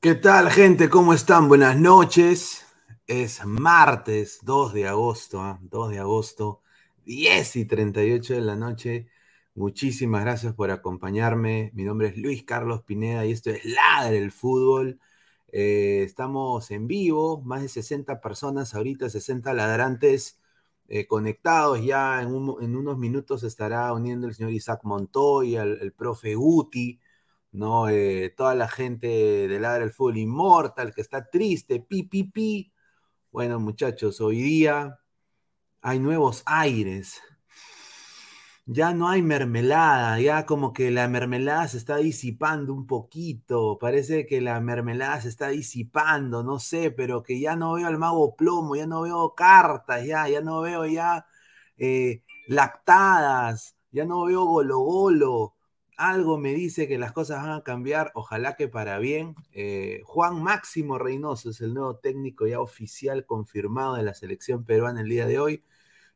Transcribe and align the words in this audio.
¿Qué 0.00 0.14
tal, 0.14 0.48
gente? 0.50 0.88
¿Cómo 0.88 1.12
están? 1.12 1.48
Buenas 1.48 1.76
noches. 1.76 2.64
Es 3.08 3.44
martes 3.44 4.38
2 4.42 4.72
de 4.72 4.86
agosto, 4.86 5.58
2 5.60 5.88
¿ah? 5.88 5.90
de 5.90 5.98
agosto, 5.98 6.62
10 7.04 7.56
y 7.56 7.64
38 7.64 8.34
de 8.34 8.40
la 8.40 8.54
noche. 8.54 9.08
Muchísimas 9.56 10.22
gracias 10.22 10.54
por 10.54 10.70
acompañarme. 10.70 11.72
Mi 11.74 11.82
nombre 11.82 12.08
es 12.08 12.16
Luis 12.16 12.44
Carlos 12.44 12.84
Pineda 12.84 13.26
y 13.26 13.32
esto 13.32 13.50
es 13.50 13.64
Ladre 13.64 14.18
el 14.18 14.30
Fútbol. 14.30 15.00
Eh, 15.50 16.04
estamos 16.04 16.70
en 16.70 16.86
vivo, 16.86 17.40
más 17.42 17.62
de 17.62 17.68
60 17.68 18.20
personas 18.20 18.74
ahorita, 18.76 19.10
60 19.10 19.52
ladrantes 19.52 20.38
eh, 20.86 21.08
conectados. 21.08 21.84
Ya 21.84 22.22
en, 22.22 22.28
unos 22.30 22.98
minutos 22.98 23.42
estará 23.42 23.92
uniendo 23.92 24.28
el 24.28 24.34
señor 24.34 24.52
Isaac 24.52 24.82
Montoya, 24.84 25.64
el, 25.64 25.80
el 25.80 25.92
profe 25.92 26.36
Guti. 26.36 27.00
¿No? 27.52 27.88
Eh, 27.88 28.32
toda 28.36 28.54
la 28.54 28.68
gente 28.68 29.08
de 29.48 29.60
Ladra 29.60 29.84
el 29.84 29.92
Fútbol 29.92 30.18
Inmortal 30.18 30.94
que 30.94 31.00
está 31.00 31.28
triste, 31.30 31.80
pi, 31.80 32.04
pi, 32.04 32.24
pi. 32.24 32.72
Bueno, 33.30 33.60
muchachos, 33.60 34.20
hoy 34.20 34.40
día 34.42 35.00
hay 35.82 35.98
nuevos 36.00 36.42
aires. 36.46 37.20
Ya 38.66 38.92
no 38.92 39.08
hay 39.08 39.22
mermelada, 39.22 40.20
ya 40.20 40.44
como 40.44 40.74
que 40.74 40.90
la 40.90 41.08
mermelada 41.08 41.66
se 41.68 41.78
está 41.78 41.96
disipando 41.96 42.74
un 42.74 42.86
poquito. 42.86 43.78
Parece 43.78 44.26
que 44.26 44.42
la 44.42 44.60
mermelada 44.60 45.20
se 45.22 45.28
está 45.30 45.48
disipando, 45.48 46.42
no 46.42 46.58
sé, 46.58 46.90
pero 46.90 47.22
que 47.22 47.40
ya 47.40 47.56
no 47.56 47.72
veo 47.74 47.86
al 47.86 47.96
mago 47.98 48.36
plomo, 48.36 48.76
ya 48.76 48.86
no 48.86 49.02
veo 49.02 49.34
cartas, 49.34 50.04
ya, 50.04 50.28
ya 50.28 50.42
no 50.42 50.60
veo 50.60 50.84
ya 50.86 51.26
eh, 51.78 52.22
lactadas, 52.46 53.76
ya 53.90 54.04
no 54.04 54.24
veo 54.26 54.44
golo 54.44 54.78
golo 54.80 55.57
algo 55.98 56.38
me 56.38 56.54
dice 56.54 56.88
que 56.88 56.96
las 56.96 57.12
cosas 57.12 57.42
van 57.42 57.50
a 57.52 57.62
cambiar, 57.62 58.12
ojalá 58.14 58.56
que 58.56 58.68
para 58.68 58.98
bien. 59.00 59.34
Eh, 59.52 60.00
Juan 60.04 60.42
Máximo 60.42 60.98
Reynoso 60.98 61.50
es 61.50 61.60
el 61.60 61.74
nuevo 61.74 61.96
técnico 61.98 62.46
ya 62.46 62.60
oficial 62.60 63.26
confirmado 63.26 63.96
de 63.96 64.04
la 64.04 64.14
selección 64.14 64.64
peruana 64.64 65.00
el 65.02 65.08
día 65.08 65.26
de 65.26 65.40
hoy. 65.40 65.64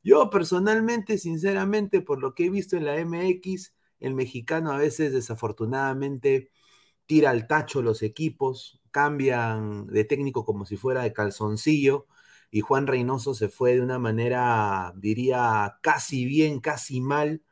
Yo 0.04 0.30
personalmente, 0.30 1.18
sinceramente, 1.18 2.00
por 2.00 2.20
lo 2.20 2.34
que 2.34 2.46
he 2.46 2.50
visto 2.50 2.76
en 2.76 2.86
la 2.86 2.96
MX, 2.98 3.74
el 4.00 4.14
mexicano 4.14 4.72
a 4.72 4.78
veces 4.78 5.12
desafortunadamente 5.12 6.50
tira 7.06 7.30
al 7.30 7.46
tacho 7.48 7.82
los 7.82 8.02
equipos, 8.02 8.80
cambian 8.92 9.86
de 9.88 10.04
técnico 10.04 10.44
como 10.44 10.66
si 10.66 10.76
fuera 10.76 11.02
de 11.02 11.12
calzoncillo 11.12 12.06
y 12.50 12.60
Juan 12.60 12.86
Reynoso 12.86 13.34
se 13.34 13.48
fue 13.48 13.74
de 13.74 13.80
una 13.82 13.98
manera, 13.98 14.92
diría, 14.96 15.78
casi 15.82 16.24
bien, 16.26 16.60
casi 16.60 17.00
mal, 17.00 17.42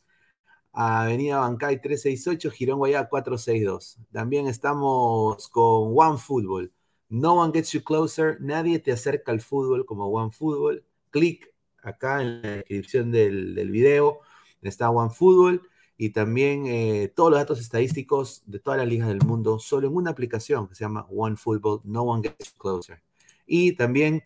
Avenida 0.72 1.38
Bancay 1.40 1.80
368, 1.82 2.50
Girón 2.52 2.80
Guayá 2.80 3.10
462. 3.10 4.00
También 4.12 4.48
estamos 4.48 5.48
con 5.50 5.94
One 5.96 6.18
Football. 6.18 6.72
No 7.10 7.36
one 7.36 7.54
gets 7.54 7.74
you 7.74 7.84
closer, 7.84 8.38
nadie 8.42 8.80
te 8.80 8.92
acerca 8.92 9.32
al 9.32 9.42
fútbol 9.42 9.86
como 9.86 10.08
One 10.08 10.32
Football. 10.32 10.84
Clic 11.12 11.54
acá 11.84 12.22
en 12.22 12.42
la 12.42 12.50
descripción 12.50 13.12
del, 13.12 13.54
del 13.54 13.70
video 13.70 14.22
está 14.70 14.90
OneFootball 14.90 15.62
y 15.98 16.10
también 16.10 16.66
eh, 16.66 17.12
todos 17.16 17.30
los 17.32 17.40
datos 17.40 17.60
estadísticos 17.60 18.44
de 18.46 18.60
todas 18.60 18.80
las 18.80 18.88
ligas 18.88 19.08
del 19.08 19.22
mundo 19.22 19.60
solo 19.60 19.88
en 19.88 19.96
una 19.96 20.12
aplicación 20.12 20.68
que 20.68 20.76
se 20.76 20.84
llama 20.84 21.08
OneFootball, 21.10 21.82
No 21.84 22.04
One 22.04 22.24
Gets 22.24 22.56
Closer. 22.58 23.02
Y 23.46 23.74
también 23.74 24.24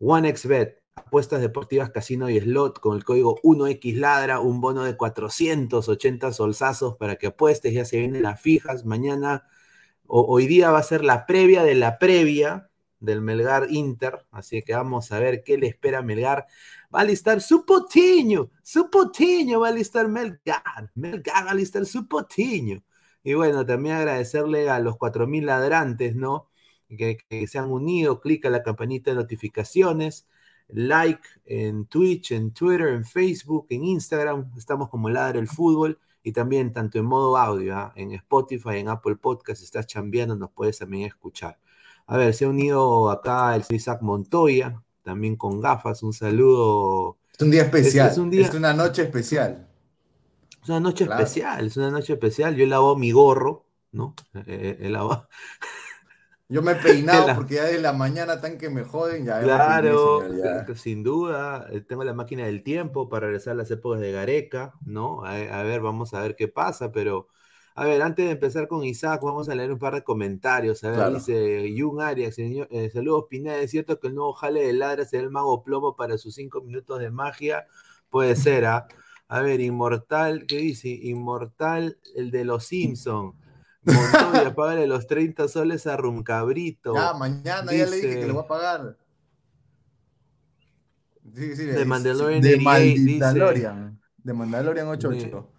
OneXBet, 0.00 0.82
apuestas 0.96 1.40
deportivas, 1.40 1.90
casino 1.90 2.28
y 2.30 2.40
slot 2.40 2.80
con 2.80 2.96
el 2.96 3.04
código 3.04 3.36
1XLadra, 3.42 4.40
un 4.40 4.60
bono 4.60 4.84
de 4.84 4.96
480 4.96 6.32
solsazos 6.32 6.96
para 6.96 7.16
que 7.16 7.28
apuestes, 7.28 7.72
ya 7.72 7.84
se 7.84 7.98
vienen 7.98 8.22
las 8.22 8.40
fijas, 8.40 8.84
mañana 8.84 9.44
o, 10.06 10.22
hoy 10.22 10.46
día 10.46 10.70
va 10.70 10.78
a 10.78 10.82
ser 10.82 11.04
la 11.04 11.26
previa 11.26 11.62
de 11.64 11.74
la 11.74 11.98
previa 11.98 12.70
del 13.00 13.20
Melgar 13.20 13.66
Inter, 13.70 14.24
así 14.30 14.62
que 14.62 14.74
vamos 14.74 15.12
a 15.12 15.18
ver 15.18 15.42
qué 15.44 15.58
le 15.58 15.66
espera 15.66 16.02
Melgar. 16.02 16.46
Va 16.94 17.00
a 17.00 17.04
listar 17.04 17.40
su 17.40 17.64
potiño, 17.64 18.50
su 18.62 18.88
potiño 18.90 19.60
va 19.60 19.68
a 19.68 19.72
listar 19.72 20.08
Melgar, 20.08 20.90
Melgar 20.94 21.46
va 21.46 21.50
a 21.50 21.54
listar 21.54 21.86
su 21.86 22.06
potiño. 22.06 22.82
Y 23.24 23.34
bueno, 23.34 23.66
también 23.66 23.96
agradecerle 23.96 24.70
a 24.70 24.78
los 24.78 24.96
4.000 24.96 25.44
ladrantes, 25.44 26.14
¿no? 26.14 26.50
Que, 26.88 27.18
se 27.48 27.58
han 27.58 27.70
unido, 27.72 28.20
clic 28.20 28.44
a 28.46 28.50
la 28.50 28.62
campanita 28.62 29.10
de 29.10 29.16
notificaciones, 29.16 30.28
like 30.68 31.22
en 31.46 31.86
Twitch, 31.86 32.32
en 32.32 32.52
Twitter, 32.52 32.88
en 32.88 33.04
Facebook, 33.04 33.66
en 33.70 33.84
Instagram, 33.84 34.52
estamos 34.56 34.88
como 34.90 35.10
Ladra 35.10 35.40
el 35.40 35.48
Fútbol 35.48 35.98
y 36.22 36.32
también 36.32 36.72
tanto 36.72 36.98
en 36.98 37.06
modo 37.06 37.36
audio, 37.36 37.76
¿ah? 37.76 37.92
en 37.96 38.12
Spotify, 38.12 38.78
en 38.78 38.88
Apple 38.88 39.16
Podcast, 39.16 39.62
estás 39.62 39.86
chambeando, 39.86 40.36
nos 40.36 40.52
puedes 40.52 40.78
también 40.78 41.06
escuchar. 41.06 41.58
A 42.06 42.16
ver, 42.18 42.34
se 42.34 42.44
ha 42.44 42.48
unido 42.48 43.10
acá 43.10 43.56
el 43.56 43.64
Isaac 43.70 44.02
Montoya, 44.02 44.83
también 45.04 45.36
con 45.36 45.60
gafas, 45.60 46.02
un 46.02 46.12
saludo. 46.12 47.18
Es 47.32 47.40
un 47.42 47.50
día 47.50 47.62
especial, 47.62 48.06
es, 48.08 48.12
es, 48.14 48.18
un 48.18 48.30
día... 48.30 48.46
es 48.46 48.54
una 48.54 48.72
noche 48.72 49.02
especial. 49.02 49.68
Es 50.62 50.68
una 50.68 50.80
noche 50.80 51.04
claro. 51.04 51.22
especial, 51.22 51.66
es 51.66 51.76
una 51.76 51.90
noche 51.90 52.14
especial. 52.14 52.56
Yo 52.56 52.64
he 52.64 52.66
lavado 52.66 52.96
mi 52.96 53.12
gorro, 53.12 53.66
¿no? 53.92 54.14
He, 54.46 54.78
he 54.80 54.88
lavado. 54.88 55.28
Yo 56.48 56.62
me 56.62 56.72
he 56.72 56.74
peinado 56.82 57.26
la... 57.26 57.34
porque 57.34 57.54
ya 57.54 57.64
de 57.64 57.78
la 57.78 57.92
mañana 57.92 58.40
tan 58.40 58.58
que 58.58 58.70
me 58.70 58.82
joden. 58.84 59.24
Ya 59.26 59.42
claro, 59.42 60.22
ya. 60.34 60.66
sin 60.74 61.02
duda. 61.02 61.68
Eh, 61.70 61.80
tengo 61.80 62.04
la 62.04 62.14
máquina 62.14 62.46
del 62.46 62.62
tiempo 62.62 63.08
para 63.08 63.26
regresar 63.26 63.52
a 63.52 63.56
las 63.56 63.70
épocas 63.70 64.00
de 64.00 64.12
Gareca, 64.12 64.74
¿no? 64.84 65.24
A, 65.24 65.34
a, 65.34 65.62
ver, 65.62 65.80
vamos 65.80 66.14
a 66.14 66.20
ver 66.20 66.36
qué 66.36 66.48
pasa, 66.48 66.92
pero. 66.92 67.28
A 67.76 67.84
ver, 67.84 68.02
antes 68.02 68.24
de 68.24 68.32
empezar 68.32 68.68
con 68.68 68.84
Isaac, 68.84 69.20
vamos 69.22 69.48
a 69.48 69.54
leer 69.54 69.72
un 69.72 69.80
par 69.80 69.94
de 69.94 70.04
comentarios. 70.04 70.84
A 70.84 70.90
ver, 70.90 70.96
claro. 70.96 71.14
dice 71.14 71.74
Jung 71.76 72.00
Arias, 72.00 72.36
eh, 72.38 72.90
saludos 72.92 73.24
Pineda, 73.28 73.58
¿es 73.58 73.72
cierto 73.72 73.98
que 73.98 74.06
el 74.06 74.14
nuevo 74.14 74.32
jale 74.32 74.64
de 74.64 74.72
ladra 74.72 75.04
será 75.04 75.24
el 75.24 75.30
mago 75.30 75.64
plomo 75.64 75.96
para 75.96 76.16
sus 76.16 76.36
cinco 76.36 76.60
minutos 76.60 77.00
de 77.00 77.10
magia? 77.10 77.66
Puede 78.10 78.36
ser, 78.36 78.64
¿ah? 78.66 78.86
¿eh? 78.88 78.94
A 79.26 79.40
ver, 79.40 79.60
Inmortal, 79.60 80.46
¿qué 80.46 80.58
dice? 80.58 80.88
Inmortal, 80.88 81.98
el 82.14 82.30
de 82.30 82.44
los 82.44 82.64
Simpsons. 82.64 83.34
Montoya, 83.82 84.54
págale 84.54 84.86
los 84.86 85.08
30 85.08 85.48
soles 85.48 85.86
a 85.88 85.96
Rumcabrito. 85.96 86.94
Ya, 86.94 87.12
mañana 87.14 87.72
dice, 87.72 87.78
ya 87.78 87.90
le 87.90 87.96
dije 87.96 88.20
que 88.20 88.26
lo 88.28 88.34
voy 88.34 88.44
a 88.44 88.46
pagar. 88.46 88.96
Sí, 91.34 91.56
sí, 91.56 91.64
de 91.64 91.84
Mandalorian 91.84 92.40
de 92.40 92.56
Mandalorian. 92.58 94.00
De 94.18 94.32
Mandalorian 94.32 94.86
88. 94.86 95.50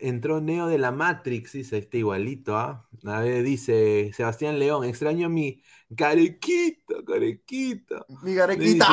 Entró 0.00 0.40
Neo 0.40 0.68
de 0.68 0.78
la 0.78 0.92
Matrix, 0.92 1.52
dice, 1.52 1.78
está 1.78 1.96
igualito, 1.96 2.56
¿ah? 2.56 2.88
¿eh? 3.04 3.08
A 3.08 3.20
ver, 3.20 3.42
dice 3.42 4.12
Sebastián 4.14 4.58
León, 4.58 4.84
extraño 4.84 5.28
mi 5.28 5.60
carequita, 5.96 6.94
carequita. 7.04 8.06
Mi 8.22 8.34
carequita. 8.36 8.86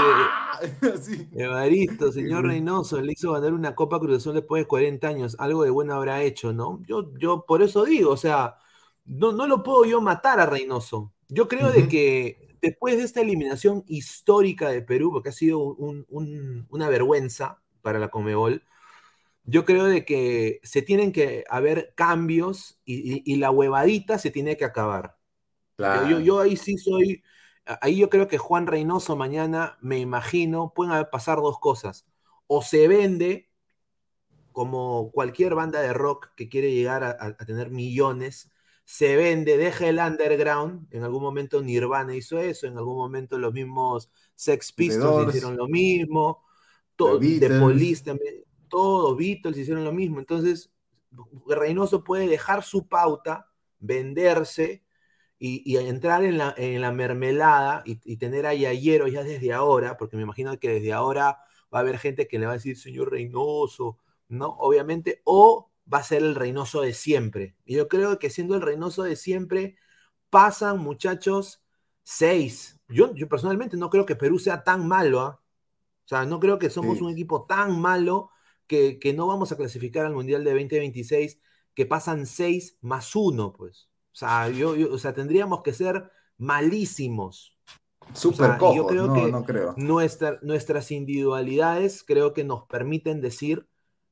sí. 1.01 1.27
Evaristo, 1.33 2.11
señor 2.11 2.45
Reynoso, 2.45 3.01
le 3.01 3.13
hizo 3.13 3.33
ganar 3.33 3.53
una 3.53 3.75
Copa 3.75 3.99
Cruz 3.99 4.17
Azul 4.17 4.33
después 4.33 4.63
de 4.63 4.67
40 4.67 5.07
años, 5.07 5.35
algo 5.39 5.63
de 5.63 5.69
bueno 5.69 5.93
habrá 5.93 6.23
hecho, 6.23 6.53
¿no? 6.53 6.81
Yo, 6.87 7.11
yo 7.19 7.45
por 7.47 7.61
eso 7.61 7.85
digo, 7.85 8.11
o 8.11 8.17
sea, 8.17 8.55
no, 9.05 9.31
no 9.31 9.47
lo 9.47 9.61
puedo 9.63 9.85
yo 9.85 10.01
matar 10.01 10.39
a 10.39 10.45
Reynoso. 10.47 11.13
Yo 11.27 11.47
creo 11.47 11.67
uh 11.67 11.69
-huh. 11.69 11.73
de 11.73 11.87
que 11.87 12.57
después 12.61 12.97
de 12.97 13.03
esta 13.03 13.21
eliminación 13.21 13.83
histórica 13.87 14.69
de 14.69 14.81
Perú, 14.81 15.11
porque 15.11 15.29
ha 15.29 15.33
sido 15.33 15.59
un, 15.59 16.05
un, 16.09 16.65
una 16.69 16.89
vergüenza 16.89 17.61
para 17.81 17.99
la 17.99 18.09
Comebol, 18.09 18.63
yo 19.49 19.65
creo 19.65 19.85
de 19.85 20.05
que 20.05 20.59
se 20.63 20.81
tienen 20.81 21.11
que 21.11 21.43
haber 21.49 21.93
cambios 21.95 22.79
y, 22.85 23.15
y, 23.15 23.23
y 23.25 23.35
la 23.37 23.51
huevadita 23.51 24.19
se 24.19 24.31
tiene 24.31 24.57
que 24.57 24.65
acabar. 24.65 25.17
Claro. 25.75 26.07
Yo, 26.07 26.19
yo, 26.19 26.39
ahí 26.39 26.55
sí 26.55 26.77
soy, 26.77 27.23
ahí 27.81 27.97
yo 27.97 28.09
creo 28.09 28.27
que 28.27 28.37
Juan 28.37 28.67
Reynoso 28.67 29.15
mañana, 29.15 29.77
me 29.81 29.97
imagino, 29.97 30.73
pueden 30.75 31.05
pasar 31.11 31.37
dos 31.37 31.59
cosas. 31.59 32.05
O 32.47 32.61
se 32.61 32.87
vende 32.87 33.49
como 34.51 35.11
cualquier 35.11 35.55
banda 35.55 35.81
de 35.81 35.93
rock 35.93 36.29
que 36.35 36.49
quiere 36.49 36.71
llegar 36.71 37.03
a, 37.03 37.11
a, 37.11 37.45
tener 37.45 37.71
millones, 37.71 38.51
se 38.83 39.15
vende, 39.15 39.57
deja 39.57 39.87
el 39.87 39.99
underground, 39.99 40.87
en 40.93 41.03
algún 41.03 41.21
momento 41.21 41.61
Nirvana 41.61 42.15
hizo 42.15 42.39
eso, 42.39 42.67
en 42.67 42.77
algún 42.77 42.97
momento 42.97 43.37
los 43.37 43.53
mismos 43.53 44.09
Sex 44.35 44.73
Pistols 44.73 45.29
hicieron 45.29 45.55
lo 45.55 45.67
mismo, 45.67 46.43
de 46.97 47.59
Police 47.59 48.03
también, 48.03 48.43
todos 48.69 49.17
Beatles 49.17 49.57
hicieron 49.57 49.83
lo 49.83 49.91
mismo. 49.91 50.19
Entonces, 50.19 50.71
Reynoso 51.47 52.03
puede 52.03 52.27
dejar 52.27 52.63
su 52.63 52.87
pauta, 52.87 53.49
venderse 53.79 54.83
y, 55.39 55.63
y 55.69 55.77
entrar 55.77 56.23
en 56.23 56.37
la, 56.37 56.53
en 56.57 56.81
la 56.81 56.91
mermelada 56.91 57.83
y, 57.85 57.99
y, 58.03 58.17
tener 58.17 58.45
a 58.45 58.53
Yayero 58.53 59.07
ya 59.07 59.23
desde 59.23 59.53
ahora, 59.53 59.97
porque 59.97 60.17
me 60.17 60.23
imagino 60.23 60.57
que 60.59 60.69
desde 60.69 60.93
ahora 60.93 61.39
va 61.73 61.79
a 61.79 61.81
haber 61.81 61.97
gente 61.97 62.27
que 62.27 62.39
le 62.39 62.45
va 62.45 62.53
a 62.53 62.55
decir, 62.55 62.77
señor 62.77 63.11
Reynoso, 63.11 63.97
¿no? 64.27 64.49
Obviamente, 64.59 65.21
o 65.23 65.71
va 65.91 65.99
a 65.99 66.03
ser 66.03 66.23
el 66.23 66.35
Reynoso 66.35 66.81
de 66.81 66.93
siempre. 66.93 67.55
Y 67.65 67.75
yo 67.75 67.87
creo 67.87 68.19
que 68.19 68.29
siendo 68.29 68.55
el 68.55 68.61
Reynoso 68.61 69.03
de 69.03 69.15
siempre, 69.15 69.75
pasan, 70.29 70.79
muchachos, 70.79 71.63
seis. 72.03 72.79
Yo, 72.87 73.13
yo 73.15 73.27
personalmente 73.27 73.77
no 73.77 73.89
creo 73.89 74.05
que 74.05 74.15
Perú 74.15 74.39
sea 74.39 74.63
tan 74.63 74.87
malo, 74.87 75.27
¿eh? 75.27 75.35
O 76.05 76.09
sea, 76.09 76.25
no 76.25 76.39
creo 76.39 76.57
que 76.57 76.71
somos 76.71 76.97
sí. 76.97 77.03
un 77.03 77.11
equipo 77.11 77.45
tan 77.45 77.79
malo 77.79 78.31
que, 78.69 78.99
que, 78.99 79.13
no 79.13 79.27
vamos 79.27 79.51
a 79.51 79.57
clasificar 79.57 80.05
al 80.05 80.13
Mundial 80.13 80.45
de 80.45 80.51
2026, 80.51 81.41
que 81.73 81.85
pasan 81.85 82.25
6 82.25 82.77
más 82.81 83.15
1, 83.15 83.53
pues. 83.53 83.89
O 84.13 84.15
sea, 84.15 84.49
yo, 84.49 84.75
yo, 84.75 84.93
o 84.93 84.97
sea, 84.97 85.13
tendríamos 85.13 85.63
que 85.63 85.73
ser 85.73 86.11
malísimos. 86.37 87.57
Súper 88.13 88.51
o 88.51 88.59
sea, 88.59 88.75
yo 88.75 88.87
creo 88.87 89.07
no, 89.07 89.13
que 89.13 89.31
no 89.31 89.43
creo. 89.43 89.73
Nuestra, 89.77 90.39
nuestras 90.41 90.91
individualidades 90.91 92.03
creo 92.03 92.33
que 92.33 92.43
nos 92.43 92.65
permiten 92.67 93.21
decir 93.21 93.67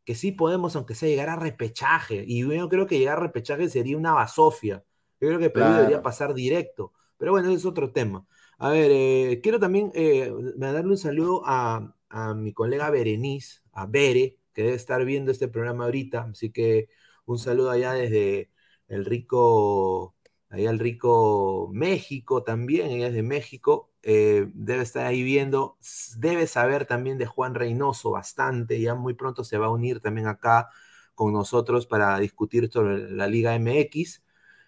que 0.06 0.16
sí 0.16 0.32
podemos, 0.32 0.76
aunque 0.76 0.96
sea 0.96 1.10
llegar 1.10 1.30
a 1.30 1.36
repechaje. 1.36 2.24
Y 2.28 2.48
yo 2.48 2.70
creo 2.70 2.88
que 2.88 3.00
llegar 3.00 3.18
a 3.18 3.22
repechaje 3.22 3.70
sería 3.70 3.98
una 3.98 4.14
basofia. 4.14 4.84
Yo 5.20 5.28
creo 5.28 5.40
que 5.40 5.50
Perú 5.50 5.66
claro. 5.66 5.78
debería 5.78 6.02
pasar 6.02 6.34
directo. 6.34 6.94
Pero 7.18 7.32
bueno, 7.32 7.50
ese 7.50 7.58
es 7.58 7.66
otro 7.66 7.92
tema. 7.92 8.26
A 8.58 8.70
ver, 8.70 8.92
eh, 8.92 9.40
quiero 9.42 9.60
también 9.60 9.92
eh, 9.94 10.32
darle 10.56 10.92
un 10.92 10.98
saludo 10.98 11.42
a, 11.46 11.94
a 12.10 12.34
mi 12.34 12.54
colega 12.54 12.90
Berenice, 12.90 13.60
a 13.74 13.86
Bere, 13.86 14.38
que 14.58 14.64
debe 14.64 14.76
estar 14.76 15.06
viendo 15.06 15.32
este 15.32 15.48
programa 15.48 15.84
ahorita. 15.86 16.30
Así 16.32 16.52
que 16.52 16.90
un 17.26 17.38
saludo 17.38 17.70
allá 17.70 17.94
desde 17.94 18.50
el 18.88 19.06
rico, 19.06 20.16
allá 20.50 20.72
el 20.72 20.80
rico 20.80 21.70
México 21.72 22.42
también, 22.42 22.90
ella 22.90 23.10
es 23.10 23.14
de 23.14 23.22
México. 23.22 23.92
Eh, 24.02 24.50
debe 24.56 24.82
estar 24.82 25.06
ahí 25.06 25.22
viendo, 25.22 25.78
debe 26.18 26.48
saber 26.48 26.88
también 26.88 27.20
de 27.20 27.28
Juan 27.28 27.54
Reynoso 27.54 28.10
bastante, 28.10 28.82
ya 28.82 28.96
muy 28.96 29.14
pronto 29.14 29.44
se 29.44 29.60
va 29.60 29.68
a 29.68 29.70
unir 29.70 30.00
también 30.00 30.26
acá 30.26 30.70
con 31.14 31.34
nosotros 31.34 31.86
para 31.86 32.18
discutir 32.18 32.72
sobre 32.72 33.12
la 33.12 33.28
Liga 33.28 33.54
MX. 33.60 34.24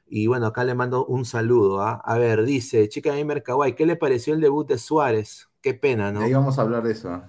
Y 0.05 0.27
bueno, 0.27 0.45
acá 0.45 0.65
le 0.65 0.75
mando 0.75 1.03
un 1.07 1.25
saludo. 1.25 1.81
¿ah? 1.81 1.99
A 2.05 2.15
ver, 2.19 2.45
dice 2.45 2.87
Chica 2.89 3.15
Gamer 3.15 3.41
Kawaii, 3.41 3.73
¿qué 3.73 3.87
le 3.87 3.95
pareció 3.95 4.35
el 4.35 4.41
debut 4.41 4.67
de 4.67 4.77
Suárez? 4.77 5.49
Qué 5.61 5.73
pena, 5.73 6.11
¿no? 6.11 6.21
Ahí 6.21 6.33
vamos 6.33 6.59
a 6.59 6.61
hablar 6.61 6.83
de 6.83 6.91
eso. 6.91 7.23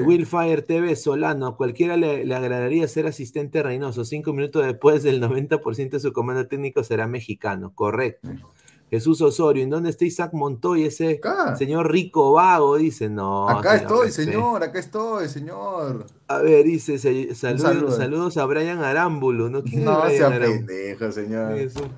Sí. 0.00 0.06
Willfire 0.06 0.62
TV 0.62 0.96
Solano, 0.96 1.56
cualquiera 1.56 1.96
le, 1.96 2.24
le, 2.24 2.34
agradaría 2.34 2.86
ser 2.88 3.06
asistente 3.06 3.62
Reynoso. 3.62 4.04
Cinco 4.04 4.32
minutos 4.32 4.64
después, 4.64 5.02
del 5.02 5.22
90% 5.22 5.90
de 5.90 6.00
su 6.00 6.12
comando 6.12 6.46
técnico 6.46 6.82
será 6.84 7.06
mexicano. 7.06 7.72
Correcto. 7.74 8.28
Sí. 8.30 8.42
Jesús 8.90 9.20
Osorio, 9.20 9.62
¿en 9.62 9.70
dónde 9.70 9.90
está 9.90 10.06
Isaac 10.06 10.32
Montoy, 10.32 10.84
ese 10.84 11.20
acá. 11.22 11.54
señor 11.56 11.92
rico 11.92 12.32
vago? 12.32 12.78
Dice, 12.78 13.10
no. 13.10 13.48
Acá 13.48 13.76
estoy, 13.76 14.10
señor, 14.10 14.62
acá 14.62 14.78
estoy, 14.78 15.28
señor. 15.28 16.06
A 16.26 16.38
ver, 16.38 16.64
dice, 16.64 16.98
se, 16.98 17.34
salud, 17.34 17.60
saludo. 17.60 17.90
saludos 17.90 18.36
a 18.38 18.46
Brian 18.46 18.82
Arámbulo, 18.82 19.50
¿no? 19.50 19.62
¿Quién 19.62 19.84
no, 19.84 20.08
sea 20.08 20.30
pendejo, 20.30 21.12
señor. 21.12 21.58
Es 21.58 21.76
un, 21.76 21.90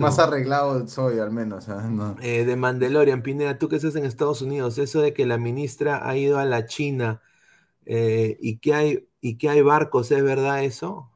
Más 0.00 0.18
arreglado 0.18 0.86
soy, 0.88 1.18
al 1.18 1.30
menos. 1.30 1.68
¿eh? 1.68 1.72
No. 1.90 2.16
Eh, 2.20 2.44
de 2.44 2.56
Mandalorian, 2.56 3.22
Pineda, 3.22 3.58
tú 3.58 3.68
que 3.68 3.76
estás 3.76 3.96
en 3.96 4.04
Estados 4.04 4.42
Unidos, 4.42 4.78
eso 4.78 5.00
de 5.00 5.12
que 5.12 5.26
la 5.26 5.38
ministra 5.38 6.08
ha 6.08 6.16
ido 6.16 6.38
a 6.38 6.44
la 6.44 6.66
China 6.66 7.20
eh, 7.86 8.36
y, 8.40 8.58
que 8.58 8.74
hay, 8.74 9.08
y 9.20 9.38
que 9.38 9.48
hay 9.48 9.62
barcos, 9.62 10.10
¿es 10.10 10.22
verdad 10.22 10.64
eso? 10.64 11.10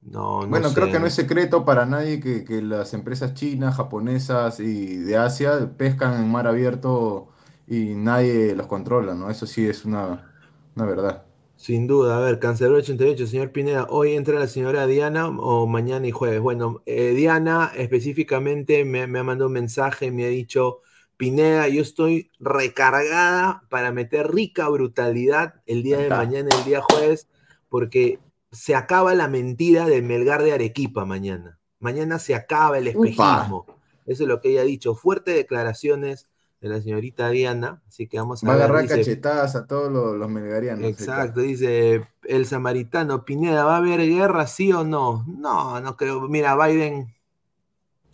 No, 0.00 0.42
no 0.42 0.48
bueno, 0.48 0.68
sé. 0.68 0.74
creo 0.74 0.90
que 0.90 1.00
no 1.00 1.06
es 1.06 1.14
secreto 1.14 1.64
para 1.64 1.86
nadie 1.86 2.20
que, 2.20 2.44
que, 2.44 2.60
las 2.62 2.92
empresas 2.94 3.34
chinas, 3.34 3.76
japonesas 3.76 4.60
y 4.60 4.96
de 4.96 5.16
Asia 5.16 5.72
pescan 5.76 6.22
en 6.22 6.30
mar 6.30 6.46
abierto 6.46 7.28
y 7.66 7.94
nadie 7.94 8.54
los 8.54 8.66
controla, 8.66 9.14
¿no? 9.14 9.30
Eso 9.30 9.46
sí 9.46 9.66
es 9.66 9.84
una, 9.84 10.32
una 10.76 10.84
verdad. 10.84 11.24
Sin 11.64 11.86
duda, 11.86 12.18
a 12.18 12.20
ver, 12.20 12.40
Cancelero 12.40 12.76
88, 12.76 13.26
señor 13.26 13.50
Pineda, 13.50 13.86
¿hoy 13.88 14.12
entra 14.12 14.38
la 14.38 14.48
señora 14.48 14.86
Diana 14.86 15.28
o 15.28 15.66
mañana 15.66 16.06
y 16.06 16.10
jueves? 16.10 16.42
Bueno, 16.42 16.82
eh, 16.84 17.14
Diana 17.16 17.72
específicamente 17.74 18.84
me, 18.84 19.06
me 19.06 19.20
ha 19.20 19.24
mandado 19.24 19.46
un 19.46 19.54
mensaje, 19.54 20.10
me 20.10 20.26
ha 20.26 20.28
dicho, 20.28 20.82
Pineda, 21.16 21.66
yo 21.68 21.80
estoy 21.80 22.30
recargada 22.38 23.62
para 23.70 23.92
meter 23.92 24.30
rica 24.30 24.68
brutalidad 24.68 25.54
el 25.64 25.82
día 25.82 25.96
de 25.96 26.10
mañana, 26.10 26.50
el 26.54 26.64
día 26.66 26.82
jueves, 26.82 27.28
porque 27.70 28.18
se 28.52 28.74
acaba 28.74 29.14
la 29.14 29.28
mentira 29.28 29.86
del 29.86 30.02
Melgar 30.02 30.42
de 30.42 30.52
Arequipa 30.52 31.06
mañana. 31.06 31.58
Mañana 31.78 32.18
se 32.18 32.34
acaba 32.34 32.76
el 32.76 32.88
espejismo. 32.88 33.64
Eso 34.04 34.24
es 34.24 34.28
lo 34.28 34.42
que 34.42 34.50
ella 34.50 34.60
ha 34.60 34.64
dicho. 34.64 34.94
Fuertes 34.94 35.34
declaraciones 35.34 36.28
de 36.64 36.70
la 36.70 36.80
señorita 36.80 37.28
Diana, 37.28 37.82
así 37.86 38.06
que 38.08 38.18
vamos 38.18 38.42
a 38.42 38.46
Va 38.46 38.54
a 38.54 38.56
agarrar 38.56 38.82
dice- 38.82 38.96
cachetadas 38.96 39.54
a 39.54 39.66
todos 39.66 39.92
los, 39.92 40.16
los 40.16 40.28
melgarianos. 40.30 40.84
Exacto, 40.86 41.40
dice 41.40 42.06
el 42.24 42.46
samaritano, 42.46 43.24
Pineda, 43.24 43.64
¿va 43.64 43.74
a 43.74 43.78
haber 43.78 44.00
guerra, 44.00 44.46
sí 44.46 44.72
o 44.72 44.82
no? 44.82 45.24
No, 45.28 45.78
no 45.80 45.96
creo. 45.96 46.22
Mira, 46.28 46.56
Biden, 46.56 47.14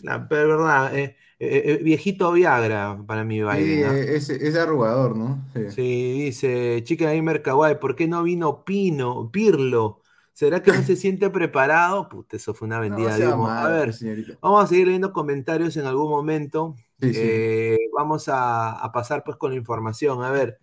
la 0.03 0.19
verdad, 0.19 0.97
eh, 0.97 1.17
eh, 1.39 1.63
eh, 1.67 1.81
viejito 1.83 2.33
Viagra 2.33 2.99
para 3.07 3.25
mí 3.25 3.37
Biden. 3.41 3.91
eh, 3.95 4.17
ese, 4.17 4.47
ese 4.47 4.59
arrugador, 4.61 5.17
¿no? 5.17 5.45
Sí. 5.55 5.61
Sí, 5.71 6.25
dice, 6.25 6.83
chica 6.85 7.11
de 7.11 7.23
Mercaguay, 7.23 7.79
¿por 7.79 7.95
qué 7.95 8.09
no 8.09 8.23
vino 8.23 8.65
Pino, 8.65 9.31
Pirlo? 9.31 10.01
¿Será 10.33 10.63
que 10.63 10.73
no 10.73 10.83
se 10.83 10.97
siente 10.97 11.29
preparado? 11.31 12.09
Puta, 12.09 12.37
eso 12.37 12.55
fue 12.55 12.67
una 12.67 12.77
No 12.77 12.83
vendida 12.83 13.17
de 13.19 13.29
humo. 13.29 13.49
A 13.49 13.69
ver, 13.69 13.93
señorita. 13.93 14.39
vamos 14.41 14.65
a 14.65 14.67
seguir 14.67 14.87
leyendo 14.87 15.13
comentarios 15.13 15.77
en 15.77 15.87
algún 15.87 16.11
momento. 16.11 16.75
Sí, 17.01 17.13
sí. 17.15 17.21
Eh, 17.23 17.79
vamos 17.95 18.29
a, 18.29 18.71
a 18.73 18.93
pasar 18.93 19.23
pues 19.25 19.37
con 19.37 19.51
la 19.51 19.57
información. 19.59 20.23
A 20.23 20.31
ver. 20.31 20.59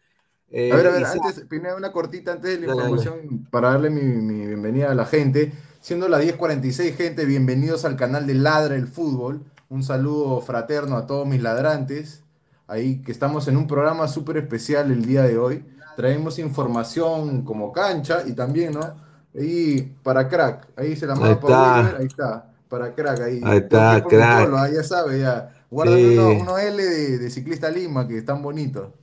eh, 0.50 0.72
A 0.72 0.76
ver, 0.78 0.88
a 0.88 0.92
ver, 0.92 1.02
Isaac- 1.04 1.20
antes, 1.26 1.46
Pineda, 1.46 1.76
una 1.76 1.92
cortita 1.92 2.32
antes 2.34 2.60
de 2.60 2.68
la 2.68 2.74
Dale, 2.74 2.90
dale. 2.90 2.96
información 2.96 3.48
para 3.52 3.72
darle 3.72 3.90
mi, 3.90 4.02
mi 4.02 4.46
bienvenida 4.48 4.92
a 4.92 4.96
la 4.96 5.06
gente. 5.06 5.54
Siendo 5.80 6.08
las 6.10 6.22
10:46, 6.22 6.96
gente, 6.96 7.26
bienvenidos 7.26 7.86
al 7.86 7.96
canal 7.98 8.26
de 8.26 8.34
Ladra 8.34 8.76
el 8.76 8.88
Fútbol. 8.88 9.44
Un 9.70 9.84
saludo 9.84 10.42
fraterno 10.42 10.96
a 10.98 11.06
todos 11.08 11.28
mis 11.28 11.42
ladrantes. 11.42 12.24
Ahí 12.68 13.02
que 13.02 13.12
estamos 13.12 13.48
en 13.48 13.58
un 13.58 13.68
programa 13.68 14.08
súper 14.08 14.38
especial 14.38 14.92
el 14.92 15.06
día 15.06 15.24
de 15.24 15.38
hoy. 15.38 15.66
Traemos 15.96 16.40
información 16.40 17.44
como 17.44 17.72
cancha 17.72 18.24
y 18.28 18.34
también, 18.34 18.74
¿no? 18.74 19.07
Ahí 19.36 19.96
para 20.04 20.28
crack. 20.28 20.70
Ahí 20.76 20.96
se 20.96 21.06
la 21.08 21.16
Ahí 21.20 21.36
manda 21.36 21.40
para 21.40 21.98
Ahí 21.98 22.06
está. 22.08 22.54
Para 22.68 22.94
crack. 22.96 23.22
Ahí, 23.22 23.42
Ahí 23.42 23.58
está, 23.60 24.06
crack. 24.08 24.50
polo, 24.50 24.58
ah, 24.58 24.70
ya 24.70 24.84
sabe, 24.84 25.20
ya. 25.20 25.50
Guárdame 25.70 26.10
Sí. 26.10 26.18
unos 26.18 26.36
unos 26.42 26.60
L 26.60 26.84
de, 26.84 27.18
de 27.20 27.30
ciclista 27.30 27.70
Lima 27.70 28.08
que 28.08 28.18
están 28.18 28.42
bonitos. 28.42 28.94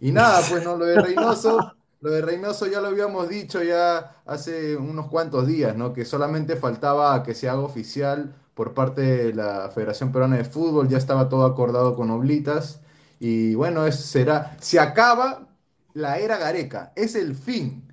Y 0.00 0.12
nada, 0.12 0.42
pues 0.48 0.62
no, 0.62 0.76
lo 0.76 0.84
de 0.86 0.98
Reynoso, 0.98 1.72
lo 2.00 2.10
de 2.10 2.22
Reynoso 2.22 2.66
ya 2.66 2.80
lo 2.80 2.88
habíamos 2.88 3.28
dicho 3.28 3.62
ya 3.62 4.22
hace 4.26 4.76
unos 4.76 5.08
cuantos 5.08 5.46
días, 5.46 5.76
¿no? 5.76 5.92
Que 5.92 6.04
solamente 6.04 6.56
faltaba 6.56 7.22
que 7.22 7.34
se 7.34 7.48
haga 7.48 7.60
oficial 7.60 8.34
por 8.54 8.74
parte 8.74 9.02
de 9.02 9.34
la 9.34 9.70
Federación 9.70 10.12
Peruana 10.12 10.36
de 10.36 10.44
Fútbol, 10.44 10.88
ya 10.88 10.98
estaba 10.98 11.28
todo 11.28 11.44
acordado 11.46 11.94
con 11.96 12.10
Oblitas. 12.10 12.80
Y 13.20 13.54
bueno, 13.54 13.86
es, 13.86 13.96
será, 13.96 14.56
se 14.60 14.80
acaba 14.80 15.48
la 15.94 16.18
era 16.18 16.36
Gareca, 16.38 16.92
es 16.96 17.14
el 17.16 17.34
fin. 17.34 17.84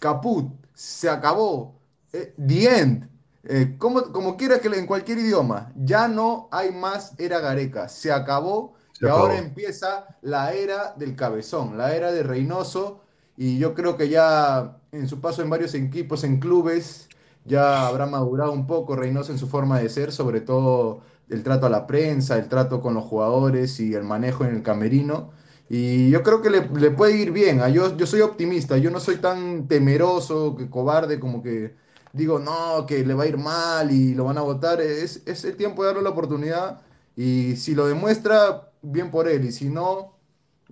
Caput, 0.00 0.52
se 0.78 1.10
acabó. 1.10 1.74
Eh, 2.12 2.34
the 2.46 2.78
end. 2.78 3.08
Eh, 3.42 3.74
como, 3.78 4.12
como 4.12 4.36
quiera 4.36 4.60
que 4.60 4.68
en 4.68 4.86
cualquier 4.86 5.18
idioma, 5.18 5.72
ya 5.74 6.06
no 6.06 6.48
hay 6.52 6.70
más 6.70 7.14
era 7.18 7.40
Gareca, 7.40 7.88
se 7.88 8.12
acabó 8.12 8.74
Se 8.92 9.06
y 9.06 9.08
ahora 9.08 9.38
empieza 9.38 10.06
la 10.22 10.52
era 10.52 10.94
del 10.96 11.16
cabezón, 11.16 11.78
la 11.78 11.94
era 11.94 12.12
de 12.12 12.22
Reynoso 12.22 13.00
y 13.36 13.58
yo 13.58 13.74
creo 13.74 13.96
que 13.96 14.08
ya 14.08 14.78
en 14.92 15.08
su 15.08 15.20
paso 15.20 15.42
en 15.42 15.50
varios 15.50 15.74
equipos, 15.74 16.24
en 16.24 16.38
clubes, 16.38 17.08
ya 17.44 17.86
habrá 17.86 18.06
madurado 18.06 18.52
un 18.52 18.66
poco 18.66 18.94
Reynoso 18.94 19.32
en 19.32 19.38
su 19.38 19.48
forma 19.48 19.80
de 19.80 19.88
ser, 19.88 20.12
sobre 20.12 20.40
todo 20.40 21.00
el 21.28 21.42
trato 21.42 21.66
a 21.66 21.70
la 21.70 21.86
prensa, 21.88 22.36
el 22.36 22.48
trato 22.48 22.80
con 22.80 22.94
los 22.94 23.04
jugadores 23.04 23.80
y 23.80 23.94
el 23.94 24.04
manejo 24.04 24.44
en 24.44 24.54
el 24.54 24.62
camerino. 24.62 25.32
Y 25.68 26.10
yo 26.10 26.22
creo 26.22 26.40
que 26.42 26.50
le, 26.50 26.68
le 26.68 26.90
puede 26.90 27.16
ir 27.16 27.30
bien. 27.32 27.60
ah, 27.60 27.68
Yo, 27.68 27.96
yo 27.96 28.06
soy 28.06 28.20
optimista, 28.22 28.78
yo 28.78 28.90
no 28.90 29.00
soy 29.00 29.16
tan 29.18 29.68
temeroso, 29.68 30.56
que 30.56 30.70
cobarde, 30.70 31.20
como 31.20 31.42
que 31.42 31.74
digo, 32.12 32.38
no, 32.38 32.86
que 32.86 33.04
le 33.04 33.14
va 33.14 33.24
a 33.24 33.26
ir 33.26 33.36
mal 33.38 33.90
y 33.92 34.14
lo 34.14 34.24
van 34.24 34.38
a 34.38 34.42
votar. 34.42 34.80
Es, 34.80 35.22
es 35.26 35.44
el 35.44 35.56
tiempo 35.56 35.82
de 35.82 35.88
darle 35.88 36.02
la 36.02 36.10
oportunidad 36.10 36.80
y 37.16 37.56
si 37.56 37.74
lo 37.74 37.86
demuestra, 37.86 38.70
bien 38.82 39.10
por 39.10 39.28
él. 39.28 39.44
Y 39.44 39.52
si 39.52 39.68
no, 39.68 40.14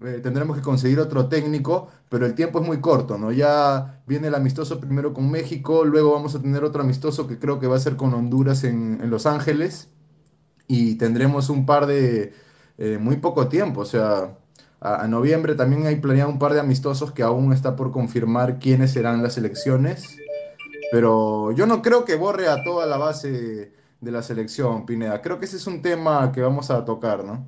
eh, 0.02 0.20
tendremos 0.22 0.56
que 0.56 0.62
conseguir 0.62 1.00
otro 1.00 1.28
técnico, 1.28 1.88
pero 2.08 2.26
el 2.26 2.34
tiempo 2.34 2.60
es 2.60 2.66
muy 2.66 2.80
corto, 2.80 3.18
¿no? 3.18 3.32
Ya 3.32 4.02
viene 4.06 4.28
el 4.28 4.34
amistoso 4.34 4.80
primero 4.80 5.12
con 5.14 5.30
México, 5.30 5.84
luego 5.84 6.12
vamos 6.12 6.34
a 6.34 6.42
tener 6.42 6.64
otro 6.64 6.82
amistoso 6.82 7.26
que 7.26 7.38
creo 7.38 7.58
que 7.60 7.66
va 7.66 7.76
a 7.76 7.80
ser 7.80 7.96
con 7.96 8.12
Honduras 8.14 8.64
en, 8.64 9.00
en 9.02 9.10
Los 9.10 9.26
Ángeles 9.26 9.88
y 10.68 10.96
tendremos 10.96 11.48
un 11.50 11.66
par 11.66 11.86
de 11.86 12.32
eh, 12.78 12.98
muy 13.00 13.16
poco 13.16 13.48
tiempo, 13.48 13.80
o 13.82 13.84
sea, 13.86 14.38
a, 14.80 15.06
noviembre 15.08 15.54
también 15.54 15.86
hay 15.86 15.96
planeado 15.96 16.30
un 16.30 16.38
par 16.38 16.52
de 16.52 16.60
amistosos 16.60 17.12
que 17.12 17.22
aún 17.22 17.52
está 17.52 17.76
por 17.76 17.92
confirmar 17.92 18.58
quiénes 18.58 18.92
serán 18.92 19.22
las 19.22 19.38
elecciones, 19.38 20.18
pero 20.92 21.52
yo 21.52 21.66
no 21.66 21.82
creo 21.82 22.04
que 22.04 22.16
borre 22.16 22.48
a 22.48 22.62
toda 22.62 22.86
la 22.86 22.96
base 22.96 23.72
de 24.00 24.10
la 24.10 24.22
selección, 24.22 24.86
Pineda. 24.86 25.22
Creo 25.22 25.38
que 25.38 25.46
ese 25.46 25.56
es 25.56 25.66
un 25.66 25.82
tema 25.82 26.30
que 26.32 26.40
vamos 26.40 26.70
a 26.70 26.84
tocar, 26.84 27.24
¿no? 27.24 27.46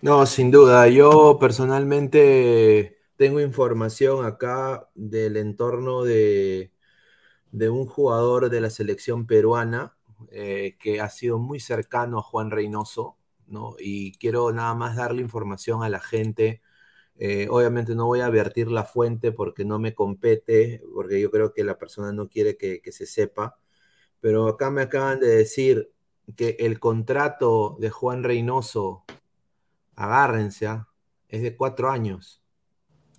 No, 0.00 0.26
sin 0.26 0.50
duda. 0.50 0.88
Yo 0.88 1.38
personalmente 1.38 2.98
tengo 3.16 3.40
información 3.40 4.24
acá 4.24 4.88
del 4.94 5.36
entorno 5.36 6.02
de, 6.02 6.72
de 7.52 7.70
un 7.70 7.86
jugador 7.86 8.50
de 8.50 8.60
la 8.60 8.70
selección 8.70 9.26
peruana 9.26 9.94
eh, 10.30 10.76
que 10.80 11.00
ha 11.00 11.08
sido 11.08 11.38
muy 11.38 11.60
cercano 11.60 12.18
a 12.18 12.22
Juan 12.22 12.50
Reynoso, 12.50 13.16
¿no? 13.52 13.76
Y 13.78 14.12
quiero 14.18 14.52
nada 14.52 14.74
más 14.74 14.96
darle 14.96 15.22
información 15.22 15.82
a 15.84 15.88
la 15.90 16.00
gente. 16.00 16.62
Eh, 17.16 17.48
obviamente 17.50 17.94
no 17.94 18.06
voy 18.06 18.20
a 18.20 18.30
vertir 18.30 18.70
la 18.70 18.84
fuente 18.84 19.32
porque 19.32 19.64
no 19.64 19.78
me 19.78 19.94
compete, 19.94 20.82
porque 20.94 21.20
yo 21.20 21.30
creo 21.30 21.52
que 21.54 21.64
la 21.64 21.78
persona 21.78 22.12
no 22.12 22.28
quiere 22.28 22.56
que, 22.56 22.80
que 22.82 22.92
se 22.92 23.06
sepa. 23.06 23.58
Pero 24.20 24.48
acá 24.48 24.70
me 24.70 24.82
acaban 24.82 25.20
de 25.20 25.28
decir 25.28 25.92
que 26.36 26.56
el 26.60 26.80
contrato 26.80 27.76
de 27.80 27.90
Juan 27.90 28.24
Reynoso 28.24 29.04
agárrense, 29.96 30.66
¿ah? 30.66 30.88
es 31.28 31.42
de 31.42 31.56
cuatro 31.56 31.90
años. 31.90 32.42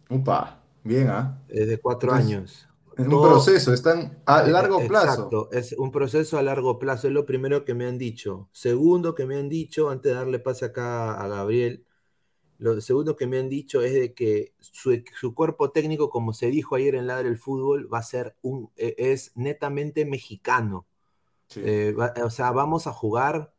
Upa, 0.10 0.64
bien, 0.84 1.10
¿ah? 1.10 1.42
Es 1.48 1.70
de 1.70 1.78
cuatro 1.80 2.12
Entonces, 2.12 2.14
años. 2.14 2.68
Es 2.98 3.06
un 3.08 3.22
proceso, 3.22 3.74
están 3.74 4.22
a 4.26 4.44
Eh, 4.46 4.52
largo 4.52 4.80
plazo. 4.88 5.06
Exacto, 5.08 5.50
es 5.52 5.74
un 5.78 5.92
proceso 5.92 6.38
a 6.38 6.42
largo 6.44 6.80
plazo, 6.80 7.08
es 7.08 7.14
lo 7.14 7.26
primero 7.26 7.66
que 7.66 7.74
me 7.74 7.86
han 7.86 7.98
dicho. 7.98 8.50
Segundo 8.52 9.16
que 9.16 9.26
me 9.26 9.38
han 9.38 9.50
dicho, 9.50 9.90
antes 9.90 10.12
de 10.12 10.16
darle 10.18 10.40
pase 10.40 10.66
acá 10.66 11.14
a 11.20 11.28
Gabriel, 11.28 11.86
lo 12.60 12.80
segundo 12.82 13.16
que 13.16 13.28
me 13.28 13.40
han 13.40 13.50
dicho 13.50 13.82
es 13.82 13.94
de 13.94 14.14
que 14.14 14.54
su, 14.60 15.02
su 15.20 15.34
cuerpo 15.34 15.72
técnico, 15.72 16.10
como 16.10 16.34
se 16.34 16.48
dijo 16.48 16.76
ayer 16.76 16.96
en 16.96 17.08
Ladre 17.08 17.28
el 17.30 17.38
Fútbol, 17.38 17.92
va 17.94 18.00
a 18.00 18.04
ser 18.04 18.36
un, 18.42 18.70
eh, 18.78 18.96
es 18.98 19.32
netamente 19.36 20.06
mexicano. 20.06 20.86
Sí. 21.48 21.62
Eh, 21.64 21.94
va- 21.94 22.14
o 22.24 22.30
sea, 22.30 22.52
vamos 22.52 22.88
a 22.88 22.94
jugar 22.94 23.54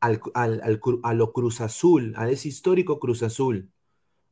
al, 0.00 0.20
al- 0.34 0.60
al 0.64 0.80
a 1.04 1.14
lo 1.14 1.32
Cruz 1.32 1.60
Azul, 1.60 2.14
a 2.16 2.28
ese 2.28 2.48
histórico 2.48 2.98
Cruz 2.98 3.22
Azul. 3.22 3.70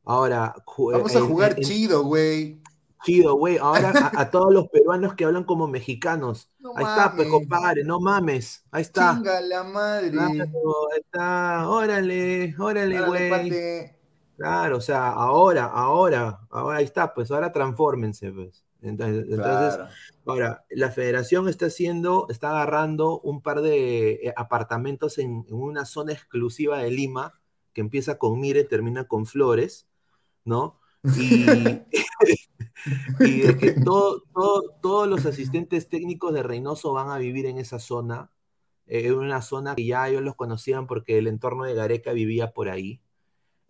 Ahora, 0.03 0.55
Vamos 0.91 1.15
a 1.15 1.21
jugar 1.21 1.53
en- 1.57 1.63
chido, 1.63 2.03
güey. 2.03 2.60
Chido, 3.03 3.35
güey. 3.35 3.57
Ahora 3.57 3.91
a, 3.91 4.21
a 4.21 4.29
todos 4.31 4.53
los 4.53 4.67
peruanos 4.69 5.15
que 5.15 5.25
hablan 5.25 5.43
como 5.43 5.67
mexicanos. 5.67 6.49
No 6.59 6.73
Ahí 6.75 6.85
está, 6.85 7.13
pues, 7.15 7.27
compadre, 7.27 7.83
no 7.83 7.99
mames. 7.99 8.63
Ahí 8.71 8.81
está. 8.81 9.15
Chinga 9.15 9.41
la 9.41 9.63
madre. 9.63 10.11
Claro, 10.11 10.33
ahí 10.93 10.99
está. 10.99 11.69
Órale, 11.69 12.55
órale, 12.57 13.01
güey. 13.01 13.95
Claro, 14.37 14.77
o 14.77 14.81
sea, 14.81 15.09
ahora, 15.09 15.65
ahora, 15.65 16.39
ahora 16.49 16.79
ahí 16.79 16.85
está, 16.85 17.13
pues 17.13 17.29
ahora 17.29 17.51
transfórmense, 17.51 18.31
pues. 18.31 18.65
Entonces, 18.81 19.27
entonces, 19.29 19.79
ahora, 20.25 20.65
la 20.71 20.89
federación 20.89 21.47
está 21.47 21.67
haciendo, 21.67 22.25
está 22.29 22.49
agarrando 22.49 23.19
un 23.19 23.41
par 23.41 23.61
de 23.61 24.13
eh, 24.13 24.33
apartamentos 24.35 25.19
en, 25.19 25.45
en 25.47 25.53
una 25.53 25.85
zona 25.85 26.13
exclusiva 26.13 26.79
de 26.79 26.89
Lima, 26.89 27.39
que 27.73 27.81
empieza 27.81 28.17
con 28.17 28.39
Mire, 28.39 28.63
termina 28.63 29.03
con 29.03 29.27
Flores, 29.27 29.87
¿no? 30.43 30.79
Y, 31.03 31.45
y 33.19 33.39
de 33.41 33.57
que 33.57 33.71
todo, 33.71 34.23
todo- 34.33 34.63
todos 34.81 35.07
los 35.07 35.25
asistentes 35.25 35.89
técnicos 35.89 36.33
de 36.33 36.43
Reynoso 36.43 36.93
van 36.93 37.09
a 37.09 37.17
vivir 37.17 37.45
en 37.45 37.57
esa 37.57 37.79
zona, 37.79 38.31
eh, 38.87 39.07
en 39.07 39.15
una 39.15 39.41
zona 39.41 39.75
que 39.75 39.85
ya 39.85 40.07
ellos 40.09 40.21
los 40.23 40.35
conocían 40.35 40.87
porque 40.87 41.17
el 41.17 41.27
entorno 41.27 41.63
de 41.65 41.73
Gareca 41.75 42.13
vivía 42.13 42.51
por 42.53 42.69
ahí. 42.69 43.01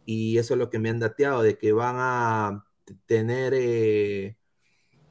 Y 0.05 0.37
eso 0.39 0.53
es 0.55 0.59
lo 0.59 0.69
que 0.69 0.79
me 0.79 0.89
han 0.89 0.99
dateado, 0.99 1.41
de 1.43 1.57
que 1.57 1.73
van 1.73 1.95
a 1.99 2.65
tener, 3.05 3.53
eh, 3.55 4.37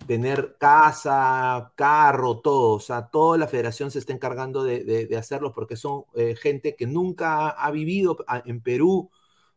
tener 0.06 0.56
casa, 0.58 1.72
carro, 1.76 2.40
todo. 2.40 2.74
O 2.76 2.80
sea, 2.80 3.08
toda 3.10 3.38
la 3.38 3.46
federación 3.48 3.90
se 3.90 3.98
está 4.00 4.12
encargando 4.12 4.64
de, 4.64 4.84
de- 4.84 5.16
hacerlo 5.16 5.52
porque 5.54 5.76
son 5.76 6.04
eh, 6.14 6.34
gente 6.36 6.74
que 6.76 6.86
nunca 6.86 7.50
ha, 7.50 7.70
vivido 7.70 8.18
a- 8.26 8.42
en 8.46 8.60
Perú, 8.62 9.10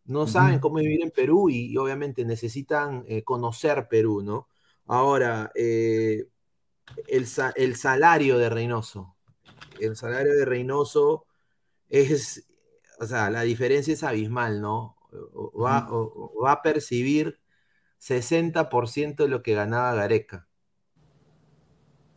no 0.06 0.28
saben 0.28 0.60
cómo 0.60 0.76
vivir 0.76 1.02
en 1.02 1.12
Perú 1.12 1.50
y, 1.50 1.72
y 1.72 1.78
obviamente 1.78 2.26
necesitan 2.26 3.06
eh, 3.08 3.24
conocer 3.24 3.88
Perú, 3.88 4.22
¿no? 4.22 4.48
Ahora, 4.86 5.52
eh, 5.56 6.28
el, 7.08 7.28
el, 7.56 7.76
salario 7.76 8.38
de 8.38 8.50
Reynoso. 8.50 9.16
El 9.80 9.96
salario 9.96 10.34
de 10.34 10.46
Reynoso 10.46 11.26
es, 11.90 12.46
o 13.00 13.06
sea, 13.06 13.30
la 13.30 13.44
diferencia 13.44 13.94
es 13.94 14.04
abismal, 14.04 14.62
¿no? 14.62 14.98
Va, 15.14 15.88
va 16.44 16.52
a 16.52 16.62
percibir 16.62 17.40
60% 18.00 19.24
de 19.24 19.30
lo 19.30 19.42
que 19.42 19.54
ganaba 19.54 19.94
Gareca. 19.94 20.48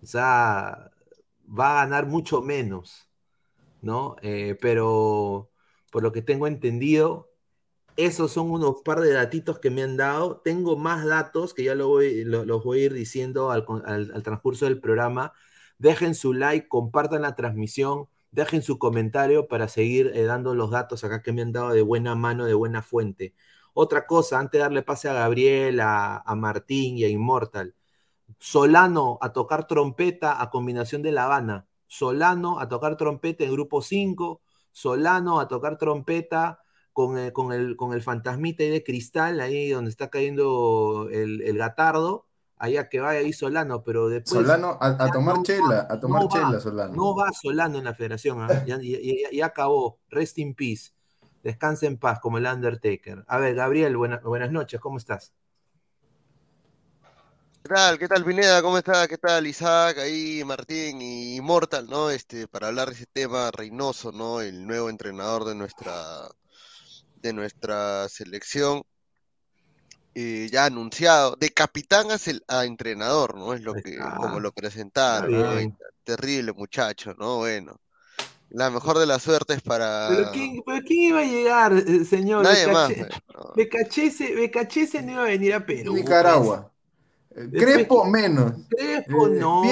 O 0.03 0.07
sea, 0.07 0.91
va 1.47 1.73
a 1.73 1.85
ganar 1.85 2.07
mucho 2.07 2.43
menos, 2.43 3.09
¿no? 3.83 4.17
Eh, 4.23 4.57
pero 4.61 5.51
por 5.91 6.03
lo 6.03 6.13
que 6.13 6.23
tengo 6.23 6.47
entendido, 6.47 7.31
esos 7.97 8.33
son 8.33 8.51
unos 8.51 8.83
par 8.83 9.01
de 9.01 9.13
datitos 9.13 9.59
que 9.59 9.71
me 9.71 9.83
han 9.83 9.97
dado. 9.97 10.41
Tengo 10.45 10.77
más 10.77 11.05
datos 11.07 11.55
que 11.55 11.65
ya 11.65 11.75
lo 11.75 12.01
los 12.01 12.65
voy 12.65 12.81
a 12.81 12.85
ir 12.85 12.93
diciendo 12.93 13.51
al, 13.51 13.65
transcurso 14.23 14.67
del 14.67 14.81
programa. 14.81 15.33
Dejen 15.79 16.15
su 16.15 16.33
like, 16.35 16.69
compartan 16.69 17.23
la 17.23 17.35
transmisión, 17.37 18.09
dejen 18.31 18.63
su 18.63 18.79
comentario 18.79 19.49
para 19.49 19.69
seguir 19.69 20.13
eh, 20.15 20.25
dando 20.25 20.55
los 20.55 20.71
datos 20.71 21.05
acá 21.05 21.23
que 21.23 21.33
me 21.33 21.43
han 21.43 21.53
dado 21.53 21.71
de 21.71 21.83
buena 21.83 22.15
mano, 22.15 22.45
de 22.45 22.55
buena 22.55 22.83
fuente. 22.83 23.35
Otra 23.75 24.07
cosa, 24.07 24.39
antes 24.39 24.59
de 24.59 24.61
darle 24.61 24.83
pase 24.83 25.09
a 25.09 25.15
Gabriel, 25.15 25.81
a, 25.81 26.19
a 26.19 26.35
Martín 26.35 26.99
y 26.99 27.05
a 27.05 27.09
Immortal. 27.09 27.75
Solano 28.39 29.19
a 29.23 29.33
tocar 29.33 29.67
trompeta 29.67 30.41
a 30.43 30.51
combinación 30.51 31.03
de 31.03 31.13
La 31.13 31.25
Habana. 31.25 31.67
Solano 31.87 32.61
a 32.61 32.69
tocar 32.69 32.97
trompeta 32.97 33.45
en 33.45 33.53
grupo 33.53 33.83
5. 33.83 34.43
Solano 34.73 35.41
a 35.41 35.49
tocar 35.49 35.79
trompeta 35.79 36.61
con 36.97 37.19
el, 37.19 37.31
con 37.35 37.53
el, 37.53 37.77
con 37.77 37.93
el 37.93 38.01
fantasmita 38.01 38.65
de 38.65 38.83
cristal, 38.83 39.41
ahí 39.41 39.69
donde 39.69 39.91
está 39.91 40.09
cayendo 40.09 41.11
el, 41.13 41.43
el 41.43 41.59
gatardo, 41.59 42.27
allá 42.57 42.89
que 42.89 43.01
vaya 43.01 43.19
ahí 43.21 43.35
Solano, 43.35 43.85
pero 43.85 44.09
después... 44.09 44.41
Solano 44.41 44.79
a, 44.81 45.11
tomar 45.11 45.43
chela, 45.43 45.87
a 45.91 46.01
tomar 46.01 46.27
chela 46.29 46.59
Solano. 46.59 46.95
No 46.95 47.15
va 47.15 47.31
Solano 47.33 47.77
en 47.77 47.85
la 47.85 47.93
federación, 47.93 48.41
¿ah? 48.41 48.65
ya, 48.65 49.45
acabó, 49.45 49.99
rest 50.09 50.39
in 50.39 50.55
peace, 50.55 50.93
descansa 51.43 51.85
en 51.85 51.99
paz 51.99 52.19
como 52.19 52.39
el 52.39 52.47
Undertaker. 52.47 53.27
A 53.29 53.37
ver, 53.37 53.55
Gabriel, 53.55 53.95
buenas 53.99 54.51
noches, 54.51 54.81
¿cómo 54.81 54.97
estás? 54.97 55.35
¿Qué 57.63 57.75
tal? 57.75 57.99
¿Qué 57.99 58.09
tal, 58.09 58.25
Pineda? 58.25 58.63
¿Cómo 58.63 58.79
está? 58.79 59.07
¿Qué 59.07 59.19
tal, 59.19 59.47
Isaac? 59.47 59.99
Ahí, 59.99 60.43
Martín 60.47 61.03
y 61.03 61.43
Mortal, 61.43 61.89
¿no? 61.91 62.09
Este, 62.09 62.49
para 62.49 62.69
hablar 62.69 62.89
de 62.89 62.95
ese 62.95 63.07
tema, 63.07 63.51
Reynoso, 63.51 64.13
¿no? 64.13 64.41
El 64.41 64.67
nuevo 64.67 64.89
entrenador 64.89 65.45
de 65.45 65.57
nuestra 65.57 65.93
de 67.27 67.33
nuestra 67.33 68.09
selección 68.09 68.83
eh, 70.15 70.49
ya 70.51 70.65
anunciado, 70.65 71.37
de 71.37 71.51
capitán 71.51 72.07
a, 72.49 72.65
entrenador, 72.65 73.37
¿no? 73.37 73.53
Es 73.53 73.61
lo 73.61 73.75
que, 73.75 73.99
como 73.99 74.41
lo 74.41 74.51
presentaron, 74.51 75.77
terrible 76.05 76.53
muchacho, 76.55 77.15
¿no? 77.19 77.39
Bueno, 77.39 77.79
la 78.49 78.71
mejor 78.71 78.99
de 78.99 79.05
las 79.05 79.23
suertes 79.23 79.61
para. 79.61 80.09
¿Pero 80.09 80.31
quién, 80.33 80.63
iba 80.89 81.21
a 81.21 81.25
llegar, 81.25 81.73
eh, 81.75 82.05
señor? 82.07 82.45
Nadie 82.45 82.67
más. 82.69 82.93
Becachese, 83.55 85.03
no 85.03 85.13
iba 85.13 85.23
a 85.23 85.27
venir 85.27 85.53
a 85.53 85.67
Perú. 85.67 85.95
Nicaragua. 85.95 86.73
Pues. 87.29 87.51
Crespo 87.51 88.07
menos. 88.07 88.53
Crespo 88.71 89.27
eh, 89.29 89.31
no. 89.39 89.65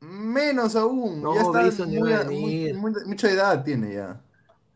menos 0.00 0.76
aún. 0.76 1.22
ya 1.34 1.68
está 1.68 1.86
mucha 3.04 3.30
edad 3.30 3.62
tiene 3.62 3.92
ya. 3.92 4.18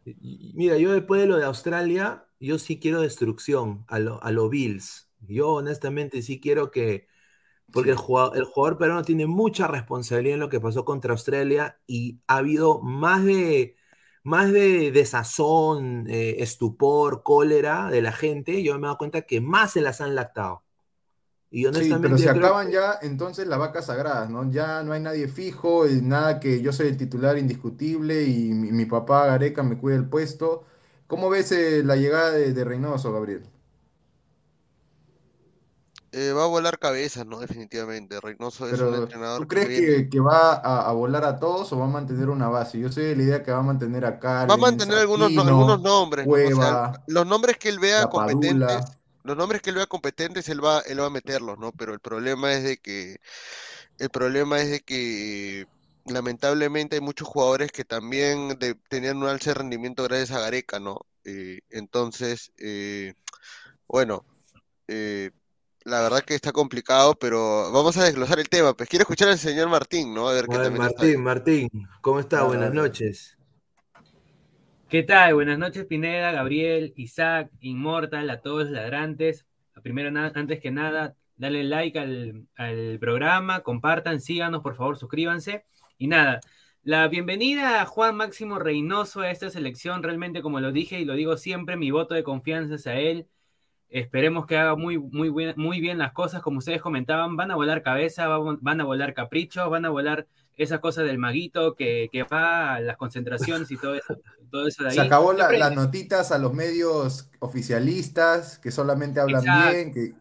Mira, 0.05 0.79
yo 0.79 0.93
después 0.93 1.21
de 1.21 1.27
lo 1.27 1.37
de 1.37 1.45
Australia, 1.45 2.27
yo 2.41 2.59
sí 2.59 2.79
quiero 2.81 3.03
destrucción 3.03 3.85
a 3.89 3.99
los 3.99 4.19
a 4.23 4.31
Bills. 4.49 5.11
Yo 5.21 5.51
honestamente 5.53 6.23
sí 6.23 6.41
quiero 6.41 6.71
que, 6.71 7.07
porque 7.73 7.91
el, 7.91 7.97
jugador, 7.97 8.37
el 8.39 8.45
jugador 8.45 8.79
peruano 8.79 9.05
tiene 9.05 9.27
mucha 9.27 9.69
responsabilidad 9.69 10.35
en 10.35 10.41
lo 10.41 10.49
que 10.51 10.61
pasó 10.61 10.85
contra 10.85 11.13
Australia 11.13 11.81
y 11.87 12.21
ha 12.29 12.39
habido 12.39 12.81
más 12.83 13.25
de, 13.25 13.77
más 14.25 14.53
de 14.53 14.93
desazón, 14.93 16.07
eh, 16.11 16.37
estupor, 16.43 17.23
cólera 17.23 17.91
de 17.91 18.03
la 18.03 18.13
gente. 18.13 18.63
Yo 18.63 18.75
me 18.75 18.81
he 18.81 18.83
dado 18.89 18.99
cuenta 18.99 19.23
que 19.23 19.41
más 19.41 19.73
se 19.73 19.83
las 19.83 20.01
han 20.01 20.15
lactado. 20.15 20.65
Y 21.53 21.65
sí, 21.65 21.93
pero 22.01 22.17
se 22.17 22.31
acaban 22.31 22.71
ya 22.71 23.01
entonces 23.03 23.49
las 23.49 23.59
vacas 23.59 23.87
sagradas, 23.87 24.31
¿no? 24.31 24.49
Ya 24.53 24.85
no 24.85 24.93
hay 24.93 25.01
nadie 25.01 25.27
fijo, 25.27 25.85
nada 26.01 26.39
que 26.39 26.63
yo 26.63 26.73
soy 26.73 26.87
el 26.87 26.97
titular 26.97 27.37
indiscutible 27.39 28.23
y 28.23 28.53
mi, 28.53 28.85
papá 28.85 29.27
Gareca 29.27 29.65
me 29.65 29.77
cuida 29.77 29.97
el 29.97 30.09
puesto. 30.09 30.65
¿Cómo 31.09 31.29
ves 31.29 31.51
eh, 31.51 31.83
la 31.85 31.97
llegada 31.97 32.31
de, 32.31 32.65
Reynoso, 32.65 33.13
Gabriel? 33.13 33.43
Eh, 36.13 36.33
va 36.33 36.45
a 36.45 36.47
volar 36.47 36.79
cabezas, 36.79 37.27
¿no? 37.27 37.41
Definitivamente. 37.41 38.21
Reynoso 38.21 38.69
es 38.69 38.81
un 38.81 38.95
entrenador 38.95 39.41
¿tú 39.41 39.49
crees 39.49 40.09
que, 40.09 40.21
va 40.21 40.53
a, 40.53 40.93
volar 40.93 41.25
a 41.25 41.41
todos 41.41 41.73
o 41.73 41.79
va 41.81 41.87
a 41.87 41.89
mantener 41.89 42.29
una 42.29 42.49
base? 42.49 42.79
Yo 42.79 42.93
sé 42.93 43.17
la 43.17 43.23
idea 43.25 43.43
que 43.43 43.51
va 43.51 43.59
a 43.59 43.63
mantener 43.63 44.05
a 44.05 44.21
Carlos. 44.21 44.51
Va 44.51 44.55
a 44.55 44.71
mantener 44.71 44.99
algunos, 44.99 45.37
algunos 45.37 45.81
nombres. 45.81 46.29
los 47.09 47.27
nombres 47.27 47.59
que 47.59 47.71
él 47.71 47.81
vea 47.81 48.07
competentes 48.07 49.00
los 49.23 49.37
nombres 49.37 49.63
que 49.63 49.71
él 49.71 49.77
vea 49.77 49.87
competentes, 49.87 50.49
él 50.49 50.65
va, 50.65 50.81
él 50.81 51.01
va 51.01 51.07
a 51.07 51.11
meterlos, 51.11 51.59
¿no? 51.59 51.73
Pero 51.73 51.93
el 51.93 52.01
problema 52.01 52.53
es 52.53 52.65
de 52.65 52.79
que, 52.79 53.19
el 53.99 54.11
problema 54.11 54.61
es 54.61 54.71
de 54.71 54.81
que 54.81 55.67
lamentablemente 56.07 56.97
hay 56.97 57.03
muchos 57.03 57.29
jugadores 57.29 57.73
que 57.73 57.85
también 57.85 58.59
tenían 58.89 59.19
un 59.19 59.29
alce 59.29 59.51
de 59.51 59.55
rendimiento 59.55 60.05
gracias 60.05 60.33
a 60.33 60.41
Gareca, 60.41 60.81
¿no? 60.81 61.07
Eh, 61.25 61.61
entonces, 61.71 62.53
eh, 62.59 63.15
bueno, 63.87 64.25
eh, 64.89 65.31
la 65.85 66.03
verdad 66.03 66.23
que 66.23 66.35
está 66.35 66.53
complicado, 66.53 67.15
pero 67.15 67.71
vamos 67.73 67.97
a 67.97 68.05
desglosar 68.05 68.39
el 68.39 68.49
tema. 68.49 68.75
Pues 68.75 68.89
quiero 68.89 69.03
escuchar 69.03 69.29
al 69.29 69.39
señor 69.39 69.69
Martín, 69.69 70.15
¿no? 70.15 70.29
A 70.29 70.33
ver 70.33 70.47
qué 70.47 70.71
Martín, 70.71 71.23
Martín, 71.23 71.69
¿cómo 72.01 72.21
está? 72.21 72.45
Buenas 72.45 72.73
noches. 72.73 73.37
¿Qué 74.91 75.05
tal? 75.05 75.35
Buenas 75.35 75.57
noches, 75.57 75.87
Pineda, 75.87 76.33
Gabriel, 76.33 76.93
Isaac, 76.97 77.49
Inmortal, 77.61 78.29
a 78.29 78.41
todos 78.41 78.65
los 78.65 78.71
ladrantes. 78.73 79.47
Primero, 79.85 80.11
antes 80.35 80.59
que 80.59 80.73
nada, 80.73 81.15
dale 81.37 81.63
like 81.63 81.97
al, 81.97 82.99
programa, 82.99 83.61
compartan, 83.61 84.21
síganos, 84.21 84.63
por 84.63 84.75
favor, 84.75 84.99
suscríbanse. 84.99 85.65
Y 85.97 86.09
nada, 86.09 86.41
la 86.83 87.07
bienvenida 87.07 87.81
a 87.81 87.87
Juan 87.87 88.17
Máximo 88.17 88.59
Reynoso 88.59 89.21
a 89.21 89.31
esta 89.31 89.49
selección. 89.49 90.03
Realmente, 90.03 90.43
como 90.43 90.59
lo 90.59 90.73
dije 90.73 90.99
y 90.99 91.05
lo 91.05 91.15
digo 91.15 91.37
siempre, 91.37 91.77
mi 91.77 91.93
voto 91.93 92.17
de 92.17 92.25
confianza 92.25 92.75
es 92.75 92.87
a 92.89 92.95
él. 92.95 93.29
Esperemos 93.91 94.45
que 94.45 94.57
haga 94.59 94.75
muy, 94.75 94.99
muy, 94.99 95.31
muy 95.55 95.81
bien 95.81 95.99
las 95.99 96.13
cosas. 96.13 96.43
Como 96.43 96.59
ustedes 96.59 96.83
comentaban, 96.83 97.37
van 97.37 97.53
a 97.53 97.55
volar 97.55 97.85
cabeza, 97.85 98.27
van 98.27 98.81
a 98.81 98.85
volar 98.85 99.15
capricho, 99.15 99.71
van 99.71 99.85
a 99.85 99.91
volar 99.91 100.27
esa 100.57 100.79
cosa 100.79 101.03
del 101.03 101.19
maguito 101.19 101.75
que, 101.75 102.09
que 102.13 102.23
va 102.25 102.75
a 102.75 102.81
las 102.81 102.97
concentraciones 102.97 103.71
y 103.71 103.77
todo 103.77 103.95
eso, 103.95 104.17
todo 104.51 104.67
eso 104.67 104.85
de 104.85 104.91
ahí. 104.91 104.95
Se 104.97 105.01
acabó 105.01 105.33
las 105.33 105.75
notitas 105.75 106.33
a 106.33 106.39
los 106.39 106.53
medios 106.53 107.31
oficialistas 107.39 108.59
que 108.59 108.71
solamente 108.71 109.21
hablan 109.21 109.43
bien. 109.43 109.93
Que... 109.93 110.15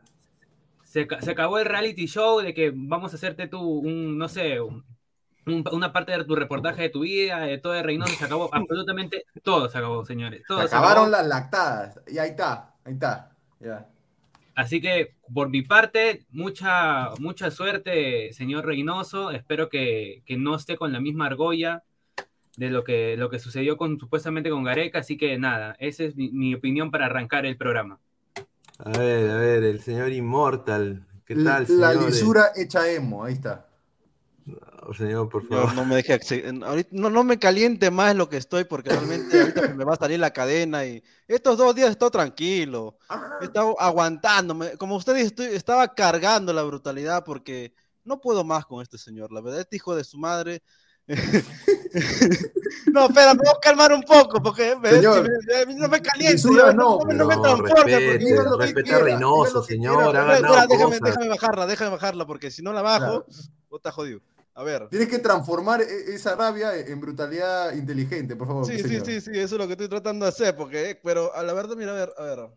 Se, 0.83 1.07
se, 1.21 1.31
acabó 1.31 1.59
el 1.59 1.65
reality 1.65 2.07
show 2.07 2.41
de 2.41 2.53
que 2.53 2.71
vamos 2.73 3.13
a 3.13 3.15
hacerte 3.15 3.47
tú 3.47 3.59
un, 3.59 4.17
no 4.17 4.27
sé, 4.27 4.57
una 5.45 5.93
parte 5.93 6.11
de 6.11 6.23
tu 6.23 6.35
reportaje 6.35 6.83
de 6.83 6.89
tu 6.89 7.01
vida, 7.01 7.39
de 7.39 7.57
todo 7.57 7.73
de 7.73 7.83
Reynoso, 7.83 8.13
se 8.15 8.25
acabó 8.25 8.49
absolutamente 8.53 9.25
todo, 9.43 9.69
se 9.69 9.77
acabó, 9.77 10.05
señores. 10.05 10.43
se 10.47 10.61
acabaron 10.61 11.11
las 11.11 11.27
lactadas, 11.27 11.99
y 12.07 12.17
ahí 12.17 12.31
está, 12.31 12.75
ahí 12.83 12.93
está, 12.93 13.31
ya. 13.59 13.87
Así 14.59 14.81
que 14.81 15.15
por 15.33 15.47
mi 15.47 15.61
parte, 15.61 16.25
mucha, 16.31 17.11
mucha 17.17 17.49
suerte, 17.49 18.33
señor 18.33 18.65
Reynoso. 18.65 19.31
Espero 19.31 19.69
que, 19.69 20.21
no 20.37 20.53
esté 20.53 20.75
con 20.75 20.91
la 20.91 20.99
misma 20.99 21.27
argolla 21.27 21.85
de 22.57 22.69
lo 22.69 22.83
que, 22.83 23.15
lo 23.15 23.29
que 23.29 23.39
sucedió 23.39 23.77
con, 23.77 23.97
supuestamente 23.97 24.49
con 24.49 24.65
Gareca. 24.65 24.99
Así 24.99 25.15
que 25.15 25.37
nada, 25.37 25.77
esa 25.79 26.03
es 26.03 26.17
mi, 26.17 26.53
opinión 26.53 26.91
para 26.91 27.05
arrancar 27.05 27.45
el 27.45 27.55
programa. 27.55 28.01
A 28.79 28.89
ver, 28.97 29.31
a 29.31 29.37
ver, 29.37 29.63
el 29.63 29.79
señor 29.79 30.11
Inmortal. 30.11 31.05
¿Qué 31.23 31.35
tal, 31.35 31.65
La 31.69 31.93
lisura 31.93 32.51
hecha 32.53 32.91
emo, 32.91 33.23
ahí 33.23 33.35
está. 33.35 33.68
No, 34.89 34.95
señor, 34.95 35.29
por 35.29 35.47
favor. 35.47 35.75
No, 35.75 35.85
me 35.85 35.97
deje 35.97 36.19
no, 36.89 37.11
no, 37.11 37.23
me 37.23 37.37
caliente 37.37 37.91
más 37.91 38.15
lo 38.15 38.27
que 38.27 38.37
estoy, 38.37 38.63
porque 38.63 38.89
realmente 38.89 39.39
ahorita 39.39 39.67
me 39.75 39.83
va 39.83 39.93
a 39.93 39.97
salir 39.97 40.19
la 40.19 40.33
cadena 40.33 40.83
y 40.83 41.03
estos 41.27 41.59
dos 41.59 41.75
días 41.75 41.89
he 41.89 41.91
estado 41.91 42.09
tranquilo. 42.09 42.97
He 43.39 43.45
estado 43.45 43.79
aguantándome. 43.79 44.77
Como 44.77 44.95
ustedes, 44.95 45.27
estoy, 45.27 45.45
estaba 45.47 45.93
cargando 45.93 46.53
la 46.53 46.63
brutalidad 46.63 47.23
porque 47.23 47.75
no 48.03 48.19
puedo 48.19 48.43
más 48.43 48.65
con 48.65 48.81
este 48.81 48.97
señor. 48.97 49.31
La 49.31 49.41
verdad, 49.41 49.59
este 49.59 49.75
hijo 49.75 49.95
de 49.95 50.03
su 50.03 50.17
madre. 50.17 50.63
no, 52.91 53.05
espera, 53.05 53.35
me 53.35 53.43
voy 53.43 53.53
a 53.55 53.59
calmar 53.61 53.93
un 53.93 54.01
poco 54.01 54.41
porque 54.41 54.75
señor, 54.83 55.29
no 55.67 55.87
me 55.87 56.01
caliente. 56.01 56.49
no, 56.73 56.75
no, 57.03 57.25
me 57.25 57.37
transporta. 57.37 57.99
Respeta 58.57 58.95
a 58.95 58.99
Reynoso, 58.99 59.63
señor. 59.63 60.15
déjame, 60.67 60.97
déjame, 60.99 61.29
bajarla, 61.29 61.67
déjame 61.67 61.91
bajarla 61.91 62.25
porque 62.25 62.49
si 62.49 62.63
no 62.63 62.73
la 62.73 62.81
bajo, 62.81 63.27
vos 63.69 63.77
estás 63.77 63.93
jodido. 63.93 64.21
A 64.59 64.63
ver. 64.63 64.89
Tienes 64.89 65.07
que 65.07 65.19
transformar 65.19 65.81
e-, 65.81 66.13
esa 66.13 66.35
rabia 66.35 66.75
en 66.75 66.99
brutalidad 66.99 67.73
inteligente, 67.73 68.35
por 68.35 68.47
favor. 68.47 68.65
Sí, 68.65 68.77
sí, 68.77 68.99
sí, 69.05 69.21
sí, 69.21 69.31
eso 69.31 69.55
es 69.55 69.59
lo 69.59 69.67
que 69.67 69.73
estoy 69.73 69.87
tratando 69.87 70.25
de 70.25 70.29
hacer, 70.29 70.53
porque, 70.53 70.99
pero 71.01 71.33
a 71.33 71.41
la 71.43 71.53
verdad, 71.53 71.77
mira, 71.77 71.91
a 71.91 71.95
ver, 71.95 72.13
a 72.17 72.23
ver. 72.23 72.49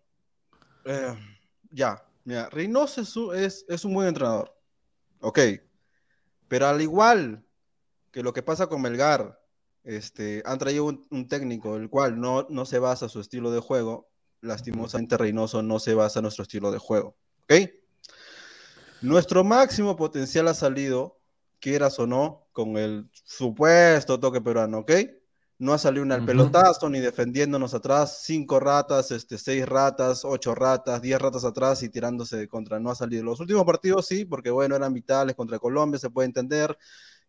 Eh, 0.84 1.14
ya. 1.70 2.04
Mira, 2.24 2.48
Reynoso 2.50 3.32
es, 3.34 3.64
es, 3.68 3.84
un 3.84 3.94
buen 3.94 4.08
entrenador. 4.08 4.52
Ok. 5.20 5.38
Pero 6.48 6.66
al 6.66 6.80
igual 6.80 7.44
que 8.10 8.24
lo 8.24 8.32
que 8.32 8.42
pasa 8.42 8.66
con 8.66 8.82
Melgar, 8.82 9.40
este, 9.84 10.42
han 10.44 10.58
traído 10.58 10.86
un, 10.86 11.28
técnico 11.28 11.76
el 11.76 11.88
cual 11.88 12.20
no, 12.20 12.48
no 12.50 12.66
se 12.66 12.80
basa 12.80 13.08
su 13.08 13.20
estilo 13.20 13.52
de 13.52 13.60
juego. 13.60 14.10
Lastimosamente, 14.40 15.16
Reynoso 15.16 15.62
no 15.62 15.78
se 15.78 15.94
basa 15.94 16.20
nuestro 16.20 16.42
estilo 16.42 16.72
de 16.72 16.78
juego. 16.78 17.16
¿Ok? 17.44 17.52
Nuestro 19.02 19.44
máximo 19.44 19.96
potencial 19.96 20.48
ha 20.48 20.54
salido, 20.54 21.21
quieras 21.62 21.98
o 22.00 22.06
no, 22.06 22.48
con 22.52 22.76
el 22.76 23.08
supuesto 23.12 24.20
toque 24.20 24.40
peruano, 24.40 24.80
¿ok? 24.80 24.92
No 25.58 25.72
ha 25.72 25.78
salido 25.78 26.02
un 26.02 26.10
al 26.10 26.24
pelotazo 26.24 26.90
ni 26.90 26.98
defendiéndonos 26.98 27.72
atrás, 27.72 28.22
cinco 28.24 28.58
ratas, 28.58 29.12
este, 29.12 29.38
seis 29.38 29.64
ratas, 29.64 30.24
ocho 30.24 30.56
ratas, 30.56 31.00
diez 31.00 31.20
ratas 31.20 31.44
atrás 31.44 31.84
y 31.84 31.88
tirándose 31.88 32.36
de 32.36 32.48
contra. 32.48 32.80
No 32.80 32.90
ha 32.90 32.96
salido. 32.96 33.22
Los 33.22 33.38
últimos 33.38 33.64
partidos 33.64 34.06
sí, 34.06 34.24
porque 34.24 34.50
bueno, 34.50 34.74
eran 34.74 34.92
vitales 34.92 35.36
contra 35.36 35.60
Colombia, 35.60 36.00
se 36.00 36.10
puede 36.10 36.26
entender, 36.26 36.76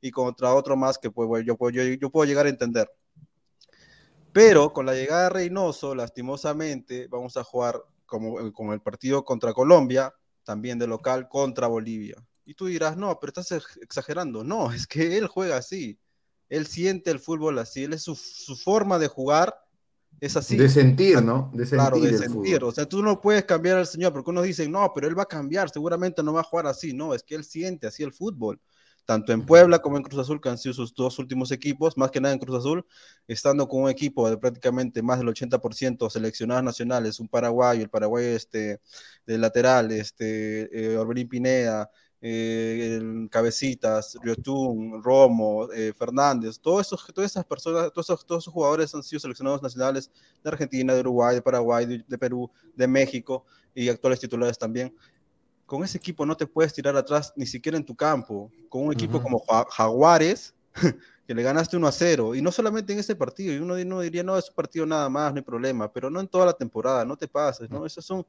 y 0.02 0.10
contra 0.10 0.56
otro 0.56 0.76
más 0.76 0.98
que 0.98 1.12
pues, 1.12 1.46
yo, 1.46 1.56
yo, 1.69 1.84
yo 1.84 2.10
puedo 2.10 2.26
llegar 2.26 2.48
a 2.48 2.50
entender. 2.50 2.89
Pero 4.32 4.74
con 4.74 4.88
la 4.88 4.96
llegada 4.96 5.26
de 5.26 5.30
Reynoso, 5.30 5.93
lastimosamente, 5.93 7.08
vamos 7.08 7.38
a 7.38 7.43
jugar 7.43 7.84
como 8.08 8.52
con 8.52 8.74
el 8.74 8.82
partido 8.82 9.24
contra 9.24 9.54
Colombia, 9.54 10.12
también 10.43 10.80
de 10.80 10.88
local 10.88 11.30
contra 11.30 11.67
Bolivia. 11.67 12.15
Y 12.45 12.53
tú 12.53 12.67
dirás, 12.67 12.97
no, 12.97 13.19
pero 13.19 13.34
estás 13.36 13.51
exagerando. 13.82 14.43
No, 14.43 14.71
es 14.73 14.88
que 14.88 15.17
él 15.17 15.27
juega 15.27 15.58
así. 15.58 15.99
Él 16.49 16.67
siente 16.67 17.12
el 17.12 17.19
fútbol 17.19 17.58
así. 17.60 17.84
Él 17.84 17.93
es 17.93 18.03
su, 18.03 18.15
forma 18.15 18.99
de 18.99 19.08
jugar 19.08 19.56
es 20.19 20.38
así. 20.38 20.56
De 20.56 20.69
sentir, 20.69 21.21
¿no? 21.23 21.49
De 21.53 21.65
sentir. 21.65 21.79
Claro, 21.79 21.99
de 21.99 22.17
sentir. 22.17 22.63
O 22.63 22.71
sea, 22.71 22.86
tú 22.86 23.01
no 23.01 23.19
puedes 23.19 23.43
cambiar 23.45 23.77
al 23.77 23.88
señor, 23.88 24.13
porque 24.13 24.29
uno 24.29 24.41
dice, 24.41 24.69
no, 24.69 24.91
pero 24.93 25.08
él 25.08 25.17
va 25.17 25.23
a 25.23 25.27
cambiar, 25.27 25.69
seguramente 25.69 26.21
no 26.21 26.34
va 26.34 26.41
a 26.41 26.43
jugar 26.43 26.67
así. 26.67 26.93
No, 26.93 27.13
es 27.13 27.23
que 27.23 27.36
él 27.36 27.43
siente 27.43 27.88
así 27.88 28.03
el 28.03 28.13
fútbol. 28.13 28.62
Tanto 29.06 29.34
en 29.34 29.45
Puebla 29.45 29.79
como 29.79 29.97
en 29.97 30.03
Cruz 30.03 30.21
Azul, 30.21 30.39
que 30.39 30.47
han 30.47 30.58
sido 30.58 30.73
sus 30.73 30.93
dos 30.93 31.19
últimos 31.19 31.51
equipos, 31.51 31.97
más 31.97 32.10
que 32.10 32.21
nada 32.21 32.34
en 32.34 32.39
Cruz 32.39 32.60
Azul, 32.60 32.86
estando 33.27 33.67
con 33.67 33.82
un 33.84 33.89
equipo 33.89 34.29
de 34.29 34.38
prácticamente 34.38 35.01
más 35.01 35.19
del 35.19 35.27
80% 35.27 36.10
seleccionados 36.10 36.63
nacionales, 36.63 37.19
un 37.19 37.27
paraguayo, 37.27 37.84
el 37.84 37.89
paraguayo 37.89 38.27
este, 38.27 38.79
de 39.25 39.38
lateral, 39.38 39.91
este, 39.91 40.93
eh, 40.93 40.97
Orbelín 40.97 41.27
Pineda, 41.27 41.89
eh, 42.25 43.27
Cabecitas, 43.29 44.17
Riotún, 44.21 45.03
Romo, 45.03 45.69
eh, 45.73 45.91
Fernández, 45.93 46.57
todos 46.57 46.88
esos, 46.88 47.05
todas 47.13 47.29
esas 47.29 47.43
personas, 47.43 47.91
todos 47.91 48.09
esos, 48.09 48.25
todos 48.25 48.43
esos 48.45 48.53
jugadores 48.53 48.95
han 48.95 49.03
sido 49.03 49.19
seleccionados 49.19 49.62
nacionales 49.62 50.09
de 50.41 50.49
Argentina, 50.49 50.93
de 50.93 51.01
Uruguay, 51.01 51.36
de 51.36 51.41
Paraguay, 51.41 52.03
de, 52.07 52.17
Perú, 52.17 52.49
de 52.75 52.88
México 52.88 53.45
y 53.75 53.89
actuales 53.89 54.21
titulares 54.21 54.57
también. 54.57 54.95
Con 55.65 55.83
ese 55.83 55.97
equipo 55.97 56.25
no 56.25 56.38
te 56.38 56.47
puedes 56.47 56.73
tirar 56.73 56.95
atrás 56.95 57.33
ni 57.36 57.45
siquiera 57.45 57.77
en 57.77 57.83
tu 57.83 57.93
campo. 57.93 58.49
Con 58.69 58.86
un 58.86 58.93
equipo 58.93 59.21
como 59.21 59.43
Jaguares, 59.71 60.55
que 61.27 61.36
le 61.36 61.43
ganaste 61.43 61.75
1 61.75 61.88
a 61.88 61.91
0, 61.91 62.36
y 62.36 62.41
no 62.41 62.53
solamente 62.53 62.93
en 62.93 62.99
ese 62.99 63.17
partido, 63.17 63.53
y 63.53 63.57
uno, 63.57 63.73
uno 63.73 63.99
diría, 63.99 64.23
no, 64.23 64.38
es 64.38 64.47
un 64.47 64.55
partido 64.55 64.86
nada 64.86 65.09
más, 65.09 65.33
no 65.33 65.39
hay 65.39 65.43
problema, 65.43 65.91
pero 65.91 66.09
no 66.09 66.21
en 66.21 66.27
toda 66.29 66.45
la 66.45 66.53
temporada, 66.53 67.03
no 67.03 67.17
te 67.17 67.27
pases, 67.27 67.69
¿no? 67.69 67.86
Esos 67.86 68.05
son 68.05 68.25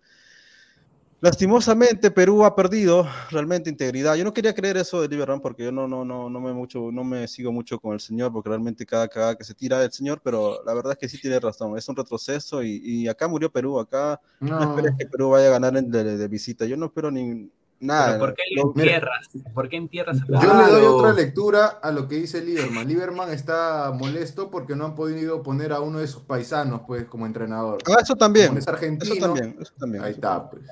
Lastimosamente 1.25 2.11
Perú 2.11 2.45
ha 2.45 2.55
perdido 2.55 3.09
realmente 3.31 3.71
integridad. 3.71 4.15
Yo 4.15 4.25
no 4.25 4.35
quería 4.35 4.55
creer 4.55 4.77
eso 4.77 5.01
de 5.01 5.09
Lieberman 5.09 5.41
porque 5.41 5.65
yo 5.65 5.73
no, 5.73 5.89
no, 5.89 6.05
no, 6.05 6.29
no 6.29 6.39
me 6.39 6.53
mucho, 6.53 6.93
no 6.93 7.03
me 7.03 7.27
sigo 7.29 7.51
mucho 7.51 7.81
con 7.81 7.95
el 7.95 8.01
señor 8.01 8.31
porque 8.31 8.51
realmente 8.51 8.85
cada 8.85 9.09
cagada 9.09 9.35
que 9.35 9.43
se 9.43 9.55
tira 9.55 9.83
el 9.83 9.91
señor, 9.91 10.21
pero 10.23 10.63
la 10.67 10.75
verdad 10.75 10.93
es 10.93 10.99
que 10.99 11.09
sí 11.09 11.19
tiene 11.19 11.41
razón. 11.41 11.79
Es 11.79 11.89
un 11.89 11.97
retroceso 11.97 12.63
y, 12.63 13.09
acá 13.09 13.27
murió 13.27 13.51
Perú. 13.51 13.81
Acá 13.81 14.21
no, 14.39 14.63
esperes 14.63 14.97
que 14.99 15.07
Perú 15.07 15.31
vaya 15.31 15.47
a 15.47 15.59
ganar 15.59 15.73
de, 15.73 16.29
visita. 16.29 16.67
Yo 16.67 16.77
no 16.77 16.85
espero 16.85 17.11
ni 17.11 17.51
nada. 17.81 18.19
¿Por 18.19 18.35
qué 18.35 18.43
le 18.55 18.61
entierras? 18.61 19.31
¿Por 19.55 19.71
qué 19.71 19.77
entierras 19.77 20.19
a 20.21 20.27
Yo 20.27 20.55
le 20.55 20.73
doy 20.73 20.85
otra 20.85 21.15
lectura 21.15 21.79
a 21.83 21.91
lo 21.91 22.07
que 22.07 22.17
dice 22.17 22.45
Lieberman. 22.45 22.87
Lieberman 22.87 23.31
está 23.31 23.93
molesto 23.93 24.51
porque 24.51 24.77
no 24.77 24.85
han 24.85 24.95
podido 24.95 25.43
poner 25.43 25.73
a 25.73 25.81
uno 25.81 26.01
de 26.01 26.07
sus 26.07 26.21
paisanos 26.25 26.83
pues 26.87 27.07
como 27.07 27.25
entrenador. 27.25 27.79
Ah, 27.87 27.97
eso 28.03 28.15
también. 28.15 28.55
es 28.59 28.69
argentino. 28.69 29.15
Eso 29.15 29.25
también, 29.25 29.57
eso 29.59 29.73
también. 29.79 30.05
Ahí 30.05 30.13
está, 30.13 30.51
pues. 30.51 30.65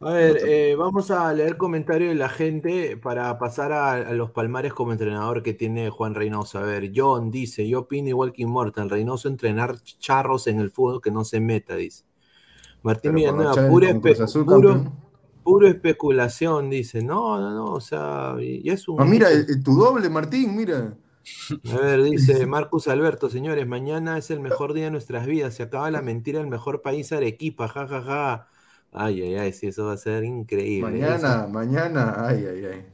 A 0.00 0.12
ver, 0.12 0.38
eh, 0.46 0.76
vamos 0.76 1.10
a 1.10 1.32
leer 1.32 1.56
comentarios 1.56 2.10
de 2.10 2.14
la 2.14 2.28
gente 2.28 2.96
para 2.96 3.36
pasar 3.36 3.72
a, 3.72 4.12
los 4.12 4.30
palmares 4.30 4.72
como 4.72 4.92
entrenador 4.92 5.42
que 5.42 5.54
tiene 5.54 5.90
Juan 5.90 6.14
Reynoso. 6.14 6.60
A 6.60 6.62
ver, 6.62 6.92
John 6.94 7.32
dice, 7.32 7.68
yo 7.68 7.80
opino 7.80 8.08
igual 8.08 8.32
que 8.32 8.42
Immortal, 8.42 8.90
Reynoso 8.90 9.26
entrenar 9.26 9.80
charros 9.82 10.46
en 10.46 10.60
el 10.60 10.70
fútbol 10.70 11.00
que 11.00 11.10
no 11.10 11.24
se 11.24 11.40
meta, 11.40 11.74
dice. 11.74 12.04
Martín 12.82 13.12
Villanueva, 13.14 13.54
puro, 15.42 15.66
especulación, 15.66 16.70
dice. 16.70 17.02
No, 17.02 17.40
no, 17.40 17.50
no, 17.50 17.72
o 17.72 17.80
sea, 17.80 18.36
y 18.38 18.70
es 18.70 18.86
un... 18.86 19.00
Ah, 19.00 19.04
mira, 19.04 19.28
tu 19.64 19.74
doble, 19.74 20.08
Martín, 20.08 20.54
mira. 20.54 20.96
A 21.72 21.76
ver, 21.76 22.04
dice 22.04 22.46
Marcus 22.46 22.86
Alberto, 22.86 23.28
señores, 23.28 23.66
mañana 23.66 24.16
es 24.16 24.30
el 24.30 24.38
mejor 24.38 24.74
día 24.74 24.84
de 24.84 24.90
nuestras 24.92 25.26
vidas, 25.26 25.54
se 25.56 25.64
acaba 25.64 25.90
la 25.90 26.02
mentira, 26.02 26.40
el 26.40 26.46
mejor 26.46 26.82
país 26.82 27.10
Arequipa, 27.10 27.66
jajaja. 27.66 28.02
Ja, 28.02 28.04
ja. 28.04 28.48
Ay, 28.92 29.22
ay, 29.22 29.34
ay, 29.36 29.52
sí, 29.52 29.68
eso 29.68 29.86
va 29.86 29.92
a 29.92 29.98
ser 29.98 30.24
increíble. 30.24 30.90
Mañana, 30.90 31.46
mañana, 31.46 32.26
ay, 32.26 32.46
ay, 32.46 32.64
ay. 32.64 32.86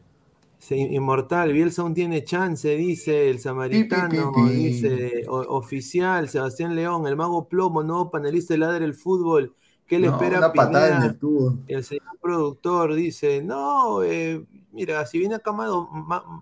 Sí, 0.59 0.77
inmortal, 0.77 1.53
Bielsa 1.53 1.83
aún 1.83 1.93
tiene 1.93 2.25
chance, 2.25 2.75
dice 2.75 3.29
el 3.29 3.39
samaritano, 3.39 4.33
dice 4.49 5.25
oficial, 5.29 6.27
Sebastián 6.31 6.75
León, 6.75 7.07
el 7.07 7.17
mago 7.17 7.49
plomo, 7.49 7.83
nuevo 7.83 8.11
panelista 8.11 8.55
de 8.55 8.59
Ladre 8.59 8.81
del 8.81 8.95
Fútbol. 8.95 9.55
¿Qué 9.87 9.99
le 9.99 10.07
espera 10.07 10.39
a 10.39 10.47
el, 10.47 11.19
el, 11.67 11.85
señor 11.85 12.19
productor 12.19 12.95
dice, 12.95 13.43
no, 13.43 14.03
eh, 14.03 14.43
mira, 14.73 15.05
si 15.05 15.19
viene 15.19 15.35
acá 15.35 15.55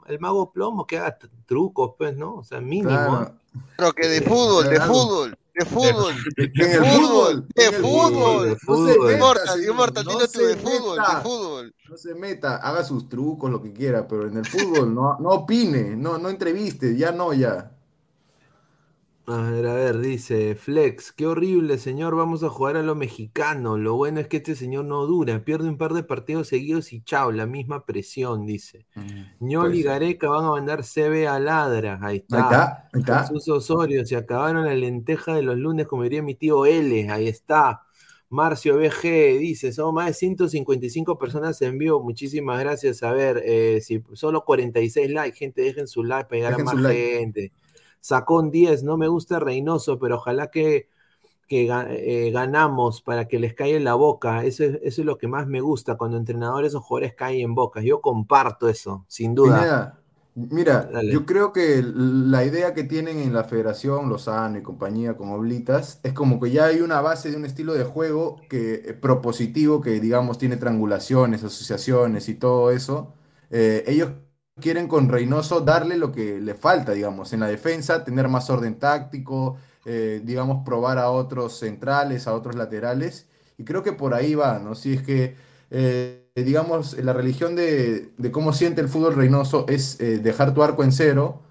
el 0.06 0.20
mago 0.20 0.52
plomo, 0.52 0.86
que 0.86 0.98
haga 0.98 1.18
trucos, 1.44 1.94
pues, 1.98 2.16
¿no? 2.16 2.36
O 2.36 2.44
sea, 2.44 2.60
mínimo. 2.60 3.26
Pero 3.76 3.92
que 3.92 4.06
de 4.06 4.20
fútbol, 4.22 4.68
de 4.68 4.80
fútbol. 4.80 5.36
De 5.54 5.66
fútbol. 5.66 6.14
De 6.36 6.78
fútbol. 6.78 7.46
De 7.54 7.72
fútbol. 7.72 8.48
De 8.48 8.56
fútbol. 8.56 9.12
Inmortal, 9.12 10.04
no 10.04 10.20
se 10.20 10.46
de 10.46 10.56
fútbol. 10.56 10.96
De 10.96 11.22
fútbol. 11.22 11.74
No 11.90 11.96
se 11.96 12.14
meta, 12.14 12.56
haga 12.56 12.84
sus 12.84 13.08
trucos, 13.08 13.50
lo 13.50 13.60
que 13.60 13.72
quiera, 13.72 14.08
pero 14.08 14.26
en 14.26 14.38
el 14.38 14.46
fútbol 14.46 14.94
no, 14.94 15.18
no 15.18 15.28
opine, 15.30 15.94
no, 15.94 16.16
no 16.16 16.30
entreviste, 16.30 16.96
ya 16.96 17.12
no, 17.12 17.34
ya. 17.34 17.71
A 19.26 19.36
ver, 19.36 19.66
a 19.68 19.74
ver, 19.74 19.98
dice 19.98 20.56
Flex, 20.56 21.12
qué 21.12 21.28
horrible, 21.28 21.78
señor, 21.78 22.16
vamos 22.16 22.42
a 22.42 22.48
jugar 22.48 22.76
a 22.76 22.82
lo 22.82 22.96
mexicano. 22.96 23.78
Lo 23.78 23.94
bueno 23.94 24.18
es 24.18 24.26
que 24.26 24.38
este 24.38 24.56
señor 24.56 24.84
no 24.84 25.06
dura, 25.06 25.44
pierde 25.44 25.68
un 25.68 25.78
par 25.78 25.92
de 25.92 26.02
partidos 26.02 26.48
seguidos 26.48 26.92
y 26.92 27.02
chao, 27.02 27.30
la 27.30 27.46
misma 27.46 27.86
presión, 27.86 28.46
dice. 28.46 28.84
Mm, 28.96 29.46
Ñoli 29.46 29.78
y 29.78 29.82
Gareca 29.84 30.28
van 30.28 30.44
a 30.44 30.50
mandar 30.50 30.82
CB 30.82 31.28
a 31.28 31.38
ladra, 31.38 32.00
ahí 32.02 32.16
está. 32.16 32.88
Ahí 32.92 33.00
está, 33.00 33.20
Jesús 33.20 33.48
Osorio, 33.48 34.04
se 34.04 34.16
acabaron 34.16 34.64
la 34.64 34.74
lenteja 34.74 35.34
de 35.36 35.42
los 35.42 35.56
lunes, 35.56 35.86
como 35.86 36.02
diría 36.02 36.20
mi 36.20 36.34
tío 36.34 36.66
L, 36.66 37.08
ahí 37.08 37.28
está. 37.28 37.82
Marcio 38.28 38.76
BG 38.76 39.38
dice, 39.38 39.72
son 39.72 39.94
más 39.94 40.06
de 40.06 40.14
155 40.14 41.16
personas 41.16 41.62
en 41.62 41.78
vivo, 41.78 42.02
muchísimas 42.02 42.58
gracias. 42.58 43.04
A 43.04 43.12
ver, 43.12 43.40
eh, 43.44 43.80
si 43.82 44.02
solo 44.14 44.44
46 44.44 45.10
likes, 45.10 45.38
gente, 45.38 45.62
dejen 45.62 45.86
su 45.86 46.02
like 46.02 46.28
para 46.28 46.36
llegar 46.36 46.54
a 46.54 46.64
más 46.64 46.92
gente 46.92 47.52
sacó 48.02 48.40
un 48.40 48.50
10, 48.50 48.82
no 48.82 48.98
me 48.98 49.08
gusta 49.08 49.40
Reynoso, 49.40 49.98
pero 49.98 50.16
ojalá 50.16 50.50
que, 50.50 50.88
que 51.48 51.68
eh, 51.70 52.30
ganamos 52.32 53.02
para 53.02 53.28
que 53.28 53.38
les 53.38 53.54
caiga 53.54 53.78
en 53.78 53.84
la 53.84 53.94
boca. 53.94 54.44
Eso 54.44 54.64
es, 54.64 54.78
eso 54.82 55.02
es 55.02 55.06
lo 55.06 55.18
que 55.18 55.28
más 55.28 55.46
me 55.46 55.62
gusta, 55.62 55.96
cuando 55.96 56.18
entrenadores 56.18 56.74
o 56.74 56.82
jugadores 56.82 57.14
caen 57.14 57.40
en 57.40 57.54
boca. 57.54 57.80
Yo 57.82 58.02
comparto 58.02 58.68
eso, 58.68 59.06
sin 59.08 59.34
duda. 59.34 59.98
Mira, 60.34 60.90
yo 61.10 61.26
creo 61.26 61.52
que 61.52 61.82
la 61.84 62.42
idea 62.44 62.72
que 62.72 62.84
tienen 62.84 63.18
en 63.18 63.34
la 63.34 63.44
federación, 63.44 64.08
Lozano 64.08 64.56
y 64.58 64.62
compañía 64.62 65.14
con 65.14 65.28
Oblitas, 65.28 66.00
es 66.02 66.14
como 66.14 66.40
que 66.40 66.50
ya 66.50 66.66
hay 66.66 66.80
una 66.80 67.02
base 67.02 67.30
de 67.30 67.36
un 67.36 67.44
estilo 67.44 67.74
de 67.74 67.84
juego 67.84 68.40
que 68.48 68.74
eh, 68.76 68.94
propositivo, 68.94 69.82
que 69.82 70.00
digamos 70.00 70.38
tiene 70.38 70.56
triangulaciones, 70.56 71.44
asociaciones 71.44 72.30
y 72.30 72.34
todo 72.34 72.70
eso. 72.70 73.12
Eh, 73.50 73.84
ellos 73.86 74.12
quieren 74.62 74.88
con 74.88 75.10
Reynoso 75.10 75.60
darle 75.60 75.98
lo 75.98 76.12
que 76.12 76.40
le 76.40 76.54
falta, 76.54 76.92
digamos, 76.92 77.34
en 77.34 77.40
la 77.40 77.48
defensa, 77.48 78.04
tener 78.04 78.28
más 78.28 78.48
orden 78.48 78.78
táctico, 78.78 79.58
eh, 79.84 80.22
digamos, 80.24 80.64
probar 80.64 80.96
a 80.98 81.10
otros 81.10 81.58
centrales, 81.58 82.26
a 82.26 82.34
otros 82.34 82.54
laterales. 82.54 83.28
Y 83.58 83.64
creo 83.64 83.82
que 83.82 83.92
por 83.92 84.14
ahí 84.14 84.34
va, 84.34 84.58
¿no? 84.58 84.74
Si 84.74 84.94
es 84.94 85.02
que, 85.02 85.36
eh, 85.70 86.30
digamos, 86.34 86.96
la 86.98 87.12
religión 87.12 87.56
de, 87.56 88.12
cómo 88.32 88.54
siente 88.54 88.80
el 88.80 88.88
fútbol 88.88 89.14
Reynoso 89.16 89.66
es 89.68 90.00
eh, 90.00 90.18
dejar 90.18 90.54
tu 90.54 90.62
arco 90.62 90.84
en 90.84 90.92
cero, 90.92 91.42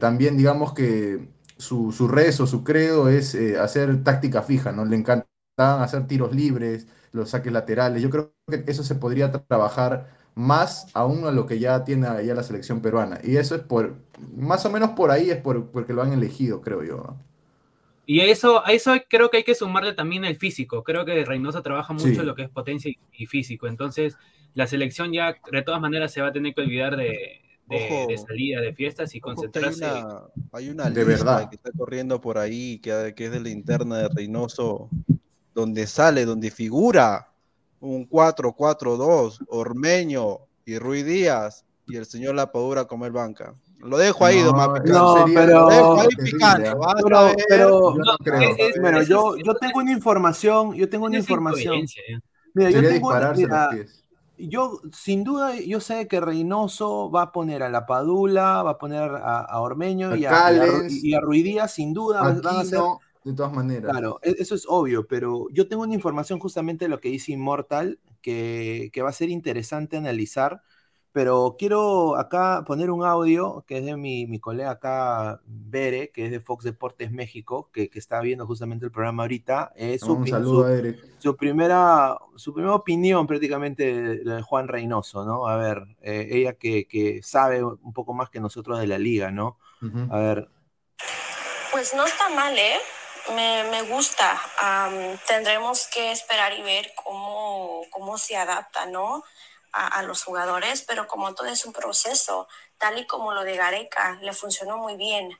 también 0.00 0.36
digamos 0.36 0.72
que 0.72 1.28
su, 1.58 1.92
su, 1.92 2.08
rezo, 2.08 2.46
su 2.46 2.64
credo 2.64 3.08
es 3.08 3.36
hacer 3.60 4.02
táctica 4.02 4.42
fija, 4.42 4.72
¿no? 4.72 4.84
Le 4.84 4.96
encanta 4.96 5.28
hacer 5.58 6.06
tiros 6.08 6.34
libres, 6.34 6.88
los 7.12 7.30
saques 7.30 7.52
laterales. 7.52 8.02
Yo 8.02 8.10
creo 8.10 8.32
que 8.48 8.64
eso 8.66 8.82
se 8.82 8.96
podría 8.96 9.30
trabajar 9.30 10.15
más 10.36 10.88
aún 10.92 11.24
a 11.26 11.30
lo 11.32 11.46
que 11.46 11.58
ya 11.58 11.82
tiene 11.82 12.06
ya 12.24 12.34
la 12.34 12.42
selección 12.42 12.80
peruana. 12.82 13.18
Y 13.24 13.36
eso 13.38 13.54
es 13.54 13.62
por, 13.62 13.96
más 14.36 14.64
o 14.66 14.70
menos 14.70 14.90
por 14.90 15.10
ahí 15.10 15.30
es 15.30 15.38
por, 15.38 15.70
porque 15.70 15.94
lo 15.94 16.02
han 16.02 16.12
elegido, 16.12 16.60
creo 16.60 16.84
yo. 16.84 17.16
Y 18.04 18.20
eso, 18.20 18.64
a 18.64 18.70
eso 18.72 18.92
creo 19.08 19.30
que 19.30 19.38
hay 19.38 19.44
que 19.44 19.54
sumarle 19.54 19.94
también 19.94 20.26
el 20.26 20.36
físico. 20.36 20.84
Creo 20.84 21.06
que 21.06 21.24
Reynoso 21.24 21.62
trabaja 21.62 21.94
mucho 21.94 22.22
lo 22.22 22.34
que 22.34 22.42
es 22.42 22.50
potencia 22.50 22.92
y, 23.12 23.26
físico. 23.26 23.66
Entonces, 23.66 24.16
la 24.54 24.66
selección 24.66 25.10
ya 25.10 25.36
de 25.50 25.62
todas 25.62 25.80
maneras 25.80 26.12
se 26.12 26.20
va 26.20 26.28
a 26.28 26.32
tener 26.32 26.54
que 26.54 26.60
olvidar 26.60 26.98
de, 26.98 27.40
de, 27.66 28.18
salida, 28.18 28.60
de 28.60 28.74
fiestas 28.74 29.14
y 29.14 29.20
concentrarse. 29.20 29.86
Hay 30.52 30.68
una, 30.68 30.90
de 30.90 31.02
verdad. 31.02 31.48
que 31.48 31.56
está 31.56 31.70
corriendo 31.72 32.20
por 32.20 32.36
ahí, 32.36 32.78
que, 32.78 33.14
que 33.16 33.24
es 33.24 33.32
de 33.32 33.40
la 33.40 33.48
interna 33.48 33.96
de 33.96 34.08
Reynoso, 34.10 34.90
donde 35.54 35.86
sale, 35.86 36.26
donde 36.26 36.50
figura 36.50 37.32
un 37.86 38.08
4-4-2, 38.08 39.46
Ormeño 39.48 40.40
y 40.64 40.78
Ruiz 40.78 41.04
Díaz 41.04 41.64
y 41.86 41.96
el 41.96 42.06
señor 42.06 42.34
Lapadura 42.34 42.86
como 42.86 43.06
el 43.06 43.12
banca. 43.12 43.54
Lo 43.78 43.98
dejo 43.98 44.24
ahí, 44.24 44.42
no, 44.42 44.52
No, 44.84 45.24
pero, 45.32 45.68
pero, 47.48 47.94
bueno, 48.80 49.02
yo, 49.02 49.36
yo 49.36 49.54
tengo 49.54 49.78
una 49.80 49.92
información, 49.92 50.74
yo 50.74 50.88
tengo 50.88 51.06
una 51.06 51.18
información. 51.18 51.84
Mira, 52.54 52.70
yo 52.70 52.80
tengo, 52.80 53.12
yo 54.38 54.80
sin 54.92 55.24
duda, 55.24 55.54
yo 55.56 55.80
sé 55.80 56.08
que 56.08 56.20
Reynoso 56.20 57.10
va 57.10 57.22
a 57.22 57.32
poner 57.32 57.62
a 57.62 57.70
la 57.70 57.86
Padula, 57.86 58.62
va 58.62 58.72
a 58.72 58.78
poner 58.78 59.10
a, 59.14 59.60
Ormeño 59.60 60.14
y, 60.16 60.26
a, 60.26 60.52
y, 60.88 61.14
a, 61.14 61.20
Ruidía, 61.20 61.68
sin 61.68 61.94
duda 61.94 62.22
van 62.22 62.40
a 62.44 62.64
ser 62.64 62.80
de 63.30 63.36
todas 63.36 63.52
maneras. 63.52 63.90
Claro, 63.90 64.18
e, 64.22 64.36
eso 64.38 64.54
es 64.54 64.64
obvio, 64.68 65.06
pero 65.06 65.48
yo 65.50 65.68
tengo 65.68 65.82
una 65.82 65.94
información 65.94 66.38
justamente 66.38 66.84
de 66.84 66.88
lo 66.88 67.00
que 67.00 67.08
dice 67.08 67.32
Immortal 67.32 68.00
que, 68.22 68.90
que 68.92 69.02
va 69.02 69.10
a 69.10 69.12
ser 69.12 69.30
interesante 69.30 69.96
analizar 69.96 70.62
pero 71.16 71.56
quiero 71.58 72.18
acá 72.18 72.62
poner 72.66 72.90
un 72.90 73.02
audio 73.02 73.64
que 73.66 73.78
es 73.78 73.86
de 73.86 73.96
mi, 73.96 74.26
mi 74.26 74.38
colega 74.38 74.72
acá, 74.72 75.40
Bere, 75.46 76.10
que 76.10 76.26
es 76.26 76.30
de 76.30 76.40
Fox 76.40 76.62
Deportes 76.62 77.10
México, 77.10 77.70
que, 77.72 77.88
que 77.88 77.98
está 77.98 78.20
viendo 78.20 78.46
justamente 78.46 78.84
el 78.84 78.92
programa 78.92 79.22
ahorita. 79.22 79.72
Es 79.76 80.02
su, 80.02 80.12
un 80.12 80.28
saludo 80.28 80.66
a 80.66 80.78
Su 81.16 81.34
primera, 81.34 82.18
su 82.34 82.52
primera 82.52 82.74
opinión 82.74 83.26
prácticamente 83.26 84.18
de, 84.24 84.42
Juan 84.42 84.68
Reynoso, 84.68 85.24
¿no? 85.24 85.48
A 85.48 85.56
ver, 85.56 85.84
eh, 86.02 86.28
ella 86.32 86.52
que, 86.52 86.86
que, 86.86 87.22
sabe 87.22 87.64
un 87.64 87.94
poco 87.94 88.12
más 88.12 88.28
que 88.28 88.38
nosotros 88.38 88.78
de 88.78 88.86
la 88.86 88.98
liga, 88.98 89.30
¿no? 89.30 89.56
A 90.10 90.18
ver. 90.18 90.50
Pues 91.72 91.94
no 91.94 92.04
está 92.04 92.28
mal, 92.28 92.58
¿eh? 92.58 92.76
Me, 93.34 93.64
me 93.64 93.82
gusta. 93.82 94.40
tendremos 95.26 95.86
que 95.88 96.12
esperar 96.12 96.52
y 96.52 96.62
ver 96.62 96.92
cómo, 96.94 97.82
cómo 97.90 98.18
se 98.18 98.36
adapta, 98.36 98.86
¿no? 98.86 99.24
a, 99.76 100.02
los 100.02 100.24
jugadores, 100.24 100.82
pero 100.82 101.06
como 101.06 101.34
todo 101.34 101.48
es 101.48 101.64
un 101.64 101.72
proceso, 101.72 102.48
tal 102.78 102.98
y 102.98 103.06
como 103.06 103.32
lo 103.32 103.44
de 103.44 103.56
Gareca, 103.56 104.18
le 104.22 104.32
funcionó 104.32 104.78
muy 104.78 104.96
bien. 104.96 105.30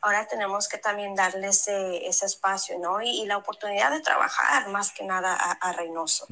Ahora 0.00 0.26
tenemos 0.28 0.68
que 0.68 0.78
también 0.78 1.14
darle 1.14 1.48
ese, 1.48 2.06
ese 2.06 2.26
espacio, 2.26 2.78
¿no? 2.78 3.00
Y, 3.02 3.26
la 3.26 3.36
oportunidad 3.36 3.90
de 3.90 4.00
trabajar 4.00 4.68
más 4.68 4.92
que 4.92 5.04
nada 5.04 5.34
a, 5.34 5.72
Reynoso. 5.72 6.26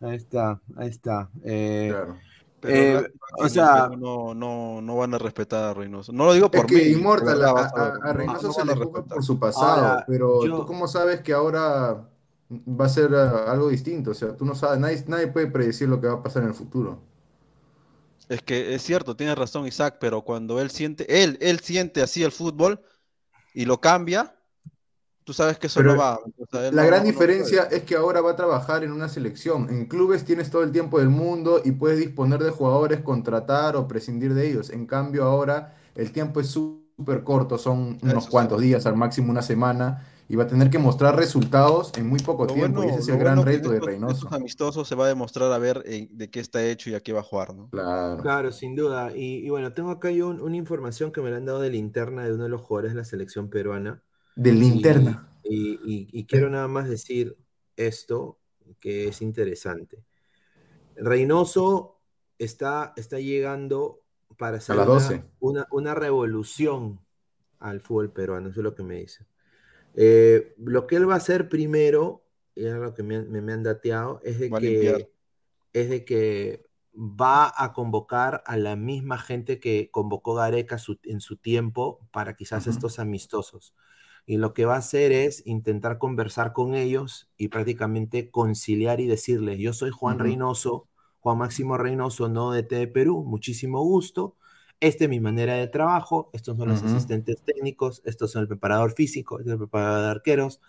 Ahí 0.00 0.16
está, 0.16 0.60
ahí 0.78 0.88
está. 0.88 1.28
Eh, 1.44 1.88
claro. 1.90 2.20
Eh, 2.66 3.12
o 3.38 3.48
sea, 3.48 3.90
no, 3.96 4.34
no, 4.34 4.80
no 4.80 4.96
van 4.96 5.14
a 5.14 5.18
respetar 5.18 5.64
a 5.64 5.74
Reynoso. 5.74 6.12
No 6.12 6.24
lo 6.24 6.32
digo 6.32 6.50
por 6.50 6.70
mí. 6.70 6.80
Inmortal, 6.80 7.42
a, 7.44 8.12
Reynoso 8.12 8.52
se 8.52 8.64
le 8.64 8.74
juzga 8.74 9.04
por 9.04 9.22
su 9.22 9.38
pasado, 9.38 10.02
pero 10.06 10.40
tú 10.40 10.66
cómo 10.66 10.88
sabes 10.88 11.20
que 11.20 11.32
ahora 11.32 12.08
va 12.50 12.84
a 12.86 12.88
ser 12.88 13.12
eh, 13.12 13.16
algo 13.48 13.68
distinto. 13.68 14.12
O 14.12 14.14
sea, 14.14 14.36
tú 14.36 14.44
no 14.44 14.54
sabes, 14.54 14.78
nadie, 14.78 15.04
nadie 15.08 15.26
puede 15.26 15.48
predecir 15.48 15.88
lo 15.88 16.00
que 16.00 16.06
va 16.06 16.14
a 16.14 16.22
pasar 16.22 16.42
en 16.42 16.48
el 16.48 16.54
futuro. 16.54 17.00
Es 18.28 18.42
que 18.42 18.74
es 18.74 18.82
cierto, 18.82 19.16
tienes 19.16 19.36
razón 19.36 19.66
Isaac, 19.66 19.98
pero 20.00 20.22
cuando 20.22 20.60
él 20.60 20.70
siente, 20.70 21.22
él, 21.22 21.36
él 21.40 21.60
siente 21.60 22.02
así 22.02 22.22
el 22.22 22.32
fútbol 22.32 22.80
y 23.52 23.66
lo 23.66 23.80
cambia, 23.80 24.34
tú 25.24 25.32
sabes 25.32 25.58
que 25.58 25.66
eso 25.66 25.82
no 25.82 25.96
va. 25.96 26.20
la 26.50 26.84
gran 26.84 27.04
diferencia 27.04 27.64
es 27.64 27.82
que 27.82 27.96
ahora 27.96 28.20
va 28.20 28.32
a 28.32 28.36
trabajar 28.36 28.84
en 28.84 28.92
una 28.92 29.08
selección. 29.08 29.68
En 29.70 29.86
clubes 29.86 30.24
tienes 30.24 30.50
todo 30.50 30.62
el 30.62 30.70
tiempo 30.70 30.98
del 30.98 31.08
mundo 31.08 31.60
y 31.64 31.72
puedes 31.72 31.98
disponer 31.98 32.42
de 32.42 32.50
jugadores, 32.50 33.00
contratar 33.00 33.76
o 33.76 33.88
prescindir 33.88 34.34
de 34.34 34.50
ellos. 34.50 34.70
En 34.70 34.86
cambio, 34.86 35.24
ahora 35.24 35.76
el 35.94 36.12
tiempo 36.12 36.40
es 36.40 36.48
súper 36.48 37.24
corto, 37.24 37.58
son 37.58 37.98
unos 38.02 38.28
cuantos 38.28 38.60
días, 38.60 38.86
al 38.86 38.96
máximo 38.96 39.30
una 39.30 39.42
semana 39.42 40.06
y 40.28 40.36
va 40.36 40.44
a 40.44 40.46
tener 40.46 40.70
que 40.70 40.78
mostrar 40.78 41.16
resultados 41.16 41.92
en 41.96 42.08
muy 42.08 42.18
poco 42.20 42.46
tiempo. 42.46 42.82
y 42.82 42.88
ese 42.88 43.00
es 43.00 43.08
el 43.08 43.18
gran 43.18 43.44
reto 43.44 43.70
de 43.70 43.80
Reynoso. 43.80 44.28
amistosos 44.30 44.88
se 44.88 44.94
va 44.94 45.04
a 45.04 45.08
demostrar 45.08 45.52
a 45.52 45.58
ver 45.58 45.82
eh, 45.86 46.08
de 46.10 46.30
qué 46.30 46.40
está 46.40 46.64
hecho 46.64 46.90
y 46.90 46.94
a 46.94 47.00
qué 47.00 47.12
va 47.12 47.20
a 47.20 47.24
jugar, 47.24 47.54
¿no? 47.54 47.68
Claro, 47.70 48.22
claro 48.22 48.52
sin 48.52 48.74
duda. 48.74 49.12
Y, 49.14 49.48
bueno, 49.50 49.72
tengo 49.72 49.90
acá 49.90 50.10
yo 50.10 50.28
una 50.28 50.56
información 50.56 51.12
que 51.12 51.20
me 51.20 51.30
la 51.30 51.36
han 51.36 51.44
dado 51.44 51.60
de 51.60 51.70
linterna 51.70 52.24
de 52.24 52.32
uno 52.32 52.44
de 52.44 52.48
los 52.48 52.62
jugadores 52.62 52.92
de 52.92 52.98
la 52.98 53.04
selección 53.04 53.50
peruana. 53.50 54.02
De 54.34 54.52
linterna. 54.52 55.30
Y, 55.44 56.24
quiero 56.24 56.50
nada 56.50 56.68
más 56.68 56.88
decir 56.88 57.36
esto 57.76 58.38
que 58.80 59.08
es 59.08 59.22
interesante. 59.22 60.04
Reynoso 60.96 62.00
está, 62.38 62.92
está 62.96 63.18
llegando 63.18 64.02
para 64.36 64.58
hacer 64.58 64.76
Una, 65.40 65.66
una 65.70 65.94
revolución 65.94 67.00
al 67.58 67.80
fútbol 67.80 68.12
peruano, 68.12 68.50
eso 68.50 68.60
es 68.60 68.64
lo 68.64 68.74
que 68.74 68.82
me 68.82 68.96
dice. 68.96 69.26
Eh, 69.94 70.54
lo 70.58 70.86
que 70.86 70.96
él 70.96 71.08
va 71.08 71.14
a 71.14 71.18
hacer 71.18 71.48
primero, 71.48 72.24
y 72.54 72.66
es 72.66 72.74
lo 72.74 72.94
que 72.94 73.02
me, 73.02 73.16
han 73.16 73.62
dateado, 73.62 74.20
es 74.24 74.38
de, 74.38 74.50
que, 74.50 75.12
es 75.72 75.88
de 75.88 76.04
que 76.04 76.66
va 76.94 77.52
a 77.56 77.72
convocar 77.72 78.42
a 78.46 78.56
la 78.56 78.76
misma 78.76 79.18
gente 79.18 79.60
que 79.60 79.90
convocó 79.90 80.34
Gareca 80.34 80.78
en 81.04 81.20
su 81.20 81.36
tiempo 81.36 82.06
para 82.12 82.34
quizás 82.34 82.66
estos 82.66 82.98
amistosos. 82.98 83.74
Y 84.26 84.38
lo 84.38 84.54
que 84.54 84.64
va 84.64 84.74
a 84.76 84.78
hacer 84.78 85.12
es 85.12 85.46
intentar 85.46 85.98
conversar 85.98 86.52
con 86.52 86.74
ellos 86.74 87.30
y 87.36 87.48
prácticamente 87.48 88.30
conciliar 88.30 89.00
y 89.00 89.06
decirles, 89.06 89.58
yo 89.58 89.72
soy 89.72 89.90
Juan 89.90 90.18
Reynoso, 90.18 90.88
Juan 91.20 91.38
Máximo 91.38 91.76
Reynoso, 91.76 92.28
no 92.28 92.50
de 92.52 92.62
T 92.62 92.76
de 92.76 92.86
Perú, 92.86 93.24
muchísimo 93.24 93.82
gusto. 93.82 94.36
Esta 94.80 95.04
es 95.04 95.10
mi 95.10 95.20
manera 95.20 95.54
de 95.54 95.68
trabajo, 95.68 96.30
estos 96.32 96.56
son 96.56 96.68
los 96.68 96.82
asistentes 96.82 97.42
técnicos, 97.42 98.02
estos 98.04 98.32
son 98.32 98.42
el 98.42 98.48
preparador 98.48 98.92
físico, 98.92 99.38
este 99.38 99.50
es 99.50 99.52
el 99.54 99.58
preparador 99.58 100.02
de 100.02 100.10
arqueros. 100.10 100.60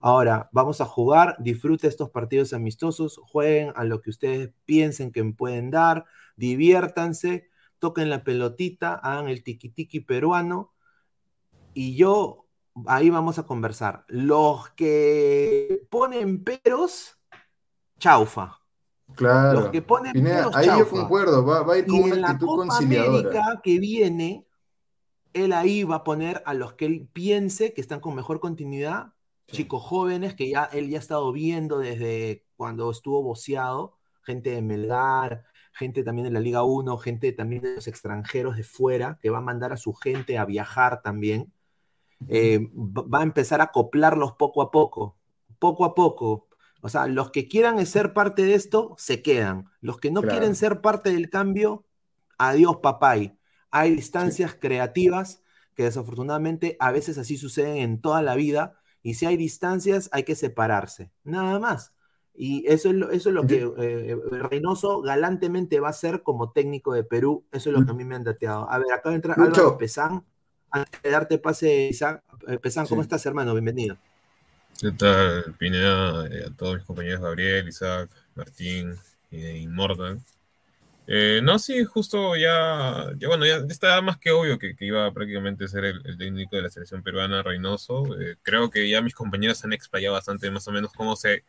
Ahora, 0.00 0.48
vamos 0.52 0.80
a 0.80 0.84
jugar, 0.84 1.36
disfrute 1.40 1.88
estos 1.88 2.10
partidos 2.10 2.52
amistosos, 2.52 3.20
jueguen 3.24 3.72
a 3.74 3.84
lo 3.84 4.00
que 4.00 4.10
ustedes 4.10 4.50
piensen 4.64 5.12
que 5.12 5.24
pueden 5.24 5.70
dar, 5.70 6.04
diviértanse, 6.36 7.48
toquen 7.78 8.08
la 8.08 8.22
pelotita, 8.22 8.94
hagan 8.94 9.28
el 9.28 9.42
tiki-tiki 9.42 10.00
peruano 10.00 10.72
y 11.74 11.96
yo, 11.96 12.47
ahí 12.86 13.10
vamos 13.10 13.38
a 13.38 13.44
conversar. 13.44 14.04
Los 14.08 14.70
que 14.70 15.86
ponen 15.90 16.44
peros, 16.44 17.18
chaufa. 17.98 18.58
Claro. 19.14 19.70
que 19.70 19.84
ahí 20.54 20.66
yo 20.66 20.88
concuerdo, 20.88 21.44
va, 21.44 21.72
a 21.72 21.78
ir 21.78 21.86
con 21.86 22.00
una 22.00 22.30
actitud 22.30 22.56
conciliadora. 22.56 23.60
que 23.62 23.78
viene, 23.78 24.46
él 25.32 25.52
ahí 25.52 25.82
va 25.82 25.96
a 25.96 26.04
poner 26.04 26.42
a 26.46 26.54
los 26.54 26.74
que 26.74 26.86
él 26.86 27.08
piense 27.12 27.72
que 27.72 27.80
están 27.80 28.00
con 28.00 28.14
mejor 28.14 28.40
continuidad, 28.40 29.14
chicos 29.46 29.82
jóvenes 29.82 30.34
que 30.34 30.50
ya 30.50 30.64
él 30.64 30.88
ya 30.90 30.98
ha 30.98 31.00
estado 31.00 31.32
viendo 31.32 31.78
desde 31.78 32.44
cuando 32.56 32.90
estuvo 32.90 33.22
boceado, 33.22 33.96
gente 34.22 34.50
de 34.50 34.62
Melgar, 34.62 35.44
gente 35.72 36.02
también 36.02 36.26
de 36.26 36.32
la 36.32 36.40
Liga 36.40 36.62
1, 36.62 36.98
gente 36.98 37.32
también 37.32 37.62
de 37.62 37.76
los 37.76 37.86
extranjeros 37.86 38.56
de 38.56 38.64
fuera, 38.64 39.18
que 39.22 39.30
va 39.30 39.38
a 39.38 39.42
mandar 39.42 39.72
a 39.72 39.76
su 39.76 39.94
gente 39.94 40.36
a 40.36 40.44
viajar 40.44 41.02
también. 41.02 41.52
Eh, 42.26 42.68
va 42.74 43.20
a 43.20 43.22
empezar 43.22 43.60
a 43.60 43.64
acoplarlos 43.64 44.32
poco 44.32 44.60
a 44.62 44.70
poco, 44.70 45.16
poco 45.58 45.84
a 45.84 45.94
poco, 45.94 46.48
o 46.80 46.88
sea, 46.88 47.06
los 47.06 47.30
que 47.30 47.48
quieran 47.48 47.84
ser 47.86 48.12
parte 48.12 48.42
de 48.42 48.54
esto, 48.54 48.94
se 48.98 49.22
quedan. 49.22 49.68
Los 49.80 49.98
que 49.98 50.10
no 50.10 50.22
quieren 50.22 50.54
ser 50.54 50.80
parte 50.80 51.10
del 51.12 51.28
cambio, 51.28 51.84
adiós, 52.38 52.76
papay. 52.82 53.36
Hay 53.70 53.96
distancias 53.96 54.56
creativas 54.58 55.42
que 55.74 55.84
desafortunadamente 55.84 56.76
a 56.80 56.92
veces 56.92 57.18
así 57.18 57.36
suceden 57.36 57.78
en 57.78 58.00
toda 58.00 58.22
la 58.22 58.36
vida. 58.36 58.78
Y 59.02 59.14
si 59.14 59.26
hay 59.26 59.36
distancias, 59.36 60.08
hay 60.12 60.22
que 60.22 60.36
separarse. 60.36 61.10
Nada 61.24 61.58
más. 61.58 61.94
Y 62.34 62.64
eso 62.68 62.90
es 62.90 62.94
lo, 62.94 63.10
eso 63.10 63.30
es 63.30 63.34
lo 63.34 63.46
que 63.46 63.68
eh, 63.78 64.16
Reynoso 64.30 65.02
galantemente 65.02 65.80
va 65.80 65.88
a 65.88 65.90
hacer 65.90 66.22
como 66.22 66.52
técnico 66.52 66.92
de 66.92 67.02
Perú. 67.02 67.44
Eso 67.50 67.70
es 67.70 67.76
lo 67.76 67.84
que 67.84 67.90
a 67.90 67.94
mí 67.94 68.04
me 68.04 68.14
han 68.14 68.22
dateado. 68.22 68.70
A 68.70 68.78
ver, 68.78 68.92
acá 68.92 69.12
entra 69.12 69.34
Álvaro 69.34 69.76
Pesán. 69.76 70.24
Antes 70.70 71.02
de 71.02 71.10
darte 71.10 71.38
pase, 71.38 71.88
Isaac. 71.88 72.22
Eh, 72.46 72.58
Pesán, 72.58 72.86
¿cómo 72.86 73.02
estás, 73.02 73.24
hermano? 73.24 73.52
Bienvenido. 73.54 73.96
¿Qué 74.80 74.92
tal, 74.92 75.54
Pineda? 75.58 76.26
Eh, 76.26 76.44
a 76.46 76.56
todos 76.56 76.76
mis 76.76 76.84
compañeros 76.84 77.20
Gabriel, 77.20 77.68
Isaac, 77.68 78.10
Martín 78.34 78.94
y 79.30 79.46
Immortal. 79.62 80.20
Eh, 81.06 81.40
no, 81.42 81.58
sí, 81.58 81.84
justo 81.84 82.36
ya, 82.36 83.12
ya 83.18 83.28
bueno, 83.28 83.46
ya 83.46 83.56
está 83.68 84.00
más 84.02 84.18
que 84.18 84.30
obvio 84.30 84.58
que, 84.58 84.76
iba 84.80 85.10
prácticamente 85.12 85.64
a 85.64 85.68
ser 85.68 85.86
el, 85.86 86.18
técnico 86.18 86.56
de 86.56 86.62
la 86.62 86.70
selección 86.70 87.02
peruana, 87.02 87.42
Reynoso. 87.42 88.20
Eh, 88.20 88.36
creo 88.42 88.70
que 88.70 88.88
ya 88.88 89.00
mis 89.00 89.14
compañeros 89.14 89.64
han 89.64 89.72
explayado 89.72 90.14
bastante 90.14 90.50
más 90.50 90.68
o 90.68 90.72
menos 90.72 90.92
cómo 90.92 91.16
se... 91.16 91.44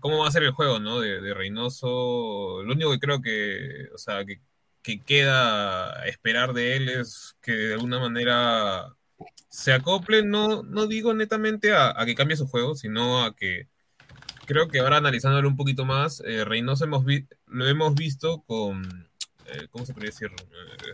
cómo 0.00 0.18
va 0.18 0.28
a 0.28 0.30
ser 0.30 0.42
el 0.42 0.50
juego, 0.52 0.78
¿no? 0.78 1.00
De, 1.00 1.20
de, 1.20 1.34
Reynoso. 1.34 2.62
Lo 2.62 2.72
único 2.74 2.92
que 2.92 2.98
creo 3.00 3.22
que, 3.22 3.88
o 3.94 3.98
sea, 3.98 4.24
que, 4.24 4.40
que 4.82 5.02
queda 5.02 6.04
esperar 6.06 6.52
de 6.52 6.76
él 6.76 6.88
es 6.88 7.36
que 7.40 7.52
de 7.52 7.74
alguna 7.74 7.98
manera 7.98 8.96
se 9.48 9.72
acople, 9.72 10.24
no, 10.24 10.62
no 10.62 10.86
digo 10.86 11.14
netamente 11.14 11.72
a, 11.74 11.94
que 12.04 12.14
cambie 12.14 12.36
su 12.36 12.46
juego, 12.46 12.74
sino 12.74 13.24
a 13.24 13.36
que 13.36 13.68
creo 14.46 14.68
que 14.68 14.80
ahora 14.80 14.98
analizándolo 14.98 15.48
un 15.48 15.56
poquito 15.56 15.84
más, 15.84 16.22
eh, 16.26 16.44
Reynoso 16.44 16.84
hemos 16.84 17.04
lo 17.46 17.68
hemos 17.68 17.94
visto 17.94 18.42
con, 18.46 19.08
eh, 19.46 19.68
¿cómo 19.70 19.84
se 19.86 19.92
podría 19.92 20.10
decir? 20.10 20.30
Eh, 20.30 20.92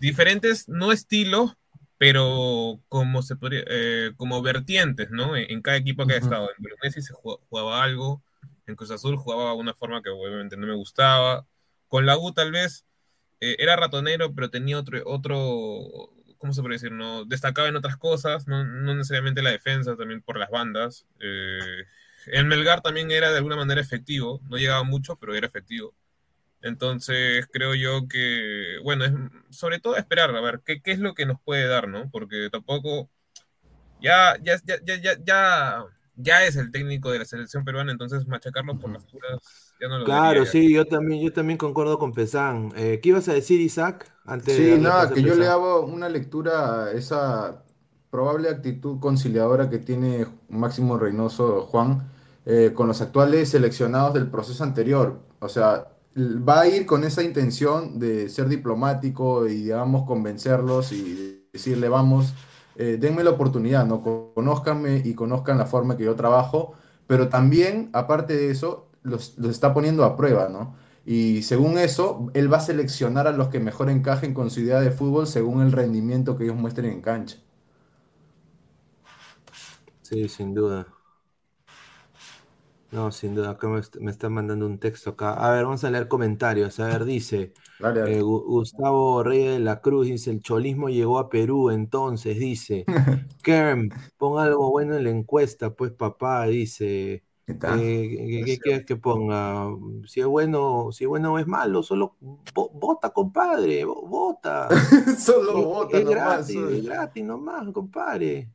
diferentes, 0.00 0.68
no 0.68 0.92
estilos, 0.92 1.56
pero 1.98 2.80
como 2.88 3.22
se 3.22 3.36
podría, 3.36 3.62
eh, 3.66 4.12
como 4.16 4.40
vertientes, 4.40 5.10
¿no? 5.10 5.36
En, 5.36 5.60
cada 5.60 5.76
equipo 5.76 6.06
que 6.06 6.14
ha 6.14 6.16
estado. 6.16 6.48
En 6.50 6.64
Messi 6.82 7.02
se 7.02 7.12
jugaba, 7.12 7.82
algo, 7.82 8.22
en 8.66 8.74
Cruz 8.74 8.90
Azul 8.90 9.16
jugaba 9.16 9.50
de 9.50 9.58
una 9.58 9.74
forma 9.74 10.02
que 10.02 10.08
obviamente 10.08 10.56
no 10.56 10.66
me 10.66 10.74
gustaba. 10.74 11.46
Con 11.90 12.06
la 12.06 12.16
U 12.16 12.32
tal 12.32 12.52
vez 12.52 12.86
eh, 13.40 13.56
era 13.58 13.74
ratonero, 13.74 14.32
pero 14.32 14.48
tenía 14.48 14.78
otro, 14.78 15.02
otro, 15.06 16.14
¿cómo 16.38 16.52
se 16.52 16.62
puede 16.62 16.74
decir? 16.76 16.92
No, 16.92 17.24
destacaba 17.24 17.68
en 17.68 17.74
otras 17.74 17.96
cosas, 17.96 18.46
no, 18.46 18.64
necesariamente 18.94 19.42
la 19.42 19.50
defensa, 19.50 19.96
también 19.96 20.22
por 20.22 20.38
las 20.38 20.50
bandas. 20.50 21.04
Eh, 21.18 21.84
en 22.26 22.46
Melgar 22.46 22.80
también 22.80 23.10
era 23.10 23.32
de 23.32 23.38
alguna 23.38 23.56
manera 23.56 23.80
efectivo, 23.80 24.40
no 24.48 24.56
llegaba 24.56 24.84
mucho, 24.84 25.16
pero 25.16 25.34
era 25.34 25.48
efectivo. 25.48 25.92
Entonces 26.62 27.48
creo 27.52 27.74
yo 27.74 28.06
que, 28.06 28.78
bueno, 28.84 29.30
sobre 29.50 29.80
todo 29.80 29.96
esperar, 29.96 30.30
a 30.30 30.40
ver, 30.40 30.60
qué, 30.64 30.80
qué 30.80 30.92
es 30.92 31.00
lo 31.00 31.14
que 31.14 31.26
nos 31.26 31.40
puede 31.40 31.66
dar, 31.66 31.88
¿no? 31.88 32.08
Porque 32.10 32.50
tampoco, 32.52 33.10
ya, 34.00 34.36
ya, 34.42 34.60
ya, 34.64 34.76
ya, 34.84 35.16
ya, 35.24 35.84
ya 36.14 36.46
es 36.46 36.54
el 36.54 36.70
técnico 36.70 37.10
de 37.10 37.18
la 37.18 37.24
selección 37.24 37.64
peruana, 37.64 37.90
entonces 37.90 38.28
machacarlo 38.28 38.78
por 38.78 38.92
las 38.92 39.04
puras, 39.06 39.69
ya 39.80 39.88
no 39.88 39.98
lo 39.98 40.04
Claro, 40.04 40.44
sí, 40.46 40.72
yo 40.72 40.86
también, 40.86 41.22
yo 41.22 41.32
también 41.32 41.58
concuerdo 41.58 41.98
con 41.98 42.12
Pesán. 42.12 42.72
Eh, 42.76 43.00
¿Qué 43.02 43.10
ibas 43.10 43.28
a 43.28 43.32
decir, 43.32 43.60
Isaac? 43.60 44.12
Antes 44.24 44.56
sí, 44.56 44.76
nada, 44.78 45.12
que 45.12 45.22
yo 45.22 45.34
le 45.34 45.46
hago 45.46 45.84
una 45.84 46.08
lectura 46.08 46.84
a 46.84 46.92
esa 46.92 47.64
probable 48.10 48.48
actitud 48.48 48.98
conciliadora 49.00 49.70
que 49.70 49.78
tiene 49.78 50.26
Máximo 50.48 50.98
Reynoso 50.98 51.62
Juan 51.62 52.08
eh, 52.44 52.72
con 52.74 52.88
los 52.88 53.00
actuales 53.00 53.48
seleccionados 53.48 54.14
del 54.14 54.28
proceso 54.28 54.64
anterior. 54.64 55.20
O 55.38 55.48
sea, 55.48 55.88
va 56.16 56.60
a 56.60 56.68
ir 56.68 56.86
con 56.86 57.04
esa 57.04 57.22
intención 57.22 57.98
de 57.98 58.28
ser 58.28 58.48
diplomático 58.48 59.46
y, 59.46 59.62
digamos, 59.62 60.04
convencerlos 60.06 60.92
y 60.92 61.46
decirle, 61.52 61.88
vamos, 61.88 62.34
eh, 62.76 62.96
denme 63.00 63.24
la 63.24 63.30
oportunidad, 63.30 63.86
¿no? 63.86 64.02
Conózcanme 64.34 65.02
y 65.04 65.14
conozcan 65.14 65.58
la 65.58 65.66
forma 65.66 65.96
que 65.96 66.04
yo 66.04 66.14
trabajo, 66.16 66.74
pero 67.06 67.28
también, 67.28 67.90
aparte 67.92 68.36
de 68.36 68.50
eso, 68.50 68.89
los, 69.02 69.38
está 69.38 69.74
poniendo 69.74 70.04
a 70.04 70.16
prueba, 70.16 70.48
¿no? 70.48 70.76
Y 71.04 71.42
según 71.42 71.78
eso, 71.78 72.30
él 72.34 72.52
va 72.52 72.58
a 72.58 72.60
seleccionar 72.60 73.26
a 73.26 73.32
los 73.32 73.48
que 73.48 73.60
mejor 73.60 73.90
encajen 73.90 74.34
con 74.34 74.50
su 74.50 74.60
idea 74.60 74.80
de 74.80 74.90
fútbol 74.90 75.26
según 75.26 75.62
el 75.62 75.72
rendimiento 75.72 76.36
que 76.36 76.44
ellos 76.44 76.56
muestren 76.56 76.90
en 76.90 77.00
cancha. 77.02 77.38
Sí, 80.02 80.28
sin 80.28 80.52
duda. 80.54 80.86
No, 82.90 83.12
sin 83.12 83.34
duda, 83.36 83.50
acá 83.50 83.68
me, 83.68 83.80
me 84.00 84.10
está 84.10 84.28
mandando 84.28 84.66
un 84.66 84.80
texto 84.80 85.10
acá. 85.10 85.34
A 85.34 85.52
ver, 85.52 85.64
vamos 85.64 85.84
a 85.84 85.90
leer 85.90 86.08
comentarios. 86.08 86.80
A 86.80 86.86
ver, 86.88 87.04
dice 87.04 87.54
eh, 88.02 88.20
Gustavo 88.20 89.22
Reyes 89.22 89.54
de 89.54 89.60
la 89.60 89.80
Cruz, 89.80 90.06
dice, 90.08 90.30
el 90.32 90.42
cholismo 90.42 90.88
llegó 90.88 91.18
a 91.20 91.28
Perú, 91.30 91.70
entonces, 91.70 92.38
dice, 92.38 92.88
Kerm, 93.42 93.90
pon 94.18 94.40
algo 94.42 94.70
bueno 94.70 94.96
en 94.96 95.04
la 95.04 95.10
encuesta, 95.10 95.74
pues 95.74 95.92
papá, 95.92 96.46
dice, 96.46 97.24
¿qué 97.58 98.52
eh, 98.52 98.58
quieres 98.58 98.84
que 98.84 98.96
ponga? 98.96 99.68
Si 100.06 100.20
es 100.20 100.26
bueno, 100.26 100.90
si 100.92 101.04
es 101.04 101.08
bueno 101.08 101.34
o 101.34 101.38
es 101.38 101.46
malo, 101.46 101.82
solo 101.82 102.16
vota, 102.54 103.10
compadre, 103.10 103.84
vota. 103.84 104.68
solo 105.18 105.64
vota, 105.64 105.98
es 105.98 106.08
gratis, 106.08 106.56
es 106.56 106.84
gratis 106.84 107.24
nomás, 107.24 107.70
compadre. 107.72 108.50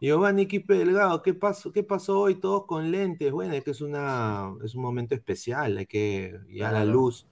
Giovanni 0.00 0.46
Quipe 0.46 0.74
Delgado, 0.74 1.22
¿qué 1.22 1.34
pasó, 1.34 1.72
¿qué 1.72 1.82
pasó 1.82 2.20
hoy 2.20 2.36
todos 2.36 2.66
con 2.66 2.90
lentes? 2.90 3.32
Bueno, 3.32 3.54
es 3.54 3.64
que 3.64 3.72
es, 3.72 3.80
una, 3.80 4.54
es 4.64 4.76
un 4.76 4.82
momento 4.82 5.14
especial, 5.14 5.76
hay 5.76 5.86
que, 5.86 6.38
ya 6.48 6.70
la 6.70 6.84
luz, 6.84 7.26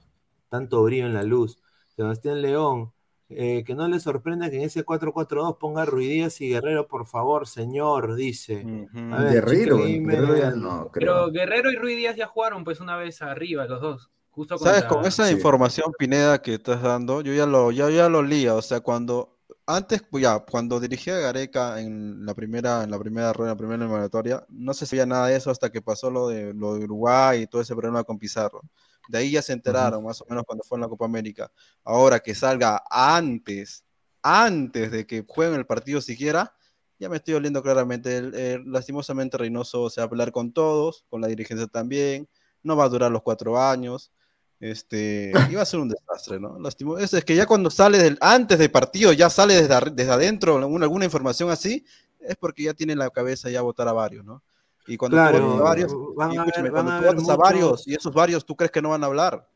tanto 0.48 0.82
brillo 0.82 1.06
en 1.06 1.14
la 1.14 1.22
luz. 1.22 1.62
Sebastián 1.94 2.42
León, 2.42 2.92
eh, 3.28 3.64
que 3.64 3.74
no 3.74 3.88
le 3.88 3.98
sorprenda 3.98 4.50
que 4.50 4.56
en 4.56 4.62
ese 4.62 4.84
4-4-2 4.84 5.58
ponga 5.58 5.84
Ruidías 5.84 6.40
y 6.40 6.50
Guerrero, 6.50 6.86
por 6.86 7.06
favor, 7.06 7.46
señor, 7.46 8.14
dice. 8.14 8.64
Guerrero, 8.92 9.78
Guerrero 9.78 10.56
no, 10.56 10.90
Pero 10.92 11.30
Guerrero 11.30 11.70
y 11.70 11.76
Ruidías 11.76 12.16
ya 12.16 12.26
jugaron 12.26 12.64
pues 12.64 12.80
una 12.80 12.96
vez 12.96 13.22
arriba, 13.22 13.66
los 13.66 13.80
dos. 13.80 14.10
Justo 14.30 14.58
¿Sabes? 14.58 14.84
Con 14.84 15.04
esa 15.06 15.30
información, 15.30 15.92
Pineda, 15.98 16.42
que 16.42 16.54
estás 16.54 16.82
dando, 16.82 17.22
yo 17.22 17.32
ya 17.32 17.46
lo, 17.46 17.72
ya, 17.72 17.88
ya 17.88 18.08
lo 18.08 18.22
lía, 18.22 18.54
o 18.54 18.60
sea, 18.60 18.80
cuando 18.80 19.36
antes, 19.66 20.02
pues 20.08 20.22
ya, 20.22 20.38
cuando 20.38 20.78
dirigía 20.78 21.16
a 21.16 21.20
Gareca 21.20 21.80
en 21.80 22.24
la 22.24 22.34
primera, 22.34 22.84
en 22.84 22.90
la 22.90 22.98
primera 22.98 23.32
rueda, 23.32 23.50
en 23.50 23.56
la 23.56 23.58
primera 23.58 23.84
eliminatoria, 23.84 24.46
no 24.48 24.72
se 24.74 24.86
sabía 24.86 25.06
nada 25.06 25.26
de 25.26 25.36
eso 25.36 25.50
hasta 25.50 25.70
que 25.70 25.82
pasó 25.82 26.10
lo 26.10 26.28
de, 26.28 26.54
lo 26.54 26.74
de 26.74 26.84
Uruguay 26.84 27.42
y 27.42 27.46
todo 27.48 27.60
ese 27.62 27.74
problema 27.74 28.04
con 28.04 28.18
Pizarro. 28.18 28.62
De 29.08 29.18
ahí 29.18 29.30
ya 29.32 29.42
se 29.42 29.52
enteraron, 29.52 30.04
más 30.04 30.20
o 30.20 30.26
menos 30.28 30.44
cuando 30.44 30.64
fue 30.64 30.76
en 30.76 30.82
la 30.82 30.88
Copa 30.88 31.04
América. 31.04 31.50
Ahora 31.84 32.20
que 32.20 32.34
salga 32.34 32.82
antes, 32.90 33.84
antes 34.22 34.90
de 34.90 35.06
que 35.06 35.24
jueguen 35.26 35.58
el 35.58 35.66
partido 35.66 36.00
siquiera, 36.00 36.54
ya 36.98 37.08
me 37.08 37.16
estoy 37.16 37.34
oliendo 37.34 37.62
claramente. 37.62 38.60
lastimosamente 38.64 39.36
Reynoso 39.36 39.90
se 39.90 40.00
va 40.00 40.06
a 40.06 40.08
hablar 40.08 40.32
con 40.32 40.52
todos, 40.52 41.04
con 41.08 41.20
la 41.20 41.28
dirigencia 41.28 41.66
también. 41.66 42.28
No 42.62 42.76
va 42.76 42.84
a 42.84 42.88
durar 42.88 43.10
los 43.10 43.22
cuatro 43.22 43.60
años. 43.60 44.10
Este, 44.58 45.32
iba 45.50 45.60
a 45.60 45.66
ser 45.66 45.80
un 45.80 45.90
desastre, 45.90 46.40
¿no? 46.40 46.58
Lastimo, 46.58 46.96
es, 46.96 47.12
es 47.12 47.24
que 47.24 47.36
ya 47.36 47.46
cuando 47.46 47.70
sale 47.70 47.98
del, 47.98 48.16
antes 48.20 48.58
del 48.58 48.70
partido, 48.70 49.12
ya 49.12 49.28
sale 49.28 49.54
desde, 49.54 49.90
desde 49.92 50.10
adentro 50.10 50.56
alguna, 50.56 50.84
alguna, 50.84 51.04
información 51.04 51.50
así, 51.50 51.84
es 52.20 52.36
porque 52.36 52.62
ya 52.62 52.74
tiene 52.74 52.96
la 52.96 53.10
cabeza 53.10 53.50
ya 53.50 53.60
votar 53.60 53.86
a 53.88 53.92
varios, 53.92 54.24
¿no? 54.24 54.42
Y 54.86 54.96
cuando 54.96 55.16
claro, 55.16 55.38
tú 55.38 55.52
a 55.52 55.62
varios, 55.62 55.94
van 56.14 56.32
y, 56.32 56.36
a 56.36 56.44
ver, 56.44 56.70
cuando 56.70 56.98
tú 56.98 57.06
votas 57.06 57.28
a 57.28 57.36
varios 57.36 57.88
y 57.88 57.94
esos 57.94 58.12
varios, 58.12 58.44
¿tú 58.44 58.54
crees 58.54 58.70
que 58.70 58.80
no 58.80 58.90
van 58.90 59.02
a 59.02 59.06
hablar? 59.06 59.48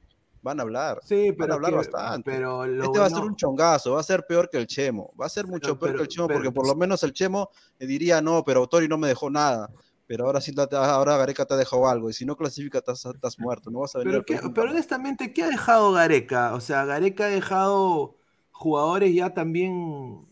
Van 0.43 0.59
a 0.59 0.63
hablar. 0.63 1.01
Sí, 1.05 1.33
pero 1.33 1.39
van 1.39 1.51
a 1.51 1.55
hablar 1.55 1.71
que, 1.71 1.77
bastante. 1.77 2.31
Pero 2.31 2.65
este 2.65 2.99
va 2.99 3.07
a 3.07 3.11
ser 3.11 3.23
un 3.23 3.37
chongazo, 3.37 3.93
va 3.93 4.01
a 4.01 4.05
ser 4.05 4.27
peor 4.27 4.49
que 4.49 4.57
el 4.59 4.67
Chemo. 4.67 5.13
Va 5.21 5.27
a 5.27 5.29
ser 5.29 5.47
mucho 5.47 5.79
peor 5.79 5.97
que 5.97 6.03
el 6.03 6.09
Chemo 6.09 6.29
porque 6.29 6.51
por 6.51 6.67
lo 6.67 6.75
menos 6.75 7.03
el 7.03 7.13
Chemo 7.13 7.51
le 7.79 7.87
diría, 7.87 8.21
no, 8.21 8.43
pero 8.45 8.67
Tori 8.67 8.89
no 8.89 8.99
me 8.99 9.09
dejó 9.09 9.31
nada 9.31 9.71
pero 10.11 10.27
ahora 10.27 10.41
sí, 10.41 10.53
ahora 10.73 11.17
Gareca 11.19 11.47
te 11.47 11.55
ha 11.55 11.57
dejado 11.57 11.89
algo, 11.89 12.11
y 12.11 12.13
si 12.13 12.27
no 12.27 12.37
clasifica, 12.37 12.79
estás, 12.79 13.39
muerto, 13.39 13.71
no 13.71 13.79
vas 13.79 13.95
a 13.95 14.01
venir. 14.01 14.25
Pero, 14.27 14.53
pero 14.53 14.73
honestamente, 14.73 15.33
¿qué 15.33 15.45
ha 15.45 15.49
dejado 15.49 15.93
Gareca? 15.93 16.53
O 16.55 16.61
sea, 16.61 16.85
Gareca 16.85 17.27
ha 17.27 17.29
dejado 17.29 18.17
jugadores 18.51 19.15
ya 19.15 19.35
también 19.35 20.27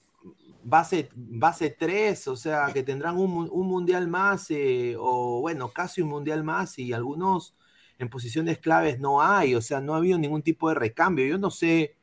base, 0.68 1.08
base 1.14 1.70
3, 1.70 2.28
o 2.28 2.36
sea, 2.36 2.70
que 2.72 2.82
tendrán 2.82 3.16
un, 3.18 3.48
mundial 3.66 4.08
más, 4.08 4.50
eh, 4.50 4.96
o 4.98 5.40
bueno, 5.40 5.70
casi 5.70 6.02
un 6.02 6.08
mundial 6.10 6.44
más, 6.44 6.78
y 6.78 6.92
algunos 6.92 7.54
en 7.98 8.08
posiciones 8.08 8.58
claves 8.58 9.00
no 9.00 9.22
hay, 9.22 9.54
o 9.54 9.60
sea, 9.62 9.80
no 9.80 9.94
ha 9.94 9.98
habido 9.98 10.18
ningún 10.18 10.42
tipo 10.42 10.68
de 10.68 10.74
recambio. 10.76 11.26
Yo 11.26 11.38
no 11.38 11.50
sé 11.50 11.96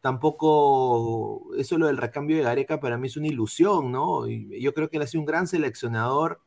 tampoco, 0.00 1.54
eso 1.56 1.78
lo 1.78 1.86
del 1.86 1.98
recambio 1.98 2.36
de 2.36 2.42
Gareca 2.42 2.80
para 2.80 2.98
mí 2.98 3.08
es 3.08 3.16
una 3.16 3.28
ilusión, 3.28 3.92
¿no? 3.92 4.26
Yo 4.26 4.74
creo 4.74 4.88
que 4.90 4.96
él 4.96 5.02
ha 5.04 5.06
sido 5.06 5.20
un 5.20 5.26
gran 5.26 5.46
seleccionador 5.46 6.40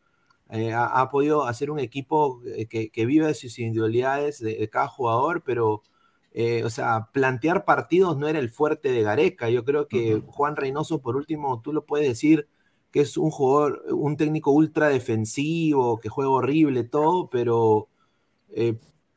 eh, 0.50 0.74
ha, 0.74 1.10
podido 1.10 1.46
hacer 1.46 1.72
un 1.72 1.80
equipo 1.80 2.42
eh, 2.46 2.68
que, 2.68 3.06
vive 3.06 3.26
de 3.26 3.34
sus 3.34 3.58
individualidades 3.58 4.40
de, 4.40 4.70
cada 4.70 4.88
jugador, 4.88 5.44
pero, 5.44 5.82
eh, 6.38 6.64
o 6.66 6.70
sea, 6.70 7.10
plantear 7.14 7.66
partidos 7.66 8.18
no 8.18 8.28
era 8.28 8.40
el 8.40 8.50
fuerte 8.50 8.92
de 8.92 9.02
Gareca. 9.02 9.50
Yo 9.50 9.64
creo 9.64 9.88
que 9.88 10.22
Juan 10.28 10.56
Reynoso, 10.56 11.02
por 11.02 11.16
último, 11.16 11.62
tú 11.62 11.74
lo 11.74 11.86
puedes 11.86 12.08
decir 12.08 12.48
que 12.92 13.02
es 13.02 13.18
un 13.18 13.32
jugador, 13.32 13.84
un 13.92 14.18
técnico 14.18 14.52
ultra 14.52 14.90
defensivo, 14.90 16.00
que 16.00 16.10
juega 16.10 16.32
horrible, 16.32 16.84
todo, 16.84 17.30
pero 17.30 17.90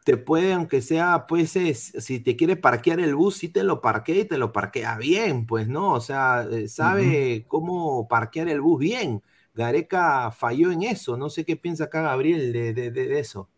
te 0.05 0.17
puede, 0.17 0.55
aunque 0.55 0.81
sea, 0.81 1.27
pues, 1.27 1.51
si 1.51 2.21
te 2.21 2.35
quiere 2.35 2.57
parquear 2.57 2.99
el 3.01 3.15
bus, 3.15 3.37
sí 3.37 3.51
te 3.51 3.63
lo 3.63 3.83
parquea 3.83 4.21
y 4.21 4.25
te 4.25 4.39
lo 4.39 4.53
parquea 4.53 4.97
bien, 4.97 5.47
pues, 5.47 5.69
¿no? 5.69 5.93
O 5.93 6.01
sea, 6.01 6.49
sabe 6.67 7.45
cómo 7.47 8.09
parquear 8.09 8.49
el 8.49 8.63
bus 8.63 8.81
bien. 8.81 9.23
Gareca 9.59 10.31
falló 10.31 10.71
en 10.71 10.85
eso. 10.85 11.17
No 11.17 11.29
sé 11.29 11.45
qué 11.45 11.57
piensa 11.57 11.85
acá 11.85 12.01
Gabriel 12.01 12.53
de, 12.53 13.19
eso. 13.19 13.51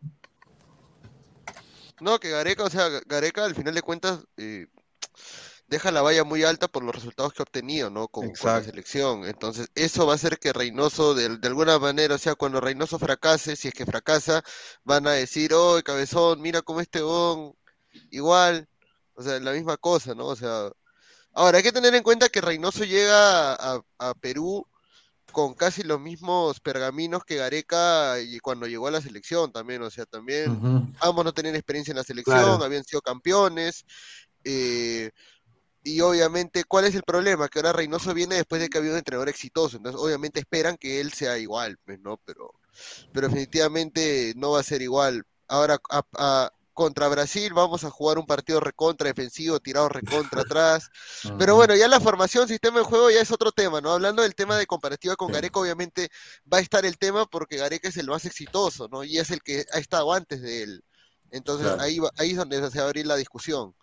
No, 2.01 2.19
que 2.19 2.31
Gareca, 2.31 2.65
o 2.65 2.71
sea, 2.71 2.89
Gareca 3.07 3.45
al 3.45 3.55
final 3.55 3.75
de 3.75 3.83
cuentas 3.83 4.21
eh, 4.37 4.67
deja 5.69 5.91
la 5.91 6.03
valla 6.03 6.25
muy 6.25 6.43
alta 6.43 6.69
por 6.69 6.83
los 6.83 6.95
resultados 6.95 7.33
que 7.33 7.43
ha 7.43 7.45
obtenido, 7.45 7.91
¿no? 7.91 8.09
Con, 8.09 8.33
la 8.43 8.63
selección. 8.63 9.25
Entonces, 9.25 9.69
eso 9.75 10.07
va 10.07 10.13
a 10.13 10.17
hacer 10.17 10.39
que 10.39 10.53
Reynoso, 10.53 11.15
de, 11.15 11.39
alguna 11.47 11.79
manera, 11.79 12.17
o 12.17 12.19
sea, 12.19 12.35
cuando 12.35 12.61
Reynoso 12.61 12.99
fracase, 12.99 13.55
si 13.55 13.69
es 13.69 13.75
que 13.75 13.87
fracasa, 13.87 14.43
van 14.83 15.07
a 15.07 15.13
decir, 15.13 15.55
oh, 15.55 15.81
cabezón, 15.85 16.41
mira 16.41 16.63
cómo 16.63 16.81
este 16.81 17.03
bon, 17.03 17.55
igual, 18.11 18.69
o 19.15 19.23
sea, 19.23 19.39
la 19.39 19.53
misma 19.53 19.77
cosa, 19.77 20.15
¿no? 20.15 20.27
O 20.27 20.37
sea, 20.37 20.73
ahora 21.33 21.59
hay 21.59 21.65
que 21.65 21.73
tener 21.73 21.95
en 21.95 22.03
cuenta 22.03 22.29
que 22.29 22.41
Reynoso 22.41 22.85
llega 22.85 23.55
a 23.55 24.15
Perú 24.21 24.67
con 25.31 25.55
casi 25.55 25.83
los 25.83 26.01
mismos 26.01 26.61
pergaminos 26.61 27.25
que 27.25 27.37
Gareca 27.37 28.21
y 28.21 28.39
cuando 28.41 28.67
llegó 28.67 28.89
a 28.89 28.91
la 28.91 29.01
selección 29.01 29.53
también, 29.53 29.83
o 29.83 29.91
sea, 29.91 30.07
también 30.07 30.93
ambos 31.01 31.25
no 31.25 31.33
tenían 31.33 31.55
experiencia 31.55 31.93
en 31.93 31.99
la 31.99 32.05
selección, 32.05 32.63
habían 32.63 32.85
sido 32.85 33.01
campeones, 33.01 33.85
eh, 34.45 35.11
y 35.83 36.01
obviamente, 36.03 36.65
¿cuál 36.65 36.85
es 36.85 36.95
el 36.95 37.03
problema? 37.03 37.49
Que 37.49 37.59
ahora 37.59 37.73
Reynoso 37.73 38.13
viene 38.13 38.35
después 38.35 38.61
de 38.61 38.69
que 38.69 38.79
había 38.79 38.91
un 38.91 38.99
entrenador 38.99 39.29
exitoso, 39.29 39.79
entonces 39.79 40.01
obviamente 40.01 40.41
esperan 40.41 40.77
que 40.77 41.01
él 41.01 41.13
sea 41.13 41.39
igual, 41.39 41.79
pues, 41.85 41.99
¿no? 42.01 42.19
Pero, 42.25 42.53
pero 43.13 43.29
definitivamente 43.29 44.35
no 44.37 44.53
va 44.53 44.61
a 44.61 44.65
ser 44.65 44.83
igual. 44.83 45.25
Ahora, 45.49 45.79
a, 45.91 46.53
contra 46.81 47.09
Brasil 47.09 47.53
vamos 47.53 47.85
a 47.85 47.91
jugar 47.91 48.17
un 48.17 48.25
partido 48.25 48.59
recontra 48.59 49.09
defensivo, 49.09 49.61
tirado 49.61 49.91
recontra 49.91 50.41
atrás. 50.49 50.89
Pero 51.39 51.55
bueno, 51.55 51.77
ya 51.77 51.89
la 51.89 52.01
formación, 52.01 52.49
sistema 52.49 52.79
de 52.79 52.87
juego 52.87 53.11
ya 53.11 53.21
es 53.21 53.31
otro 53.31 53.53
tema, 53.53 53.83
¿no? 53.83 53.91
Hablando 53.91 54.23
del 54.23 54.35
tema 54.35 54.57
de 54.57 54.65
comparativa 54.65 55.15
con 55.15 55.31
Gareca, 55.31 55.61
obviamente 55.61 56.09
va 56.51 56.57
a 56.57 56.63
estar 56.63 56.87
el 56.87 56.97
tema 56.97 57.27
porque 57.27 57.59
Gareca 57.59 57.91
es 57.91 57.99
el 57.99 58.07
más 58.07 58.25
exitoso, 58.25 58.89
¿no? 58.91 59.05
Y 59.05 59.19
es 59.19 59.31
el 59.31 59.43
que 59.43 59.67
ha 59.75 59.79
estado 59.79 60.11
antes 60.11 60.41
de 60.41 60.63
él. 60.63 60.83
Entonces 61.31 61.67
ahí, 61.79 61.99
ahí 62.17 62.31
es 62.31 62.39
donde 62.39 62.71
se 62.71 62.79
va 62.79 62.85
a 62.85 62.87
abrir 62.87 63.07
la 63.07 63.17
discusión. 63.17 63.75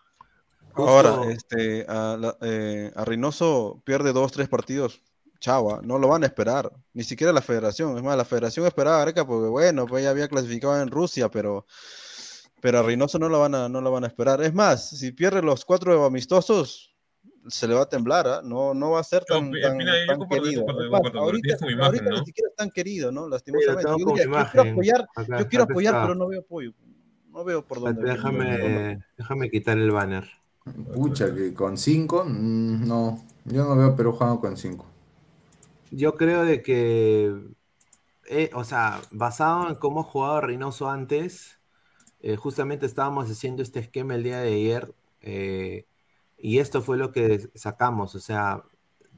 Ahora, 0.73 1.21
este, 1.29 1.85
a, 1.87 2.35
eh, 2.41 2.91
a, 2.95 3.05
Reynoso 3.05 3.79
pierde 3.85 4.11
dos, 4.11 4.31
tres 4.31 4.49
partidos. 4.49 5.03
Chava, 5.39 5.81
no 5.83 5.99
lo 5.99 6.07
van 6.07 6.23
a 6.23 6.25
esperar, 6.25 6.71
ni 6.93 7.03
siquiera 7.03 7.31
la 7.31 7.43
federación. 7.43 7.95
Es 7.95 8.01
más, 8.01 8.17
la 8.17 8.25
federación 8.25 8.65
esperaba 8.65 8.97
a 8.97 9.01
Areca 9.03 9.23
porque, 9.23 9.49
bueno, 9.49 9.85
pues 9.85 10.03
ya 10.03 10.09
había 10.09 10.27
clasificado 10.27 10.81
en 10.81 10.89
Rusia, 10.89 11.29
pero, 11.29 11.67
pero 12.67 12.79
a 12.79 12.83
Reynoso 12.83 13.17
no 13.17 13.29
lo, 13.29 13.39
van 13.39 13.55
a, 13.55 13.69
no 13.69 13.79
lo 13.79 13.93
van 13.93 14.03
a 14.03 14.07
esperar. 14.07 14.41
Es 14.43 14.53
más, 14.53 14.89
si 14.89 15.13
pierde 15.13 15.41
los 15.41 15.63
cuatro 15.63 16.03
amistosos, 16.03 16.93
se 17.47 17.65
le 17.65 17.73
va 17.73 17.83
a 17.83 17.85
temblar, 17.87 18.27
¿ah? 18.27 18.41
no, 18.43 18.73
no 18.73 18.91
va 18.91 18.99
a 18.99 19.05
ser 19.05 19.23
tan, 19.23 19.53
tan, 19.53 19.77
querido. 20.29 20.65
ahorita, 21.13 21.55
ni 21.61 22.25
siquiera 22.25 22.49
es 22.49 22.55
tan 22.57 22.69
querido, 22.69 23.09
¿no? 23.09 23.29
Lastimosamente. 23.29 23.89
Yo, 23.89 24.05
quiero 24.05 24.69
apoyar, 24.69 25.07
yo 25.39 25.47
quiero 25.47 25.63
apoyar 25.63 26.01
pero 26.01 26.15
no 26.15 26.27
veo 26.27 26.41
apoyo. 26.41 26.73
No 27.29 27.45
veo 27.45 27.65
por 27.65 27.79
dónde. 27.79 28.03
Déjame, 28.03 28.99
déjame 29.17 29.49
quitar 29.49 29.77
el 29.77 29.91
banner. 29.91 30.27
Pucha, 30.93 31.33
que 31.33 31.53
con 31.53 31.77
5, 31.77 32.25
mm, 32.25 32.85
no, 32.85 33.23
yo 33.45 33.63
no 33.63 33.77
veo 33.77 33.95
Perú 33.95 34.11
jugando 34.11 34.41
con 34.41 34.57
5. 34.57 34.85
Yo 35.91 36.17
creo 36.17 36.43
de 36.43 36.61
que, 36.61 37.33
eh, 38.29 38.49
o 38.53 38.65
sea, 38.65 38.99
basado 39.11 39.69
en 39.69 39.75
cómo 39.75 40.01
ha 40.01 40.03
jugado 40.03 40.41
Reynoso 40.41 40.89
antes, 40.89 41.56
eh, 42.27 42.35
justamente 42.35 42.85
estábamos 42.85 43.31
haciendo 43.31 43.63
este 43.63 43.79
esquema 43.79 44.13
el 44.13 44.23
día 44.23 44.39
de 44.39 44.53
ayer 44.53 44.93
eh, 45.21 45.85
y 46.37 46.59
esto 46.59 46.81
fue 46.81 46.97
lo 46.97 47.13
que 47.13 47.49
sacamos, 47.55 48.15
o 48.15 48.19
sea, 48.19 48.63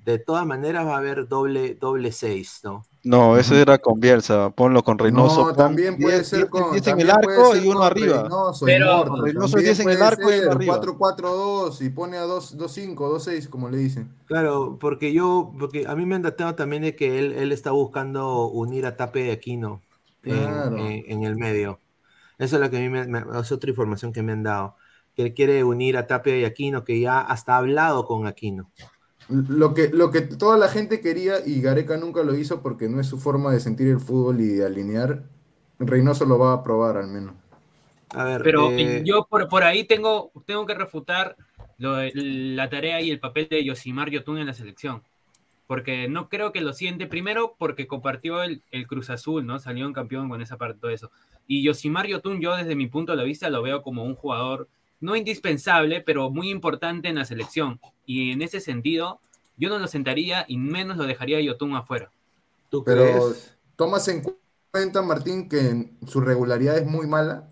de 0.06 0.20
todas 0.20 0.46
maneras 0.46 0.86
va 0.86 0.94
a 0.94 1.00
haber 1.00 1.28
doble, 1.28 1.74
doble 1.74 2.12
6, 2.12 2.62
¿no? 2.66 2.86
No, 3.04 3.36
ese 3.36 3.60
era 3.62 3.80
con 3.80 4.00
Bielsa, 4.00 4.52
ponlo 4.52 4.84
con 4.84 5.00
Reynoso. 5.00 5.48
No, 5.48 5.54
también 5.56 5.98
puede 5.98 6.24
ser 6.24 6.50
con. 6.50 6.72
10 6.72 6.86
en 6.86 7.00
el 7.00 7.10
arco 7.10 7.56
y 7.56 7.68
uno 7.68 7.82
arriba. 7.82 8.24
Reynoso, 8.24 8.66
pero 8.66 9.16
Reynoso 9.24 9.58
10 9.58 9.80
en 9.80 9.90
el 9.90 10.04
arco 10.04 10.32
y 10.32 10.40
uno 10.40 10.52
arriba. 10.52 10.80
4-4-2 10.80 11.82
y 11.82 11.90
pone 11.90 12.18
a 12.18 12.28
2-5, 12.28 12.96
2-6, 12.96 13.50
como 13.50 13.70
le 13.70 13.78
dicen. 13.78 14.14
Claro, 14.26 14.78
porque 14.80 15.14
yo, 15.14 15.52
porque 15.58 15.88
a 15.88 15.96
mí 15.96 16.06
me 16.06 16.14
han 16.14 16.22
datado 16.22 16.54
también 16.54 16.84
de 16.84 16.96
que 16.96 17.18
él, 17.18 17.32
él 17.34 17.52
está 17.52 17.72
buscando 17.72 18.48
unir 18.48 18.86
a 18.86 18.96
Tape 18.98 19.28
y 19.28 19.32
Aquino 19.32 19.82
en, 20.24 21.04
en, 21.08 21.24
el 21.24 21.38
medio. 21.38 21.80
Eso 22.40 22.56
es 22.56 22.62
lo 22.62 22.70
que 22.72 22.78
a 22.78 22.80
mí 22.80 22.90
me, 22.90 23.06
me, 23.06 23.24
es 23.40 23.52
otra 23.52 23.70
información 23.70 24.12
que 24.12 24.24
me 24.24 24.32
han 24.32 24.44
dado. 24.44 24.76
Que 25.16 25.24
él 25.24 25.34
quiere 25.34 25.64
unir 25.64 25.98
a 25.98 26.08
Tapia 26.08 26.38
y 26.38 26.46
Aquino, 26.46 26.84
que 26.84 27.00
ya 27.00 27.20
hasta 27.20 27.54
ha 27.54 27.58
hablado 27.58 28.06
con 28.06 28.26
Aquino. 28.26 28.72
Lo 29.28 29.76
que, 29.76 29.90
lo 29.90 30.10
que 30.10 30.22
toda 30.22 30.58
la 30.58 30.70
gente 30.70 31.02
quería 31.02 31.46
y 31.46 31.62
Gareca 31.62 31.98
nunca 31.98 32.24
lo 32.24 32.34
hizo 32.34 32.64
porque 32.64 32.90
no 32.90 33.00
es 33.00 33.08
su 33.08 33.20
forma 33.20 33.52
de 33.52 33.60
sentir 33.60 33.88
el 33.88 34.00
fútbol 34.00 34.42
y 34.42 34.48
de 34.48 34.66
alinear, 34.66 35.24
Reynoso 35.78 36.26
lo 36.26 36.40
va 36.40 36.54
a 36.54 36.64
probar 36.64 36.98
al 36.98 37.08
menos. 37.08 37.36
A 38.10 38.24
ver, 38.24 38.42
Pero 38.42 38.72
eh, 38.72 39.04
yo 39.06 39.28
por, 39.30 39.48
por 39.48 39.64
ahí 39.64 39.84
tengo, 39.84 40.32
tengo 40.46 40.66
que 40.66 40.74
refutar 40.74 41.38
la 41.78 42.70
tarea 42.70 43.02
y 43.02 43.12
el 43.12 43.20
papel 43.20 43.48
de 43.50 43.64
Yosimar 43.64 44.10
Yotun 44.10 44.40
en 44.40 44.48
la 44.48 44.54
selección. 44.54 45.04
Porque 45.70 46.08
no 46.08 46.30
creo 46.30 46.52
que 46.52 46.62
lo 46.62 46.74
siente, 46.74 47.06
primero 47.06 47.54
porque 47.60 47.86
compartió 47.86 48.42
el, 48.42 48.64
el 48.72 48.88
Cruz 48.88 49.12
Azul, 49.12 49.46
¿no? 49.46 49.60
Salió 49.60 49.86
un 49.86 49.94
campeón 49.94 50.28
con 50.28 50.42
esa 50.42 50.58
parte, 50.58 50.80
todo 50.80 50.90
eso. 50.90 51.12
Y 51.46 51.62
Yosimar 51.62 52.08
Yotun, 52.08 52.42
yo 52.42 52.56
desde 52.56 52.74
mi 52.74 52.88
punto 52.88 53.16
de 53.16 53.24
vista 53.24 53.52
lo 53.52 53.62
veo 53.62 53.84
como 53.84 54.04
un 54.04 54.16
jugador 54.16 54.68
no 55.00 55.16
indispensable, 55.16 56.02
pero 56.02 56.32
muy 56.32 56.50
importante 56.50 57.08
en 57.08 57.18
la 57.18 57.26
selección. 57.26 57.80
Y 58.04 58.32
en 58.32 58.42
ese 58.42 58.62
sentido, 58.62 59.20
yo 59.58 59.70
no 59.70 59.78
lo 59.78 59.86
sentaría 59.86 60.44
y 60.48 60.58
menos 60.58 60.98
lo 60.98 61.04
dejaría 61.04 61.38
a 61.38 61.42
Yotun 61.42 61.76
afuera. 61.76 62.10
¿Tú 62.72 62.84
pero 62.84 63.36
tomas 63.76 64.08
en 64.08 64.24
cuenta, 64.72 65.04
Martín, 65.04 65.48
que 65.48 65.92
su 66.08 66.20
regularidad 66.20 66.80
es 66.80 66.88
muy 66.88 67.06
mala. 67.06 67.48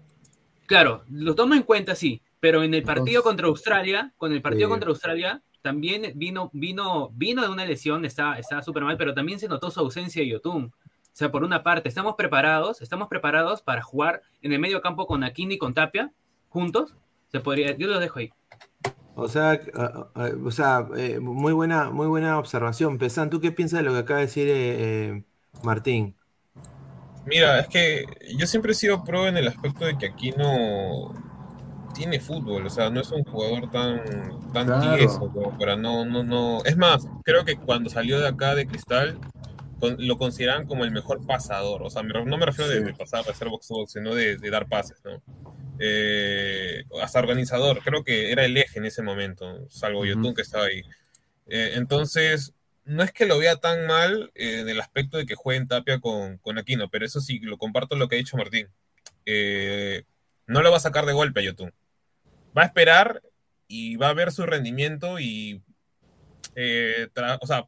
Claro, 0.66 1.04
lo 1.08 1.36
tomo 1.36 1.54
en 1.54 1.62
cuenta, 1.62 1.94
sí, 1.94 2.24
pero 2.40 2.64
en 2.64 2.74
el 2.74 2.82
partido 2.82 3.22
contra 3.22 3.46
Australia, 3.46 4.12
con 4.18 4.34
el 4.34 4.42
partido 4.42 4.70
contra 4.70 4.90
Australia, 4.90 5.44
también 5.68 6.14
vino, 6.16 6.50
vino, 6.54 7.10
vino 7.14 7.42
de 7.42 7.50
una 7.50 7.66
lesión, 7.66 8.06
estaba 8.06 8.42
súper 8.64 8.84
mal, 8.84 8.96
pero 8.96 9.14
también 9.14 9.38
se 9.38 9.50
notó 9.50 9.70
su 9.70 9.82
ausencia 9.82 10.22
de 10.22 10.30
Yotun. 10.30 10.64
O 10.64 10.72
sea, 11.12 11.30
por 11.30 11.44
una 11.44 11.62
parte, 11.62 11.90
estamos 11.90 12.16
preparados, 12.16 12.82
estamos 12.82 13.10
preparados 13.10 13.62
para 13.62 13.82
jugar 13.82 14.22
en 14.42 14.54
el 14.54 14.60
medio 14.60 14.80
campo 14.80 15.06
con 15.08 15.26
Aquini 15.26 15.56
y 15.56 15.58
con 15.58 15.74
Tapia, 15.74 16.14
juntos, 16.48 16.96
se 17.34 17.42
podría, 17.42 17.76
yo 17.76 17.88
lo 17.88 18.00
dejo 18.00 18.20
ahí. 18.20 18.32
O 19.16 19.28
sea, 19.28 19.60
o 20.46 20.52
sea 20.52 20.88
eh, 20.96 21.20
muy, 21.20 21.52
buena, 21.52 21.90
muy 21.90 22.08
buena 22.08 22.40
observación. 22.40 22.98
Pesan, 22.98 23.30
¿tú 23.30 23.42
qué 23.42 23.52
piensas 23.52 23.80
de 23.80 23.84
lo 23.84 23.92
que 23.92 24.00
acaba 24.00 24.22
de 24.22 24.26
decir 24.28 24.48
eh, 24.48 24.54
eh, 24.56 25.24
Martín? 25.64 26.16
Mira, 27.26 27.60
es 27.60 27.68
que 27.68 28.06
yo 28.38 28.48
siempre 28.48 28.72
he 28.72 28.76
sido 28.76 29.04
pro 29.04 29.28
en 29.28 29.36
el 29.36 29.50
aspecto 29.50 29.84
de 29.84 29.98
que 29.98 30.06
aquí 30.06 30.32
no 30.32 31.12
tiene 31.98 32.20
fútbol, 32.20 32.66
o 32.66 32.70
sea, 32.70 32.90
no 32.92 33.02
es 33.02 33.10
un 33.12 33.24
jugador 33.24 33.72
tan, 33.72 34.04
tan 34.54 34.96
tieso 34.96 35.20
como 35.20 35.58
para 35.58 35.76
no, 35.76 36.06
no, 36.06 36.24
no. 36.24 36.64
Es 36.64 36.78
más, 36.78 37.08
creo 37.24 37.44
que 37.44 37.58
cuando 37.58 37.90
salió 37.90 38.20
de 38.20 38.28
acá 38.28 38.54
de 38.54 38.68
Cristal, 38.68 39.20
lo 39.82 40.18
consideran 40.18 40.66
como 40.66 40.84
el 40.84 40.92
mejor 40.92 41.26
pasador. 41.26 41.84
O 41.84 41.90
sea, 41.90 42.04
no 42.04 42.38
me 42.38 42.46
refiero 42.46 42.70
de, 42.70 42.94
pasar, 42.94 43.26
de 43.26 43.32
hacer 43.32 43.50
box 43.50 43.68
box, 43.70 43.92
sino 43.94 44.14
de, 44.14 44.38
dar 44.38 44.68
pases, 44.68 45.00
¿no? 45.04 45.22
Eh, 45.80 46.84
hasta 47.02 47.20
organizador, 47.20 47.82
creo 47.84 48.04
que 48.04 48.32
era 48.32 48.46
el 48.46 48.58
eje 48.58 48.80
en 48.80 48.86
ese 48.86 49.04
momento, 49.04 49.68
salvo 49.70 50.02
uh 50.02 50.34
que 50.34 50.42
estaba 50.42 50.66
ahí. 50.66 50.82
Eh, 51.48 51.74
entonces, 51.76 52.54
no 52.86 53.04
es 53.04 53.12
que 53.12 53.26
lo 53.26 53.38
vea 53.38 53.58
tan 53.58 53.86
mal 53.86 54.32
eh, 54.36 54.62
en 54.62 54.70
el 54.70 54.80
aspecto 54.80 55.18
de 55.18 55.26
que 55.26 55.36
juegue 55.36 55.60
en 55.62 55.68
Tapia 55.68 56.00
con, 56.00 56.38
con, 56.38 56.58
Aquino, 56.58 56.90
pero 56.90 57.06
eso 57.06 57.22
sí, 57.22 57.40
lo 57.40 57.58
comparto 57.58 57.96
lo 57.96 58.08
que 58.08 58.16
ha 58.16 58.20
dicho 58.20 58.38
Martín. 58.38 58.68
no 60.48 60.62
lo 60.62 60.72
va 60.72 60.78
a 60.78 60.80
sacar 60.80 61.06
de 61.06 61.14
golpe 61.14 61.42
a 61.42 61.44
Yotun. 61.44 61.74
Va 62.56 62.64
a 62.64 62.66
esperar 62.66 63.22
y 63.68 63.96
va 63.96 64.10
a 64.10 64.14
ver 64.14 64.32
su 64.32 64.46
rendimiento 64.46 65.20
y 65.20 65.64
eh, 66.60 67.08
o 67.40 67.46
sea, 67.46 67.66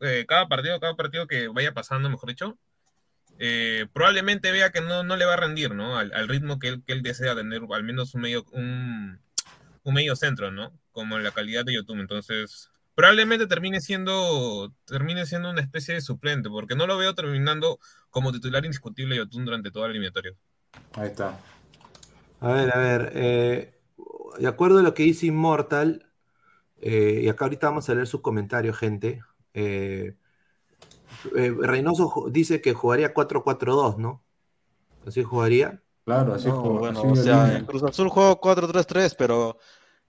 eh, 0.00 0.26
cada 0.28 0.46
partido, 0.46 0.78
cada 0.80 0.96
partido 0.96 1.26
que 1.26 1.48
vaya 1.48 1.72
pasando, 1.72 2.10
mejor 2.10 2.28
dicho, 2.28 2.58
eh, 3.38 3.86
probablemente 3.94 4.52
vea 4.52 4.70
que 4.70 4.82
no, 4.82 5.02
no, 5.02 5.16
le 5.16 5.24
va 5.24 5.32
a 5.32 5.38
rendir, 5.38 5.74
¿no? 5.74 5.96
Al, 5.96 6.28
ritmo 6.28 6.58
que 6.58 6.68
él, 6.68 6.82
que 6.86 6.92
él, 6.92 7.02
desea 7.02 7.34
tener, 7.34 7.62
al 7.72 7.84
menos 7.84 8.14
un 8.14 8.20
medio, 8.20 8.44
un, 8.52 9.18
un, 9.82 9.94
medio 9.94 10.14
centro, 10.14 10.50
¿no? 10.50 10.78
Como 10.90 11.18
la 11.18 11.30
calidad 11.30 11.64
de 11.64 11.72
YouTube. 11.72 12.00
Entonces, 12.00 12.70
probablemente 12.94 13.46
termine 13.46 13.80
siendo, 13.80 14.74
termine 14.84 15.24
siendo 15.24 15.48
una 15.48 15.62
especie 15.62 15.94
de 15.94 16.02
suplente, 16.02 16.50
porque 16.50 16.76
no 16.76 16.86
lo 16.86 16.98
veo 16.98 17.14
terminando 17.14 17.78
como 18.10 18.30
titular 18.30 18.62
indiscutible 18.66 19.16
YouTube 19.16 19.44
durante 19.44 19.70
toda 19.70 19.86
la 19.86 19.92
eliminatoria. 19.92 20.34
Ahí 20.92 21.08
está. 21.08 21.40
A 22.40 22.52
ver, 22.52 22.76
a 22.76 22.78
ver, 22.78 23.72
de 24.38 24.48
acuerdo 24.48 24.78
a 24.78 24.82
lo 24.82 24.94
que 24.94 25.02
dice 25.02 25.26
Immortal, 25.26 26.06
eh, 26.80 27.20
y 27.24 27.28
acá 27.28 27.44
ahorita 27.44 27.68
vamos 27.68 27.88
a 27.88 27.94
leer 27.94 28.06
sus 28.06 28.20
comentarios, 28.20 28.76
gente. 28.76 29.22
Eh, 29.54 30.16
eh, 31.36 31.54
Reynoso 31.60 32.26
dice 32.30 32.60
que 32.60 32.74
jugaría 32.74 33.14
4-4-2, 33.14 33.98
¿no? 33.98 34.22
¿Así 35.06 35.22
jugaría? 35.22 35.80
Claro, 36.04 36.34
así 36.34 36.50
jugaría. 36.50 37.00
Bueno, 37.00 37.02
o 37.02 37.16
sea, 37.16 37.56
en 37.56 37.64
Cruz 37.64 37.84
Azul 37.84 38.08
juega 38.08 38.32
4-3-3, 38.32 39.14
pero, 39.16 39.58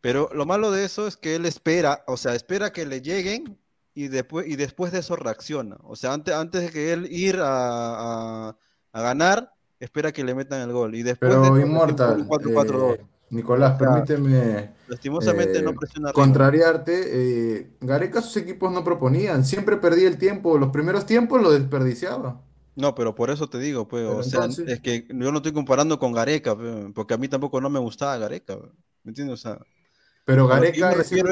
pero 0.01 0.29
lo 0.33 0.45
malo 0.45 0.71
de 0.71 0.85
eso 0.85 1.05
es 1.05 1.15
que 1.15 1.35
él 1.35 1.45
espera, 1.45 2.03
o 2.07 2.17
sea, 2.17 2.33
espera 2.33 2.73
que 2.73 2.85
le 2.87 3.01
lleguen 3.01 3.59
y 3.93 4.07
después, 4.07 4.47
y 4.47 4.55
después 4.55 4.91
de 4.91 4.99
eso 4.99 5.15
reacciona. 5.15 5.77
O 5.83 5.95
sea, 5.95 6.13
antes, 6.13 6.33
antes 6.33 6.61
de 6.61 6.71
que 6.71 6.93
él 6.93 7.07
ir 7.11 7.39
a, 7.39 8.49
a, 8.49 9.01
ganar, 9.01 9.53
espera 9.79 10.11
que 10.11 10.23
le 10.23 10.33
metan 10.33 10.61
el 10.61 10.71
gol. 10.71 10.95
Y 10.95 11.03
después 11.03 11.31
pero 11.31 11.53
de 11.53 11.61
Inmortal, 11.61 12.27
4-4-2. 12.27 12.99
Nicolás, 13.33 13.77
permíteme 13.77 14.73
lastimosamente 14.87 15.61
no 15.61 15.71
eh, 15.71 16.13
contrariarte. 16.13 17.03
Eh, 17.05 17.71
Gareca 17.81 18.21
sus 18.21 18.37
equipos 18.37 18.71
no 18.71 18.83
proponían, 18.83 19.43
siempre 19.45 19.77
perdía 19.77 20.07
el 20.07 20.17
tiempo, 20.17 20.57
los 20.57 20.69
primeros 20.69 21.05
tiempos 21.05 21.41
lo 21.41 21.51
desperdiciaba. 21.51 22.41
No, 22.75 22.95
pero 22.95 23.13
por 23.13 23.29
eso 23.29 23.47
te 23.49 23.59
digo, 23.59 23.87
pues, 23.87 24.05
o 24.05 24.23
sea, 24.23 24.45
es 24.45 24.79
que 24.79 25.05
yo 25.07 25.31
no 25.31 25.37
estoy 25.37 25.51
comparando 25.51 25.99
con 25.99 26.11
Gareca, 26.11 26.57
porque 26.95 27.13
a 27.13 27.17
mí 27.17 27.27
tampoco 27.27 27.61
no 27.61 27.69
me 27.69 27.79
gustaba 27.79 28.17
Gareca, 28.17 28.57
¿me 29.03 29.11
entiendes? 29.11 29.33
O 29.33 29.37
sea, 29.37 29.59
pero 30.25 30.47
Gareca 30.47 30.91
es 30.93 31.09
que 31.09 31.19
él 31.19 31.27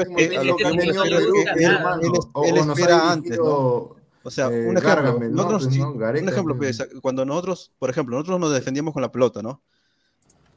espera 2.68 3.12
antes, 3.12 3.38
¿no? 3.38 3.96
O 4.24 4.30
sea, 4.30 4.46
eh, 4.52 4.68
un 4.68 4.78
ejemplo, 4.78 5.18
nosotros, 5.30 5.66
un 5.66 6.28
ejemplo 6.28 6.56
pues, 6.56 6.78
cuando 7.00 7.24
nosotros, 7.24 7.72
por 7.78 7.90
ejemplo, 7.90 8.16
nosotros 8.16 8.38
nos 8.38 8.52
defendíamos 8.52 8.94
con 8.94 9.02
la 9.02 9.10
pelota, 9.10 9.42
¿no? 9.42 9.62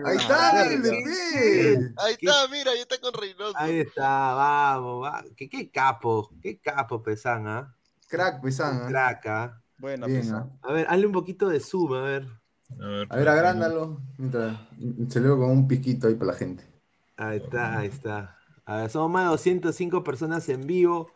Ahí 0.03 0.17
está, 0.17 0.61
Ahí 0.61 2.13
está, 2.19 2.47
mira, 2.49 2.71
ahí 2.71 2.79
está 2.79 2.99
con 2.99 3.13
Reynoso. 3.13 3.53
Ahí 3.55 3.81
está, 3.81 4.33
vamos, 4.33 5.03
va. 5.03 5.23
¿Qué, 5.37 5.47
qué 5.47 5.69
capo, 5.69 6.31
qué 6.41 6.59
capo 6.59 7.03
Pesan, 7.03 7.47
¿ah? 7.47 7.75
Crack 8.07 8.41
Pesan. 8.41 8.81
¿ah? 8.85 8.87
Crack, 8.87 9.27
¿ah? 9.27 9.61
Bueno, 9.77 10.07
Pesan. 10.07 10.57
A 10.63 10.73
ver, 10.73 10.87
hazle 10.89 11.05
un 11.05 11.13
poquito 11.13 11.49
de 11.49 11.59
zoom, 11.59 11.93
a 11.93 12.01
ver. 12.01 12.27
A 12.81 12.87
ver, 12.87 13.07
a 13.11 13.15
ver 13.15 13.27
agrándalo. 13.27 14.01
Mientras 14.17 14.57
se 15.09 15.19
lo 15.19 15.37
con 15.37 15.51
un 15.51 15.67
piquito 15.67 16.07
ahí 16.07 16.15
para 16.15 16.31
la 16.31 16.37
gente. 16.37 16.63
Ahí 17.15 17.37
está, 17.37 17.77
ahí 17.77 17.89
está. 17.89 18.39
A 18.65 18.77
ver, 18.77 18.89
somos 18.89 19.11
más 19.11 19.25
de 19.25 19.29
205 19.29 20.03
personas 20.03 20.49
en 20.49 20.65
vivo. 20.65 21.11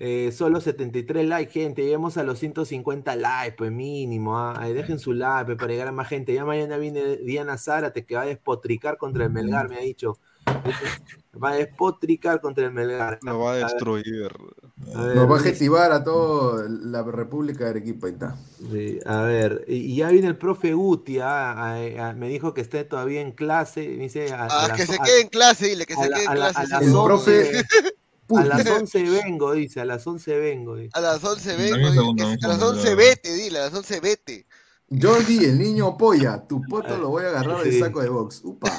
Eh, 0.00 0.30
solo 0.30 0.60
73 0.60 1.26
likes, 1.26 1.52
gente. 1.52 1.82
Lleguemos 1.82 2.16
a 2.18 2.22
los 2.22 2.38
150 2.38 3.16
likes, 3.16 3.56
pues 3.58 3.72
mínimo. 3.72 4.38
¿ah? 4.38 4.64
dejen 4.68 5.00
su 5.00 5.12
like 5.12 5.46
pues, 5.46 5.58
para 5.58 5.72
llegar 5.72 5.88
a 5.88 5.92
más 5.92 6.08
gente. 6.08 6.32
Ya 6.32 6.44
mañana 6.44 6.76
viene 6.76 7.16
Diana 7.16 7.58
Zárate 7.58 8.06
que 8.06 8.14
va 8.14 8.22
a 8.22 8.26
despotricar 8.26 8.96
contra 8.96 9.24
el 9.24 9.30
Melgar, 9.30 9.68
me 9.68 9.76
ha 9.76 9.80
dicho. 9.80 10.18
Va 11.40 11.50
a 11.50 11.54
despotricar 11.54 12.40
contra 12.40 12.64
el 12.64 12.72
Melgar. 12.72 13.20
Lo 13.22 13.38
va 13.38 13.52
a 13.52 13.56
destruir. 13.56 14.32
Nos 14.76 15.30
va 15.30 15.36
a 15.36 15.40
gestivar 15.40 15.92
a 15.92 16.02
toda 16.02 16.66
la 16.68 17.04
República 17.04 17.64
de 17.64 17.70
Arequipa. 17.70 18.08
Ahí 18.08 18.14
está. 18.14 18.36
Sí, 18.72 18.98
a 19.06 19.22
ver, 19.22 19.64
y 19.68 19.94
ya 19.94 20.08
viene 20.08 20.26
el 20.26 20.36
profe 20.36 20.72
Guti. 20.72 21.18
¿ah? 21.22 22.12
me 22.16 22.28
dijo 22.28 22.54
que 22.54 22.60
esté 22.60 22.82
todavía 22.82 23.20
en 23.20 23.30
clase. 23.30 23.82
Dice, 23.82 24.32
ah, 24.32 24.72
que 24.74 24.86
se 24.86 24.98
quede 24.98 25.20
en 25.20 25.28
clase, 25.28 25.68
dile 25.68 25.86
que 25.86 25.94
se 25.94 26.08
quede 26.08 26.24
en 26.24 26.32
clase. 26.32 26.62
el 26.80 26.92
profe. 26.92 27.62
A 28.36 28.44
las 28.44 28.66
11 28.80 29.02
vengo, 29.04 29.52
dice, 29.52 29.80
a 29.80 29.84
las 29.84 30.06
11 30.06 30.38
vengo. 30.38 30.76
A 30.92 31.00
las 31.00 31.24
11 31.24 31.56
vengo, 31.56 32.14
dice, 32.14 32.38
a 32.44 32.48
las 32.48 32.62
11 32.62 32.94
vete, 32.94 33.34
dile, 33.34 33.58
a 33.58 33.62
las 33.64 33.74
11 33.74 34.00
vete. 34.00 34.46
Jordi, 34.90 35.44
el 35.44 35.58
niño 35.58 35.98
polla, 35.98 36.46
tu 36.48 36.62
poto 36.62 36.96
lo 36.96 37.10
voy 37.10 37.24
a 37.24 37.28
agarrar 37.28 37.62
del 37.62 37.78
saco 37.78 38.00
de 38.00 38.08
box. 38.08 38.40
Upa. 38.42 38.70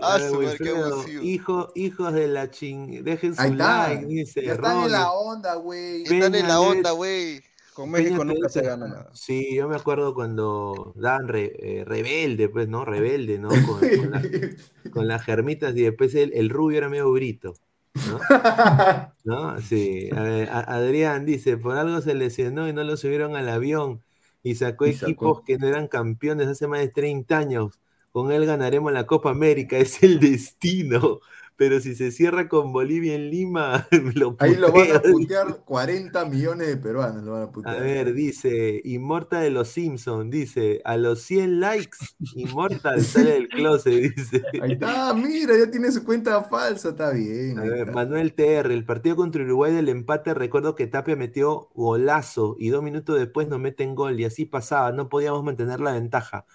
A 0.00 0.16
ver, 0.16 0.32
hijo, 1.22 1.72
hijos 1.74 2.14
de 2.14 2.26
la 2.26 2.50
ching, 2.50 3.04
dejen 3.04 3.36
su 3.36 3.52
like, 3.52 4.06
dice. 4.06 4.42
Ya 4.42 4.54
están 4.54 4.84
en 4.84 4.92
la 4.92 5.12
onda, 5.12 5.56
güey. 5.56 6.04
Están 6.04 6.34
en 6.34 6.48
la 6.48 6.60
onda, 6.60 6.92
güey. 6.92 7.42
Con 7.74 7.90
México 7.90 8.24
nunca 8.24 8.48
se 8.48 8.62
gana 8.62 8.86
nada. 8.86 9.10
Sí, 9.12 9.54
yo 9.54 9.68
me 9.68 9.76
acuerdo 9.76 10.14
cuando 10.14 10.94
Dan 10.96 11.26
eh, 11.34 11.84
rebelde, 11.84 12.48
pues, 12.48 12.68
¿no? 12.68 12.84
Rebelde, 12.84 13.38
¿no? 13.38 13.48
Con, 13.48 13.80
con, 14.92 15.08
las 15.08 15.22
germitas 15.24 15.76
y 15.76 15.82
después 15.82 16.14
el, 16.14 16.32
el 16.34 16.48
rubio 16.48 16.78
era 16.78 16.88
medio 16.88 17.10
brito. 17.12 17.54
¿No? 17.94 18.20
¿No? 19.24 19.60
Sí. 19.60 20.10
A 20.14 20.22
ver, 20.22 20.48
Adrián 20.50 21.24
dice, 21.24 21.56
por 21.56 21.76
algo 21.76 22.00
se 22.00 22.14
lesionó 22.14 22.68
y 22.68 22.72
no 22.72 22.84
lo 22.84 22.96
subieron 22.96 23.36
al 23.36 23.48
avión 23.48 24.02
y 24.42 24.56
sacó 24.56 24.84
equipos 24.84 25.42
que 25.42 25.58
no 25.58 25.66
eran 25.66 25.88
campeones 25.88 26.48
hace 26.48 26.66
más 26.66 26.80
de 26.80 26.88
30 26.88 27.38
años. 27.38 27.80
Con 28.12 28.30
él 28.30 28.46
ganaremos 28.46 28.92
la 28.92 29.06
Copa 29.06 29.30
América, 29.30 29.76
es 29.78 30.02
el 30.02 30.20
destino 30.20 31.20
pero 31.56 31.80
si 31.80 31.94
se 31.94 32.10
cierra 32.10 32.48
con 32.48 32.72
Bolivia 32.72 33.14
en 33.14 33.30
Lima, 33.30 33.86
lo 34.14 34.36
Ahí 34.40 34.56
lo 34.56 34.72
van 34.72 34.92
a 34.92 35.00
putear 35.00 35.64
40 35.64 36.24
millones 36.26 36.66
de 36.68 36.76
peruanos. 36.76 37.22
Lo 37.22 37.32
van 37.32 37.42
a, 37.42 37.52
putear. 37.52 37.76
a 37.76 37.80
ver, 37.80 38.12
dice, 38.12 38.80
Inmortal 38.84 39.42
de 39.42 39.50
los 39.50 39.68
Simpsons, 39.68 40.30
dice, 40.30 40.80
a 40.84 40.96
los 40.96 41.22
100 41.22 41.60
likes, 41.60 41.98
Inmortal 42.34 43.02
sale 43.02 43.32
del 43.32 43.48
closet, 43.48 43.92
dice. 44.16 44.42
Ahí 44.60 44.72
está, 44.72 45.14
mira, 45.14 45.56
ya 45.56 45.70
tiene 45.70 45.92
su 45.92 46.04
cuenta 46.04 46.42
falsa, 46.44 46.90
está 46.90 47.10
bien. 47.10 47.58
A 47.58 47.62
ver, 47.62 47.92
Manuel 47.92 48.34
TR, 48.34 48.72
el 48.72 48.84
partido 48.84 49.16
contra 49.16 49.42
Uruguay 49.44 49.72
del 49.72 49.88
empate, 49.88 50.34
recuerdo 50.34 50.74
que 50.74 50.86
Tapia 50.86 51.16
metió 51.16 51.70
golazo 51.74 52.56
y 52.58 52.70
dos 52.70 52.82
minutos 52.82 53.18
después 53.18 53.48
nos 53.48 53.60
meten 53.60 53.94
gol 53.94 54.18
y 54.18 54.24
así 54.24 54.44
pasaba, 54.44 54.92
no 54.92 55.08
podíamos 55.08 55.44
mantener 55.44 55.80
la 55.80 55.92
ventaja 55.92 56.46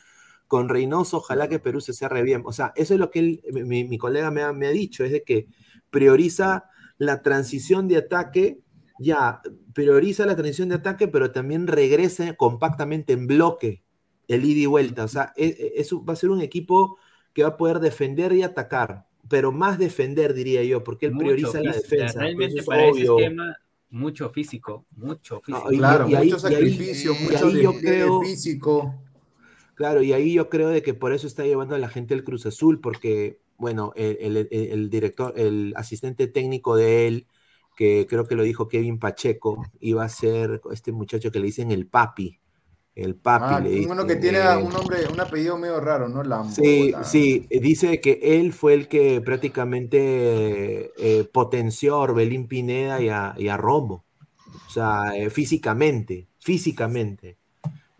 con 0.49 0.67
Reynoso, 0.67 1.17
ojalá 1.17 1.47
que 1.47 1.59
Perú 1.59 1.79
se 1.79 1.93
cierre 1.93 2.23
bien. 2.23 2.41
O 2.43 2.51
sea, 2.51 2.73
eso 2.75 2.95
es 2.95 2.99
lo 2.99 3.11
que 3.11 3.39
mi, 3.51 3.97
colega 3.99 4.31
me 4.31 4.41
ha, 4.41 4.71
dicho, 4.71 5.05
es 5.05 5.11
de 5.11 5.23
que 5.23 5.47
prioriza 5.91 6.65
la 6.97 7.21
transición 7.21 7.87
de 7.87 7.97
ataque, 7.97 8.59
ya, 8.97 9.43
prioriza 9.75 10.25
la 10.25 10.35
transición 10.35 10.69
de 10.69 10.75
ataque, 10.75 11.07
pero 11.07 11.31
también 11.31 11.67
regrese 11.67 12.35
compactamente 12.35 13.13
en 13.13 13.27
bloque 13.27 13.83
el 14.27 14.43
ida 14.43 14.61
y 14.61 14.65
vuelta. 14.65 15.03
O 15.03 15.07
sea, 15.07 15.33
e, 15.37 15.45
e, 15.45 15.73
eso 15.75 16.03
va 16.03 16.13
a 16.13 16.15
ser 16.15 16.31
un 16.31 16.41
equipo 16.41 16.97
que 17.31 17.43
va 17.43 17.49
a 17.49 17.57
poder 17.57 17.79
defender 17.79 18.33
y 18.33 18.41
atacar, 18.41 19.05
pero 19.29 19.51
más 19.51 19.77
defender, 19.77 20.33
diría 20.33 20.63
yo, 20.63 20.83
porque 20.83 21.05
él 21.05 21.13
prioriza 21.15 21.61
la 21.61 21.73
defensa. 21.73 22.21
Realmente 22.21 22.63
para 22.63 22.87
ese 22.87 23.03
esquema, 23.03 23.55
mucho 23.91 24.31
físico, 24.31 24.87
mucho 24.95 25.41
físico. 25.41 25.69
claro, 25.69 26.07
mucho 26.07 26.39
sacrificio, 26.39 27.13
mucho 27.13 27.51
de, 27.51 28.09
físico. 28.23 29.03
Claro, 29.79 30.03
y 30.03 30.11
ahí 30.11 30.33
yo 30.33 30.49
creo 30.49 30.67
de 30.67 30.83
que 30.83 30.93
por 30.93 31.13
eso 31.13 31.25
está 31.25 31.45
llevando 31.45 31.73
a 31.73 31.77
la 31.77 31.87
gente 31.87 32.13
el 32.13 32.25
Cruz 32.25 32.45
Azul, 32.45 32.81
porque, 32.81 33.39
bueno, 33.57 33.93
el, 33.95 34.89
director, 34.89 35.33
el 35.37 35.73
asistente 35.77 36.27
técnico 36.27 36.75
de 36.75 37.07
él, 37.07 37.27
que 37.77 38.05
creo 38.05 38.27
que 38.27 38.35
lo 38.35 38.43
dijo 38.43 38.67
Kevin 38.67 38.99
Pacheco, 38.99 39.65
iba 39.79 40.03
a 40.03 40.09
ser 40.09 40.59
este 40.73 40.91
muchacho 40.91 41.31
que 41.31 41.39
le 41.39 41.45
dicen 41.45 41.71
el 41.71 41.87
papi. 41.87 42.41
El 42.93 43.15
papi 43.15 43.53
ah, 43.55 43.59
le 43.61 43.87
Uno 43.87 44.05
que 44.05 44.17
tiene 44.17 44.41
un 44.57 44.73
nombre, 44.73 45.07
un 45.09 45.21
apellido 45.21 45.57
medio 45.57 45.79
raro, 45.79 46.09
¿no? 46.09 46.23
Lambo, 46.23 46.53
sí, 46.53 46.93
sí, 47.05 47.47
dice 47.49 48.01
que 48.01 48.19
él 48.21 48.51
fue 48.51 48.73
el 48.73 48.89
que 48.89 49.21
prácticamente 49.21 50.91
eh, 50.97 51.23
potenció 51.31 51.95
a 51.95 51.99
Orbelín 51.99 52.49
Pineda 52.49 53.01
y 53.01 53.07
a, 53.07 53.33
y 53.37 53.49
Rombo. 53.51 54.03
O 54.67 54.69
sea, 54.69 55.15
eh, 55.15 55.29
físicamente, 55.29 56.27
físicamente. 56.37 57.38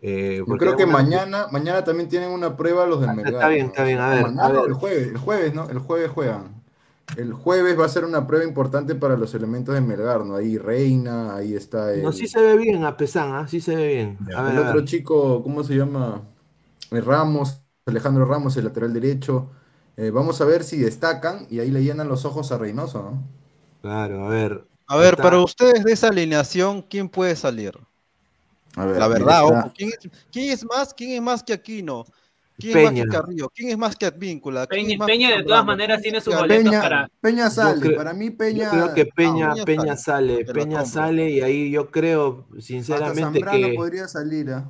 Eh, 0.02 0.42
Yo 0.46 0.56
creo 0.56 0.76
que 0.76 0.86
mañana, 0.86 1.48
mañana 1.50 1.84
también 1.84 2.08
tienen 2.08 2.30
una 2.30 2.56
prueba 2.56 2.86
los 2.86 3.00
del 3.00 3.14
mercado. 3.14 3.36
Está 3.36 3.48
bien, 3.48 3.66
está 3.66 3.84
bien, 3.84 3.98
a 3.98 4.08
ver. 4.10 4.26
el 4.66 4.72
jueves, 4.72 5.08
el 5.08 5.18
jueves, 5.18 5.54
¿no? 5.54 5.68
El 5.68 5.78
jueves 5.78 6.10
juegan. 6.10 6.60
El 7.16 7.32
jueves 7.32 7.78
va 7.78 7.86
a 7.86 7.88
ser 7.88 8.04
una 8.04 8.26
prueba 8.26 8.44
importante 8.44 8.94
para 8.94 9.16
los 9.16 9.34
elementos 9.34 9.74
de 9.74 9.80
Melgar, 9.80 10.24
¿no? 10.24 10.36
Ahí 10.36 10.58
Reina, 10.58 11.34
ahí 11.34 11.54
está. 11.54 11.92
El... 11.92 12.02
No, 12.02 12.12
sí 12.12 12.28
se 12.28 12.40
ve 12.40 12.56
bien 12.56 12.84
a 12.84 12.96
Pesán, 12.96 13.34
¿ah? 13.34 13.48
sí 13.48 13.60
se 13.60 13.74
ve 13.74 13.88
bien. 13.88 14.18
el 14.28 14.58
otro 14.58 14.84
chico, 14.84 15.42
¿cómo 15.42 15.64
se 15.64 15.74
llama? 15.74 16.22
Ramos, 16.90 17.60
Alejandro 17.86 18.24
Ramos, 18.24 18.56
el 18.56 18.64
lateral 18.64 18.92
derecho. 18.92 19.50
Eh, 19.96 20.10
vamos 20.10 20.40
a 20.40 20.44
ver 20.44 20.64
si 20.64 20.78
destacan 20.78 21.46
y 21.50 21.58
ahí 21.58 21.70
le 21.70 21.82
llenan 21.82 22.08
los 22.08 22.24
ojos 22.24 22.52
a 22.52 22.58
Reynoso, 22.58 23.02
¿no? 23.02 23.22
Claro, 23.82 24.24
a 24.24 24.28
ver. 24.28 24.64
A 24.86 24.96
ver, 24.96 25.16
para 25.16 25.40
ustedes 25.40 25.84
de 25.84 25.92
esa 25.92 26.08
alineación, 26.08 26.82
¿quién 26.82 27.08
puede 27.08 27.36
salir? 27.36 27.78
La 28.86 29.08
verdad, 29.08 29.72
¿quién 29.74 30.50
es, 30.50 30.64
más? 30.64 30.94
¿Quién 30.94 31.12
es 31.12 31.22
más 31.22 31.42
que 31.42 31.52
Aquino? 31.52 32.04
¿Quién 32.58 32.78
es 32.78 32.84
más 32.84 32.94
que 32.94 33.06
Carrillo? 33.08 33.50
¿Quién 33.54 33.68
es 33.70 33.78
más 33.78 33.96
que 33.96 34.06
Advíncula? 34.06 34.66
Peña, 34.66 35.06
Peña 35.06 35.36
de 35.36 35.42
todas 35.44 35.64
maneras 35.64 36.02
tiene 36.02 36.20
su 36.20 36.30
boletos 36.30 36.64
Peña, 36.64 36.80
para... 36.82 37.10
Peña 37.20 37.50
sale, 37.50 37.80
creo, 37.80 37.96
para 37.96 38.12
mí 38.12 38.30
Peña... 38.30 38.64
Yo 38.64 38.70
creo 38.70 38.94
que 38.94 39.06
Peña, 39.06 39.54
Peña, 39.54 39.64
Peña 39.64 39.96
sale, 39.96 40.44
Peña 40.44 40.84
sale 40.84 41.30
y 41.30 41.40
ahí 41.40 41.70
yo 41.70 41.90
creo 41.90 42.46
sinceramente 42.58 43.38
Hasta 43.38 43.52
que... 43.52 43.74
podría 43.74 44.08
salir, 44.08 44.50
¿eh? 44.50 44.62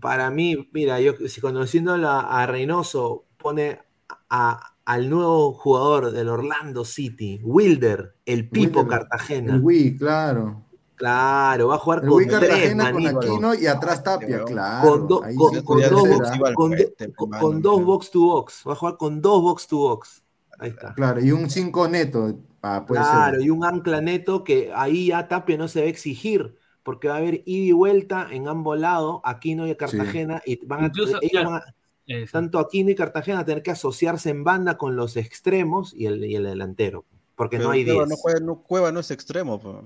Para 0.00 0.30
mí, 0.30 0.68
mira, 0.72 1.00
yo 1.00 1.14
si 1.28 1.40
conociendo 1.40 1.94
a 1.94 2.46
Reynoso 2.46 3.24
pone 3.38 3.80
a, 4.28 4.74
al 4.84 5.08
nuevo 5.08 5.52
jugador 5.54 6.10
del 6.10 6.28
Orlando 6.28 6.84
City, 6.84 7.40
Wilder, 7.42 8.14
el 8.26 8.48
Pipo 8.48 8.80
Wilder, 8.80 8.98
Cartagena. 8.98 9.54
El 9.54 9.60
Wii, 9.60 9.96
claro. 9.96 10.63
Claro, 10.96 11.68
va 11.68 11.74
a 11.74 11.78
jugar 11.78 12.06
con 12.06 12.24
tres, 12.26 12.74
con 12.74 13.06
Aquino 13.06 13.54
y 13.54 13.66
atrás 13.66 14.02
Tapia, 14.02 14.44
claro. 14.44 14.88
Con, 14.88 15.08
do, 15.08 15.20
con, 15.20 15.62
con, 15.62 15.80
dos, 15.80 17.40
con, 17.40 17.62
dos 17.62 17.84
box 17.84 18.10
to 18.10 18.20
box. 18.20 18.62
Va 18.66 18.72
a 18.72 18.76
jugar 18.76 18.96
con 18.96 19.20
dos 19.20 19.42
box 19.42 19.66
to 19.66 19.76
box. 19.78 20.22
Ahí 20.58 20.70
está. 20.70 20.94
Claro, 20.94 21.20
y 21.20 21.32
un 21.32 21.50
5 21.50 21.88
neto. 21.88 22.38
Ah, 22.62 22.84
claro, 22.86 23.38
ser. 23.38 23.46
y 23.46 23.50
un 23.50 23.64
ancla 23.64 24.00
neto 24.00 24.44
que 24.44 24.72
ahí 24.74 25.08
ya 25.08 25.28
Tapia 25.28 25.58
no 25.58 25.68
se 25.68 25.80
va 25.80 25.86
a 25.86 25.90
exigir, 25.90 26.56
porque 26.82 27.08
va 27.08 27.14
a 27.14 27.18
haber 27.18 27.42
ida 27.44 27.66
y 27.66 27.72
vuelta 27.72 28.28
en 28.30 28.48
ambos 28.48 28.78
lados, 28.78 29.20
Aquino 29.24 29.66
y 29.66 29.74
Cartagena, 29.74 30.40
sí. 30.44 30.60
y 30.62 30.66
van 30.66 30.84
a, 30.84 30.86
Incluso, 30.86 31.18
ellos 31.20 31.44
van 31.44 31.54
a, 31.56 32.26
tanto 32.30 32.58
Aquino 32.58 32.90
y 32.90 32.94
Cartagena 32.94 33.40
a 33.40 33.44
tener 33.44 33.62
que 33.62 33.72
asociarse 33.72 34.30
en 34.30 34.44
banda 34.44 34.78
con 34.78 34.96
los 34.96 35.16
extremos 35.16 35.92
y 35.92 36.06
el, 36.06 36.24
y 36.24 36.36
el 36.36 36.44
delantero, 36.44 37.04
porque 37.34 37.56
pero 37.56 37.68
no 37.68 37.74
hay 37.74 37.84
10. 37.84 38.08
No, 38.08 38.16
juega, 38.16 38.40
no, 38.40 38.62
Cueva 38.62 38.92
no 38.92 39.00
es 39.00 39.10
extremo, 39.10 39.58
pues. 39.60 39.76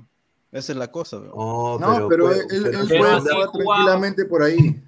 Esa 0.51 0.73
es 0.73 0.79
la 0.79 0.91
cosa. 0.91 1.19
Oh, 1.33 1.79
no, 1.81 2.09
pero, 2.09 2.09
pero 2.09 2.33
él, 2.33 2.47
él, 2.51 2.67
él 2.67 2.89
puede 2.89 3.21
jugar 3.21 3.51
tranquilamente 3.53 4.25
por 4.25 4.43
ahí. 4.43 4.83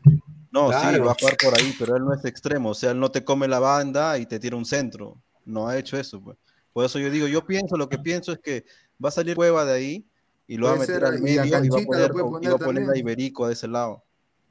No, 0.50 0.68
claro. 0.68 0.96
sí, 0.96 1.00
va 1.00 1.12
a 1.12 1.16
jugar 1.18 1.36
por 1.42 1.58
ahí, 1.58 1.74
pero 1.78 1.96
él 1.96 2.04
no 2.04 2.12
es 2.12 2.24
extremo, 2.24 2.70
o 2.70 2.74
sea, 2.74 2.90
él 2.90 2.98
no 2.98 3.10
te 3.10 3.24
come 3.24 3.46
la 3.46 3.60
banda 3.60 4.18
y 4.18 4.26
te 4.26 4.40
tira 4.40 4.56
un 4.56 4.64
centro. 4.64 5.16
No 5.44 5.68
ha 5.68 5.78
hecho 5.78 5.96
eso, 5.96 6.20
pues. 6.20 6.36
Por 6.72 6.84
eso 6.84 6.98
yo 6.98 7.10
digo, 7.10 7.26
yo 7.26 7.44
pienso, 7.44 7.76
lo 7.76 7.88
que 7.88 7.98
pienso 7.98 8.32
es 8.32 8.38
que 8.38 8.64
va 9.02 9.08
a 9.08 9.12
salir 9.12 9.36
Cueva 9.36 9.64
de 9.64 9.74
ahí 9.74 10.06
y 10.46 10.56
lo 10.56 10.66
va 10.66 10.74
a 10.74 10.76
meter 10.76 11.04
al 11.04 11.20
medio 11.20 11.44
y, 11.44 11.48
y, 11.48 11.68
va 11.68 11.78
a 11.78 11.84
poner, 11.84 12.12
y 12.42 12.46
va 12.46 12.54
a 12.54 12.58
poner 12.58 12.90
a 12.90 12.96
Iberico 12.96 13.46
de 13.46 13.52
ese 13.52 13.68
lado. 13.68 14.04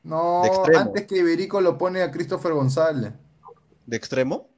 No, 0.03 0.43
antes 0.78 1.05
que 1.05 1.18
Iberico 1.18 1.60
lo 1.60 1.78
pone 1.78 2.01
a 2.01 2.12
Christopher 2.12 2.53
González. 2.53 3.14
¿De 3.86 3.97
extremo? 3.97 4.49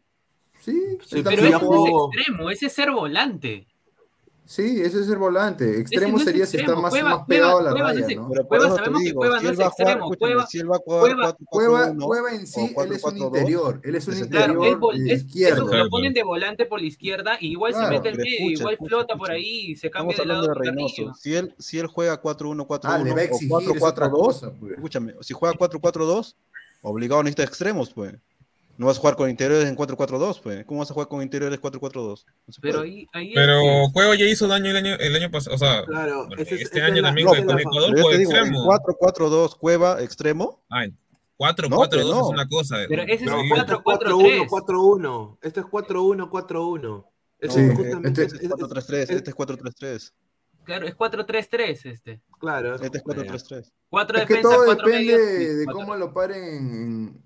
Sí, 0.59 0.97
sí 1.03 1.21
pero 1.23 1.41
ese 1.41 1.47
es 1.47 1.55
extremo, 1.55 2.49
ese 2.51 2.65
es 2.67 2.73
ser 2.73 2.91
volante. 2.91 3.67
Sí, 4.45 4.81
ese 4.81 4.99
es 4.99 5.07
el 5.07 5.17
volante. 5.17 5.79
Extremo 5.79 6.17
no 6.17 6.23
sería 6.23 6.43
extremo. 6.43 6.67
si 6.67 6.71
está 6.71 6.81
más, 6.81 6.91
Cueva, 6.91 7.09
más 7.09 7.25
pegado 7.25 7.53
Cueva, 7.53 7.61
a 7.61 7.63
la 7.63 7.71
Cueva 7.71 7.93
raya, 7.93 8.15
¿no? 8.15 8.29
Pero 8.29 8.47
Cueva 8.47 8.75
sabemos 8.75 9.03
que 9.03 9.13
Cueva 9.13 9.41
no 9.41 9.49
es 9.49 9.59
extremo. 9.59 10.15
Cueva, 10.17 10.47
si 10.47 10.59
él 10.59 10.71
va 10.71 10.75
a 10.75 10.79
Cueva, 10.79 11.37
Cueva, 11.45 11.95
Cueva 11.95 12.33
en 12.33 12.47
sí, 12.47 12.75
él 12.75 12.91
es 12.91 13.03
un 13.03 13.17
interior. 13.17 13.81
Él 13.83 13.95
es 13.95 14.07
un 14.07 14.17
interior 14.17 14.79
claro, 14.79 14.93
izquierdo. 14.93 15.67
Eso 15.67 15.83
lo 15.83 15.89
ponen 15.89 16.13
de 16.13 16.23
volante 16.23 16.65
por 16.65 16.81
la 16.81 16.87
izquierda 16.87 17.37
y 17.39 17.51
igual 17.51 17.71
claro, 17.71 17.87
se 17.87 17.93
mete 17.93 18.09
el 18.09 18.17
medio, 18.17 18.33
escucha, 18.33 18.59
igual 18.59 18.73
escucha, 18.73 18.89
flota 18.89 19.13
escucha. 19.13 19.19
por 19.19 19.31
ahí 19.31 19.71
y 19.71 19.75
se 19.75 19.89
cambia 19.89 20.17
de 20.17 20.25
lado. 20.25 20.47
De 20.47 20.53
Reynoso. 20.53 21.13
Si 21.13 21.33
él, 21.33 21.55
si 21.57 21.79
él 21.79 21.87
juega 21.87 22.21
4-1, 22.21 22.67
4-1 22.67 22.79
ah, 22.83 22.99
o 23.31 23.61
4-4-2, 23.61 24.53
pues. 24.59 24.73
escúchame, 24.73 25.15
si 25.21 25.33
juega 25.33 25.55
4-4-2, 25.55 26.35
obligado 26.81 27.23
necesita 27.23 27.43
extremos, 27.43 27.93
pues. 27.93 28.15
No 28.81 28.87
vas 28.87 28.97
a 28.97 28.99
jugar 28.99 29.15
con 29.15 29.29
interiores 29.29 29.69
en 29.69 29.77
4-4-2, 29.77 30.41
pues. 30.41 30.65
¿Cómo 30.65 30.79
vas 30.79 30.89
a 30.89 30.95
jugar 30.95 31.07
con 31.07 31.21
interiores 31.21 31.61
4-4-2? 31.61 32.25
No 32.25 32.53
pero 32.63 32.79
ahí, 32.79 33.07
ahí 33.13 33.31
Pero 33.35 33.61
es... 33.61 33.93
Cueva 33.93 34.15
ya 34.15 34.25
hizo 34.25 34.47
daño 34.47 34.71
el 34.71 34.75
año, 34.75 34.95
el 34.95 35.15
año 35.15 35.29
pasado. 35.29 35.55
O 35.55 35.59
sea, 35.59 35.85
claro, 35.85 36.27
ese, 36.35 36.55
este 36.55 36.81
año 36.81 37.03
también 37.03 37.27
no, 37.27 37.45
con 37.45 37.59
Ecuador 37.59 37.95
fue 37.99 38.15
extremo. 38.15 38.65
4-4-2, 38.65 39.55
Cueva, 39.59 40.01
extremo. 40.01 40.63
Ah, 40.71 40.87
4-4-2 41.37 41.69
no, 41.69 41.77
no. 41.77 42.21
es 42.21 42.27
una 42.33 42.47
cosa. 42.47 42.77
Pero 42.89 43.03
ese 43.03 43.25
es 43.25 43.29
4-4-1. 43.29 44.47
4-1. 44.49 45.37
Este 45.43 45.59
es 45.59 45.65
4-1-4-1. 45.67 47.05
Este 47.37 47.67
es 47.67 47.77
4-3-3. 47.77 49.11
Este 49.11 49.29
es 49.29 49.35
4-3-3. 49.35 50.11
Claro, 50.63 50.87
es 50.87 50.97
4-3-3 50.97 51.85
este. 51.85 52.21
Claro. 52.39 52.73
Este 52.73 52.97
es 52.97 53.03
4-3-3. 53.03 53.71
4 53.91 54.17
es 54.17 54.27
defensas, 54.27 54.27
que 54.27 54.41
todo 54.41 54.65
4 54.65 54.87
depende 54.87 55.17
medios. 55.17 55.57
de 55.59 55.65
cómo 55.67 55.95
lo 55.95 56.11
paren 56.11 57.21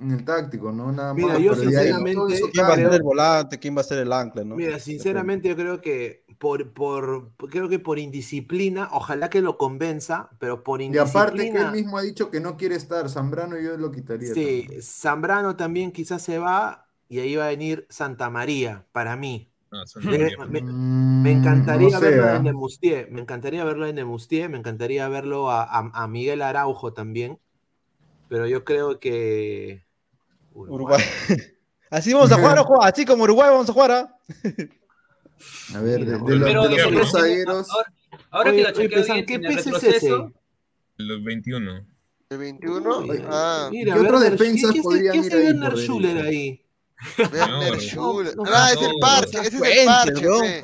en, 0.00 0.10
el 0.12 0.24
táctico, 0.24 0.72
¿no? 0.72 0.92
Nada 0.92 1.14
Mira, 1.14 1.34
más. 1.34 1.42
yo 1.42 1.52
ahí 1.52 1.58
sinceramente- 1.60 2.20
¿Quién 2.52 2.64
va 2.66 2.72
a 2.72 2.76
ser 2.76 2.92
el 2.92 3.02
volante? 3.02 3.58
¿Quién 3.58 3.76
va 3.76 3.80
a 3.80 3.84
ser 3.84 3.98
el 3.98 4.12
ancla? 4.12 4.44
¿no? 4.44 4.56
Mira, 4.56 4.78
sinceramente 4.78 5.48
yo 5.48 5.56
creo 5.56 5.80
que 5.80 6.24
por, 6.38 6.72
por 6.72 7.32
creo 7.50 7.68
que 7.68 7.78
por 7.78 7.98
indisciplina, 7.98 8.88
ojalá 8.92 9.28
que 9.30 9.40
lo 9.40 9.58
convenza, 9.58 10.30
pero 10.38 10.62
por 10.62 10.80
Y 10.80 10.84
indisciplina. 10.84 11.20
aparte 11.22 11.50
que 11.50 11.58
él 11.58 11.72
mismo 11.72 11.98
ha 11.98 12.02
dicho 12.02 12.30
que 12.30 12.40
no 12.40 12.56
quiere 12.56 12.76
estar, 12.76 13.08
Zambrano 13.08 13.58
yo 13.58 13.76
lo 13.76 13.90
quitaría. 13.90 14.34
Sí, 14.34 14.62
también. 14.66 14.82
Zambrano 14.82 15.56
también 15.56 15.92
quizás 15.92 16.22
se 16.22 16.38
va 16.38 16.88
y 17.08 17.18
ahí 17.20 17.36
va 17.36 17.46
a 17.46 17.48
venir 17.48 17.86
Santa 17.90 18.30
María, 18.30 18.86
para 18.92 19.16
mí. 19.16 19.50
Ah, 19.70 19.84
Me, 21.22 21.32
encantaría 21.32 21.90
no 21.90 21.98
sé, 21.98 22.10
verlo 22.10 22.36
en 22.36 22.42
Nemustier, 22.44 23.10
me 23.10 23.20
encantaría 23.20 23.64
verlo 23.64 23.86
en 23.86 23.96
Nemustier, 23.96 24.48
me 24.48 24.56
encantaría 24.58 25.08
verlo 25.08 25.50
a, 25.50 25.62
a- 25.64 25.90
a 25.92 26.08
Miguel 26.08 26.40
Araujo 26.42 26.92
también, 26.94 27.38
pero 28.28 28.46
yo 28.46 28.64
creo 28.64 29.00
que 29.00 29.84
Uruguay. 30.66 31.02
Así 31.90 32.12
vamos 32.12 32.30
a 32.32 32.36
jugar, 32.36 32.58
ojo, 32.58 32.82
así 32.82 33.06
como 33.06 33.24
Uruguay 33.24 33.48
vamos 33.50 33.70
a 33.70 33.72
jugar. 33.72 33.90
¿ah? 33.92 34.14
A 35.74 35.80
ver, 35.80 36.04
de, 36.04 36.12
de 36.12 36.18
Pero 36.18 36.36
los, 36.36 36.68
de 36.70 36.90
los 36.90 37.12
zagueros. 37.12 37.70
ahora, 37.70 37.92
ahora 38.30 38.50
Oye, 38.50 38.58
que 38.58 38.62
lo 38.64 38.72
chequeo 38.72 39.04
bien 39.14 39.26
¿qué 39.26 39.38
pez 39.38 39.56
es 39.58 39.64
retroceso, 39.66 40.32
Los 40.96 41.24
21. 41.24 41.86
¿El 42.30 42.38
21? 42.38 42.90
Oye, 42.98 43.24
Ah, 43.30 43.68
mira, 43.70 43.94
¿Qué 43.94 44.00
otros 44.00 44.20
Werner- 44.20 44.30
defensas 44.38 44.72
¿qué- 44.72 44.80
hace 45.18 45.36
Werner 45.36 45.76
Schuller 45.78 46.18
ahí? 46.26 46.60
Werner 47.18 47.72
No, 47.74 47.80
Schuller. 47.80 48.36
no, 48.36 48.42
Ah, 48.52 48.70
es 48.72 48.80
no, 48.80 48.86
el 48.88 48.92
parche, 49.00 49.36
no 49.36 49.42
ese 49.44 49.56
es 49.56 49.78
el 49.78 49.86
parche. 49.86 50.62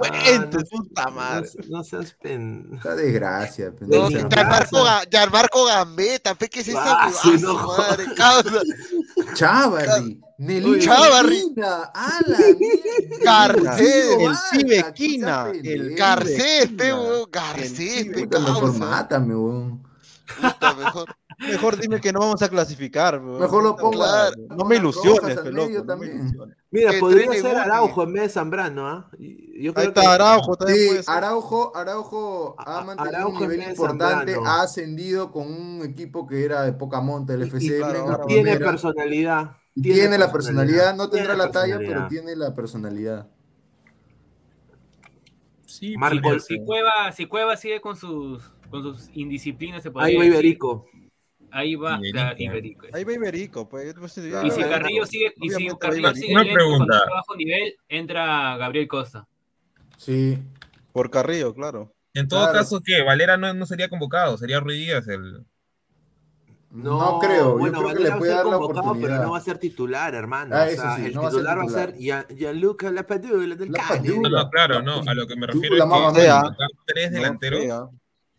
puta 0.71 1.11
madre. 1.11 1.49
No, 1.69 1.79
no 1.79 1.85
seas 1.85 2.17
pen. 2.21 2.71
Esta 2.75 2.97
desgracia. 2.97 3.67
No, 3.67 3.77
pendejo. 3.77 4.09
Venga, 4.09 4.29
Gianmarco, 4.29 4.71
pasa. 4.85 5.03
Ga- 5.03 5.09
Gianmarco 5.11 5.65
Gambetta, 5.67 6.35
fe, 6.35 6.49
¿qué 6.49 6.61
es? 6.61 6.71
Ah, 6.75 7.09
Ah, 7.09 7.31
no 7.41 7.55
madre, 7.55 8.05
causa. 8.17 8.61
Chavarri. 9.35 10.21
Nelly 10.39 10.81
Chavarri. 10.81 11.55
Garcés, 13.25 14.17
el 14.19 14.37
Cibequina, 14.37 15.51
el. 15.63 15.95
Garcés, 15.95 16.71
mejor 18.43 18.61
causa. 18.73 18.79
mátame, 18.79 19.37
weón. 19.37 19.83
Puta, 20.41 20.75
mejor. 20.75 21.17
Mejor 21.51 21.79
dime 21.79 22.01
que 22.01 22.13
no 22.13 22.21
vamos 22.21 22.41
a 22.43 22.49
clasificar. 22.49 23.21
Mejor 23.21 23.63
lo 23.63 23.77
pongo 23.77 23.93
Claro. 23.99 24.35
No 24.57 24.65
me 24.65 24.77
ilusiones, 24.77 25.21
Rojas 25.21 25.37
al 25.39 25.45
pe, 25.45 25.51
medio 25.53 25.67
loco, 25.67 25.73
no 25.73 25.81
me 25.83 25.87
también. 25.87 26.19
ilusiones. 26.21 26.57
Mira, 26.71 26.91
Que 26.93 26.99
podría 26.99 27.33
ser. 27.33 27.57
Araujo 27.57 28.03
en 28.03 28.13
vez 28.13 28.23
de 28.23 28.29
Zambrano, 28.31 28.89
¿ah? 28.89 29.11
Yo 29.19 29.71
Ahí 29.71 29.73
que 29.75 29.83
está 29.83 30.13
Araujo 30.15 30.57
también 30.57 30.79
Sí, 30.79 30.87
puede 30.89 31.03
ser. 31.03 31.15
Araujo, 31.15 31.77
Araujo 31.77 32.55
ha 32.59 32.85
mantenido 32.85 33.17
Araujo 33.17 33.35
un 33.37 33.41
nivel 33.41 33.69
importante, 33.69 34.33
Zambrano. 34.33 34.47
ha 34.47 34.63
ascendido 34.63 35.31
con 35.33 35.47
un 35.53 35.83
equipo 35.85 36.27
que 36.27 36.45
era 36.45 36.63
de 36.63 36.73
poca 36.73 37.01
monta, 37.01 37.35
el 37.35 37.43
FC 37.43 37.67
y- 37.67 37.79
claro, 37.79 38.25
tiene 38.27 38.57
personalidad. 38.59 39.57
Tiene 39.81 40.19
la 40.19 40.31
personalidad, 40.33 40.95
no 40.95 41.11
tendrá 41.11 41.35
la 41.37 41.51
talla, 41.51 41.79
pero 41.79 42.07
tiene 42.09 42.37
la 42.37 42.55
personalidad. 42.55 43.29
Sí, 45.67 45.97
Marco, 45.97 46.21
podría 46.23 46.41
si 46.41 46.57
ser. 46.57 46.65
Cueva, 46.65 47.13
si 47.13 47.27
Cueva 47.27 47.57
sigue 47.57 47.81
con 47.81 47.97
sus, 47.97 48.43
con 48.71 48.83
sus 48.83 49.09
indisciplinas, 49.13 49.83
se 49.83 49.91
podría 49.91 50.09
Ahí 50.09 50.17
va 50.17 50.23
decir, 50.25 50.35
Iberico. 50.35 50.87
Ahí 51.57 51.77
va 51.77 51.95
Iberico. 51.99 52.13
claro, 52.19 52.37
Iberico. 52.39 52.87
Ahí 52.93 53.05
va 53.05 53.13
Iberico. 53.13 53.69
Pues, 53.69 53.95
pues, 53.95 54.19
Y 54.19 54.51
si 54.51 54.61
Carrillo 54.63 55.07
sigue, 55.07 55.33
y 55.37 55.49
si 55.51 55.69
Carrillo 55.79 56.13
sigue 56.15 56.35
lento 56.35 56.59
este 56.83 57.11
bajo 57.15 57.37
nivel, 57.37 57.77
entra 57.89 58.57
Gabriel 58.57 58.89
Costa. 58.89 59.27
Sí. 59.97 60.39
Por 60.93 61.11
Carrillo, 61.11 61.55
claro. 61.55 61.93
En 62.13 62.27
todo 62.29 62.41
Claro. 62.41 62.59
caso, 62.59 62.81
¿qué? 62.85 63.03
Valera 63.03 63.37
no, 63.37 63.55
no 63.55 63.67
sería 63.67 63.89
convocado, 63.89 64.37
sería 64.37 64.59
Ruiz 64.61 64.79
Díaz 64.79 65.07
el. 65.09 65.45
No, 66.71 67.21
creo, 67.21 67.57
bueno, 67.57 67.79
yo 67.83 67.85
creo 67.85 67.95
que 67.97 68.03
Valera 68.03 68.03
le 68.03 68.09
va 68.11 68.15
a 68.15 68.19
puede 68.19 68.31
ser 68.33 68.37
dar 68.37 68.47
la 68.47 68.53
convocado, 68.59 68.81
oportunidad. 68.81 69.11
Pero 69.11 69.23
no 69.25 69.31
va 69.33 69.39
a 69.39 69.41
ser 69.41 69.59
titular, 69.59 70.15
hermano. 70.17 70.57
Ah, 70.57 70.63
o 70.63 70.65
eso 70.67 70.83
sea, 70.83 70.97
sí, 70.97 71.07
el 71.07 71.15
no 71.15 71.23
va 71.23 71.29
a 71.29 71.31
ser 71.31 71.39
titular 71.41 71.59
va 71.59 71.63
a 71.63 71.67
titular. 71.67 71.87
ser 71.91 71.99
Gian- 72.01 72.27
Gianluca 72.37 72.91
Lapadula 72.91 73.55
del 73.55 73.71
Cali. 73.73 74.09
No, 74.19 74.29
no, 74.29 74.51
claro, 74.51 74.83
no. 74.83 75.03
A 75.07 75.15
lo 75.15 75.27
que 75.29 75.37
me 75.37 75.47
refiero 75.47 75.77
la 75.77 75.85
es 75.85 76.59
que 76.59 76.93
tres 76.93 77.11
No 77.13 77.17
delanteros. 77.19 77.91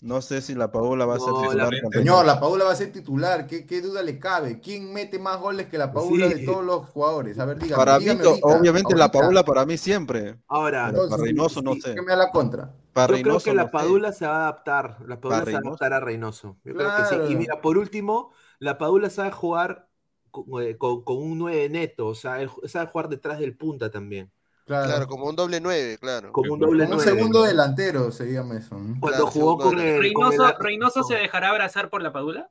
No 0.02 0.22
sé 0.22 0.41
si 0.41 0.54
la 0.54 0.72
Paola 0.72 1.06
va 1.06 1.16
a 1.16 1.20
ser 1.20 1.30
No, 1.30 1.41
titular. 1.41 1.74
la-. 1.74 1.89
Señor, 1.89 2.26
la 2.26 2.39
Paula 2.39 2.66
va 2.66 2.72
a 2.72 2.76
ser 2.76 2.91
titular. 2.91 3.48
¿Qué, 3.48 3.66
qué 3.66 3.82
duda 3.82 4.04
le 4.04 4.20
cabe? 4.20 4.60
¿Quién 4.60 4.93
mete 4.93 5.18
más 5.18 5.39
goles 5.39 5.68
que 5.68 5.78
la 5.78 5.91
Paula 5.91 6.28
Sí. 6.28 6.34
de 6.36 6.46
todos 6.46 6.64
los 6.64 6.89
jugadores? 6.89 7.39
A 7.39 7.46
ver, 7.46 7.58
dígame. 7.58 7.78
Para 7.78 7.98
mí, 7.98 8.04
dígame 8.06 8.24
to- 8.24 8.30
ahorita, 8.30 8.48
obviamente 8.48 8.96
la. 8.96 9.12
Paola 9.12 9.43
para 9.43 9.66
mí 9.66 9.78
siempre. 9.78 10.38
Ahora, 10.48 10.89
Pero 10.91 11.10
para 11.10 11.24
Reynoso 11.24 11.62
no 11.62 11.74
sí, 11.74 11.82
sé. 11.82 11.96
que 11.96 12.02
me 12.02 12.08
da 12.12 12.18
la 12.18 12.30
contra. 12.32 12.74
Para 12.93 13.18
yo 13.18 13.24
creo 13.24 13.39
que 13.39 13.54
la 13.54 13.64
no 13.64 13.68
sé. 13.70 13.72
Padula 13.72 14.12
se 14.14 14.26
va 14.28 14.36
a 14.36 14.41
adaptar. 14.43 14.98
La 15.08 15.20
Padula 15.20 15.39
¿Para 15.39 15.46
se 15.46 15.52
va 15.54 15.58
a 15.58 15.68
adaptar 15.70 15.93
a 15.93 16.00
Reynoso. 16.02 16.58
Yo 16.64 16.74
creo 16.76 16.89
que 16.98 17.06
sí. 17.28 17.34
Y 17.34 17.36
mira, 17.36 17.62
por 17.62 17.78
último, 17.78 18.32
la 18.60 18.78
Padula 18.78 19.10
sabe 19.10 19.32
jugar 19.32 19.88
con, 20.32 20.46
eh, 20.62 20.78
con- 20.78 21.04
con 21.04 21.18
un 21.18 21.38
9 21.39 21.68
neto. 21.70 22.08
O 22.08 22.16
sea, 22.16 22.41
él 22.41 22.50
sabe 22.66 22.88
jugar 22.88 23.10
detrás 23.10 23.39
del 23.39 23.58
punta 23.58 23.89
también. 23.89 24.32
Claro. 24.66 24.88
Claro, 24.88 25.07
como 25.07 25.26
un 25.28 25.36
doble 25.36 25.59
9, 25.61 25.97
claro. 25.99 26.32
Como 26.32 26.53
un 26.53 26.59
doble 26.59 26.86
Como 26.86 26.97
un 26.97 27.03
9. 27.05 27.18
segundo 27.18 27.43
delantero 27.43 28.11
se 28.11 28.32
llama 28.32 28.57
eso. 28.57 28.76
¿no? 28.76 28.99
Cuando 28.99 29.18
Claro, 29.26 29.28
jugó 29.28 29.57
con 29.59 29.78
¿Reynoso, 29.78 30.47
el- 30.49 30.55
¿Reynoso 30.59 31.03
se 31.03 31.16
dejará 31.16 31.49
abrazar 31.49 31.89
por 31.89 32.01
la 32.01 32.11
Padula? 32.11 32.49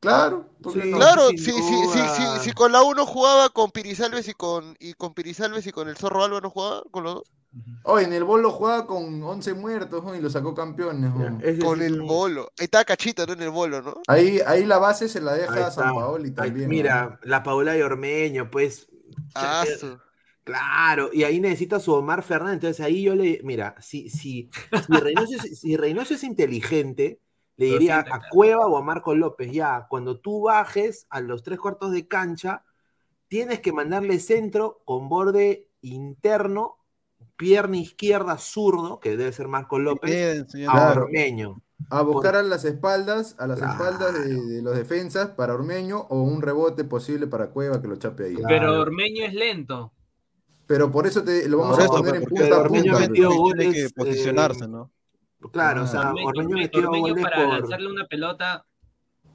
Claro, 0.00 0.50
claro, 0.62 1.30
si, 1.30 1.38
si, 2.42 2.52
con 2.52 2.72
la 2.72 2.82
1 2.82 3.06
jugaba 3.06 3.48
con 3.48 3.70
Pirisalves 3.70 4.28
y 4.28 4.34
con, 4.34 4.76
y 4.78 4.92
con 4.92 5.14
Pirisalves 5.14 5.66
y 5.66 5.72
con 5.72 5.88
el 5.88 5.96
Zorro 5.96 6.22
Alba 6.22 6.42
no 6.42 6.50
jugaba 6.50 6.82
con 6.90 7.04
los 7.04 7.14
dos. 7.14 7.22
Oh, 7.84 7.98
en 7.98 8.12
el 8.12 8.22
bolo 8.24 8.50
jugaba 8.50 8.86
con 8.86 9.22
11 9.22 9.54
muertos 9.54 10.04
y 10.14 10.20
lo 10.20 10.28
sacó 10.28 10.54
campeones. 10.54 11.10
Con 11.64 11.80
el 11.80 12.02
bolo. 12.02 12.50
Ahí 12.58 12.64
está 12.64 12.84
Cachita, 12.84 13.24
¿no? 13.24 13.32
En 13.32 13.40
el 13.40 13.48
bolo, 13.50 13.80
¿no? 13.80 13.94
Ahí, 14.06 14.40
ahí 14.46 14.66
la 14.66 14.76
base 14.76 15.08
se 15.08 15.22
la 15.22 15.32
deja 15.32 15.68
a 15.68 15.70
San 15.70 15.94
Paoli 15.94 16.32
también. 16.32 16.68
mira, 16.68 17.18
la 17.22 17.42
Paula 17.42 17.74
y 17.78 17.80
Ormeño, 17.80 18.50
pues. 18.50 18.88
Ah, 19.34 19.64
claro, 20.44 21.10
y 21.12 21.24
ahí 21.24 21.40
necesita 21.40 21.80
su 21.80 21.92
Omar 21.92 22.22
Fernández. 22.22 22.54
Entonces 22.54 22.86
ahí 22.86 23.02
yo 23.02 23.14
le. 23.14 23.40
Mira, 23.42 23.74
si, 23.80 24.08
si, 24.08 24.50
si, 25.50 25.76
Reynoso, 25.76 26.14
es, 26.14 26.24
inteligente, 26.24 27.20
le 27.56 27.66
diría 27.66 28.00
a 28.00 28.20
Cueva 28.30 28.66
o 28.66 28.76
a 28.76 28.82
Marco 28.82 29.14
López: 29.14 29.50
ya, 29.50 29.86
cuando 29.88 30.20
tú 30.20 30.42
bajes 30.42 31.06
a 31.10 31.20
los 31.20 31.42
tres 31.42 31.58
cuartos 31.58 31.92
de 31.92 32.06
cancha, 32.06 32.64
tienes 33.28 33.60
que 33.60 33.72
mandarle 33.72 34.20
centro 34.20 34.82
con 34.84 35.08
borde 35.08 35.68
interno 35.80 36.78
pierna 37.36 37.76
izquierda 37.76 38.38
zurdo, 38.38 39.00
que 39.00 39.16
debe 39.16 39.32
ser 39.32 39.48
Marco 39.48 39.78
López, 39.78 40.46
a 40.68 40.92
Ormeño. 40.92 41.60
A 41.90 42.02
buscar 42.02 42.36
a 42.36 42.42
las 42.42 42.64
espaldas, 42.64 43.36
a 43.38 43.46
las 43.46 43.60
espaldas 43.60 44.14
de, 44.14 44.62
los 44.62 44.76
defensas 44.76 45.30
para 45.30 45.54
Ormeño 45.54 46.06
o 46.08 46.22
un 46.22 46.40
rebote 46.40 46.84
posible 46.84 47.26
para 47.26 47.50
Cueva 47.50 47.82
que 47.82 47.88
lo 47.88 47.96
chape 47.96 48.26
ahí. 48.26 48.36
Pero 48.46 48.80
Ormeño 48.80 49.24
es 49.24 49.34
lento. 49.34 49.92
Pero 50.66 50.90
por 50.90 51.06
eso 51.06 51.22
te, 51.22 51.48
lo 51.48 51.58
vamos 51.58 51.78
a 51.78 51.86
poner 51.86 52.16
en 52.16 52.24
punta 52.24 52.56
a 52.56 52.64
punta. 52.64 53.08
Tiene 53.12 53.72
que 53.72 53.88
posicionarse, 53.94 54.66
¿no? 54.66 54.90
Claro, 55.52 55.82
o 55.82 55.86
sea, 55.86 56.12
Ormeño, 56.24 56.56
metió 56.56 56.88
Ormeño 56.88 57.14
para 57.20 57.46
lanzarle 57.46 57.90
una 57.90 58.06
pelota 58.06 58.64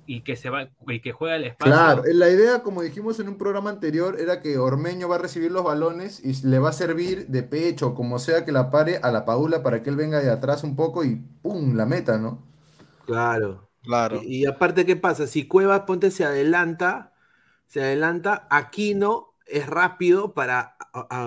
y 0.07 0.21
que 0.21 0.35
se 0.35 0.49
va 0.49 0.67
y 0.87 1.01
que 1.01 1.11
juega 1.11 1.35
el 1.35 1.43
espacio. 1.43 1.71
Claro, 1.71 2.03
la 2.11 2.29
idea, 2.29 2.63
como 2.63 2.81
dijimos 2.81 3.19
en 3.19 3.29
un 3.29 3.37
programa 3.37 3.69
anterior, 3.69 4.19
era 4.19 4.41
que 4.41 4.57
Ormeño 4.57 5.07
va 5.07 5.17
a 5.17 5.19
recibir 5.19 5.51
los 5.51 5.63
balones 5.63 6.19
y 6.25 6.47
le 6.47 6.57
va 6.57 6.69
a 6.69 6.73
servir 6.73 7.27
de 7.27 7.43
pecho, 7.43 7.93
como 7.93 8.17
sea 8.17 8.43
que 8.43 8.51
la 8.51 8.71
pare 8.71 8.97
a 9.03 9.11
la 9.11 9.23
Paula 9.23 9.61
para 9.61 9.83
que 9.83 9.91
él 9.91 9.95
venga 9.95 10.19
de 10.19 10.31
atrás 10.31 10.63
un 10.63 10.75
poco 10.75 11.03
y 11.03 11.17
¡pum! 11.43 11.75
la 11.75 11.85
meta, 11.85 12.17
¿no? 12.17 12.43
Claro. 13.05 13.69
Claro. 13.83 14.21
Y, 14.23 14.45
aparte, 14.45 14.85
¿qué 14.85 14.95
pasa? 14.95 15.25
Si 15.27 15.47
Cuevas 15.47 15.81
ponte 15.81 16.11
se 16.11 16.25
adelanta, 16.25 17.13
se 17.67 17.81
adelanta, 17.81 18.47
Aquino 18.49 19.28
es 19.49 19.67
rápido 19.67 20.33
para 20.33 20.75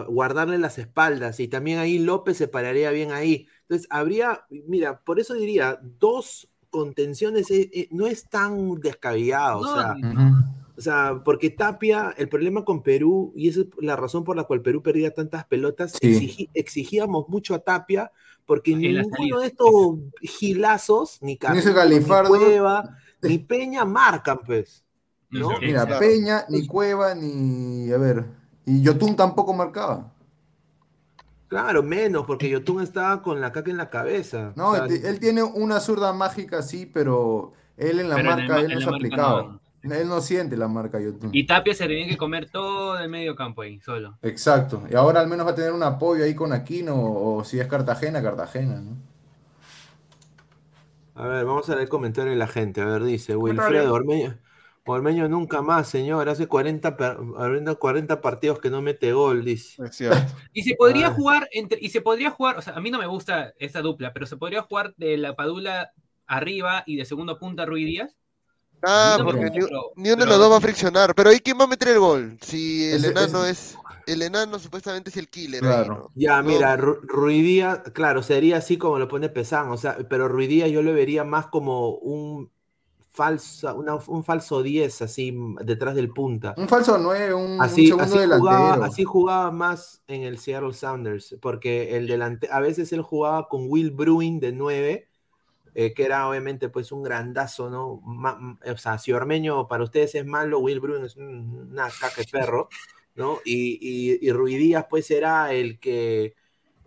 guardarle 0.09 0.59
las 0.59 0.79
espaldas 0.79 1.41
y 1.41 1.49
también 1.49 1.79
ahí 1.79 1.99
López 1.99 2.37
se 2.37 2.49
pararía 2.49 2.91
bien 2.91 3.12
ahí. 3.12 3.47
Entonces, 3.62 3.87
habría, 3.91 4.45
mira, 4.51 5.01
por 5.01 5.20
eso 5.20 5.35
diría, 5.35 5.81
dos 5.99 6.49
contenciones 6.70 7.51
eh, 7.51 7.70
eh, 7.73 7.89
no 7.91 8.07
es 8.07 8.29
tan 8.29 8.75
descabellado. 8.81 9.61
o, 9.61 10.81
sea, 10.81 11.23
porque 11.25 11.51
Tapia, 11.51 12.14
el 12.16 12.29
problema 12.29 12.64
con 12.64 12.83
Perú, 12.83 13.33
y 13.37 13.49
esa 13.49 13.61
es 13.61 13.66
la 13.79 13.95
razón 13.95 14.25
por 14.25 14.37
la 14.37 14.45
cual 14.45 14.62
Perú 14.62 14.83
perdía 14.83 15.14
tantas 15.14 15.45
pelotas, 15.45 15.99
exigíamos 16.01 17.29
mucho 17.29 17.55
a 17.55 17.61
Tapia, 17.61 18.11
porque 18.47 18.75
ninguno 18.75 19.41
de 19.41 19.47
estos 19.47 19.99
gilazos, 20.23 21.18
ni 21.20 21.37
Carlos, 21.37 21.64
ni, 21.64 22.01
Cueva, 22.05 22.97
ni 23.23 23.39
Peña 23.39 23.85
marcan, 23.85 24.41
pues. 24.45 24.85
Mira, 25.33 25.99
Peña, 25.99 26.45
ni 26.49 26.66
Cueva, 26.66 27.14
ni. 27.14 27.91
A 27.91 27.97
ver. 27.97 28.24
Y 28.66 28.83
Yotun 28.83 29.16
tampoco 29.16 29.53
marcaba. 29.55 30.12
Claro, 31.49 31.83
menos, 31.83 32.24
porque 32.26 32.49
Yotun 32.49 32.83
estaba 32.83 33.22
con 33.22 33.41
la 33.41 33.53
caca 33.53 33.70
en 33.70 33.76
la 33.76 33.91
cabeza. 33.91 34.53
No, 34.57 34.74
él, 34.74 35.20
tiene 35.20 35.43
una 35.43 35.80
zurda 35.80 36.12
mágica, 36.12 36.62
sí, 36.62 36.87
pero 36.87 37.53
él 37.76 38.01
en 38.01 38.09
la 38.09 38.22
marca, 38.22 38.61
él 38.61 38.72
no 38.74 38.80
se 38.80 38.87
ha 38.87 38.91
aplicado. 38.91 39.61
Él 39.83 40.09
no 40.09 40.20
siente 40.20 40.57
la 40.57 40.68
marca 40.68 41.01
Yotun. 41.01 41.30
Y 41.33 41.45
Tapia 41.45 41.74
se 41.74 41.87
tiene 41.87 42.09
que 42.09 42.16
comer 42.16 42.49
todo 42.51 42.99
el 42.99 43.09
medio 43.09 43.35
campo 43.35 43.62
ahí, 43.62 43.80
solo. 43.80 44.16
Exacto. 44.22 44.85
Y 44.91 44.95
ahora 44.95 45.20
al 45.20 45.28
menos 45.28 45.45
va 45.47 45.51
a 45.51 45.55
tener 45.55 45.72
un 45.72 45.83
apoyo 45.83 46.24
ahí 46.24 46.35
con 46.35 46.53
Aquino, 46.53 46.95
o 46.97 47.43
si 47.45 47.59
es 47.59 47.66
Cartagena, 47.66 48.22
Cartagena, 48.22 48.80
¿no? 48.80 48.97
A 51.14 51.26
ver, 51.26 51.45
vamos 51.45 51.68
a 51.68 51.72
leer 51.72 51.83
el 51.83 51.89
comentario 51.89 52.30
de 52.30 52.39
la 52.39 52.47
gente. 52.47 52.80
A 52.80 52.87
ver, 52.87 53.03
dice 53.03 53.37
Wilfredo 53.37 53.93
Ormeño. 53.93 54.39
Ormeño 54.85 55.28
nunca 55.28 55.62
más, 55.62 55.89
señor. 55.89 56.28
Hace 56.28 56.47
40, 56.47 56.97
40 57.78 58.20
partidos 58.20 58.59
que 58.59 58.70
no 58.70 58.83
mete 58.83 59.12
gol, 59.12 59.45
dice. 59.45 59.83
Y 60.53 60.62
se 60.62 60.74
podría 60.74 61.09
ah. 61.09 61.14
jugar 61.14 61.49
entre, 61.53 61.78
y 61.80 61.91
se 61.91 62.01
podría 62.01 62.30
jugar, 62.30 62.59
o 62.59 62.62
sea, 62.62 62.74
a 62.74 62.80
mí 62.80 62.91
no 62.91 62.99
me 62.99 63.07
gusta 63.07 63.53
esa 63.59 63.80
dupla, 63.80 64.12
pero 64.12 64.26
se 64.26 64.37
podría 64.37 64.62
jugar 64.62 64.95
de 64.97 65.16
la 65.16 65.37
Padula 65.37 65.93
arriba 66.26 66.83
y 66.87 66.97
de 66.97 67.05
segundo 67.05 67.39
punta 67.39 67.64
Ruiz 67.64 67.87
Díaz. 67.87 68.16
Ah, 68.85 69.18
porque 69.22 69.49
ni, 69.97 70.11
uno 70.11 70.24
de 70.24 70.26
los 70.26 70.39
dos 70.39 70.51
va 70.51 70.57
a 70.57 70.61
friccionar. 70.61 71.14
Pero 71.14 71.30
ahí 71.30 71.39
quién 71.39 71.59
va 71.59 71.64
a 71.64 71.68
meter 71.68 71.89
el 71.89 72.01
gol. 72.01 72.39
Si 72.41 72.91
el 72.91 73.05
enano 73.05 73.45
es. 73.47 73.76
El 74.05 74.22
enano 74.22 74.59
supuestamente 74.59 75.11
es 75.11 75.16
el 75.16 75.28
killer. 75.28 75.61
Claro. 75.61 76.11
Ya, 76.16 76.43
mira, 76.43 76.76
Ruiz 76.76 77.45
Díaz, 77.45 77.83
claro, 77.93 78.24
sería 78.24 78.57
así 78.57 78.76
como 78.76 78.99
lo 78.99 79.07
pone 79.07 79.28
Pesán, 79.28 79.70
o 79.70 79.76
sea, 79.76 79.97
pero 80.11 80.26
Ruiz 80.26 80.49
Díaz 80.49 80.70
yo 80.70 80.83
lo 80.83 80.93
vería 80.93 81.22
más 81.22 81.47
como 81.47 81.91
un 81.91 82.51
falsa, 83.13 83.75
un 83.75 84.25
falso 84.25 84.63
10 84.63 85.03
así 85.03 85.37
detrás 85.61 85.95
del 85.95 86.09
punta. 86.11 86.55
Un 86.57 86.69
falso 86.69 86.97
9, 86.97 87.35
un, 87.35 87.61
así, 87.61 87.89
segundo 87.89 88.19
delantero. 88.19 88.41
Jugaba, 88.41 88.87
así 88.87 89.05
jugaba 89.05 89.51
más 89.51 90.03
en 90.07 90.23
el 90.23 90.39
Seattle 90.39 90.73
Sounders, 90.73 91.37
porque 91.41 91.97
el 91.97 92.07
delante, 92.07 92.49
a 92.51 92.61
veces 92.61 92.93
él 92.93 93.03
jugaba 93.03 93.49
con 93.49 93.67
Will 93.69 93.91
Bruin 93.91 94.41
de 94.41 94.53
9, 94.53 95.09
eh, 95.75 95.95
que 95.95 96.05
era 96.05 96.27
obviamente 96.29 96.71
pues 96.71 96.91
un 96.91 97.03
grandazo, 97.03 97.69
¿no? 97.69 98.03
o 98.03 98.77
sea, 98.79 98.99
si 98.99 99.13
Ormeño 99.13 99.69
para 99.69 99.85
ustedes 99.85 100.15
es 100.15 100.25
malo, 100.25 100.61
Will 100.61 100.81
Bruin 100.81 101.05
es 101.05 101.17
una 101.17 101.89
caca 101.91 102.23
de 102.23 102.29
perro, 102.31 102.71
¿no? 103.15 103.41
Y, 103.45 103.79
y, 103.81 104.27
y 104.27 104.33
Ruidías 104.33 104.87
pues 104.89 105.11
era 105.11 105.53
el 105.53 105.79
que 105.79 106.35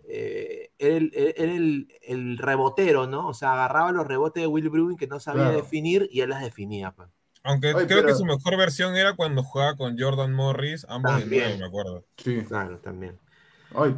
eh, 0.08 0.70
era, 0.78 0.96
el, 0.96 2.38
rebotero, 2.38 3.06
¿no? 3.06 3.28
O 3.28 3.34
sea, 3.34 3.54
agarraba 3.54 3.92
los 3.92 4.06
rebotes 4.06 4.42
de 4.42 4.46
Will 4.46 4.68
Bruin 4.68 4.96
que 4.96 5.06
no 5.06 5.18
sabía 5.18 5.50
definir 5.50 6.08
y 6.12 6.20
él 6.20 6.30
las 6.30 6.42
definía. 6.42 6.92
Pues. 6.92 7.08
Aunque 7.42 7.72
creo 7.72 8.04
que 8.04 8.14
su 8.14 8.24
mejor 8.24 8.56
versión 8.56 8.96
era 8.96 9.14
cuando 9.14 9.42
jugaba 9.42 9.76
con 9.76 9.98
Jordan 9.98 10.32
Morris, 10.32 10.86
ambos 10.88 11.18
de 11.18 11.26
nueve, 11.26 11.56
me 11.58 11.66
acuerdo. 11.66 12.04
Sí, 12.16 12.42
claro, 12.46 12.78
también. 12.78 13.18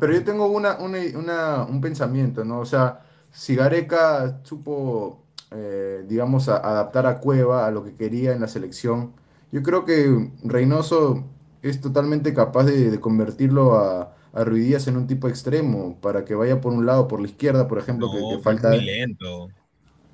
pero 0.01 0.13
yo 0.13 0.25
tengo 0.25 0.47
una, 0.47 0.77
un 0.79 1.81
pensamiento, 1.81 2.45
¿no? 2.45 2.61
O 2.61 2.67
sea, 2.67 3.01
si 3.31 3.55
Gareca 3.55 4.41
supo, 4.45 5.25
eh, 5.51 6.05
digamos, 6.09 6.49
adaptar 6.49 7.07
a 7.07 7.21
Cueva 7.21 7.67
a 7.67 7.71
lo 7.71 7.85
que 7.85 7.95
quería 7.95 8.33
en 8.33 8.41
la 8.41 8.49
selección, 8.49 9.15
yo 9.53 9.63
creo 9.63 9.85
que 9.85 10.31
Reynoso 10.43 11.25
es 11.63 11.81
totalmente 11.81 12.33
capaz 12.33 12.65
de 12.65 13.01
convertirlo 13.01 13.77
a, 13.77 14.15
a 14.33 14.45
Ruidías 14.45 14.87
en 14.87 14.97
un 14.97 15.07
tipo 15.07 15.29
extremo 15.29 15.99
para 16.01 16.25
que 16.25 16.35
vaya 16.35 16.61
por 16.61 16.73
un 16.73 16.87
lado, 16.87 17.09
por 17.09 17.21
la 17.21 17.29
izquierda, 17.29 17.69
por 17.69 17.79
ejemplo, 17.79 18.11
que, 18.11 18.43
falta. 18.43 18.71
Muy 18.71 18.85
lento. 18.85 19.49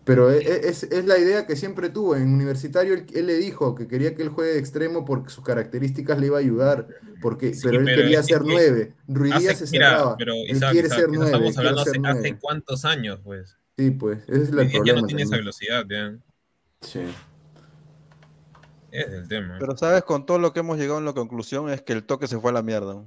Pero 0.05 0.31
e, 0.31 0.39
e, 0.39 0.69
es, 0.69 1.05
la 1.07 1.19
idea 1.19 1.47
que 1.47 1.57
siempre 1.57 1.89
tuvo. 1.89 2.15
En 2.15 2.33
universitario 2.33 2.95
él, 2.95 3.27
le 3.27 3.35
dijo 3.37 3.75
que 3.75 3.89
quería 3.89 4.15
que 4.15 4.23
él 4.23 4.29
juegue 4.29 4.53
de 4.53 4.59
extremo 4.59 5.05
porque 5.05 5.31
sus 5.31 5.43
características 5.43 6.19
le 6.19 6.27
iba 6.27 6.37
a 6.37 6.41
ayudar. 6.41 6.89
Porque, 7.23 7.53
pero 7.63 7.81
él 7.81 7.87
quería 7.87 8.23
ser 8.23 8.43
nueve. 8.45 8.93
Ruidías 9.09 9.59
se 9.59 9.67
cerraba. 9.67 10.17
Pero, 10.17 10.35
él 10.35 10.61
quiere 10.71 10.89
ser 10.89 11.09
nueve. 11.09 11.49
Estamos 11.49 11.59
hablando 11.59 11.81
hace, 12.11 12.39
cuántos 12.39 12.85
años, 12.85 13.21
pues. 13.25 13.57
Sí, 13.79 13.91
pues. 13.91 14.19
Ese 14.29 14.43
es 14.43 14.49
el 14.51 14.55
problema. 14.55 14.85
Ya 14.85 14.95
no 14.95 15.07
tiene 15.07 15.23
esa 15.23 15.37
velocidad, 15.37 15.85
ya. 15.89 16.17
Sí. 16.83 17.01
Es 18.91 19.09
el 19.09 19.27
tema. 19.27 19.57
Pero 19.59 19.77
sabes, 19.77 20.05
con 20.05 20.27
todo 20.27 20.39
lo 20.39 20.53
que 20.53 20.61
hemos 20.61 20.79
llegado 20.79 20.99
en 20.99 21.07
la 21.07 21.15
conclusión 21.15 21.71
es 21.71 21.83
que 21.83 21.95
el 21.95 22.05
toque 22.05 22.27
se 22.27 22.39
fue 22.39 22.51
a 22.51 22.55
la 22.55 22.63
mierda. 22.63 23.03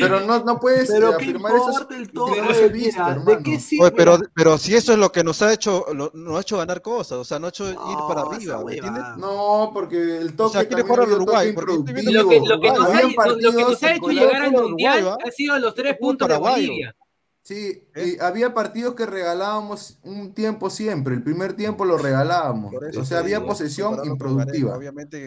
Pero 0.00 0.20
no, 0.20 0.44
no 0.44 0.60
puedes 0.60 0.88
pero 0.88 1.14
afirmar 1.14 1.52
eso. 1.56 1.84
¿De 1.84 3.42
qué 3.42 3.60
sirve? 3.60 3.90
pero, 3.90 4.18
pero 4.34 4.56
si 4.56 4.74
eso 4.74 4.92
es 4.92 4.98
lo 4.98 5.10
que 5.10 5.24
nos 5.24 5.42
ha 5.42 5.52
hecho, 5.52 5.86
nos 5.92 6.36
ha 6.36 6.40
hecho 6.40 6.58
ganar 6.58 6.80
cosas, 6.80 7.18
o 7.18 7.24
sea, 7.24 7.38
no 7.38 7.46
ha 7.46 7.50
hecho 7.50 7.68
ir 7.68 7.76
para 8.08 8.22
arriba, 8.22 9.16
No, 9.18 9.70
porque 9.74 10.18
el 10.18 10.34
toque. 10.34 10.58
O 10.58 10.60
sea, 10.60 10.68
quiere 10.68 10.82
jugar 10.82 11.00
al 11.00 11.12
Uruguay. 11.12 11.52
Porque 11.52 11.72
lo, 11.74 11.84
que, 12.28 12.40
lo, 12.40 12.60
que 12.60 12.70
nos 12.70 12.88
ha, 12.88 13.02
lo, 13.02 13.52
que 13.52 13.62
nos 13.62 13.82
ha 13.82 13.94
hecho 13.94 14.08
llegar 14.08 14.42
al 14.42 14.52
mundial 14.52 15.16
ha 15.24 15.30
sido 15.30 15.58
los 15.58 15.74
tres 15.74 15.96
puntos 15.98 16.28
de 16.28 16.36
Bolivia. 16.36 16.96
Sí, 17.42 17.86
¿Eh? 17.94 18.16
había 18.22 18.54
partidos 18.54 18.94
que 18.94 19.04
regalábamos 19.04 19.98
un 20.02 20.32
tiempo 20.32 20.70
siempre. 20.70 21.14
El 21.14 21.22
primer 21.22 21.52
tiempo 21.52 21.84
lo 21.84 21.98
regalábamos. 21.98 22.72
O 22.96 23.04
sea, 23.04 23.18
había 23.18 23.44
posesión 23.44 24.02
improductiva. 24.06 24.78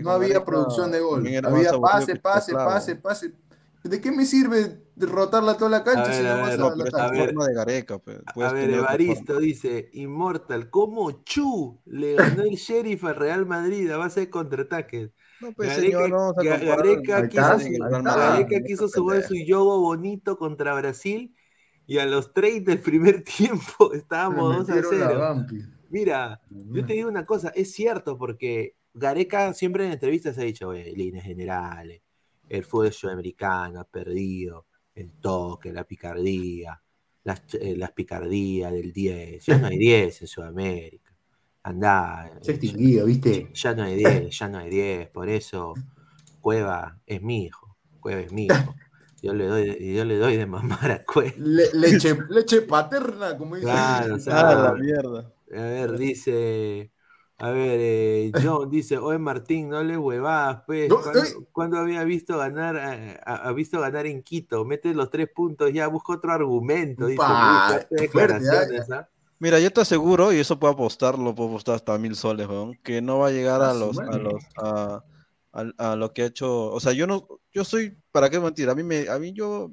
no 0.02 0.12
había 0.12 0.44
producción 0.44 0.92
de 0.92 1.00
gol. 1.00 1.28
Había 1.46 1.74
pase, 1.80 2.16
pase, 2.16 2.54
pase, 2.54 2.96
pase. 2.96 3.34
¿De 3.88 4.02
qué 4.02 4.12
me 4.12 4.26
sirve 4.26 4.84
derrotarla 4.96 5.58
toda 5.58 5.70
la 5.70 5.84
cancha 5.84 6.12
si 6.12 6.24
no 6.24 6.38
vas 6.38 6.54
a, 6.54 6.58
la 6.58 7.46
de 7.48 7.54
Gareca, 7.54 8.00
pues, 8.00 8.20
a 8.36 8.52
ver, 8.52 8.72
Evaristo 8.72 9.40
dice, 9.40 9.90
Inmortal, 9.94 10.70
¿cómo 10.70 11.24
Chu 11.24 11.80
le 11.86 12.16
ganó 12.16 12.44
el 12.44 12.56
Sheriff 12.56 13.04
al 13.04 13.16
Real 13.16 13.46
Madrid 13.46 13.90
a 13.92 13.98
base 13.98 14.22
de 14.22 14.30
contraataques? 14.30 15.12
No, 15.40 15.52
pues, 15.54 15.70
Gareca, 15.70 15.98
señor, 15.98 16.10
no, 16.10 16.34
Gareca, 16.34 17.28
quiso, 18.64 18.86
quiso 18.86 18.88
subir 18.88 19.24
su 19.24 19.36
yogo 19.36 19.80
bonito 19.82 20.38
contra 20.38 20.74
Brasil 20.74 21.36
y 21.86 22.00
a 22.00 22.06
los 22.06 22.34
30 22.34 22.72
del 22.72 22.82
primer 22.82 23.24
tiempo 23.38 23.94
estábamos 23.94 24.68
2 24.68 24.78
a 24.78 24.82
0. 24.90 25.46
Mira, 25.90 26.42
yo 26.50 26.86
te 26.86 26.94
digo 26.94 27.08
una 27.08 27.26
cosa, 27.26 27.50
es 27.56 27.72
cierto, 27.72 28.18
porque 28.18 28.76
Gareca 28.94 29.54
siempre 29.54 29.86
en 29.86 29.94
entrevistas 29.94 30.38
ha 30.38 30.42
dicho, 30.42 30.68
oye, 30.70 30.92
líneas 30.92 31.24
generales, 31.24 32.02
el 32.50 32.64
fútbol 32.64 32.92
sudamericano 32.92 33.80
ha 33.80 33.84
perdido, 33.84 34.66
el 34.96 35.12
toque, 35.14 35.72
la 35.72 35.84
picardía, 35.84 36.82
las, 37.24 37.44
eh, 37.54 37.76
las 37.78 37.92
picardías 37.92 38.72
del 38.72 38.92
10. 38.92 39.46
Ya 39.46 39.58
no 39.58 39.68
hay 39.68 39.78
10 39.78 40.22
en 40.22 40.28
Sudamérica. 40.28 41.16
Andá. 41.64 42.32
Se 42.42 42.52
ha 42.52 42.56
extinguido, 42.56 43.06
¿viste? 43.06 43.50
Ya 43.54 43.74
no 43.74 43.84
hay 43.84 43.96
10, 43.96 44.38
ya 44.40 44.48
no 44.48 44.58
hay 44.60 44.70
10. 44.70 45.10
Por 45.10 45.30
eso, 45.30 45.74
Cueva 46.42 47.00
es 47.06 47.22
mi 47.22 47.46
hijo. 47.46 47.78
Cueva 48.00 48.22
es 48.22 48.32
mi 48.32 48.46
hijo. 48.46 48.76
Yo 49.22 49.34
le 49.34 49.48
doy, 49.48 49.96
yo 49.96 50.06
le 50.06 50.18
doy 50.18 50.38
de 50.38 50.46
mamar 50.46 50.92
a 50.92 51.04
Cueva. 51.04 51.34
leche, 51.38 52.16
leche 52.30 52.62
paterna, 52.62 53.38
como 53.38 53.56
dice. 53.56 53.68
Claro, 53.68 54.16
o 54.16 54.20
sea, 54.20 54.50
Ah, 54.50 54.64
la 54.64 54.74
mierda. 54.76 55.34
A 55.52 55.62
ver, 55.62 55.98
dice. 55.98 56.92
A 57.40 57.52
ver, 57.52 57.80
eh, 57.80 58.32
John 58.44 58.70
dice, 58.70 58.98
oye 58.98 59.20
Martín, 59.20 59.70
no 59.70 59.84
le 59.84 59.96
huevadas, 59.96 60.64
pues. 60.66 60.90
No, 60.90 60.98
¿Cuándo, 61.52 61.78
había 61.78 62.04
visto 62.04 62.36
ganar, 62.38 62.76
eh, 62.78 63.20
ha, 63.24 63.48
ha 63.48 63.52
visto 63.54 63.80
ganar 63.80 64.08
en 64.08 64.24
Quito? 64.24 64.66
Mete 64.66 64.94
los 64.96 65.12
tres 65.12 65.30
puntos, 65.36 65.72
ya 65.72 65.88
busca 65.88 66.14
otro 66.14 66.32
argumento. 66.32 67.06
Dice, 67.06 67.18
Pa, 67.18 67.34
"Uy, 67.34 67.60
fuertes 67.68 67.88
fuerte, 67.88 67.96
declaraciones, 67.96 68.92
¿ah?". 68.92 69.08
Mira, 69.40 69.60
yo 69.60 69.72
te 69.72 69.82
aseguro, 69.82 70.34
y 70.34 70.40
eso 70.40 70.58
puedo 70.58 70.74
apostar, 70.74 71.20
lo 71.20 71.36
puedo 71.36 71.50
apostar 71.50 71.76
hasta 71.76 71.96
mil 72.00 72.16
soles, 72.16 72.48
weón, 72.48 72.76
que 72.84 73.04
no 73.04 73.20
va 73.20 73.28
a 73.28 73.32
llegar 73.32 73.62
a 73.62 73.70
Ah, 73.70 73.74
los, 73.76 74.00
a 74.00 74.18
los, 74.18 74.44
a, 74.58 75.04
a- 75.54 75.92
a 75.92 75.96
lo 75.96 76.12
que 76.14 76.24
ha 76.24 76.26
hecho, 76.26 76.72
o 76.72 76.80
sea, 76.80 76.94
yo 76.94 77.06
no, 77.06 77.28
yo 77.54 77.64
soy, 77.64 77.96
¿para 78.12 78.32
qué 78.32 78.40
mentir? 78.40 78.68
A 78.68 78.74
mí 78.74 78.82
me, 78.82 79.08
a 79.10 79.20
mí 79.20 79.34
yo, 79.34 79.72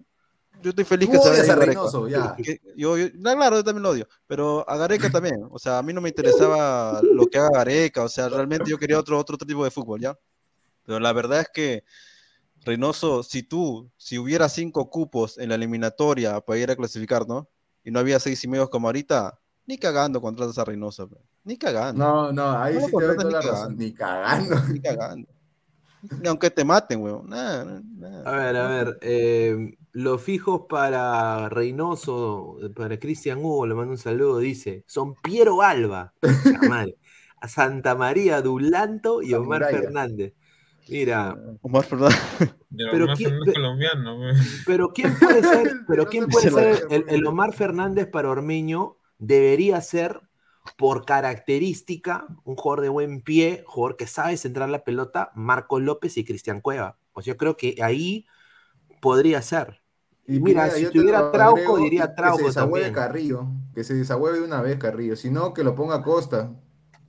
yo 0.62 0.70
estoy 0.70 0.84
feliz 0.84 1.08
que 1.10 1.18
se 1.18 1.28
a 1.28 1.32
Gareca. 1.32 1.54
Reynoso, 1.66 2.08
ya. 2.08 2.34
Que- 2.36 2.60
yo, 2.76 2.96
yo- 2.96 3.10
claro, 3.12 3.56
yo 3.56 3.64
también 3.64 3.82
lo 3.82 3.90
odio, 3.90 4.08
pero 4.26 4.64
a 4.68 4.76
Gareca 4.76 5.08
también, 5.20 5.46
o 5.50 5.58
sea, 5.58 5.78
a 5.78 5.82
mí 5.82 5.92
no 5.92 6.00
me 6.00 6.08
interesaba 6.08 7.00
lo 7.02 7.26
que 7.26 7.38
haga 7.38 7.50
Gareca, 7.52 8.02
o 8.02 8.08
sea, 8.08 8.28
realmente 8.28 8.70
yo 8.70 8.78
quería 8.78 8.98
otro, 8.98 9.18
otro 9.18 9.36
tipo 9.36 9.64
de 9.64 9.70
fútbol, 9.70 10.00
¿ya? 10.00 10.16
Pero 10.84 11.00
la 11.00 11.12
verdad 11.12 11.40
es 11.40 11.48
que 11.52 11.84
Reynoso, 12.64 13.22
si 13.22 13.42
tú, 13.42 13.90
si 13.96 14.18
hubiera 14.18 14.48
cinco 14.48 14.88
cupos 14.88 15.36
en 15.38 15.50
la 15.50 15.54
eliminatoria 15.56 16.40
para 16.40 16.58
ir 16.58 16.70
a 16.70 16.76
clasificar, 16.76 17.28
¿no? 17.28 17.48
Y 17.84 17.90
no 17.90 17.98
había 18.00 18.18
seis 18.18 18.42
y 18.44 18.48
medio 18.48 18.70
como 18.70 18.88
ahorita, 18.88 19.38
ni 19.66 19.76
cagando 19.76 20.20
contratas 20.20 20.56
a 20.58 20.64
Reynoso, 20.64 21.08
ni 21.42 21.58
cagando, 21.58 22.02
No, 22.02 22.32
no, 22.32 22.58
ahí 22.58 22.80
sí 22.80 22.86
te 22.96 23.04
doy 23.04 23.16
toda 23.16 23.30
la 23.30 23.40
razón. 23.42 23.76
Ni 23.76 23.92
cagando. 23.92 24.56
ni 24.72 24.80
cagando. 24.80 25.28
Ni 26.20 26.28
aunque 26.28 26.50
te 26.50 26.64
maten, 26.64 27.00
weón. 27.00 27.28
Nada, 27.28 27.80
nada. 27.96 28.22
A 28.30 28.36
ver, 28.36 28.56
a 28.56 28.68
ver, 28.68 28.98
eh, 29.02 29.76
los 29.92 30.20
fijos 30.22 30.62
para 30.68 31.48
Reynoso, 31.48 32.58
para 32.74 32.98
Cristian 32.98 33.38
Hugo, 33.38 33.66
le 33.66 33.74
mando 33.74 33.92
un 33.92 33.98
saludo, 33.98 34.38
dice, 34.38 34.84
son 34.86 35.14
Piero 35.22 35.62
Alba, 35.62 36.12
madre, 36.68 36.96
a 37.40 37.48
Santa 37.48 37.94
María 37.94 38.40
Dulanto 38.42 39.22
y 39.22 39.34
Omar 39.34 39.62
Samuraya. 39.62 39.82
Fernández. 39.82 40.34
Mira, 40.88 41.36
Omar 41.62 41.84
Fernández. 41.84 42.18
De 42.70 42.86
Pero 42.90 43.06
pero 43.06 43.14
quién- 43.16 43.38
colombiano, 43.54 44.18
pero 44.66 44.92
¿quién 44.92 45.16
puede 45.18 45.42
ser, 45.42 45.72
pero 45.88 46.06
quién 46.08 46.26
puede 46.26 46.50
ser, 46.50 46.86
el, 46.90 47.04
el 47.08 47.26
Omar 47.26 47.52
Fernández 47.54 48.06
para 48.08 48.28
Ormeño? 48.30 48.96
Debería 49.18 49.80
ser 49.80 50.20
por 50.76 51.04
característica 51.04 52.26
un 52.44 52.56
jugador 52.56 52.82
de 52.82 52.88
buen 52.88 53.22
pie, 53.22 53.64
jugador 53.66 53.96
que 53.96 54.06
sabe 54.06 54.36
centrar 54.36 54.68
la 54.70 54.84
pelota, 54.84 55.30
Marcos 55.34 55.82
López 55.82 56.16
y 56.16 56.24
Cristian 56.24 56.60
Cueva. 56.60 56.98
Pues 57.12 57.26
yo 57.26 57.36
creo 57.36 57.56
que 57.56 57.76
ahí 57.82 58.26
podría 59.00 59.42
ser. 59.42 59.82
Y 60.26 60.40
Mira, 60.40 60.70
si 60.70 60.86
tuviera 60.90 61.30
Trauco, 61.30 61.78
diría 61.78 62.14
que 62.14 62.14
se 62.14 62.14
Trauco 62.16 62.46
desahueve 62.46 62.90
también. 62.90 62.92
Carrillo, 62.92 63.46
que 63.74 63.84
se 63.84 63.94
desahueve 63.94 64.38
de 64.38 64.44
una 64.44 64.62
vez 64.62 64.78
Carrillo, 64.78 65.16
si 65.16 65.30
no, 65.30 65.52
que 65.54 65.64
lo 65.64 65.74
ponga 65.74 66.02
Costa. 66.02 66.52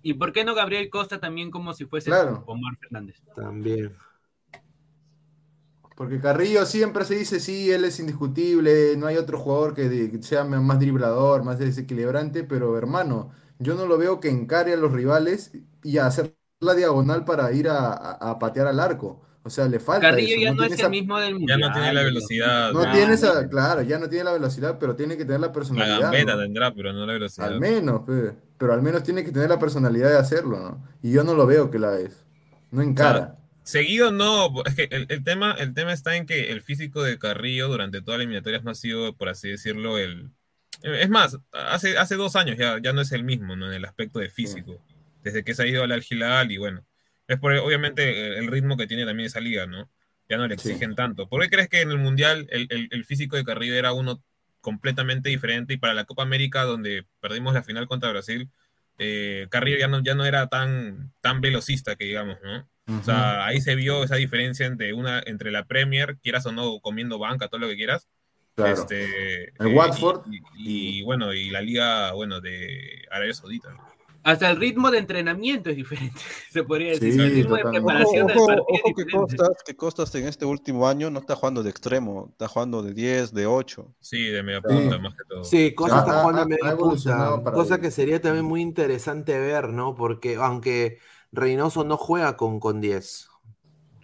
¿Y 0.01 0.13
por 0.13 0.31
qué 0.33 0.45
no 0.45 0.55
Gabriel 0.55 0.89
Costa 0.89 1.19
también 1.19 1.51
como 1.51 1.73
si 1.73 1.85
fuese 1.85 2.11
Claro. 2.11 2.43
Omar 2.45 2.77
Fernández? 2.79 3.21
También. 3.33 3.95
Porque 5.95 6.19
Carrillo 6.19 6.65
siempre 6.65 7.05
se 7.05 7.15
dice, 7.15 7.39
sí, 7.39 7.71
él 7.71 7.85
es 7.85 7.99
indiscutible, 7.99 8.97
no 8.97 9.07
hay 9.07 9.15
otro 9.17 9.39
jugador 9.39 9.73
que 9.73 10.19
sea 10.21 10.43
más 10.43 10.79
driblador, 10.79 11.43
más 11.43 11.57
desequilibrante, 11.57 12.43
pero 12.43 12.77
hermano, 12.77 13.31
yo 13.59 13.75
no 13.75 13.85
lo 13.85 13.97
veo 13.97 14.19
que 14.19 14.29
encare 14.29 14.73
a 14.73 14.77
los 14.77 14.91
rivales 14.91 15.51
y 15.83 15.97
a 15.97 16.07
hacer 16.07 16.35
la 16.59 16.73
diagonal 16.75 17.25
para 17.25 17.51
ir 17.53 17.69
a, 17.69 17.89
a- 17.93 18.31
a 18.31 18.39
patear 18.39 18.67
al 18.67 18.79
arco. 18.79 19.21
O 19.43 19.49
sea, 19.49 19.67
le 19.67 19.79
falta 19.79 20.07
Carrillo 20.09 20.25
eso, 20.25 20.41
ya 20.41 20.51
no 20.53 20.63
no 20.63 20.65
es 20.65 20.79
el 20.79 20.89
esa- 20.89 20.89
mismo 20.89 21.19
del 21.19 21.35
Ya 21.39 21.39
mundial. 21.39 21.57
no 21.57 21.71
tiene 21.71 21.93
la 21.93 22.03
velocidad. 22.03 22.73
no 22.73 22.81
ya. 22.81 22.91
tiene 22.91 23.13
esa, 23.13 23.47
claro, 23.49 23.81
ya 23.83 23.99
no 23.99 24.09
tiene 24.09 24.25
la 24.25 24.33
velocidad, 24.33 24.77
pero 24.79 24.95
tiene 24.95 25.17
que 25.17 25.25
tener 25.25 25.39
la 25.41 25.51
La 25.73 25.87
personalidad, 25.87 25.99
gambeta 25.99 26.35
¿no? 26.35 26.41
tendrá, 26.41 26.73
pero 26.73 26.91
no 26.93 27.05
la 27.05 27.13
velocidad. 27.13 27.53
Al 27.53 27.59
menos, 27.59 28.01
pe, 28.05 28.33
pero 28.57 28.73
al 28.73 28.81
menos 28.81 29.03
tiene 29.03 29.23
que 29.23 29.31
tener 29.31 29.49
la 29.49 29.59
personalidad 29.59 30.09
de 30.09 30.17
hacerlo, 30.17 30.59
¿no? 30.59 30.83
Y 31.01 31.11
yo 31.11 31.23
no 31.23 31.33
lo 31.35 31.45
veo 31.47 31.71
que 31.71 31.79
la 31.79 31.99
es. 31.99 32.25
No 32.71 32.81
encara. 32.81 33.37
Seguido 33.63 34.11
no, 34.11 34.63
es 34.65 34.75
que 34.75 34.83
el, 34.91 35.07
el 35.09 35.23
tema, 35.23 35.53
el 35.53 35.73
tema 35.73 35.91
está 35.93 36.15
en 36.17 36.25
que 36.27 36.51
el 36.51 36.61
físico 36.61 37.01
de 37.03 37.17
Carrillo 37.17 37.67
durante 37.67 38.01
toda 38.01 38.17
la 38.17 38.23
eliminatoria 38.23 38.59
no 38.61 38.69
ha 38.71 38.75
sido, 38.75 39.15
por 39.17 39.29
así 39.29 39.49
decirlo, 39.49 39.97
el... 39.97 40.31
Es 40.93 41.09
más, 41.09 41.37
hace, 41.51 41.97
hace 41.97 42.15
dos 42.15 42.35
años 42.35 42.57
ya, 42.57 42.77
ya 42.81 42.93
no 42.93 43.01
es 43.01 43.11
el 43.11 43.23
mismo, 43.23 43.55
¿no? 43.55 43.67
En 43.67 43.73
el 43.73 43.85
aspecto 43.85 44.19
de 44.19 44.29
físico. 44.29 44.79
Desde 45.23 45.43
que 45.43 45.55
se 45.55 45.63
ha 45.63 45.67
ido 45.67 45.83
al 45.83 45.91
Al 45.91 46.51
y 46.51 46.57
bueno, 46.57 46.85
es 47.27 47.39
por 47.39 47.51
obviamente 47.53 48.37
el 48.37 48.47
ritmo 48.47 48.77
que 48.77 48.85
tiene 48.85 49.05
también 49.05 49.25
esa 49.27 49.39
liga, 49.39 49.65
¿no? 49.65 49.89
Ya 50.29 50.37
no 50.37 50.47
le 50.47 50.57
Sí. 50.57 50.69
exigen 50.69 50.95
tanto. 50.95 51.27
¿Por 51.27 51.41
qué 51.41 51.49
crees 51.49 51.69
que 51.69 51.81
en 51.81 51.89
el 51.91 51.97
Mundial 51.97 52.47
el, 52.51 52.67
el- 52.69 52.87
el 52.91 53.05
físico 53.05 53.35
de 53.35 53.43
Carrillo 53.43 53.73
era 53.75 53.93
uno 53.93 54.21
completamente 54.61 55.29
diferente 55.29 55.73
y 55.73 55.77
para 55.77 55.93
la 55.93 56.05
Copa 56.05 56.23
América, 56.23 56.63
donde 56.63 57.05
perdimos 57.19 57.53
la 57.53 57.63
final 57.63 57.87
contra 57.87 58.11
Brasil, 58.11 58.49
eh, 58.97 59.47
Carrillo 59.49 59.77
ya 59.77 59.87
no, 59.87 60.01
ya 60.03 60.15
no 60.15 60.25
era 60.25 60.47
tan, 60.47 61.11
tan 61.21 61.41
velocista 61.41 61.95
que 61.95 62.05
digamos, 62.05 62.37
¿no? 62.43 62.67
O 62.99 63.03
sea, 63.03 63.45
ahí 63.45 63.61
se 63.61 63.73
vio 63.75 64.03
esa 64.03 64.15
diferencia 64.15 64.67
entre 64.67 64.93
una, 64.93 65.21
entre 65.25 65.49
la 65.51 65.65
Premier, 65.65 66.17
quieras 66.21 66.45
o 66.45 66.51
no, 66.51 66.79
comiendo 66.79 67.17
banca, 67.17 67.47
todo 67.47 67.59
lo 67.59 67.67
que 67.67 67.75
quieras. 67.75 68.07
Claro. 68.55 68.73
Este, 68.73 69.49
El 69.59 69.67
eh, 69.71 69.75
Watford. 69.75 70.21
Y, 70.31 70.37
y- 70.57 70.99
y, 70.99 71.03
bueno, 71.03 71.33
y 71.33 71.49
la 71.49 71.61
liga, 71.61 72.13
bueno, 72.13 72.39
de 72.41 73.03
Arabia 73.11 73.33
Saudita. 73.33 73.75
Hasta 74.23 74.49
el 74.49 74.57
ritmo 74.57 74.89
de 74.89 74.97
entrenamiento 74.97 75.69
es 75.69 75.75
diferente, 75.75 76.19
se 76.51 76.63
podría 76.63 76.91
decir. 76.93 77.13
Sí, 77.13 77.19
el 77.19 77.31
ritmo 77.35 77.55
de 77.57 77.61
totalmente. 77.63 77.79
Ojo, 77.79 78.11
preparación 78.11 78.27
del 78.27 78.37
ojo, 78.37 78.47
partido 78.47 78.65
ojo 78.71 78.89
es 78.89 78.95
que. 79.05 79.11
Costas, 79.11 79.49
que 79.65 79.75
Costas 79.75 80.15
en 80.15 80.27
este 80.27 80.45
último 80.45 80.87
año 80.87 81.11
no 81.11 81.19
está 81.19 81.35
jugando 81.35 81.61
de 81.63 81.69
extremo, 81.69 82.29
está 82.31 82.47
jugando 82.47 82.81
de 82.81 82.93
10, 82.93 83.33
de 83.33 83.45
8. 83.45 83.93
Sí, 83.99 84.23
de 84.23 84.41
media 84.41 84.61
Sí. 84.67 84.73
punta, 84.73 84.97
más 84.97 85.13
que 85.13 85.23
todo. 85.29 85.43
Sí, 85.43 85.75
cosa 85.75 85.97
Ha- 85.97 85.99
está 85.99 86.21
jugando 86.21 86.41
a 86.41 86.45
media 86.47 86.75
punta, 86.77 87.41
cosa 87.53 87.79
que 87.79 87.91
sería 87.91 88.19
también 88.19 88.45
muy 88.45 88.61
interesante 88.61 89.37
ver, 89.37 89.69
¿no? 89.69 89.93
Porque 89.95 90.37
aunque 90.37 90.97
Reynoso 91.31 91.83
no 91.83 91.97
juega 91.97 92.35
con, 92.37 92.59
con 92.59 92.79
10. 92.81 93.27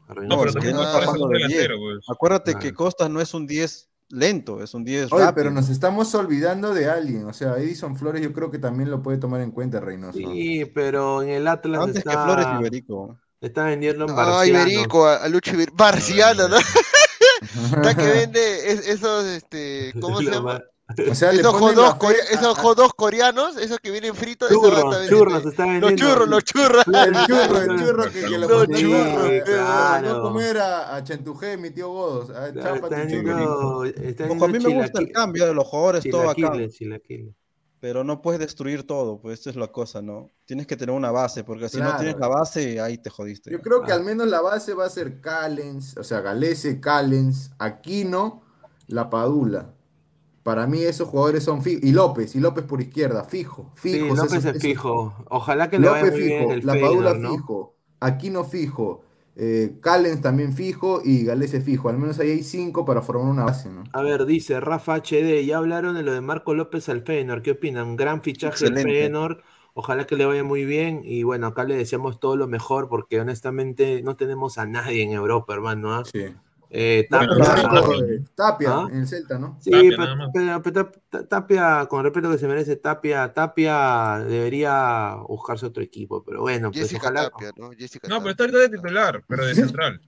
No, 0.10 0.16
pero 0.38 0.42
es 0.42 0.46
que 0.48 0.52
también 0.54 0.76
no 0.76 0.82
está 0.84 0.94
parece 0.94 1.08
jugando 1.14 1.28
de 1.30 1.38
10. 1.38 1.50
delantero, 1.50 1.80
pues. 1.80 2.06
Acuérdate 2.10 2.52
Ah. 2.58 2.60
que 2.60 2.74
Costas 2.74 3.10
no 3.10 3.22
es 3.22 3.34
un 3.34 3.48
10 3.48 3.90
lento, 4.12 4.62
es 4.64 4.74
un 4.74 4.84
10 4.84 5.12
Oye, 5.12 5.24
rápido. 5.26 5.36
pero 5.36 5.52
nos 5.52 5.70
estamos 5.70 6.14
olvidando 6.16 6.74
de 6.74 6.90
alguien. 6.90 7.26
O 7.26 7.34
sea, 7.34 7.58
Edison 7.58 7.96
Flores 7.96 8.22
yo 8.22 8.34
creo 8.34 8.52
que 8.52 8.60
también 8.60 8.90
lo 8.92 9.02
puede 9.02 9.18
tomar 9.18 9.42
en 9.42 9.52
cuenta 9.52 9.80
Reynoso. 9.80 10.18
Sí, 10.18 10.66
pero 10.74 11.22
en 11.24 11.30
el 11.30 11.48
Atlas 11.48 11.82
Antes 11.82 11.98
está, 11.98 12.12
que 12.12 12.18
Flores 12.18 12.48
Iberico. 12.60 13.18
está 13.40 13.64
vendiendo 13.66 14.06
en 14.06 14.12
Ah, 14.12 14.14
Barciano. 14.14 14.68
Iberico, 14.70 15.06
a, 15.08 15.16
a 15.18 15.28
Lucho 15.30 15.54
Iberico. 15.54 15.76
Barciano, 15.78 16.48
¿no? 16.48 16.58
Está 17.42 17.96
que 17.96 18.06
vende 18.06 18.72
es- 18.72 18.88
esos, 18.88 19.26
este, 19.26 19.94
¿cómo 20.00 20.20
se 20.22 20.26
llama? 20.32 20.62
O 21.10 21.16
sea, 21.16 21.32
Esos 21.32 21.54
hot 21.54 21.74
dogs, 21.76 21.96
corea- 21.96 22.24
esos 22.32 22.58
dogs 22.76 22.94
coreanos, 22.96 23.58
esos 23.58 23.80
que 23.80 23.92
vienen 23.92 24.14
fritos. 24.16 24.50
Churros, 24.50 24.84
vende. 24.98 25.10
churros, 25.10 25.46
está 25.46 25.66
Los 25.80 25.96
churros, 25.96 26.28
los 26.28 26.44
churros. 26.44 26.84
El 26.88 27.14
churro, 27.26 27.58
el 27.62 27.80
churro 27.80 28.12
que, 28.12 28.30
Los 28.30 28.68
churros, 28.68 29.44
claro. 29.46 30.08
mandó 30.08 30.22
comer 30.22 30.58
a, 30.58 30.96
a 30.96 31.04
Chentujé, 31.04 31.58
mi 31.58 31.70
tío 31.72 31.90
Godos. 31.90 32.30
A 32.32 32.54
Chapa, 32.54 32.88
está 32.88 34.28
Ojo, 34.30 34.46
a 34.46 34.48
mí 34.48 34.60
me 34.60 34.74
gusta 34.82 35.00
el 35.00 35.12
cambio 35.12 35.46
de 35.48 35.54
los 35.54 35.68
jugadores, 35.68 36.04
todo 36.10 36.30
acá. 36.30 36.52
chilaquiles. 36.70 37.36
Pero 37.80 38.04
no 38.04 38.22
puedes 38.22 38.40
destruir 38.40 38.86
todo, 38.86 39.20
pues 39.20 39.40
esa 39.40 39.50
es 39.50 39.56
la 39.56 39.68
cosa, 39.70 40.04
¿no? 40.04 40.30
Tienes 40.46 40.68
que 40.68 40.78
tener 40.78 40.94
una 40.96 41.10
base, 41.10 41.44
porque 41.44 41.68
si 41.68 41.78
no 41.78 41.86
Claro. 41.86 42.00
tienes 42.00 42.20
la 42.20 42.28
base, 42.28 42.80
ahí 42.80 43.00
te 43.00 43.10
jodiste. 43.10 43.50
Yo 43.52 43.60
creo 43.60 43.82
que 43.82 43.92
Ah. 43.92 43.96
al 43.96 44.04
menos 44.04 44.28
la 44.28 44.40
base 44.40 44.76
va 44.76 44.86
a 44.86 44.90
ser 44.90 45.20
Callens, 45.20 45.98
o 45.98 46.04
sea, 46.04 46.22
Galese, 46.22 46.80
Callens, 46.80 47.50
Aquino, 47.58 48.44
La 48.88 49.10
Padula. 49.10 49.74
Para 50.44 50.66
mí 50.68 50.82
esos 50.84 51.08
jugadores 51.08 51.44
son 51.44 51.62
fijos. 51.62 51.84
Y 51.84 51.92
López, 51.92 52.36
y 52.36 52.40
López 52.40 52.64
por 52.66 52.82
izquierda, 52.82 53.24
fijo, 53.24 53.72
Sí, 53.76 53.94
fijos. 53.94 54.18
López 54.18 54.34
esos- 54.34 54.46
es 54.46 54.50
esos- 54.56 54.62
fijo. 54.62 55.14
Ojalá 55.30 55.70
que 55.70 55.78
le 55.80 55.88
vaya 55.90 56.10
bien 56.12 56.40
fijo, 56.42 56.52
el 56.54 56.66
La 56.66 56.74
Padula 56.80 57.14
¿no? 57.14 57.32
fijo, 57.32 57.76
Aquino 58.00 58.44
fijo, 58.44 59.04
eh, 59.36 59.78
Callens 59.82 60.22
también 60.22 60.54
fijo 60.54 61.02
y 61.06 61.24
Galese 61.24 61.62
fijo. 61.62 61.88
Al 61.90 61.98
menos 62.00 62.18
ahí 62.20 62.32
hay 62.32 62.44
cinco 62.44 62.84
para 62.86 63.02
formar 63.04 63.32
una 63.32 63.44
base, 63.46 63.70
¿no? 63.70 63.84
A 63.94 64.02
ver, 64.02 64.26
dice 64.26 64.60
Rafa 64.60 64.96
HD, 64.96 65.46
ya 65.46 65.58
hablaron 65.58 65.96
de 65.96 66.02
lo 66.04 66.12
de 66.12 66.22
Marco 66.22 66.54
López 66.56 66.90
al 66.90 67.04
Feyenoord, 67.04 67.44
¿qué 67.44 67.52
opinan? 67.52 67.96
Gran 67.96 68.22
fichaje 68.24 68.70
del. 68.72 68.84
Feyenoord, 68.84 69.38
ojalá 69.76 70.06
que 70.08 70.16
le 70.16 70.26
vaya 70.26 70.44
muy 70.44 70.66
bien 70.66 71.02
y 71.04 71.22
bueno, 71.24 71.46
acá 71.48 71.64
le 71.64 71.78
deseamos 71.78 72.20
todo 72.20 72.36
lo 72.36 72.48
mejor 72.48 72.90
porque 72.90 73.20
honestamente 73.22 74.02
no 74.04 74.16
tenemos 74.18 74.58
a 74.58 74.66
nadie 74.66 75.04
en 75.04 75.12
Europa, 75.12 75.54
hermano. 75.54 75.94
¿ah? 75.94 76.04
Sí. 76.12 76.26
Eh, 76.74 77.06
Tapia, 77.10 78.72
¿Ah? 78.72 78.88
en 78.90 79.00
el 79.00 79.08
Celta, 79.08 79.38
¿no? 79.38 79.58
Sí, 79.60 79.72
pero, 80.64 80.90
Tapia, 81.28 81.86
con 81.90 82.00
el 82.00 82.06
respeto 82.06 82.32
que 82.32 82.38
se 82.38 82.48
merece, 82.48 82.78
Tapia, 82.78 83.34
Tapia 83.34 84.24
debería 84.26 85.16
buscarse 85.28 85.66
otro 85.66 85.84
equipo, 85.84 86.24
pero 86.24 86.40
bueno, 86.40 86.72
pues 86.72 86.84
Jessica 86.84 87.14
Tapia, 87.14 87.52
¿no? 87.58 87.72
Jessica 87.72 88.08
no, 88.08 88.20
pero 88.20 88.32
está 88.32 88.44
ahorita 88.44 88.60
de 88.60 88.70
titular, 88.70 89.22
pero 89.28 89.46
de 89.46 89.54
central. 89.54 90.02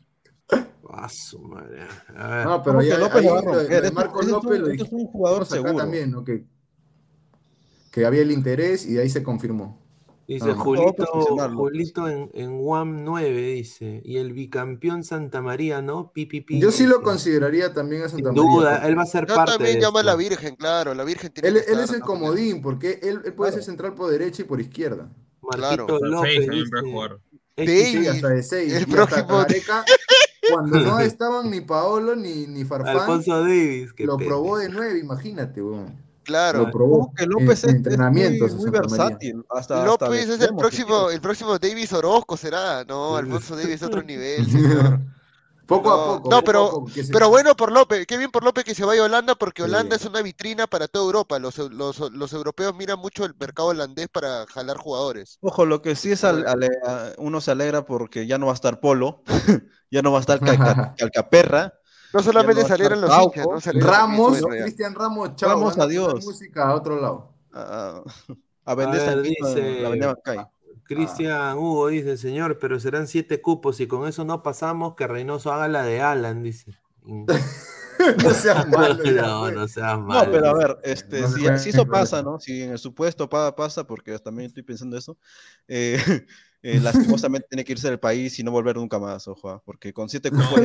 A 0.90 1.10
su 1.10 1.40
madre. 1.40 1.82
No, 2.46 2.64
pero 2.64 2.82
ya 2.82 2.98
López 2.98 3.26
ahí, 3.26 3.92
Marcos 3.92 4.28
López 4.28 4.60
lo 4.60 4.68
es 4.70 4.82
un 4.84 5.08
jugador 5.08 5.46
seguro. 5.46 5.76
también, 5.76 6.12
¿no? 6.12 6.24
Que, 6.24 6.46
que 7.92 8.06
había 8.06 8.22
el 8.22 8.32
interés 8.32 8.86
y 8.86 8.98
ahí 9.00 9.10
se 9.10 9.22
confirmó. 9.22 9.83
Dice 10.28 10.52
ah, 10.52 10.56
Julito, 10.56 11.06
Julito 11.54 12.08
en, 12.08 12.30
en 12.34 12.60
WAM 12.62 13.04
9, 13.04 13.42
dice. 13.54 14.02
Y 14.06 14.18
el 14.18 14.32
bicampeón 14.32 15.04
Santa 15.04 15.42
María, 15.42 15.82
¿no? 15.82 16.12
Pipipi. 16.14 16.60
Yo 16.60 16.72
sí 16.72 16.86
lo 16.86 17.02
consideraría 17.02 17.74
también 17.74 18.04
a 18.04 18.10
Santa 18.10 18.30
Sin 18.32 18.42
María. 18.42 18.42
duda, 18.42 18.88
él 18.88 18.98
va 18.98 19.04
a 19.04 19.06
ser 19.06 19.28
Yo 19.28 19.36
parte. 19.36 19.54
también 19.54 19.82
llama 19.82 20.00
a 20.00 20.04
la 20.04 20.16
Virgen, 20.16 20.56
claro. 20.56 20.94
La 20.94 21.04
Virgen 21.04 21.32
tiene 21.32 21.50
él, 21.50 21.58
él 21.68 21.80
es 21.80 21.92
el 21.92 22.02
comodín, 22.02 22.62
porque 22.62 23.00
él, 23.04 23.22
él 23.26 23.34
puede 23.34 23.52
ser 23.52 23.64
central 23.64 23.96
por 23.96 24.10
derecha 24.10 24.44
y 24.44 24.46
por 24.46 24.62
izquierda. 24.62 25.10
Marquito 25.42 25.88
claro. 25.88 26.00
López. 26.00 26.32
Seis, 26.36 26.50
dice, 26.50 26.82
jugar. 26.82 27.20
Sí, 27.58 28.08
hasta 28.08 28.30
de 28.30 28.44
6. 28.44 28.74
El 28.74 28.88
próximo. 28.88 29.28
cuando 30.52 30.80
no 30.80 31.00
estaban 31.00 31.50
ni 31.50 31.62
Paolo 31.62 32.16
ni, 32.16 32.48
ni 32.48 32.64
Farfán. 32.64 32.98
Alfonso 32.98 33.42
Davis. 33.42 33.94
Lo 34.00 34.18
probó 34.18 34.58
de 34.58 34.70
9, 34.70 35.00
imagínate, 35.00 35.62
weón. 35.62 36.02
Claro. 36.24 36.60
Lo 36.60 36.72
probó 36.72 37.14
que 37.16 37.26
López 37.26 37.64
es, 37.64 37.74
entrenamientos, 37.74 38.54
muy, 38.56 38.70
versátil. 38.70 39.44
Hasta, 39.50 39.86
López 39.86 40.30
es 40.30 40.42
el 40.42 40.56
próximo, 40.56 41.10
el 41.10 41.22
próximo 41.22 41.60
Davis 41.60 41.92
Orozco, 41.94 42.38
será. 42.38 42.84
No, 42.86 43.18
Alfonso 43.18 43.56
Davis 43.56 43.76
es 43.76 43.84
otro 43.84 44.02
nivel, 44.02 44.46
señor. 44.50 45.00
Poco 45.66 45.92
a 45.92 46.06
poco. 46.06 46.30
No, 46.30 46.44
pero, 46.44 46.86
pero 47.12 47.30
bueno 47.30 47.56
por 47.56 47.72
López, 47.72 48.06
qué 48.06 48.18
bien 48.18 48.32
por 48.32 48.44
López 48.44 48.66
que 48.66 48.76
se 48.76 48.84
vaya 48.84 49.02
a 49.02 49.06
Holanda, 49.06 49.36
porque 49.36 49.64
Holanda 49.64 49.96
es 49.96 50.06
una 50.06 50.22
vitrina 50.22 50.68
para 50.68 50.88
toda 50.88 51.06
Europa. 51.06 51.40
Los, 51.40 51.58
los, 51.58 52.00
los, 52.12 52.34
europeos 52.34 52.76
miran 52.76 53.00
mucho 53.00 53.24
el 53.24 53.34
mercado 53.40 53.70
holandés 53.70 54.10
para 54.10 54.46
jalar 54.48 54.78
jugadores. 54.78 55.38
Ojo, 55.42 55.66
lo 55.66 55.82
que 55.82 55.96
sí 55.96 56.12
es, 56.12 56.26
uno 57.18 57.42
se 57.42 57.52
alegra 57.52 57.86
porque 57.86 58.28
ya 58.28 58.38
no 58.38 58.48
va 58.48 58.52
a 58.52 58.56
estar 58.56 58.82
Polo, 58.82 59.24
ya 59.92 60.02
no 60.02 60.12
va 60.12 60.18
a 60.18 60.22
estar 60.22 60.40
Calcaperra. 60.98 61.80
No 62.14 62.22
solamente 62.22 62.64
salieron 62.64 63.02
los 63.02 63.12
hinchas, 63.12 63.46
¿no? 63.48 63.82
Ramos, 63.82 64.42
Cristian 64.42 64.94
Ramos, 64.94 65.36
chao. 65.36 65.50
Ramos, 65.50 65.78
adiós. 65.78 66.26
Música 66.26 66.70
a 66.70 66.76
otro 66.76 67.02
lado. 67.02 67.34
a 67.54 68.76
vender 68.76 69.22
dice, 69.22 69.82
la 69.82 70.50
Cristian 70.84 71.58
Hugo 71.58 71.88
dice, 71.88 72.18
señor, 72.18 72.60
pero 72.60 72.80
serán 72.80 73.08
siete 73.08 73.42
cupos 73.42 73.80
y 73.80 73.88
con 73.88 74.08
eso 74.08 74.26
no 74.26 74.44
pasamos 74.44 74.96
que 74.96 75.08
Reynoso 75.08 75.52
haga 75.52 75.68
la 75.68 75.84
de 75.84 76.02
Alan, 76.02 76.44
dice. 76.44 76.78
no 78.24 78.34
seas 78.34 78.68
malo. 78.70 78.96
no, 78.96 79.40
pues. 79.42 79.56
no 79.56 79.68
seas 79.68 80.00
malo. 80.00 80.26
No, 80.26 80.32
pero 80.32 80.48
a 80.50 80.54
ver, 80.54 80.78
este, 80.84 81.28
si, 81.28 81.42
si, 81.58 81.70
eso 81.70 81.86
pasa, 81.86 82.22
¿no? 82.22 82.40
Si 82.40 82.64
en 82.64 82.72
el 82.72 82.80
supuesto 82.80 83.30
pasa, 83.30 83.56
pasa, 83.56 83.88
porque 83.88 84.18
también 84.20 84.48
estoy 84.48 84.64
pensando 84.64 84.98
eso, 84.98 85.18
eh, 85.68 85.98
eh, 86.62 86.80
lastimosamente 86.80 87.48
tiene 87.50 87.64
que 87.64 87.74
irse 87.74 87.90
del 87.90 88.00
país 88.00 88.38
y 88.40 88.44
no 88.44 88.52
volver 88.52 88.76
nunca 88.76 89.00
más, 89.00 89.28
ojo, 89.28 89.50
¿ah? 89.50 89.62
porque 89.64 89.94
con 89.94 90.10
siete 90.10 90.32
cupos 90.32 90.62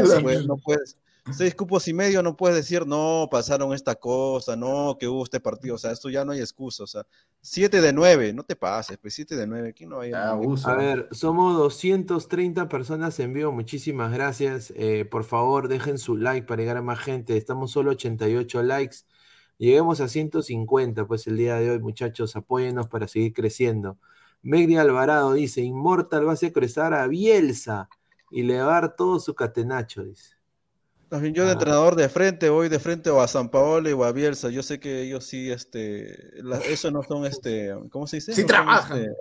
no, 0.46 0.57
puedes, 0.57 0.96
seis 1.33 1.55
cupos 1.55 1.87
y 1.89 1.95
medio 1.95 2.22
no 2.22 2.37
puedes 2.37 2.57
decir, 2.57 2.87
no, 2.87 3.29
pasaron 3.31 3.72
esta 3.72 3.95
cosa, 3.95 4.57
no, 4.57 4.97
que 4.99 5.09
hubo 5.09 5.24
este 5.24 5.41
partido, 5.41 5.74
o 5.74 5.79
sea, 5.79 5.93
esto 5.93 6.09
ya 6.09 6.24
no 6.24 6.33
hay 6.33 6.41
excusa, 6.41 6.85
o 6.85 6.87
sea, 6.87 7.07
siete 7.41 7.81
de 7.81 7.93
nueve, 7.93 8.33
no 8.33 8.43
te 8.43 8.57
pases, 8.57 8.99
pues 8.99 9.14
siete 9.14 9.37
de 9.37 9.47
nueve, 9.47 9.70
aquí 9.70 9.87
no 9.87 10.01
hay. 10.01 10.12
a 10.12 10.35
ver, 10.74 11.09
somos 11.12 11.57
230 11.57 12.68
personas 12.68 13.18
en 13.20 13.33
vivo, 13.35 13.53
muchísimas 13.53 14.12
gracias, 14.12 14.72
eh, 14.76 15.05
por 15.05 15.24
favor, 15.24 15.68
dejen 15.68 15.99
su 15.99 16.16
like 16.16 16.47
para 16.47 16.62
llegar 16.62 16.76
a 16.76 16.83
más 16.83 16.99
gente, 16.99 17.37
estamos 17.37 17.70
solo 17.70 17.91
88 17.93 18.62
likes, 18.62 18.99
lleguemos 19.59 20.01
a 20.01 20.09
150, 20.09 21.07
pues 21.07 21.26
el 21.26 21.37
día 21.37 21.57
de 21.57 21.70
hoy, 21.70 21.79
muchachos, 21.79 22.37
apóyennos 22.37 22.89
para 22.89 23.09
seguir 23.09 23.33
creciendo. 23.33 23.99
Megri 24.43 24.76
Alvarado 24.76 25.33
dice, 25.33 25.62
Inmortal 25.62 26.26
va 26.26 26.33
a 26.33 26.37
secuestrar 26.37 26.95
a 26.95 27.07
Bielsa 27.09 27.89
y 28.31 28.43
le 28.43 28.61
va 28.61 28.79
a 28.79 28.81
dar 28.81 28.97
todo 28.97 29.18
su 29.20 29.35
catenacho, 29.35 30.05
dice. 30.05 30.38
Yo 31.11 31.44
de 31.44 31.50
ah. 31.50 31.52
entrenador 31.52 31.96
de 31.96 32.09
frente, 32.09 32.50
voy 32.50 32.68
de 32.68 32.78
frente 32.78 33.09
o 33.09 33.20
a 33.20 33.28
San 33.28 33.48
Paolo 33.48 33.96
o 33.96 34.04
a 34.04 34.12
Bielsa. 34.12 34.50
Yo 34.50 34.62
sé 34.62 34.78
que 34.78 35.02
ellos 35.02 35.24
sí, 35.24 35.50
este, 35.50 36.38
eso 36.70 36.90
no 36.90 37.02
son, 37.02 37.24
este, 37.24 37.74
¿cómo 37.90 38.06
se 38.06 38.16
dice? 38.16 38.34
Sí 38.34 38.44
trabajan. 38.44 38.98
Este, 38.98 39.12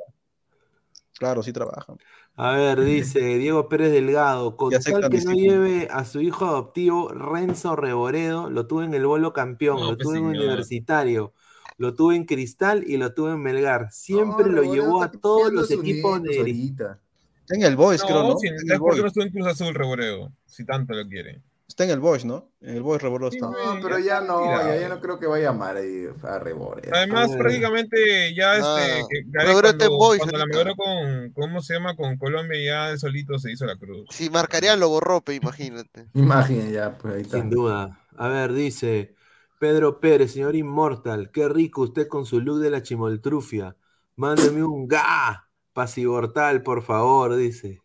claro, 1.17 1.43
sí 1.43 1.53
trabajan. 1.53 1.97
A 2.35 2.51
ver, 2.51 2.81
dice 2.81 3.19
Diego 3.37 3.67
Pérez 3.67 3.91
Delgado, 3.91 4.57
con 4.57 4.71
tal 4.71 5.09
que 5.09 5.21
no 5.21 5.31
lleve 5.31 5.87
a 5.89 6.05
su 6.05 6.21
hijo 6.21 6.45
adoptivo, 6.45 7.09
Renzo 7.09 7.75
Reboredo, 7.75 8.49
lo 8.49 8.67
tuve 8.67 8.85
en 8.85 8.93
el 8.93 9.07
bolo 9.07 9.33
campeón, 9.33 9.81
lo 9.81 9.97
tuve 9.97 10.19
en 10.19 10.25
universitario, 10.25 11.33
lo 11.77 11.95
tuve 11.95 12.15
en 12.15 12.25
Cristal 12.25 12.83
y 12.85 12.97
lo 12.97 13.13
tuve 13.13 13.31
en 13.31 13.41
Melgar. 13.41 13.91
Siempre 13.91 14.51
lo 14.51 14.61
llevó 14.71 15.01
a 15.01 15.11
todos 15.11 15.51
los 15.51 15.71
equipos 15.71 16.21
de 16.21 16.41
Está 16.41 17.55
en 17.55 17.63
el 17.63 17.75
Boys, 17.75 18.03
creo, 18.03 18.23
¿no? 18.23 18.37
Sí, 18.37 18.47
en 18.49 18.71
el 18.71 18.77
Boys. 18.77 19.01
no 19.01 19.07
estuvo 19.07 19.23
en 19.23 19.31
Cruz 19.31 19.47
Azul, 19.47 19.73
Reboreo, 19.73 20.31
si 20.45 20.65
tanto 20.65 20.93
lo 20.93 21.07
quiere. 21.07 21.41
Está 21.67 21.83
en 21.83 21.89
el 21.89 21.99
Boys, 21.99 22.23
¿no? 22.23 22.49
En 22.61 22.77
el 22.77 22.81
Boys 22.81 23.01
Reboreo 23.01 23.27
está. 23.27 23.45
No, 23.47 23.79
pero 23.81 23.99
ya 23.99 24.21
no, 24.21 24.45
ya, 24.45 24.79
ya, 24.79 24.87
no 24.87 25.01
creo 25.01 25.19
que 25.19 25.27
vaya 25.27 25.49
a 25.49 25.51
amar 25.51 25.75
ahí 25.75 26.05
a 26.23 26.39
Reboreo. 26.39 26.91
Además, 26.95 27.29
prácticamente 27.37 28.33
ya 28.33 28.55
este. 28.55 29.01
Ah, 29.37 29.53
cuando, 29.61 29.89
Boys, 29.89 30.19
cuando 30.19 30.37
la 30.37 30.45
mejoró 30.45 30.75
con, 30.75 31.31
¿cómo 31.33 31.61
se 31.61 31.73
llama? 31.73 31.97
Con 31.97 32.17
Colombia, 32.17 32.91
ya 32.91 32.97
solito 32.97 33.37
se 33.37 33.51
hizo 33.51 33.65
la 33.65 33.75
cruz. 33.75 34.07
Si 34.09 34.29
marcarían 34.29 34.79
lo 34.79 34.87
borrope, 34.87 35.35
imagínate. 35.35 36.07
Imagínate, 36.13 36.71
ya, 36.71 36.97
pues 36.97 37.15
ahí 37.15 37.21
está. 37.23 37.37
Sin 37.37 37.49
duda. 37.49 37.99
A 38.15 38.27
ver, 38.29 38.53
dice. 38.53 39.15
Pedro 39.59 39.99
Pérez, 39.99 40.33
señor 40.33 40.55
Inmortal, 40.55 41.31
qué 41.31 41.49
rico 41.49 41.81
usted 41.81 42.07
con 42.07 42.25
su 42.25 42.39
look 42.39 42.59
de 42.59 42.69
la 42.69 42.83
chimoltrufia. 42.83 43.75
Mándeme 44.15 44.63
un 44.63 44.87
ga 44.87 45.49
pasivortal, 45.73 46.61
por 46.61 46.83
favor, 46.83 47.35
dice. 47.35 47.81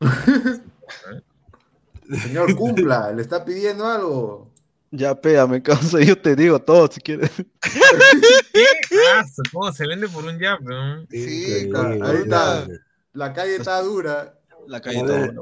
señor, 2.22 2.54
cumpla, 2.56 3.12
le 3.12 3.22
está 3.22 3.44
pidiendo 3.44 3.86
algo. 3.86 4.50
Ya, 4.90 5.20
pega, 5.20 5.46
me 5.46 5.60
canso, 5.62 5.98
yo 5.98 6.16
te 6.16 6.36
digo 6.36 6.60
todo 6.60 6.88
si 6.90 7.00
quieres. 7.00 7.30
¿Qué? 8.52 8.64
¿Cómo 9.52 9.72
se 9.72 9.86
vende 9.88 10.08
por 10.08 10.24
un? 10.24 10.38
¿no? 10.38 11.06
Sí, 11.10 11.70
ahí 11.74 12.16
está. 12.22 12.66
La 13.12 13.32
calle 13.32 13.56
está 13.56 13.80
dura. 13.82 14.38
La 14.66 14.80
calle 14.80 15.34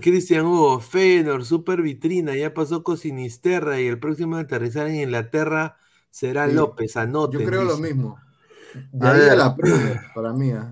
Cristian 0.00 0.46
Hugo, 0.46 0.80
Feyenoord, 0.80 1.44
super 1.44 1.82
vitrina, 1.82 2.34
ya 2.34 2.54
pasó 2.54 2.82
con 2.82 2.96
Sinisterra 2.96 3.80
y 3.80 3.86
el 3.86 3.98
próximo 3.98 4.36
a 4.36 4.40
aterrizar 4.40 4.86
en 4.86 4.96
Inglaterra 4.96 5.76
será 6.10 6.46
López, 6.46 6.96
anoten. 6.96 7.40
Yo 7.40 7.46
creo 7.46 7.64
lo 7.64 7.76
mismo. 7.78 8.18
De 8.92 9.08
ahí 9.08 9.28
a 9.28 9.34
la 9.34 9.56
primera, 9.56 10.10
para 10.14 10.32
mí. 10.32 10.50
¿eh? 10.50 10.62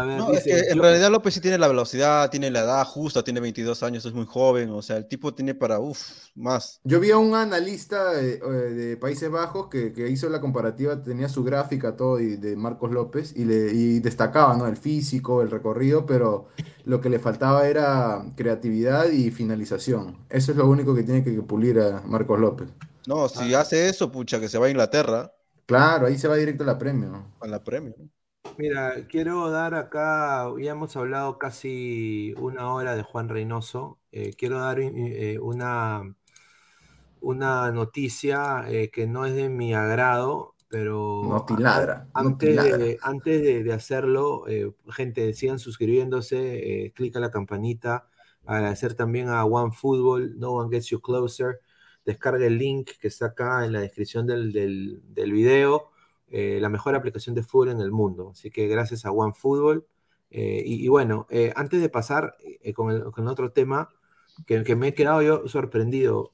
En 0.00 0.78
realidad 0.78 1.10
López 1.10 1.34
sí 1.34 1.40
tiene 1.40 1.58
la 1.58 1.68
velocidad, 1.68 2.30
tiene 2.30 2.50
la 2.50 2.60
edad 2.60 2.84
justa, 2.84 3.22
tiene 3.22 3.40
22 3.40 3.82
años, 3.82 4.04
es 4.04 4.12
muy 4.12 4.26
joven, 4.26 4.70
o 4.70 4.82
sea, 4.82 4.96
el 4.96 5.06
tipo 5.06 5.34
tiene 5.34 5.54
para, 5.54 5.78
uff, 5.78 6.00
más. 6.34 6.80
Yo 6.84 7.00
vi 7.00 7.10
a 7.10 7.18
un 7.18 7.34
analista 7.34 8.12
de, 8.12 8.96
Países 9.00 9.30
Bajos 9.30 9.68
que, 9.68 9.92
hizo 10.08 10.28
la 10.28 10.40
comparativa, 10.40 11.02
tenía 11.02 11.28
su 11.28 11.44
gráfica 11.44 11.96
todo 11.96 12.16
de 12.16 12.56
Marcos 12.56 12.92
López 12.92 13.32
y, 13.36 13.44
le, 13.44 14.00
destacaba, 14.00 14.56
¿no? 14.56 14.66
El 14.66 14.76
físico, 14.76 15.42
el 15.42 15.50
recorrido, 15.50 16.06
pero 16.06 16.48
lo 16.84 17.00
que 17.00 17.08
le 17.08 17.18
faltaba 17.18 17.68
era 17.68 18.24
creatividad 18.36 19.10
y 19.10 19.30
finalización. 19.30 20.18
Eso 20.28 20.52
es 20.52 20.58
lo 20.58 20.68
único 20.68 20.94
que 20.94 21.02
tiene 21.02 21.22
que 21.22 21.32
pulir 21.42 21.80
a 21.80 22.02
Marcos 22.06 22.38
López. 22.40 22.68
No, 23.06 23.28
si 23.28 23.54
hace 23.54 23.88
eso, 23.88 24.12
pucha, 24.12 24.40
que 24.40 24.48
se 24.48 24.58
va 24.58 24.66
a 24.66 24.70
Inglaterra. 24.70 25.32
Claro, 25.66 26.06
ahí 26.06 26.18
se 26.18 26.28
va 26.28 26.36
directo 26.36 26.64
a 26.64 26.66
la 26.66 26.78
premio. 26.78 27.32
A 27.40 27.46
la 27.46 27.62
premio. 27.62 27.94
Mira, 28.58 29.06
quiero 29.08 29.50
dar 29.50 29.74
acá, 29.74 30.48
ya 30.58 30.72
hemos 30.72 30.96
hablado 30.96 31.38
casi 31.38 32.34
una 32.38 32.72
hora 32.72 32.94
de 32.94 33.02
Juan 33.02 33.28
Reynoso, 33.28 33.98
eh, 34.10 34.34
quiero 34.36 34.60
dar 34.60 34.78
eh, 34.80 35.38
una, 35.40 36.14
una 37.20 37.70
noticia 37.72 38.64
eh, 38.68 38.90
que 38.90 39.06
no 39.06 39.24
es 39.26 39.34
de 39.34 39.48
mi 39.48 39.74
agrado, 39.74 40.54
pero 40.68 41.22
no 41.24 41.46
antes, 42.14 42.56
De, 42.56 42.98
antes 43.02 43.64
de, 43.64 43.72
hacerlo, 43.72 44.44
gente, 44.88 45.32
sigan 45.34 45.58
suscribiéndose, 45.58 46.92
clic 46.94 47.16
a 47.16 47.20
la 47.20 47.30
campanita, 47.30 48.08
agradecer 48.46 48.94
también 48.94 49.28
a 49.28 49.44
OneFootball, 49.44 50.38
No 50.38 50.52
One 50.52 50.74
Gets 50.74 50.88
You 50.88 51.00
Closer, 51.00 51.60
descarga 52.04 52.46
el 52.46 52.58
link 52.58 52.90
que 53.00 53.08
está 53.08 53.26
acá 53.26 53.64
en 53.64 53.72
la 53.72 53.80
descripción 53.80 54.26
del, 54.26 54.52
del, 54.52 55.02
del 55.14 55.32
video 55.32 55.91
eh, 56.34 56.58
la 56.62 56.70
mejor 56.70 56.94
aplicación 56.94 57.34
de 57.34 57.42
fútbol 57.42 57.68
en 57.68 57.80
el 57.82 57.92
mundo. 57.92 58.30
Así 58.32 58.50
que 58.50 58.66
gracias 58.66 59.04
a 59.04 59.12
OneFootball. 59.12 59.86
Eh, 60.30 60.62
y, 60.64 60.88
bueno, 60.88 61.26
eh, 61.28 61.52
antes 61.56 61.82
de 61.82 61.90
pasar 61.90 62.36
con, 62.74 62.90
el, 62.90 63.28
otro 63.28 63.52
tema, 63.52 63.90
que, 64.46 64.74
me 64.74 64.88
he 64.88 64.94
quedado 64.94 65.20
yo 65.20 65.46
sorprendido. 65.46 66.32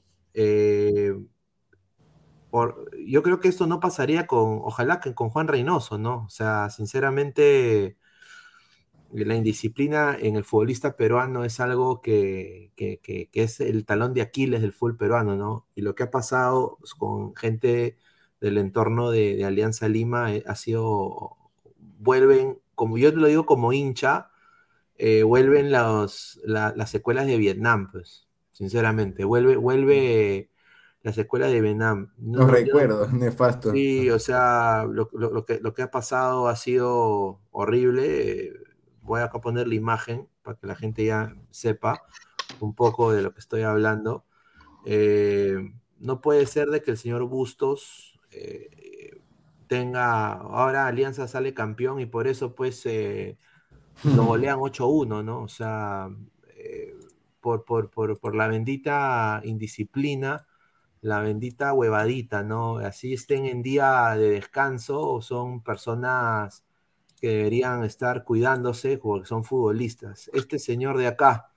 Por, 2.51 2.91
yo 3.07 3.23
creo 3.25 3.41
que 3.41 3.49
esto 3.49 3.67
no 3.67 3.81
pasaría 3.81 4.27
con, 4.29 4.61
ojalá 4.63 5.01
que 5.01 5.15
con 5.15 5.31
Juan 5.31 5.49
Reynoso, 5.49 5.99
¿no? 5.99 6.25
O 6.27 6.31
sea, 6.31 6.71
sinceramente, 6.71 7.99
la 9.13 9.35
indisciplina 9.35 10.17
en 10.19 10.37
el 10.37 10.45
futbolista 10.45 10.97
peruano 10.97 11.45
es 11.45 11.59
algo 11.61 12.01
que, 12.01 12.73
que, 12.77 13.01
que, 13.01 13.29
es 13.33 13.61
el 13.61 13.85
talón 13.85 14.15
de 14.15 14.23
Aquiles 14.23 14.63
del 14.63 14.73
fútbol 14.73 14.97
peruano, 14.97 15.37
¿no? 15.37 15.67
Y 15.75 15.83
lo 15.83 15.95
que 15.97 16.05
ha 16.05 16.11
pasado 16.11 16.79
con 16.99 17.35
gente 17.35 17.97
del 18.41 18.59
entorno 18.59 19.11
de, 19.11 19.37
de 19.37 19.45
Alianza 19.45 19.89
Lima 19.89 20.35
eh, 20.35 20.45
ha 20.47 20.55
sido, 20.55 21.37
vuelven, 21.99 22.59
como 22.75 22.99
yo 22.99 23.11
te 23.13 23.19
lo 23.19 23.27
digo 23.27 23.47
como 23.47 23.73
hincha, 23.73 24.31
eh, 24.97 25.23
vuelven 25.23 25.71
los, 25.71 26.41
las 26.45 26.91
secuelas 26.91 27.27
de 27.27 27.37
Vietnam, 27.37 27.91
pues, 27.91 28.27
sinceramente, 28.53 29.25
vuelve, 29.25 29.57
vuelve 29.57 30.51
las 31.03 31.15
secuelas 31.15 31.53
de 31.53 31.61
Vietnam. 31.61 32.13
No, 32.19 32.47
recuerdo, 32.47 33.07
nefasto. 33.13 33.73
Sí, 33.73 34.11
o 34.11 34.19
sea, 34.19 34.85
lo, 34.91 35.09
lo, 35.13 35.45
que, 35.45 35.61
lo 35.61 35.75
que 35.75 35.83
ha 35.83 35.91
pasado 35.91 36.49
ha 36.49 36.57
sido 36.57 37.41
horrible 37.51 38.53
voy 39.09 39.23
a 39.23 39.31
poner 39.31 39.67
la 39.67 39.75
imagen 39.75 40.29
para 40.43 40.57
que 40.59 40.67
la 40.67 40.77
gente 40.77 41.05
ya 41.05 41.35
sepa 41.51 42.03
un 42.61 42.75
poco 42.75 43.13
de 43.13 43.23
lo 43.23 43.33
que 43.33 43.41
estoy 43.41 43.63
hablando. 43.63 44.25
Eh, 44.85 45.57
no 45.99 46.21
puede 46.21 46.47
ser 46.47 46.69
de 46.69 46.83
que 46.83 46.93
el 46.93 46.99
señor 46.99 47.25
Bustos 47.25 48.08
eh, 48.39 49.21
tenga, 49.67 50.33
ahora 50.33 50.87
Alianza 50.87 51.29
sale 51.29 51.55
campeón 51.55 52.01
y 52.01 52.07
por 52.07 52.27
eso 52.27 52.55
pues 52.55 52.85
eh, 52.87 53.37
lo 54.05 54.25
golean 54.25 54.59
8-1, 54.59 55.25
¿no? 55.25 55.43
O 55.43 55.49
sea, 55.49 56.09
por, 57.41 57.65
por, 57.65 57.91
por, 57.91 58.19
por, 58.19 58.35
la 58.35 58.49
bendita 58.49 59.41
indisciplina, 59.45 60.47
la 61.01 61.21
bendita 61.21 61.73
huevadita, 61.73 62.43
¿no? 62.43 62.79
Así 62.79 63.13
estén 63.13 63.47
en 63.47 63.63
día 63.63 64.15
de 64.17 64.31
descanso 64.31 65.01
o 65.01 65.23
son 65.23 65.63
personas 65.63 66.65
que 67.21 67.29
deberían 67.29 67.85
estar 67.85 68.25
cuidándose 68.25 68.99
porque 68.99 69.27
son 69.27 69.45
futbolistas. 69.45 70.31
Este 70.33 70.59
señor 70.59 70.99
de 70.99 71.07
acá, 71.07 71.51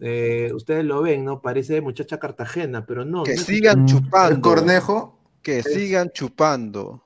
eh, 0.00 0.50
ustedes 0.54 0.84
lo 0.84 1.02
ven, 1.02 1.24
¿no? 1.24 1.40
Parece 1.40 1.80
muchacha 1.80 2.18
cartagena, 2.18 2.86
pero 2.86 3.04
no. 3.04 3.22
Que 3.24 3.36
sigan 3.36 3.86
chupando. 3.86 4.34
¿El 4.34 4.40
Cornejo? 4.40 5.18
Que 5.44 5.62
sigan 5.62 6.10
chupando. 6.10 7.04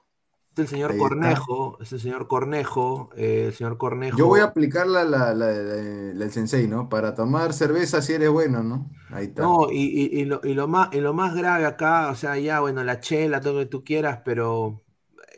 Es 0.55 0.61
el 0.61 0.69
señor 0.69 0.97
Cornejo, 0.97 1.79
es 1.81 1.93
el 1.93 2.01
señor 2.01 2.27
Cornejo, 2.27 3.11
eh, 3.17 3.45
el 3.49 3.53
señor 3.53 3.79
Cornejo. 3.79 4.17
Yo 4.17 4.27
voy 4.27 4.41
a 4.41 4.45
aplicar 4.45 4.87
la, 4.87 5.05
la, 5.05 5.35
la, 5.35 6.31
sensei, 6.31 6.67
¿no? 6.67 6.89
Para 6.89 7.15
tomar 7.15 7.53
cerveza 7.53 8.01
si 8.01 8.15
eres 8.15 8.31
bueno, 8.31 8.63
¿no? 8.63 8.91
Ahí 9.11 9.27
está. 9.27 9.43
No, 9.43 9.71
y, 9.71 9.83
y, 9.83 10.21
y, 10.21 10.25
lo, 10.25 10.41
y, 10.43 10.55
lo 10.55 10.67
más, 10.67 10.89
y 10.93 11.01
lo 11.01 11.15
más 11.15 11.35
grave 11.35 11.67
acá, 11.67 12.09
o 12.11 12.17
sea, 12.17 12.39
ya, 12.39 12.61
bueno, 12.61 12.83
la 12.83 13.01
chela, 13.01 13.41
todo 13.41 13.55
lo 13.55 13.59
que 13.61 13.67
tú 13.67 13.85
quieras, 13.85 14.23
pero 14.25 14.83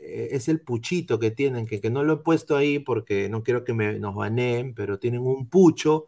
eh, 0.01 0.29
es 0.33 0.49
el 0.49 0.61
puchito 0.61 1.19
que 1.19 1.31
tienen, 1.31 1.67
que, 1.67 1.81
que, 1.81 1.91
no 1.91 2.03
lo 2.03 2.15
he 2.15 2.17
puesto 2.19 2.57
ahí 2.57 2.79
porque 2.79 3.29
no 3.29 3.43
quiero 3.43 3.65
que 3.65 3.75
me, 3.75 3.99
nos 3.99 4.15
baneen, 4.15 4.75
pero 4.75 4.99
tienen 4.99 5.21
un 5.21 5.49
pucho. 5.49 6.07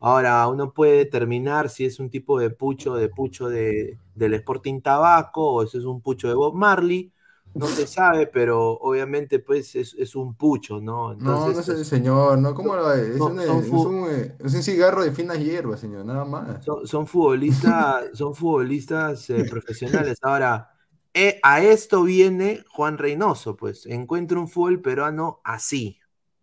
Ahora, 0.00 0.48
uno 0.48 0.72
puede 0.72 0.96
determinar 0.96 1.68
si 1.68 1.84
es 1.84 2.00
un 2.00 2.08
tipo 2.08 2.40
de 2.40 2.50
pucho, 2.50 2.94
de 2.94 3.10
pucho 3.10 3.48
de, 3.48 3.98
del 4.14 4.34
Sporting 4.34 4.80
Tabaco, 4.80 5.52
o 5.52 5.66
si 5.66 5.78
es 5.78 5.84
un 5.84 6.00
pucho 6.00 6.28
de 6.28 6.34
Bob 6.34 6.54
Marley, 6.54 7.12
no 7.54 7.66
se 7.66 7.86
sabe, 7.86 8.26
pero 8.26 8.72
obviamente 8.78 9.40
pues 9.40 9.74
es, 9.74 9.94
es 9.94 10.14
un 10.14 10.34
pucho, 10.34 10.80
¿no? 10.80 11.12
Entonces, 11.12 11.48
no, 11.48 11.54
no 11.54 11.60
es 11.60 11.68
el 11.68 11.84
señor, 11.84 12.38
¿no? 12.38 12.54
¿Cómo 12.54 12.76
lo 12.76 12.92
es? 12.92 13.16
Es, 13.16 13.20
un, 13.20 13.40
es, 13.40 13.48
un, 13.48 14.06
eh, 14.08 14.36
es, 14.38 14.54
un, 14.54 14.62
cigarro 14.62 15.04
de 15.04 15.12
finas 15.12 15.38
hierbas, 15.38 15.80
señor, 15.80 16.04
nada 16.04 16.24
más. 16.24 16.64
Son, 16.64 16.86
son 16.86 17.06
futbolistas, 17.06 18.06
son 18.14 18.34
futbolistas 18.34 19.28
eh, 19.30 19.44
profesionales. 19.50 20.18
Ahora, 20.22 20.70
eh, 21.12 21.40
a 21.42 21.60
esto 21.60 22.04
viene 22.04 22.64
Juan 22.70 22.98
Reynoso, 22.98 23.56
pues 23.56 23.84
encuentro 23.86 24.40
un 24.40 24.48
fútbol 24.48 24.80
peruano 24.80 25.40
así, 25.42 25.98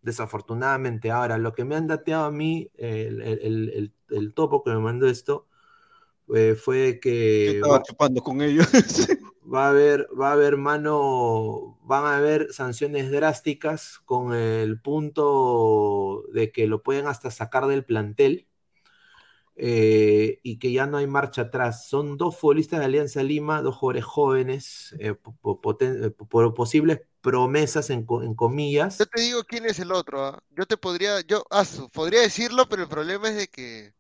desafortunadamente. 0.08 1.12
Ahora, 1.12 1.38
lo 1.38 1.54
que 1.54 1.66
me 1.66 1.76
han 1.76 1.86
dateado 1.86 2.26
a 2.26 2.32
mí, 2.32 2.72
el, 2.78 3.92
topo 4.34 4.64
que 4.64 4.72
me 4.72 4.80
mandó 4.80 5.08
esto, 5.08 5.48
eh, 6.34 6.56
fue 6.56 7.00
que... 7.00 7.58
estaba 7.58 7.84
chupando 7.84 8.22
con 8.22 8.42
ellos. 8.42 8.68
va 9.54 9.68
a 9.68 9.70
haber, 9.70 10.08
va 10.20 10.30
a 10.30 10.34
haber 10.34 10.58
mano, 10.58 11.78
van 11.84 12.06
a 12.06 12.18
haber 12.18 12.52
sanciones 12.54 13.12
drásticas 13.12 14.00
con 14.06 14.34
el 14.34 14.80
punto 14.82 16.24
de 16.34 16.52
que 16.52 16.68
lo 16.68 16.82
pueden 16.84 17.08
hasta 17.08 17.30
sacar 17.30 17.68
del 17.68 17.86
plantel 17.86 18.48
eh, 19.60 20.40
y 20.44 20.60
que 20.60 20.72
ya 20.72 20.86
no 20.86 20.98
hay 20.98 21.08
marcha 21.08 21.44
atrás. 21.44 21.88
Son 21.88 22.16
dos 22.16 22.38
futbolistas 22.38 22.80
de 22.80 22.86
Alianza 22.86 23.24
Lima, 23.24 23.64
dos 23.64 23.76
jugadores 23.76 24.06
jóvenes, 24.06 24.96
eh, 25.00 25.16
eh, 25.16 26.12
por, 26.30 26.54
posibles 26.54 27.02
promesas 27.22 27.90
en, 27.90 28.06
comillas. 28.06 29.00
Yo 29.00 29.08
te 29.08 29.22
digo 29.22 29.44
quién 29.44 29.66
es 29.66 29.80
el 29.80 29.92
otro. 29.92 30.24
¿ah? 30.24 30.44
Yo 30.52 30.68
te 30.68 30.78
podría, 30.78 31.22
yo 31.22 31.44
ah, 31.50 31.66
podría 31.92 32.22
decirlo, 32.22 32.70
pero 32.70 32.84
el 32.84 32.90
problema 32.90 33.30
es 33.30 33.36
de 33.36 33.48
que. 33.48 33.94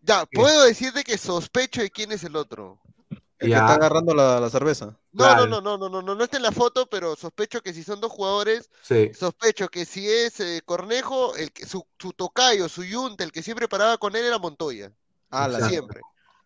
Ya, 0.00 0.26
puedo 0.26 0.64
decirte 0.64 1.04
que 1.04 1.16
sospecho 1.16 1.80
de 1.80 1.90
quién 1.90 2.10
es 2.10 2.24
el 2.24 2.34
otro. 2.34 2.80
El 3.38 3.50
que 3.50 3.54
está 3.54 3.74
agarrando 3.74 4.12
la, 4.12 4.50
cerveza. 4.50 4.98
No, 5.12 5.36
no, 5.36 5.46
no, 5.46 5.60
no, 5.60 5.76
no, 5.76 5.88
no, 5.90 6.02
no, 6.02 6.14
no 6.14 6.24
está 6.24 6.38
en 6.38 6.42
la 6.42 6.52
foto, 6.52 6.86
pero 6.86 7.16
sospecho 7.16 7.60
que 7.60 7.74
si 7.74 7.82
son 7.82 8.00
dos 8.00 8.10
jugadores, 8.10 8.70
sospecho 9.14 9.68
que 9.68 9.84
si 9.84 10.08
es 10.08 10.40
eh, 10.40 10.62
Cornejo, 10.64 11.36
el 11.36 11.52
que, 11.52 11.66
su, 11.66 11.86
su 11.98 12.12
tocayo, 12.12 12.68
su 12.68 12.82
yunte, 12.82 13.22
el 13.22 13.30
que 13.30 13.42
siempre 13.42 13.68
paraba 13.68 13.98
con 13.98 14.16
él 14.16 14.24
era 14.24 14.38
Montoya. 14.38 14.90
Ah, 15.30 15.48
la 15.48 15.68
siempre. 15.68 16.00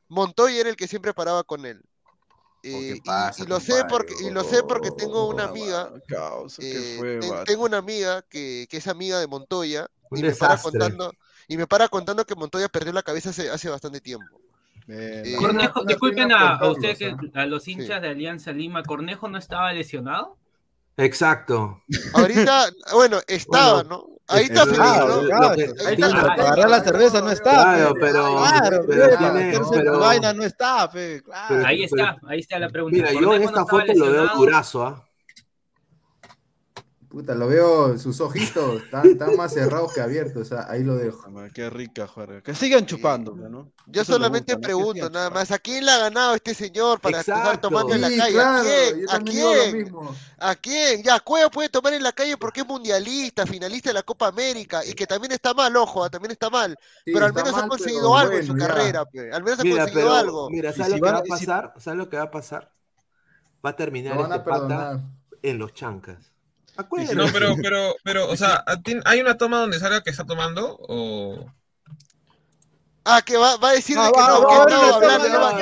Montoya 0.08 0.60
era 0.60 0.68
el 0.68 0.76
que 0.76 0.88
siempre 0.88 1.14
paraba 1.14 1.44
con 1.44 1.64
él. 1.64 1.80
Eh, 2.62 2.98
y, 3.38 3.46
lo 3.46 3.60
sé 3.60 3.84
porque 3.88 4.12
y 4.20 4.30
lo 4.30 4.42
sé 4.42 4.64
porque 4.64 4.90
tengo 4.90 5.28
una 5.28 5.44
amiga 5.44 5.92
eh, 6.58 7.20
tengo 7.44 7.64
una 7.64 7.76
amiga 7.76 8.22
que, 8.22 8.66
que, 8.68 8.78
es 8.78 8.88
amiga 8.88 9.20
de 9.20 9.28
Montoya 9.28 9.88
y 10.10 10.22
me 10.22 10.34
para 10.34 10.60
contando 10.60 11.12
y 11.46 11.56
me 11.58 11.68
para 11.68 11.88
contando 11.88 12.24
que 12.24 12.34
Montoya 12.34 12.68
perdió 12.68 12.92
la 12.92 13.04
cabeza 13.04 13.30
hace, 13.30 13.50
hace 13.50 13.68
bastante 13.68 14.00
tiempo 14.00 14.40
Cornejo, 15.38 15.84
disculpen 15.84 16.32
a, 16.32 16.64
ustedes, 16.68 17.14
a 17.34 17.46
los 17.46 17.66
hinchas 17.66 18.00
de 18.00 18.08
Alianza 18.08 18.52
Lima, 18.52 18.82
¿Cornejo 18.82 19.28
no 19.28 19.38
estaba 19.38 19.72
lesionado? 19.72 20.36
Exacto. 20.96 21.82
Ahorita, 22.14 22.70
bueno, 22.94 23.18
estaba, 23.26 23.82
¿no? 23.82 24.06
Ahí 24.28 24.44
está 24.44 24.64
Felipe, 24.64 25.98
¿no? 25.98 26.06
Agarrar 26.06 26.70
la 26.70 26.80
cerveza 26.82 27.20
no 27.20 27.30
está. 27.30 27.50
Claro, 27.50 27.94
pero. 28.00 28.36
Claro, 28.36 28.84
pero, 28.88 29.18
tiene, 29.18 29.90
vaina 29.90 30.32
no 30.32 30.42
está, 30.44 30.88
fe, 30.88 31.22
claro. 31.22 31.64
Ahí 31.64 31.84
está, 31.84 32.16
ahí 32.26 32.40
está 32.40 32.58
la 32.58 32.68
pregunta. 32.68 32.96
Mira, 32.96 33.12
yo 33.12 33.34
en 33.34 33.42
esta 33.42 33.64
foto 33.64 33.92
lo 33.94 34.10
veo 34.10 34.28
durazo, 34.34 34.84
¿ah? 34.84 35.05
Puta, 37.16 37.34
lo 37.34 37.48
veo, 37.48 37.96
sus 37.96 38.20
ojitos 38.20 38.82
están, 38.82 39.36
más 39.38 39.54
cerrados 39.54 39.94
que 39.94 40.02
abiertos, 40.02 40.42
o 40.42 40.44
sea, 40.44 40.70
ahí 40.70 40.84
lo 40.84 40.96
dejo. 40.96 41.32
Qué 41.54 41.70
rica, 41.70 42.06
Jorge. 42.06 42.42
Que 42.42 42.54
sigan 42.54 42.84
chupando, 42.84 43.34
¿no? 43.34 43.72
Yo 43.86 44.04
solamente 44.04 44.58
pregunto, 44.58 45.08
nada 45.08 45.30
más, 45.30 45.50
¿a 45.50 45.58
quién 45.58 45.86
le 45.86 45.92
ha 45.92 45.96
ganado 45.96 46.34
este 46.34 46.52
señor 46.52 47.00
para 47.00 47.20
estar 47.20 47.58
tomando 47.58 47.94
en 47.94 48.02
la 48.02 48.08
calle? 48.10 48.38
¿A 48.38 48.60
quién? 48.60 49.06
¿A 49.08 49.20
quién? 49.20 49.94
¿A 50.36 50.54
quién? 50.56 51.02
Ya, 51.02 51.18
Cueva 51.20 51.48
puede 51.48 51.70
tomar 51.70 51.94
en 51.94 52.02
la 52.02 52.12
calle 52.12 52.36
porque 52.36 52.60
es 52.60 52.66
mundialista, 52.66 53.46
finalista 53.46 53.88
de 53.88 53.94
la 53.94 54.02
Copa 54.02 54.26
América, 54.26 54.84
y 54.84 54.92
que 54.92 55.06
también 55.06 55.32
está 55.32 55.54
mal, 55.54 55.74
ojo, 55.74 56.04
ah, 56.04 56.10
también 56.10 56.32
está 56.32 56.50
mal, 56.50 56.76
pero 57.02 57.24
al 57.24 57.32
menos 57.32 57.56
ha 57.56 57.66
conseguido 57.66 58.14
algo 58.14 58.34
en 58.34 58.46
su 58.46 58.54
carrera, 58.54 59.06
al 59.32 59.42
menos 59.42 59.58
ha 59.58 59.62
conseguido 59.62 60.12
algo. 60.12 60.50
Mira, 60.50 60.70
¿sabes 60.74 60.92
lo 60.92 60.96
que 60.96 61.12
va 61.12 61.18
a 61.20 61.22
pasar? 61.22 61.72
¿Sabes 61.78 61.96
lo 61.96 62.10
que 62.10 62.18
va 62.18 62.24
a 62.24 62.30
pasar? 62.30 62.70
Va 63.64 63.70
a 63.70 63.76
terminar 63.76 64.20
este 64.20 64.40
pata 64.40 65.02
en 65.40 65.58
los 65.58 65.72
chancas. 65.72 66.35
No, 67.14 67.26
pero, 67.32 67.56
pero, 67.62 67.96
pero, 68.02 68.28
o 68.28 68.36
sea, 68.36 68.64
¿hay 69.04 69.20
una 69.20 69.36
toma 69.36 69.58
donde 69.58 69.78
salga 69.78 70.02
que 70.02 70.10
está 70.10 70.24
tomando? 70.24 70.76
O. 70.88 71.46
Ah, 73.08 73.22
que 73.22 73.36
va, 73.36 73.56
va 73.58 73.70
a 73.70 73.74
decir 73.74 73.96
ah, 74.00 74.10
que 74.12 74.20
no, 74.20 74.26
que 74.48 74.54
no, 74.72 74.94
hablando, 74.94 75.28
no 75.28 75.40
va 75.40 75.52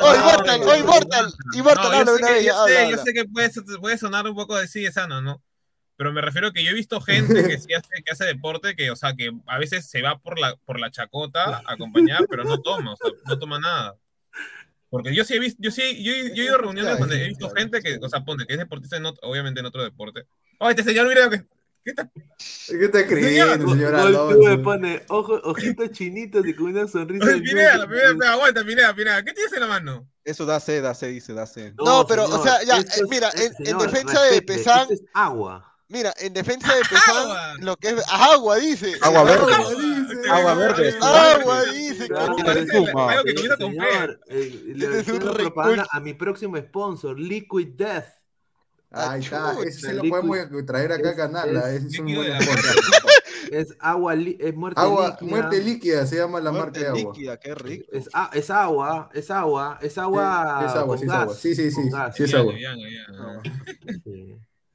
Hoy 0.00 0.18
Mortal, 0.18 0.62
hoy 0.62 0.82
Mortal, 0.82 1.34
Immortal, 1.52 2.06
yo, 2.06 2.16
sé 2.16 2.44
yo, 2.44 2.66
sé, 2.66 2.90
yo 2.90 2.96
sé 2.96 3.12
que 3.12 3.26
puede, 3.26 3.50
puede 3.78 3.98
sonar 3.98 4.26
un 4.26 4.34
poco 4.34 4.56
de 4.56 4.66
sí, 4.66 4.90
sano, 4.90 5.20
¿no? 5.20 5.42
Pero 5.96 6.10
me 6.10 6.22
refiero 6.22 6.52
que 6.52 6.64
yo 6.64 6.70
he 6.70 6.74
visto 6.74 7.02
gente 7.02 7.46
que 7.46 7.58
sí 7.58 7.74
hace, 7.74 8.02
que 8.02 8.12
hace 8.12 8.24
deporte, 8.24 8.74
que, 8.74 8.90
o 8.90 8.96
sea, 8.96 9.14
que 9.14 9.30
a 9.46 9.58
veces 9.58 9.90
se 9.90 10.00
va 10.00 10.18
por 10.18 10.38
la, 10.38 10.56
por 10.64 10.80
la 10.80 10.90
chacota 10.90 11.58
a 11.66 11.74
acompañar, 11.74 12.24
pero 12.30 12.42
no 12.42 12.58
toma, 12.62 12.94
o 12.94 12.96
sea, 12.96 13.10
no 13.26 13.38
toma 13.38 13.58
nada. 13.58 13.98
Porque 14.92 15.14
yo 15.14 15.24
sí 15.24 15.32
he 15.32 15.38
visto, 15.38 15.56
yo 15.58 15.70
sí, 15.70 16.04
yo, 16.04 16.12
yo 16.34 16.42
he 16.42 16.44
ido 16.44 16.56
a 16.56 16.58
reuniones 16.58 16.98
donde 16.98 17.24
he 17.24 17.28
visto 17.28 17.48
gente 17.48 17.80
que, 17.80 17.98
o 17.98 18.08
sea, 18.10 18.26
ponte, 18.26 18.44
que 18.44 18.52
es 18.52 18.58
deportista, 18.58 18.98
en 18.98 19.06
obviamente 19.22 19.60
en 19.60 19.64
otro 19.64 19.82
deporte. 19.82 20.26
Oh, 20.58 20.68
este 20.68 20.84
señor, 20.84 21.08
mira 21.08 21.30
que. 21.30 21.46
¿Qué 21.82 21.90
está? 21.92 22.10
¿Qué 22.68 22.88
te 22.90 23.06
creyendo, 23.06 23.70
señor 23.70 23.94
Alonso? 23.94 24.38
me 24.38 24.58
pone 24.58 25.02
ojo, 25.08 25.40
ojitos 25.44 25.92
chinitos 25.92 26.46
y 26.46 26.52
con 26.52 26.66
una 26.66 26.86
sonrisa. 26.86 27.24
Oye, 27.24 27.40
Pineda, 27.40 27.88
Pineda, 27.88 28.32
aguanta, 28.32 28.62
Pineda, 28.62 28.94
Pineda. 28.94 29.24
¿Qué 29.24 29.32
tienes 29.32 29.54
en 29.54 29.60
la 29.60 29.66
mano? 29.66 30.06
Eso 30.24 30.44
da 30.44 30.60
sed, 30.60 30.82
da 30.82 30.92
sed, 30.92 31.08
dice, 31.08 31.32
da 31.32 31.46
sed. 31.46 31.72
No, 31.82 32.06
pero, 32.06 32.26
o 32.26 32.42
sea, 32.42 32.62
ya, 32.62 32.78
eh, 32.78 32.84
mira, 33.08 33.30
en, 33.34 33.66
en, 33.66 33.78
defensa 33.78 34.22
de 34.24 34.42
Pesán. 34.42 34.88
Es 34.90 35.02
agua. 35.14 35.71
Mira, 35.92 36.14
en 36.20 36.32
defensa 36.32 36.74
de 36.74 36.80
Pesán, 36.88 37.60
lo 37.60 37.76
que 37.76 37.88
es 37.90 38.02
agua, 38.10 38.56
dice. 38.56 38.94
Agua 39.02 39.24
verde. 39.24 39.52
Agua 40.30 40.54
verde. 40.54 40.96
Agua, 41.02 41.64
dice. 41.64 42.08
Propaganda 45.20 45.86
a 45.90 46.00
mi 46.00 46.14
próximo 46.14 46.56
sponsor, 46.56 47.20
Liquid 47.20 47.74
Death. 47.76 48.06
Ahí 48.90 49.20
está, 49.20 49.54
ese 49.64 49.88
sí 49.88 49.92
lo 49.94 50.02
podemos 50.02 50.66
traer 50.66 50.92
acá 50.92 51.10
a 51.10 51.16
Canal. 51.16 51.56
Es, 51.56 51.84
es, 51.84 51.98
un 51.98 52.14
buen 52.14 52.30
es 53.50 53.74
agua, 53.78 54.14
es 54.14 54.54
muerte 54.54 54.80
agua, 54.80 55.10
líquida. 55.10 55.30
Muerte 55.30 55.62
líquida 55.62 56.06
se 56.06 56.16
llama 56.16 56.40
la 56.40 56.52
Muerte 56.52 56.80
marca 56.80 56.92
de 56.92 57.00
agua. 57.00 57.12
líquida, 57.12 57.36
qué 57.38 57.54
rico. 57.54 57.86
Es, 57.90 58.08
agua, 58.12 58.30
es 58.34 58.50
agua, 58.50 59.08
es 59.14 59.30
agua. 59.30 59.78
Sí, 59.80 59.86
es 59.86 59.98
agua, 59.98 60.86
con 60.86 60.98
sí 60.98 61.04
es 61.04 61.10
agua. 61.10 61.34
Sí, 61.34 61.54
sí, 61.54 61.70
sí, 61.70 61.90
sí 62.14 62.22
es 62.24 62.34
agua. 62.34 62.52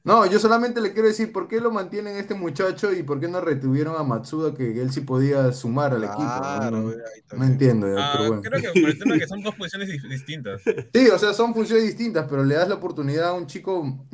No, 0.04 0.24
yo 0.24 0.38
solamente 0.38 0.80
le 0.80 0.92
quiero 0.94 1.08
decir 1.08 1.32
por 1.32 1.48
qué 1.48 1.60
lo 1.60 1.70
mantienen 1.70 2.16
este 2.16 2.32
muchacho 2.34 2.92
y 2.94 3.02
por 3.02 3.20
qué 3.20 3.28
no 3.28 3.40
retuvieron 3.42 3.94
a 3.96 4.02
Matsuda 4.04 4.54
que 4.54 4.80
él 4.80 4.90
sí 4.90 5.02
podía 5.02 5.52
sumar 5.52 5.92
al 5.92 6.04
equipo. 6.04 6.94
No, 7.36 7.44
entiendo, 7.44 7.88
ya, 7.94 7.96
Ah, 7.98 8.12
pero 8.16 8.28
bueno. 8.28 8.42
Creo 8.42 8.72
que 8.72 8.80
por 8.80 8.90
el 8.90 8.98
tema 8.98 9.14
de 9.14 9.20
que 9.20 9.26
son 9.26 9.42
dos 9.42 9.54
posiciones 9.56 9.88
dif- 9.90 10.08
distintas. 10.08 10.62
Sí, 10.94 11.08
o 11.08 11.18
sea, 11.18 11.34
son 11.34 11.52
funciones 11.52 11.84
distintas, 11.84 12.26
pero 12.30 12.42
le 12.44 12.54
das 12.54 12.68
la 12.68 12.76
oportunidad 12.76 13.28
a 13.28 13.32
un 13.34 13.46
chico 13.46 14.06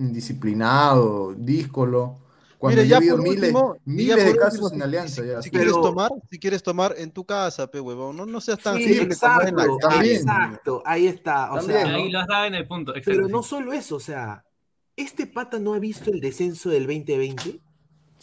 indisciplinado, 0.45 1.35
díscolo, 1.37 2.19
cuando 2.59 2.79
Mire, 2.81 2.89
ya 2.89 2.97
ha 2.97 2.99
habido 2.99 3.17
por 3.17 3.25
miles, 3.29 3.41
último, 3.43 3.77
miles 3.85 4.07
ya 4.09 4.15
por 4.15 4.25
de 4.25 4.31
último, 4.31 4.45
casos 4.47 4.69
si- 4.71 4.75
en 4.77 4.83
Alianza. 4.83 5.23
si, 5.23 5.29
ya. 5.29 5.43
si 5.43 5.51
Pero- 5.51 5.63
quieres 5.65 5.81
tomar, 5.83 6.11
si 6.31 6.39
quieres 6.39 6.63
tomar 6.63 6.95
en 6.97 7.11
tu 7.11 7.25
casa, 7.25 7.67
pe 7.71 7.79
huevón, 7.79 8.17
no, 8.17 8.25
no 8.27 8.41
seas 8.41 8.59
tan 8.59 8.77
Sí, 8.79 8.85
es 8.85 8.91
en 8.93 8.97
la 9.09 9.15
exacto, 9.15 9.49
exacto, 10.03 10.83
ahí 10.87 11.07
está. 11.07 11.53
O 11.53 11.57
También, 11.57 11.81
sea, 11.83 11.89
¿no? 11.91 11.97
Ahí 11.99 12.11
lo 12.11 12.19
has 12.21 12.27
dado 12.27 12.45
en 12.47 12.55
el 12.55 12.67
punto. 12.67 12.93
Exacto, 12.97 13.11
pero 13.21 13.29
no 13.29 13.43
solo 13.43 13.73
eso, 13.73 13.97
o 13.97 14.01
sea, 14.01 14.44
¿este 14.97 15.27
pata 15.27 15.59
no 15.59 15.75
ha 15.75 15.79
visto 15.79 16.11
el 16.11 16.21
descenso 16.21 16.71
del 16.71 16.87
2020? 16.87 17.61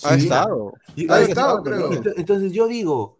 Ha 0.03 0.15
Sí. 0.18 0.23
estado. 0.23 0.73
Ha 0.88 0.91
y- 0.95 1.07
que 1.07 1.22
estado, 1.23 1.64
creo. 1.64 1.91
ento- 1.91 2.14
Entonces 2.18 2.52
yo 2.53 2.68
digo, 2.68 3.18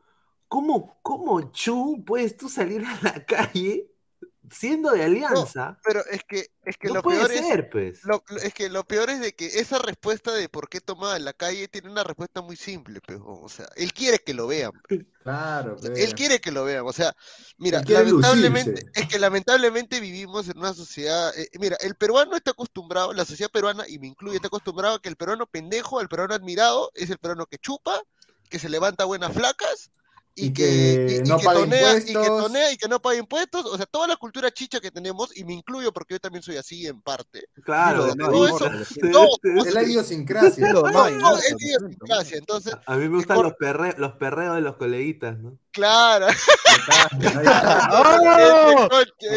¿cómo, 0.48 0.98
cómo 1.04 1.52
Chu 1.52 2.04
puedes 2.06 2.36
tú 2.38 2.50
salir 2.50 2.84
a 2.86 3.00
la 3.04 3.26
calle 3.26 3.91
siendo 4.52 4.92
de 4.92 5.04
alianza? 5.04 5.80
Pero 5.84 6.04
es 6.12 6.24
que, 6.28 6.48
es 6.66 6.78
que 6.78 6.90
No 6.90 6.96
lo 6.96 7.02
puede 7.02 7.20
peor 7.20 7.32
es, 7.32 7.48
ser, 7.48 7.70
pues. 7.70 8.04
lo- 8.04 8.24
es 8.44 8.54
que 8.54 8.70
lo 8.70 8.84
peor 8.84 9.10
es 9.10 9.20
de 9.22 9.34
que 9.34 9.46
esa 9.46 9.80
respuesta 9.80 10.32
de 10.34 10.50
por 10.50 10.70
qué 10.70 10.82
tomaba 10.82 11.16
en 11.18 11.26
la 11.26 11.34
calle 11.34 11.68
tiene 11.68 11.90
una 11.90 12.04
respuesta 12.04 12.42
muy 12.42 12.56
simple, 12.56 13.00
pero, 13.06 13.26
o 13.26 13.50
sea, 13.50 13.68
él 13.76 13.94
quiere 13.94 14.20
que 14.20 14.34
lo 14.34 14.48
vean. 14.48 14.72
Claro. 15.24 15.78
Él 15.96 16.14
quiere 16.16 16.40
que 16.42 16.52
lo 16.52 16.64
vean, 16.66 16.84
o 16.86 16.94
sea, 16.94 17.16
mira, 17.58 17.82
lamentablemente, 17.88 18.72
lucirse. 18.72 18.92
es 18.94 19.08
que 19.08 19.20
lamentablemente 19.20 20.00
vivimos 20.00 20.50
en 20.50 20.58
una 20.58 20.74
sociedad, 20.74 21.32
eh, 21.38 21.48
mira, 21.60 21.78
el 21.82 21.96
peruano 21.96 22.36
está 22.36 22.52
acostumbrado, 22.52 23.14
la 23.14 23.26
sociedad 23.26 23.52
peruana, 23.52 23.86
y 23.88 24.00
me 24.00 24.08
incluye, 24.08 24.36
está 24.36 24.48
acostumbrado 24.48 24.96
a 24.96 25.02
que 25.02 25.10
el 25.10 25.16
peruano 25.16 25.46
pendejo, 25.48 26.02
el 26.02 26.10
peruano 26.10 26.34
admirado, 26.34 26.92
es 26.96 27.10
el 27.10 27.18
peruano 27.20 27.46
que 27.46 27.58
chupa, 27.58 28.02
que 28.50 28.60
se 28.60 28.68
levanta 28.70 29.06
buenas 29.06 29.32
flacas, 29.34 29.92
y, 30.36 30.48
Y 30.48 30.54
que, 30.54 30.64
que 30.64 31.14
y- 31.14 31.18
y 31.18 31.30
no 31.30 31.38
que 31.38 31.46
paga 31.46 31.60
tonea, 31.60 31.98
y 31.98 32.06
que 32.06 32.12
impuestos. 32.14 32.44
tonea 32.44 32.72
y 32.72 32.78
que 32.78 32.88
no 32.88 33.02
paga 33.02 33.18
impuestos, 33.18 33.66
o 33.66 33.78
sea, 33.78 33.86
toda 33.86 34.08
la 34.08 34.16
cultura 34.16 34.52
chicha 34.52 34.80
que 34.80 34.92
tenemos, 34.92 35.36
y 35.38 35.44
me 35.44 35.54
incluyo 35.54 35.92
porque 35.92 36.16
yo 36.16 36.20
también 36.20 36.42
soy 36.44 36.58
así 36.58 36.88
en 36.88 37.02
parte, 37.02 37.46
Claro, 37.64 38.16
no, 38.16 38.30
todo 38.30 38.48
no, 38.48 38.56
eso, 38.58 38.70
no, 38.70 39.12
todo, 39.12 39.38
no, 39.44 39.64
Es 39.66 39.74
la 39.74 39.84
idiosincrasia. 39.84 40.74
No, 40.74 40.84
May, 40.84 41.14
no, 41.18 41.32
no, 41.32 41.38
es 41.38 41.56
idiosincrasia, 41.60 42.38
entonces, 42.38 42.74
A 42.86 42.96
mí 42.96 43.10
me 43.10 43.16
gustan 43.18 43.38
cor- 43.38 43.46
los, 43.46 43.54
perre- 43.54 43.98
los 43.98 44.14
perreos 44.14 44.56
de 44.56 44.62
los 44.62 44.76
coleguitas, 44.78 45.38
¿no? 45.38 45.58
claro. 45.72 46.28
¡Oh! 47.92 48.90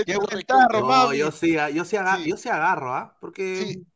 ¡Qué 0.06 0.16
buen 0.16 0.42
tarro, 0.46 0.80
No, 0.80 0.86
mami! 0.88 1.18
yo 1.18 1.30
sí, 1.32 1.56
yo 1.74 1.84
sí, 1.84 1.96
agarro, 1.96 2.94
¿ah? 2.94 3.16
Porque 3.20 3.64
Sí. 3.66 3.86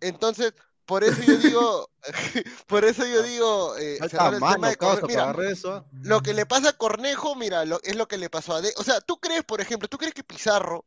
Entonces, 0.00 0.52
por 0.86 1.04
eso 1.04 1.20
yo 1.22 1.36
digo, 1.38 1.90
por 2.66 2.84
eso 2.84 3.04
yo 3.04 3.22
digo, 3.22 3.76
eh, 3.76 3.98
cerrar 4.08 4.34
el 4.34 4.40
tema 4.54 4.68
de 4.70 4.76
Cornejo. 4.76 5.06
Mira, 5.08 5.50
eso. 5.50 5.72
¿ah? 5.72 5.84
lo 6.02 6.20
que 6.22 6.32
le 6.34 6.46
pasa 6.46 6.70
a 6.70 6.72
Cornejo, 6.72 7.34
mira, 7.34 7.64
lo- 7.64 7.80
es 7.82 7.96
lo 7.96 8.06
que 8.08 8.16
le 8.18 8.30
pasó 8.30 8.54
a 8.54 8.60
De. 8.60 8.72
O 8.76 8.84
sea, 8.84 9.00
¿tú 9.00 9.18
crees, 9.18 9.44
por 9.44 9.60
ejemplo, 9.60 9.88
tú 9.88 9.98
crees 9.98 10.14
que 10.14 10.24
Pizarro 10.24 10.84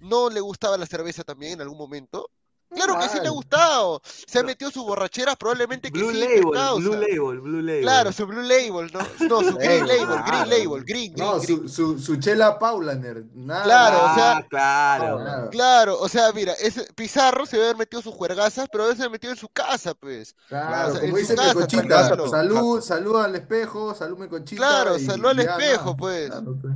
no 0.00 0.28
le 0.30 0.40
gustaba 0.40 0.76
la 0.76 0.86
cerveza 0.86 1.24
también 1.24 1.54
en 1.54 1.60
algún 1.62 1.78
momento? 1.78 2.30
Claro 2.74 2.98
que 2.98 3.08
sí 3.08 3.18
le 3.22 3.28
ha 3.28 3.30
gustado. 3.30 4.02
Se 4.04 4.40
ha 4.40 4.42
metido 4.42 4.70
sus 4.70 4.82
borracheras, 4.84 5.36
probablemente 5.36 5.90
que 5.90 5.98
Blue 5.98 6.10
sí, 6.10 6.18
Label, 6.20 6.44
causa. 6.52 6.80
Blue 6.80 6.94
Label, 6.94 7.40
Blue 7.40 7.62
Label. 7.62 7.82
Claro, 7.82 8.12
su 8.12 8.26
Blue 8.26 8.42
Label, 8.42 8.90
¿no? 8.92 9.00
No, 9.28 9.42
su 9.42 9.56
Green 9.56 9.86
Label, 9.86 10.06
Green 10.06 10.22
claro. 10.24 10.46
Label, 10.50 10.84
Green, 10.84 11.12
Green, 11.12 11.14
No, 11.16 11.40
Green. 11.40 11.60
su, 11.62 11.68
su, 11.68 11.98
su 11.98 12.16
chela 12.16 12.58
Paulaner. 12.58 13.24
Nada. 13.34 13.62
Claro, 13.64 13.96
o 13.98 14.00
Ah, 14.06 14.14
sea- 14.14 14.46
claro. 14.48 15.18
Nada. 15.20 15.50
Claro, 15.50 15.98
o 16.00 16.08
sea, 16.08 16.32
mira, 16.32 16.52
ese 16.54 16.86
Pizarro 16.94 17.46
se 17.46 17.56
debe 17.56 17.68
haber 17.68 17.78
metido 17.78 18.02
sus 18.02 18.14
juergazas, 18.14 18.68
pero 18.70 18.84
debe 18.88 18.98
haber 18.98 19.10
metido 19.12 19.32
en 19.32 19.38
su 19.38 19.48
casa, 19.48 19.94
pues. 19.94 20.34
Claro, 20.48 20.88
O 20.88 20.92
sea, 20.92 21.00
como 21.02 21.16
dice 21.16 21.36
Mecochita, 21.36 22.08
salud, 22.28 22.80
salud 22.82 23.16
al 23.20 23.34
espejo, 23.36 23.94
salud 23.94 24.18
Mecochita. 24.18 24.56
Claro, 24.60 24.98
y- 24.98 25.04
salud 25.06 25.26
al 25.26 25.36
ya, 25.36 25.42
espejo, 25.56 25.84
nada. 25.84 25.96
pues. 25.96 26.26
Claro, 26.30 26.56
pues. 26.60 26.74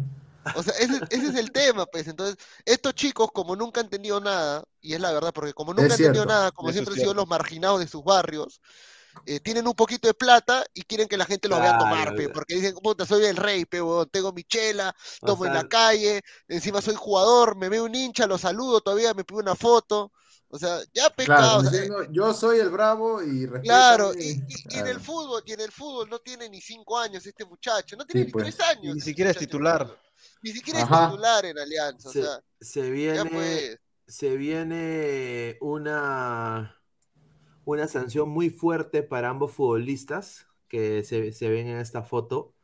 O 0.53 0.63
sea, 0.63 0.75
ese, 0.79 1.01
ese 1.11 1.29
es 1.29 1.35
el 1.37 1.53
tema, 1.53 1.87
pues. 1.87 2.09
Entonces, 2.09 2.37
estos 2.65 2.95
chicos, 2.95 3.31
como 3.33 3.55
nunca 3.57 3.81
han 3.81 3.87
entendido 3.87 4.21
nada, 4.21 4.65
y 4.81 4.95
es 4.95 5.01
la 5.01 5.13
verdad, 5.13 5.33
porque 5.33 5.53
como 5.55 5.75
nunca 5.75 5.95
Es 5.95 5.95
han 5.95 6.01
entendido 6.01 6.27
nada, 6.27 6.51
como 6.53 6.71
eso 6.71 6.73
siempre 6.73 6.95
han 6.95 6.99
sido 7.01 7.15
los 7.15 7.29
marginados 7.29 7.81
de 7.81 7.87
sus 7.89 8.03
barrios, 8.03 8.61
eh, 9.27 9.41
tienen 9.41 9.67
un 9.69 9.75
poquito 9.75 10.09
de 10.09 10.15
plata 10.15 10.65
y 10.75 10.83
quieren 10.83 11.09
que 11.09 11.17
la 11.17 11.27
gente 11.27 11.49
los 11.49 11.61
vea 11.61 11.75
tomar, 11.75 12.13
Claro, 12.13 12.15
pe, 12.15 12.25
claro. 12.25 12.35
porque 12.35 12.55
dicen, 12.57 12.75
puta, 12.77 13.07
soy 13.07 13.25
el 13.25 13.37
rey, 13.37 13.65
pe, 13.65 13.79
tengo 14.11 14.33
mi 14.33 14.45
chela, 14.45 14.95
O 15.23 15.27
tomo 15.27 15.47
en 15.47 15.53
la 15.55 15.65
calle, 15.65 16.23
encima 16.49 16.81
soy 16.83 16.95
jugador, 16.97 17.57
me 17.57 17.69
veo 17.69 17.85
un 17.85 17.95
hincha, 17.95 18.27
lo 18.27 18.39
saludo 18.39 18.81
todavía, 18.81 19.15
me 19.15 19.25
pido 19.25 19.41
una 19.41 19.55
foto. 19.57 20.13
O 20.49 20.59
sea, 20.59 20.81
ya 20.95 21.11
pecado. 21.11 21.27
Claro, 21.27 21.61
o 21.61 21.65
sea, 21.65 21.71
diciendo, 21.71 22.03
yo 22.13 22.33
soy 22.35 22.59
el 22.59 22.71
bravo 22.71 23.23
y. 23.23 23.47
Claro, 23.63 24.13
y, 24.19 24.43
y- 24.49 24.65
y 24.69 24.79
en 24.79 24.87
el 24.87 24.99
Claro. 24.99 25.01
fútbol, 25.01 25.43
y 25.47 25.53
en 25.53 25.61
el 25.61 25.71
fútbol 25.73 26.09
no 26.09 26.19
tiene 26.21 26.49
ni 26.49 26.61
cinco 26.61 26.99
años 26.99 27.27
este 27.27 27.45
muchacho, 27.45 27.97
no 27.97 28.07
tiene 28.07 28.23
Sí, 28.23 28.25
ni 28.25 28.33
pues. 28.33 28.45
tres 28.45 28.59
años. 28.61 28.97
Ni 28.97 29.01
este 29.01 29.11
siquiera 29.11 29.31
es 29.31 29.37
muchacho. 29.37 29.39
titular. 29.39 29.97
Ni 30.43 30.53
siquiera 30.53 30.81
es 30.81 30.87
titular 30.87 31.45
en 31.45 31.59
Alianza, 31.59 32.09
o 32.09 32.13
se, 32.13 32.23
sea, 32.23 32.41
se 32.61 32.91
viene, 32.91 33.31
pues. 33.31 33.79
se 34.07 34.37
viene 34.37 35.57
una, 35.61 36.77
una 37.65 37.89
sanción 37.89 38.29
muy 38.31 38.51
fuerte 38.51 39.03
para 39.03 39.31
ambos 39.31 39.53
futbolistas 39.53 40.47
que 40.69 41.05
se, 41.05 41.33
se 41.33 41.49
ven 41.51 41.69
en 41.69 41.79
esta 41.79 42.03
foto. 42.03 42.55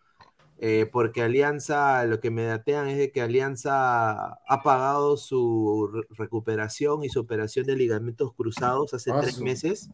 eh, 0.59 0.89
porque 0.93 1.23
Alianza, 1.23 2.05
lo 2.07 2.21
que 2.21 2.31
me 2.31 2.45
datean 2.45 2.89
es 2.89 2.99
de 2.99 3.13
que 3.13 3.23
Alianza 3.23 4.35
ha 4.47 4.63
pagado 4.65 5.17
su 5.19 5.91
re- 5.93 6.07
recuperación 6.17 7.05
y 7.05 7.11
su 7.11 7.21
operación 7.21 7.67
de 7.67 7.77
ligamentos 7.77 8.35
cruzados 8.35 8.95
hace 8.95 9.13
Ah, 9.13 9.21
tres 9.21 9.41
meses. 9.41 9.91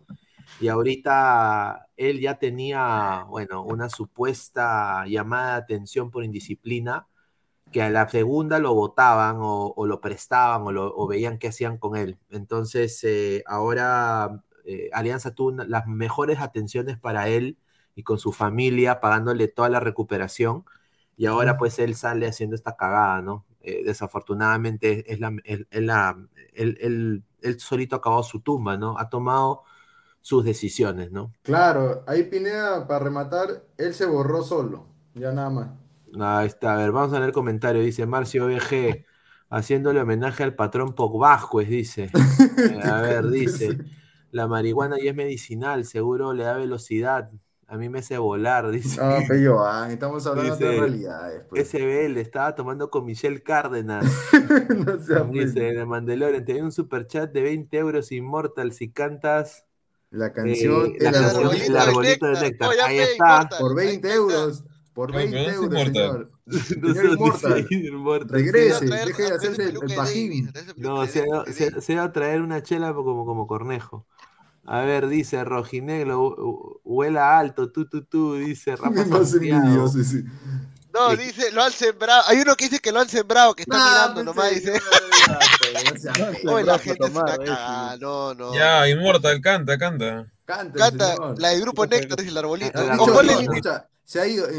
Y 0.59 0.69
ahorita 0.69 1.89
él 1.97 2.21
ya 2.21 2.39
tenía, 2.39 3.25
bueno, 3.29 3.65
una 3.65 3.89
supuesta 3.89 5.07
llamada 5.07 5.53
de 5.57 5.63
atención 5.63 6.11
por 6.11 6.25
indisciplina, 6.25 7.09
que 7.73 7.83
a 7.83 7.91
la 7.91 8.09
segunda 8.09 8.59
lo 8.61 8.75
votaban 8.75 9.37
o, 9.41 9.73
o 9.77 9.87
lo 9.87 10.01
prestaban 10.01 10.63
o, 10.63 10.73
lo, 10.73 10.95
o 10.97 11.07
veían 11.09 11.39
qué 11.39 11.49
hacían 11.49 11.79
con 11.79 11.97
él. 11.97 12.19
Entonces, 12.31 13.03
eh, 13.05 13.43
ahora 13.47 14.45
eh, 14.67 14.91
Alianza 14.93 15.35
tuvo 15.35 15.49
una- 15.51 15.65
las 15.65 15.87
mejores 15.87 16.41
atenciones 16.41 16.99
para 16.99 17.29
él 17.29 17.59
y 17.97 18.03
con 18.05 18.19
su 18.19 18.33
familia, 18.33 19.01
pagándole 19.01 19.49
toda 19.49 19.69
la 19.71 19.81
recuperación. 19.81 20.65
Y 21.17 21.27
ahora 21.27 21.57
pues 21.59 21.79
él 21.79 21.95
sale 21.95 22.27
haciendo 22.27 22.57
esta 22.57 22.77
cagada, 22.77 23.23
¿no? 23.23 23.45
Eh, 23.61 23.83
desafortunadamente 23.85 25.13
es 25.13 25.21
la, 25.21 25.35
él 25.45 25.67
la- 25.87 26.19
él- 26.55 26.79
él- 26.81 27.23
él 27.43 27.61
solito 27.61 27.97
acabado 27.97 28.23
su 28.23 28.41
tumba, 28.41 28.77
¿no? 28.77 28.99
Ha 28.99 29.09
tomado 29.11 29.65
sus 30.23 30.45
decisiones, 30.45 31.13
¿no? 31.13 31.33
Claro, 31.43 32.03
ahí 32.09 32.25
Pineda, 32.25 32.87
para 32.87 33.05
rematar, 33.05 33.65
él 33.77 33.95
se 33.95 34.07
borró 34.07 34.43
solo. 34.43 34.87
Ya 35.15 35.33
nada 35.33 35.51
más. 35.51 35.69
Ahí 36.21 36.47
está, 36.47 36.75
a 36.75 36.77
ver, 36.77 36.93
vamos 36.93 37.13
a 37.13 37.17
leer 37.17 37.29
el 37.29 37.33
comentario. 37.35 37.83
Dice 37.83 38.07
Marcio 38.07 38.47
BG, 38.47 39.05
haciéndole 39.51 40.01
homenaje 40.01 40.43
al 40.45 40.55
patrón 40.55 40.95
Pogbascuez, 40.95 41.69
dice. 41.69 42.11
Eh, 42.59 42.81
a 42.85 43.01
ver, 43.01 43.29
dice, 43.31 43.79
la 44.31 44.47
marihuana 44.47 44.97
ya 45.03 45.11
es 45.11 45.17
medicinal, 45.17 45.85
seguro 45.85 46.33
le 46.35 46.45
da 46.45 46.57
velocidad. 46.57 47.31
A 47.67 47.77
mí 47.79 47.89
me 47.89 48.01
hace 48.01 48.19
volar, 48.19 48.71
dice. 48.71 49.01
No, 49.01 49.17
pero 49.27 49.65
ah, 49.67 49.91
estamos 49.91 50.27
hablando 50.27 50.57
de 50.57 50.69
Dice, 50.69 50.81
realidades. 50.81 51.43
Pues. 51.49 51.69
SBL, 51.71 52.19
estaba 52.19 52.55
tomando 52.55 52.91
con 52.91 53.05
Michelle 53.07 53.43
Cárdenas. 53.43 54.05
no 54.69 54.99
sea, 55.03 55.25
pues, 55.27 55.55
Dice, 55.55 55.61
de 55.73 55.87
Mandalorian, 55.87 56.45
te 56.45 56.53
doy 56.53 56.63
un 56.63 56.73
superchat 56.73 57.33
de 57.33 57.43
20 57.43 57.77
euros 57.79 58.13
Immortal 58.13 58.73
si 58.73 58.91
cantas 58.93 59.65
La 60.11 60.33
canción 60.33 60.95
eh, 60.99 60.99
El 61.01 61.13
la 61.13 61.19
arbolito 61.31 61.41
canción 61.43 61.63
El 61.67 61.73
de 61.73 61.79
arbolito 61.79 62.27
de 62.27 62.37
Néctar. 62.37 62.43
néctar. 62.43 62.69
Oh, 62.69 62.73
ya 62.75 62.87
Ahí 62.87 62.99
está. 62.99 63.49
Por 63.59 63.75
Ahí 63.79 63.87
20 63.87 64.09
está. 64.09 64.15
euros. 64.15 64.65
Por 64.95 65.11
No, 65.13 65.17
20 65.19 65.37
pero 65.37 65.53
no 65.61 65.65
euros, 65.65 65.83
señor. 65.83 66.31
No 66.45 67.39
Señor. 67.39 68.31
Regrese, 68.31 68.79
Se 68.79 68.87
va 68.89 68.97
a 68.97 68.99
traer- 68.99 69.07
deje 69.07 69.23
de 69.23 69.35
hacerse 69.35 69.63
el, 69.63 69.79
el 69.89 69.95
pajín. 69.97 70.53
No, 70.77 71.07
se, 71.07 71.27
va- 71.27 71.45
de 71.45 71.53
se, 71.53 71.71
Davis. 71.71 71.85
se 71.85 71.97
va 71.97 72.03
a 72.05 72.13
traer 72.13 72.43
una 72.43 72.63
chela 72.63 72.93
como, 72.93 73.25
como 73.25 73.47
cornejo. 73.47 74.07
A 74.65 74.81
ver, 74.83 75.09
dice 75.09 75.43
Rojinegro, 75.45 76.21
hu- 76.23 76.37
hu- 76.37 76.81
huela 76.85 77.39
alto, 77.39 77.73
tú, 77.73 77.89
tú, 77.89 78.05
tú, 78.05 78.35
dice 78.35 78.77
Rafa 78.77 79.05
Santiago. 79.25 79.63
envidioso, 79.65 80.03
sí. 80.05 80.25
No, 80.95 81.11
Sí. 81.13 81.17
dice, 81.17 81.51
lo 81.53 81.63
han 81.63 81.73
sembrado. 81.73 82.23
Hay 82.29 82.39
uno 82.43 82.55
que 82.55 82.67
dice 82.67 82.79
que 82.79 82.93
lo 82.93 83.01
han 83.01 83.09
sembrado, 83.09 83.55
que 83.55 83.63
está 83.63 83.79
Nah, 83.79 83.91
mirando 84.11 84.25
nomás, 84.25 84.51
dice. 84.51 84.79
No, 86.45 86.53
Oye, 86.53 86.65
la 86.67 86.79
gente 86.79 86.99
para 86.99 87.09
es 87.09 87.17
una 87.17 87.37
tomar, 87.37 87.95
eh. 87.95 87.99
No, 88.01 88.35
no. 88.35 88.55
Ya, 88.55 88.87
Inmortal, 88.89 89.41
canta, 89.41 89.79
canta. 89.79 90.27
Canta 90.45 90.91
señor. 90.91 91.41
la 91.41 91.49
del 91.49 91.61
grupo 91.63 91.87
Néctar, 91.87 92.19
dice 92.19 92.29
el 92.31 92.37
arbolito. 92.37 92.79
El 92.79 92.91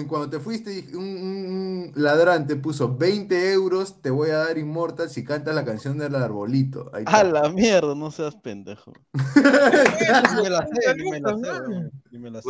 Cuando 0.08 0.30
te 0.30 0.40
fuiste, 0.40 0.84
un, 0.94 1.04
un, 1.04 1.92
ladrante 1.96 2.56
puso 2.56 2.96
20 2.96 3.52
euros, 3.54 4.02
te 4.02 4.10
voy 4.10 4.32
a 4.32 4.38
dar 4.38 4.58
Inmortal 4.58 5.10
si 5.10 5.24
cantas 5.24 5.54
la 5.54 5.64
canción 5.64 5.98
del 5.98 6.16
arbolito. 6.16 6.90
Ahí 6.92 7.04
a 7.06 7.24
la 7.24 7.50
mierda, 7.50 7.94
no 7.94 8.10
seas 8.10 8.36
pendejo. 8.36 8.94
me 9.14 10.50
la 10.50 10.66
sé, 10.66 10.96
me 10.96 11.20
la 11.20 11.38
sé. 11.38 12.18
Me 12.18 12.32
la 12.32 12.42
sé. 12.42 12.50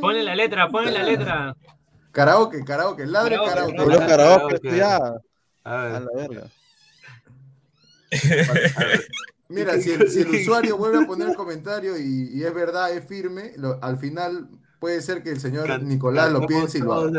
Ponle 0.00 0.22
la 0.22 0.34
letra, 0.34 0.68
ponle 0.68 0.90
la 0.90 1.02
letra. 1.02 1.56
Karaoke, 2.12 2.62
karaoke, 2.64 3.06
ladre 3.06 3.36
karaoke. 3.36 3.76
Karaoke, 3.76 4.06
karaoke, 4.06 4.76
ya. 4.76 4.96
A, 5.64 5.76
ver. 5.76 5.94
a 5.94 6.00
la 6.00 6.10
verga. 6.14 6.50
Mira, 9.48 9.80
si 9.80 9.90
el, 9.90 10.10
si 10.10 10.20
el, 10.20 10.28
usuario 10.40 10.76
vuelve 10.76 11.04
a 11.04 11.06
poner 11.06 11.30
el 11.30 11.36
comentario 11.36 11.96
y, 11.96 12.30
y 12.32 12.44
es 12.44 12.54
verdad, 12.54 12.92
es 12.92 13.06
firme, 13.06 13.52
lo, 13.56 13.82
al 13.82 13.98
final 13.98 14.48
puede 14.84 15.00
ser 15.00 15.22
que 15.22 15.30
el 15.30 15.40
señor 15.40 15.82
Nicolás 15.82 16.30
lo 16.30 16.46
piense 16.46 16.76
y 16.76 16.82
lo 16.82 16.92
haga. 16.92 17.10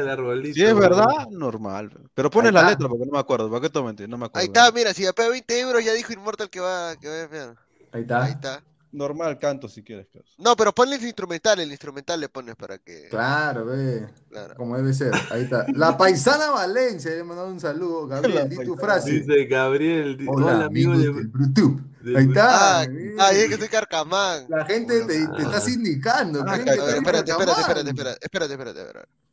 Si 0.53 0.63
es 0.63 0.75
verdad, 0.75 1.27
normal. 1.31 1.91
Pero 2.13 2.29
pone 2.29 2.51
la 2.51 2.61
letra 2.61 2.87
porque 2.87 3.07
no 3.07 3.13
me 3.13 3.17
acuerdo. 3.17 3.49
¿Para 3.49 3.67
qué? 3.67 4.07
No 4.07 4.19
me 4.19 4.27
acuerdo. 4.27 4.39
Ahí 4.39 4.45
está, 4.45 4.71
mira, 4.71 4.93
si 4.93 5.03
paga 5.13 5.29
20 5.29 5.59
euros 5.61 5.83
ya 5.83 5.93
dijo 5.93 6.13
Inmortal 6.13 6.47
que 6.51 6.59
va, 6.59 6.95
que 6.95 7.09
va 7.09 7.23
a 7.23 7.27
ver. 7.27 7.55
Ahí 7.91 8.01
está. 8.03 8.23
Ahí 8.23 8.31
está. 8.33 8.63
Normal 8.95 9.37
canto 9.37 9.67
si 9.67 9.83
quieres. 9.83 10.07
No, 10.37 10.55
pero 10.55 10.73
ponle 10.73 10.95
el 10.95 11.03
instrumental, 11.03 11.59
el 11.59 11.69
instrumental 11.69 12.19
le 12.19 12.29
pones 12.29 12.55
para 12.55 12.77
que. 12.77 13.09
Claro, 13.09 13.65
ve. 13.65 14.07
Claro. 14.29 14.55
Como 14.55 14.77
debe 14.77 14.93
ser. 14.93 15.11
Ahí 15.29 15.43
está. 15.43 15.65
La 15.73 15.97
paisana 15.97 16.49
Valencia, 16.51 17.11
le 17.11 17.19
he 17.19 17.23
mandado 17.23 17.49
un 17.49 17.59
saludo. 17.59 18.07
Gabriel, 18.07 18.49
di 18.49 18.57
tu 18.63 18.75
frase. 18.77 19.11
Dice 19.11 19.45
Gabriel, 19.45 20.17
hola, 20.27 20.45
hola 20.45 20.65
amigos 20.65 20.99
de 20.99 21.05
YouTube. 21.05 21.81
Ahí 22.15 22.27
está. 22.27 22.81
Ah, 22.81 22.87
ah, 23.19 23.31
es 23.31 23.49
que 23.49 23.57
soy 23.57 23.67
carcamán. 23.67 24.45
La 24.47 24.65
gente 24.65 25.01
te, 25.01 25.27
te, 25.27 25.41
está 25.41 25.59
sindicando. 25.59 26.43
Ah, 26.47 26.55
espérate, 26.55 26.97
espérate, 26.97 27.31
espérate, 27.31 27.61
espérate, 27.61 27.89
espérate, 27.89 28.53
espérate, 28.53 28.79
espérate. 28.79 29.24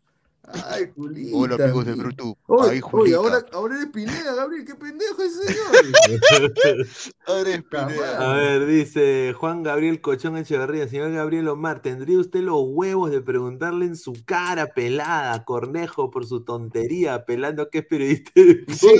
Ay, 0.44 0.90
Julita. 0.94 1.36
Hola, 1.36 1.54
amigos 1.54 1.86
de 1.86 1.96
YouTube. 1.96 2.36
Ay, 2.68 2.80
Julita. 2.80 3.16
ahora, 3.16 3.46
ahora 3.52 3.76
eres 3.76 3.90
Pineda, 3.90 4.34
Gabriel. 4.34 4.64
Qué 4.64 4.74
pendejo 4.74 5.22
ese 5.22 5.44
señor. 5.46 6.88
ahora 7.26 7.50
es 7.50 7.62
Pineda. 7.62 8.30
A 8.30 8.34
ver, 8.34 8.66
dice 8.66 9.34
Juan 9.38 9.62
Gabriel 9.62 10.00
Cochón 10.00 10.36
Echeverría. 10.36 10.88
Señor 10.88 11.12
Gabriel 11.12 11.48
Omar, 11.48 11.80
¿tendría 11.80 12.18
usted 12.18 12.40
los 12.40 12.60
huevos 12.60 13.10
de 13.12 13.20
preguntarle 13.20 13.86
en 13.86 13.96
su 13.96 14.14
cara 14.24 14.74
pelada 14.74 15.32
a 15.32 15.44
Cornejo 15.44 16.10
por 16.10 16.26
su 16.26 16.44
tontería, 16.44 17.14
apelando 17.14 17.70
que 17.70 17.78
es 17.78 17.86
periodista 17.86 18.32
de 18.34 18.64
Sí, 18.68 18.98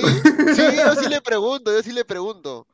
sí, 0.54 0.62
yo 0.76 0.94
sí 0.94 1.08
le 1.08 1.20
pregunto, 1.20 1.72
yo 1.72 1.82
sí 1.82 1.92
le 1.92 2.04
pregunto. 2.04 2.68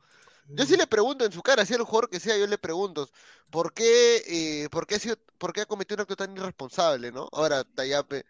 Yo 0.49 0.65
sí 0.65 0.75
le 0.77 0.87
pregunto 0.87 1.25
en 1.25 1.31
su 1.31 1.41
cara, 1.41 1.65
sea 1.65 1.77
el 1.77 1.83
jugador 1.83 2.09
que 2.09 2.19
sea, 2.19 2.37
yo 2.37 2.47
le 2.47 2.57
pregunto, 2.57 3.09
¿por 3.49 3.73
qué, 3.73 4.23
eh, 4.27 4.69
por 4.69 4.85
qué, 4.87 4.95
ha, 4.95 4.99
sido, 4.99 5.15
por 5.37 5.53
qué 5.53 5.61
ha 5.61 5.65
cometido 5.65 5.95
un 5.95 6.01
acto 6.01 6.15
tan 6.15 6.35
irresponsable, 6.35 7.11
no? 7.11 7.29
Ahora, 7.31 7.63
Tayape, 7.63 8.25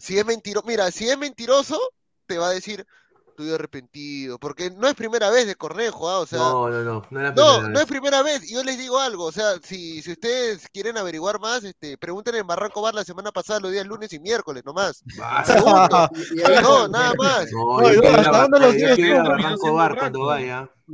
si 0.00 0.18
es 0.18 0.26
mentiroso, 0.26 0.66
mira, 0.66 0.90
si 0.90 1.08
es 1.08 1.18
mentiroso, 1.18 1.78
te 2.26 2.38
va 2.38 2.48
a 2.48 2.52
decir, 2.52 2.86
estoy 3.28 3.52
arrepentido, 3.52 4.38
porque 4.38 4.70
no 4.70 4.88
es 4.88 4.94
primera 4.94 5.30
vez 5.30 5.46
de 5.46 5.54
Cornejo, 5.54 6.08
¿ah? 6.08 6.20
o 6.20 6.26
sea, 6.26 6.38
no, 6.38 6.68
no, 6.68 6.82
no, 6.82 7.06
no, 7.10 7.32
no, 7.32 7.68
no 7.68 7.80
es 7.80 7.86
primera 7.86 8.22
vez. 8.22 8.50
Y 8.50 8.54
yo 8.54 8.62
les 8.62 8.78
digo 8.78 8.98
algo, 8.98 9.24
o 9.24 9.32
sea, 9.32 9.56
si, 9.62 10.02
si 10.02 10.12
ustedes 10.12 10.68
quieren 10.72 10.96
averiguar 10.96 11.38
más, 11.38 11.64
este, 11.64 11.98
pregunten 11.98 12.34
en 12.34 12.46
Barranco 12.46 12.82
Bar 12.82 12.94
la 12.94 13.04
semana 13.04 13.30
pasada, 13.30 13.60
los 13.60 13.72
días 13.72 13.86
lunes 13.86 14.12
y 14.12 14.20
miércoles 14.20 14.64
nomás. 14.64 15.02
no, 16.62 16.88
nada 16.88 17.12
más. 17.18 17.50
No, 17.52 17.80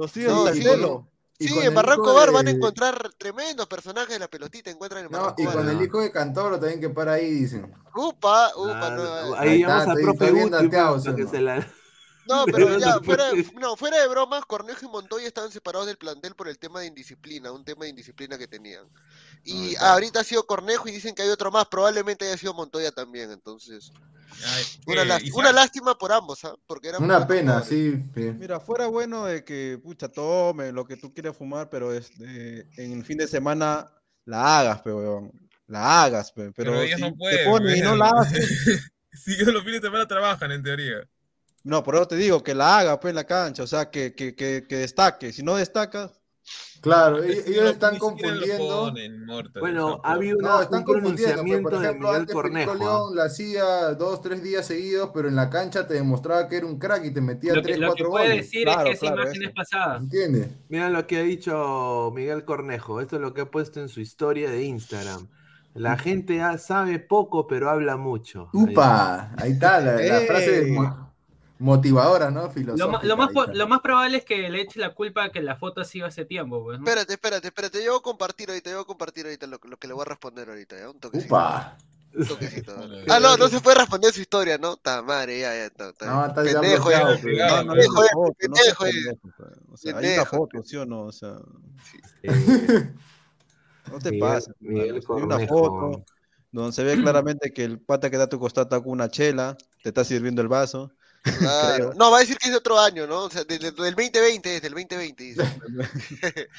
siguen 0.09 0.81
no, 0.81 1.09
sí. 1.39 1.49
Sí, 1.49 1.59
en 1.61 1.75
Barranco 1.75 2.15
Bar 2.15 2.33
van 2.33 2.49
a 2.49 2.51
encontrar 2.51 3.11
tremendos 3.19 3.67
personajes 3.67 4.11
de 4.11 4.19
la 4.19 4.29
pelotita, 4.29 4.71
encuentran 4.71 5.05
en 5.05 5.11
Barranco 5.11 5.43
no, 5.43 5.51
Y 5.51 5.53
con 5.53 5.69
el 5.69 5.83
hijo 5.83 6.01
de 6.01 6.11
Cantoro 6.11 6.59
también 6.59 6.81
que 6.81 6.91
para 6.91 7.15
ahí, 7.15 7.31
dicen. 7.31 7.73
Upa, 7.95 8.53
upa, 8.57 8.91
no, 8.91 9.35
ahí 9.35 9.65
vamos 9.65 9.89
al 9.89 9.99
profe 10.01 11.15
que 11.17 11.27
se 11.27 11.41
la... 11.41 11.67
No, 12.29 12.45
pero 12.47 12.79
ya, 12.79 13.01
fuera, 13.01 13.31
no, 13.61 13.77
fuera 13.77 14.01
de 14.01 14.09
bromas, 14.09 14.45
Cornejo 14.45 14.85
y 14.85 14.89
Montoya 14.89 15.27
estaban 15.27 15.51
separados 15.51 15.87
del 15.87 15.97
plantel 15.97 16.35
por 16.35 16.49
el 16.49 16.59
tema 16.59 16.81
de 16.81 16.87
indisciplina, 16.87 17.53
un 17.53 17.65
tema 17.65 17.85
de 17.85 17.91
indisciplina 17.91 18.39
que 18.39 18.49
tenían. 18.49 18.85
Y 19.45 19.77
ahorita 19.77 20.21
ha 20.21 20.25
sido 20.25 20.47
Cornejo 20.47 20.89
y 20.89 20.93
dicen 20.93 21.15
que 21.15 21.23
hay 21.23 21.29
otro 21.29 21.51
más, 21.51 21.67
probablemente 21.67 22.27
haya 22.27 22.37
sido 22.37 22.55
Montoya 22.55 22.91
también, 22.91 23.31
entonces. 23.31 23.93
una, 24.87 25.03
eh, 25.03 25.31
una, 25.35 25.53
lástima 25.53 25.97
por 25.97 26.13
ambos, 26.13 26.45
¿ah? 26.45 26.55
Porque 26.67 26.89
era 26.89 26.99
una 26.99 27.27
pena, 27.27 27.63
sí, 27.63 28.03
Mira, 28.15 28.61
fuera 28.61 28.87
bueno 28.87 29.27
de 29.27 29.45
que, 29.45 29.79
pucha, 29.83 30.09
tome 30.09 30.73
lo 30.73 30.85
que 30.85 30.97
tú 30.97 31.13
quieres 31.13 31.37
fumar, 31.37 31.71
pero 31.71 31.93
este, 31.93 32.69
en 32.77 32.93
el 32.93 33.05
fin 33.05 33.19
de 33.19 33.29
semana 33.29 33.91
la 34.25 34.59
hagas, 34.59 34.81
pero 34.83 35.31
la 35.69 36.05
hagas, 36.05 36.33
pero, 36.33 36.53
pero 36.55 36.83
si 36.83 37.01
no 37.01 37.15
puede, 37.15 37.79
y 37.79 37.81
no 37.81 37.97
la 37.97 38.11
haces. 38.11 38.93
si 39.13 39.37
los 39.45 39.65
fines 39.65 39.81
de 39.81 39.89
semana 39.89 40.07
trabajan, 40.07 40.53
en 40.53 40.63
teoría. 40.63 41.09
No, 41.67 41.83
por 41.83 41.97
eso 41.97 42.07
te 42.07 42.17
digo, 42.17 42.45
que 42.45 42.55
la 42.55 42.79
haga 42.79 43.01
pues 43.01 43.11
en 43.11 43.17
la 43.17 43.25
cancha, 43.25 43.65
o 43.65 43.67
sea, 43.67 43.91
que, 43.91 44.15
que, 44.15 44.37
que, 44.37 44.67
que 44.69 44.77
destaque. 44.77 45.33
Si 45.33 45.43
no 45.43 45.57
destaca. 45.57 46.13
Claro, 46.81 47.25
ellos 47.25 47.73
están 47.73 47.99
confundiendo. 47.99 48.95
bueno, 49.59 50.01
ha 50.05 50.13
habido 50.13 50.39
no, 50.41 50.63
están 50.63 50.81
un 50.81 50.85
pronunciamiento 50.85 51.71
por 51.71 51.83
ejemplo, 51.83 52.13
de 52.13 52.19
Miguel 52.21 52.33
Cornejo. 52.33 52.75
León 52.77 53.17
la 53.17 53.25
hacía 53.25 53.95
dos, 53.95 54.23
tres 54.23 54.45
días 54.45 54.65
seguidos, 54.65 55.11
pero 55.13 55.27
en 55.27 55.35
la 55.35 55.51
cancha 55.51 55.89
te 55.89 55.95
demostraba 55.95 56.49
que 56.49 56.59
era 56.59 56.67
un 56.67 56.79
crack 56.79 57.07
y 57.07 57.11
te 57.11 57.21
metía 57.21 57.53
lo 57.53 57.63
tres, 57.63 57.79
que, 57.79 57.85
cuatro 57.85 58.05
lo 58.05 58.11
que 58.11 58.17
puede 58.17 58.37
decir 58.37 58.69
es 58.69 58.77
que 58.77 58.91
esa 58.93 59.07
imagen 59.07 59.43
es 59.43 59.53
pasada. 59.53 59.97
¿Entiendes? 59.97 60.49
Mira 60.69 60.89
lo 60.89 61.05
que 61.09 61.19
ha 61.19 61.23
dicho 61.23 62.13
Miguel 62.15 62.45
Cornejo. 62.45 63.01
Esto 63.01 63.17
es 63.17 63.23
lo 63.23 63.35
que 63.35 63.41
ha 63.41 63.51
puesto 63.51 63.81
en 63.81 63.89
su 63.89 64.01
historia 64.01 64.49
de 64.49 64.63
Instagram. 64.63 65.27
La 65.75 65.99
gente 65.99 66.41
sabe 66.59 67.01
poco, 67.01 67.49
pero 67.49 67.71
habla 67.71 67.97
mucho. 67.97 68.51
Upa, 68.53 69.33
ahí 69.37 69.51
está 69.51 69.81
la, 69.81 69.97
la 69.97 70.21
frase 70.21 70.65
de 70.65 71.06
motivadora, 71.59 72.31
¿no? 72.31 72.53
Lo, 72.55 72.77
lo, 73.03 73.17
más, 73.17 73.33
lo, 73.55 73.69
más, 73.69 73.81
probable 73.81 74.19
es 74.19 74.25
que 74.25 74.49
le 74.51 74.61
eche 74.61 74.79
la 74.79 74.95
culpa 74.95 75.25
a 75.25 75.31
que 75.31 75.41
la 75.41 75.57
foto 75.57 75.81
ha 75.81 75.85
sido 75.85 76.07
hace 76.07 76.25
tiempo. 76.25 76.63
Pues, 76.63 76.79
¿no? 76.79 76.85
Espérate, 76.85 77.15
espérate, 77.15 77.49
espérate. 77.49 77.85
Yo 77.85 77.93
voy 77.93 78.01
a 78.01 78.03
compartir 78.03 78.49
ahorita, 78.49 78.71
yo 78.71 78.77
voy 78.77 78.85
a 78.85 78.87
compartir 78.87 79.27
ahorita 79.27 79.47
lo, 79.47 79.59
lo 79.63 79.77
que 79.77 79.89
le 79.89 79.95
voy 79.95 80.03
a 80.03 80.07
responder 80.07 80.49
ahorita. 80.49 80.79
¿ya? 80.79 80.91
Un 80.91 81.01
toquecito. 81.01 81.35
Upa. 81.35 81.77
Un 82.15 82.27
toquecito. 82.27 82.75
ah, 83.09 83.21
no, 83.21 83.37
no 83.37 83.49
se 83.49 83.61
puede 83.61 83.79
responder 83.79 84.13
su 84.13 84.21
historia, 84.21 84.59
¿no? 84.59 84.77
Ta 84.77 85.03
madre, 85.03 85.41
ya, 85.41 85.55
ya. 85.55 85.71
Ta, 85.71 85.93
ta. 85.93 86.07
No, 86.07 86.27
está 86.27 86.43
pendejo, 86.43 86.91
ya. 86.91 87.15
ya. 87.15 87.65
Pendejo, 87.65 88.03
ya. 88.03 88.33
Pendejo, 88.39 88.85
O 89.73 89.77
sea, 89.77 89.97
hay 89.97 90.15
una 90.15 90.27
foto, 90.27 90.63
¿sí 90.63 90.77
o 90.77 90.85
no? 90.85 91.05
O 91.05 91.13
sea. 91.13 91.39
No 93.91 94.01
te 94.01 94.19
pasa. 94.19 94.53
Hay 94.61 95.23
una 95.23 95.39
foto 95.47 96.05
donde 96.51 96.73
se 96.73 96.85
ve 96.85 97.01
claramente 97.01 97.53
que 97.53 97.65
el 97.65 97.79
pata 97.79 98.11
que 98.11 98.17
da 98.17 98.29
tu 98.29 98.39
costado 98.39 98.65
está 98.65 98.81
con 98.81 98.93
una 98.93 99.11
chela, 99.11 99.57
te 99.83 99.91
está 99.91 100.05
sirviendo 100.05 100.43
el 100.43 100.49
vaso. 100.49 100.91
Claro. 101.39 101.93
No, 101.95 102.11
va 102.11 102.19
a 102.19 102.21
decir 102.21 102.37
que 102.39 102.49
es 102.49 102.53
de 102.53 102.59
otro 102.59 102.79
año, 102.79 103.07
¿no? 103.07 103.25
O 103.25 103.31
sea, 103.31 103.45
desde 103.45 103.69
el 103.69 103.75
2020, 103.75 104.49
desde 104.49 104.67
el 104.69 104.75
2020, 104.75 105.25
dice. 105.25 105.43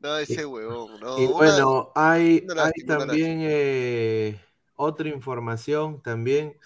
no, 0.00 0.16
ese 0.16 0.46
huevón, 0.46 1.00
¿no? 1.00 1.18
Y 1.18 1.26
bueno, 1.26 1.92
hay, 1.94 2.46
hay 2.56 2.86
también 2.86 3.38
eh, 3.42 4.40
otra 4.76 5.08
información 5.08 6.02
también 6.02 6.58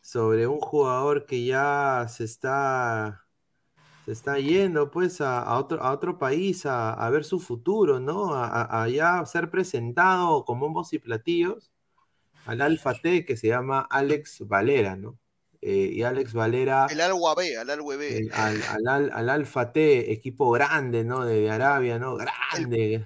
sobre 0.00 0.46
un 0.46 0.60
jugador 0.60 1.26
que 1.26 1.44
ya 1.44 2.06
se 2.08 2.24
está 2.24 3.24
se 4.08 4.12
está 4.12 4.38
yendo 4.38 4.90
pues 4.90 5.20
a, 5.20 5.42
a 5.42 5.58
otro, 5.58 5.82
a 5.82 5.92
otro 5.92 6.18
país 6.18 6.64
a, 6.64 6.94
a, 6.94 7.10
ver 7.10 7.24
su 7.24 7.40
futuro, 7.40 8.00
¿no? 8.00 8.32
A, 8.32 8.82
a, 8.82 8.88
ya 8.88 9.22
ser 9.26 9.50
presentado 9.50 10.46
con 10.46 10.58
bombos 10.58 10.94
y 10.94 10.98
platillos 10.98 11.70
al 12.46 12.62
Alfa 12.62 12.94
T 12.94 13.26
que 13.26 13.36
se 13.36 13.48
llama 13.48 13.86
Alex 13.90 14.48
Valera, 14.48 14.96
¿no? 14.96 15.18
Eh, 15.60 15.90
y 15.92 16.02
Alex 16.02 16.32
Valera. 16.34 16.86
El 16.90 17.00
Al 17.00 17.12
B, 17.36 17.58
al 17.58 17.70
Al 17.70 17.82
B. 17.82 18.30
al, 18.32 18.62
al, 18.86 19.10
al, 19.12 19.28
Alfa 19.28 19.72
T, 19.72 20.12
equipo 20.12 20.50
grande, 20.52 21.04
¿no? 21.04 21.24
De, 21.24 21.50
Arabia, 21.50 21.98
¿no? 21.98 22.16
Grande. 22.16 23.04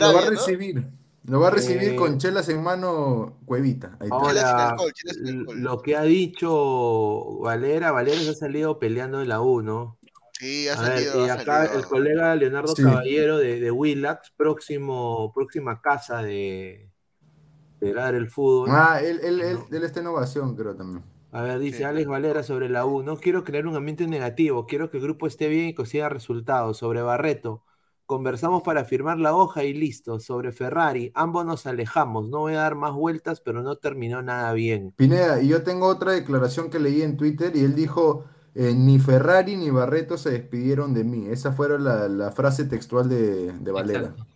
lo 0.00 0.14
va 0.14 0.20
a 0.20 0.30
recibir. 0.30 0.84
Lo 1.24 1.38
va 1.38 1.48
a 1.48 1.50
recibir 1.50 1.96
con 1.96 2.18
chelas 2.18 2.48
en 2.48 2.62
mano, 2.62 3.38
Cuevita. 3.44 3.96
Ahora, 4.10 4.74
lo 5.54 5.80
que 5.80 5.96
ha 5.96 6.02
dicho 6.02 7.38
Valera, 7.40 7.92
Valera 7.92 8.20
se 8.20 8.30
ha 8.30 8.34
salido 8.34 8.78
peleando 8.78 9.20
en 9.20 9.28
la 9.28 9.40
U, 9.40 9.62
¿no? 9.62 9.98
Sí, 10.32 10.68
ha 10.68 10.76
salido. 10.76 11.26
y 11.26 11.28
acá 11.28 11.66
el 11.66 11.84
colega 11.84 12.34
Leonardo 12.34 12.74
Caballero 12.74 13.36
de, 13.36 13.60
de 13.60 13.70
Willax, 13.70 14.32
próximo, 14.34 15.32
próxima 15.34 15.82
casa 15.82 16.22
de, 16.22 16.88
de 17.80 17.92
dar 17.92 18.14
el 18.14 18.30
fútbol. 18.30 18.70
Ah, 18.72 19.00
él, 19.02 19.20
él, 19.22 19.42
él, 19.42 19.58
él 19.70 19.84
está 19.84 20.00
innovación, 20.00 20.56
creo 20.56 20.74
también. 20.74 21.04
A 21.32 21.42
ver, 21.42 21.58
dice 21.60 21.84
Alex 21.84 22.06
Valera 22.08 22.42
sobre 22.42 22.68
la 22.68 22.84
U. 22.86 23.02
No 23.02 23.16
quiero 23.16 23.44
crear 23.44 23.66
un 23.66 23.76
ambiente 23.76 24.06
negativo, 24.06 24.66
quiero 24.66 24.90
que 24.90 24.96
el 24.98 25.02
grupo 25.04 25.26
esté 25.26 25.48
bien 25.48 25.68
y 25.68 25.74
consiga 25.74 26.08
resultados. 26.08 26.78
Sobre 26.78 27.02
Barreto, 27.02 27.64
conversamos 28.06 28.62
para 28.62 28.84
firmar 28.84 29.18
la 29.18 29.34
hoja 29.36 29.64
y 29.64 29.72
listo. 29.74 30.18
Sobre 30.20 30.52
Ferrari, 30.52 31.12
ambos 31.14 31.44
nos 31.46 31.66
alejamos. 31.66 32.28
No 32.28 32.40
voy 32.40 32.54
a 32.54 32.58
dar 32.62 32.74
más 32.74 32.92
vueltas, 32.94 33.40
pero 33.40 33.62
no 33.62 33.76
terminó 33.76 34.22
nada 34.22 34.52
bien. 34.52 34.94
Pineda, 34.96 35.40
y 35.42 35.48
yo 35.48 35.62
tengo 35.62 35.86
otra 35.86 36.12
declaración 36.12 36.68
que 36.70 36.78
leí 36.78 37.00
en 37.02 37.16
Twitter 37.16 37.56
y 37.56 37.60
él 37.60 37.74
dijo: 37.74 38.26
eh, 38.54 38.74
Ni 38.74 38.98
Ferrari 38.98 39.56
ni 39.56 39.70
Barreto 39.70 40.18
se 40.18 40.30
despidieron 40.30 40.92
de 40.94 41.04
mí. 41.04 41.26
Esa 41.28 41.52
fue 41.52 41.78
la, 41.78 42.08
la 42.08 42.30
frase 42.32 42.64
textual 42.66 43.08
de, 43.08 43.52
de 43.58 43.72
Valera. 43.72 44.14
Exacto. 44.14 44.26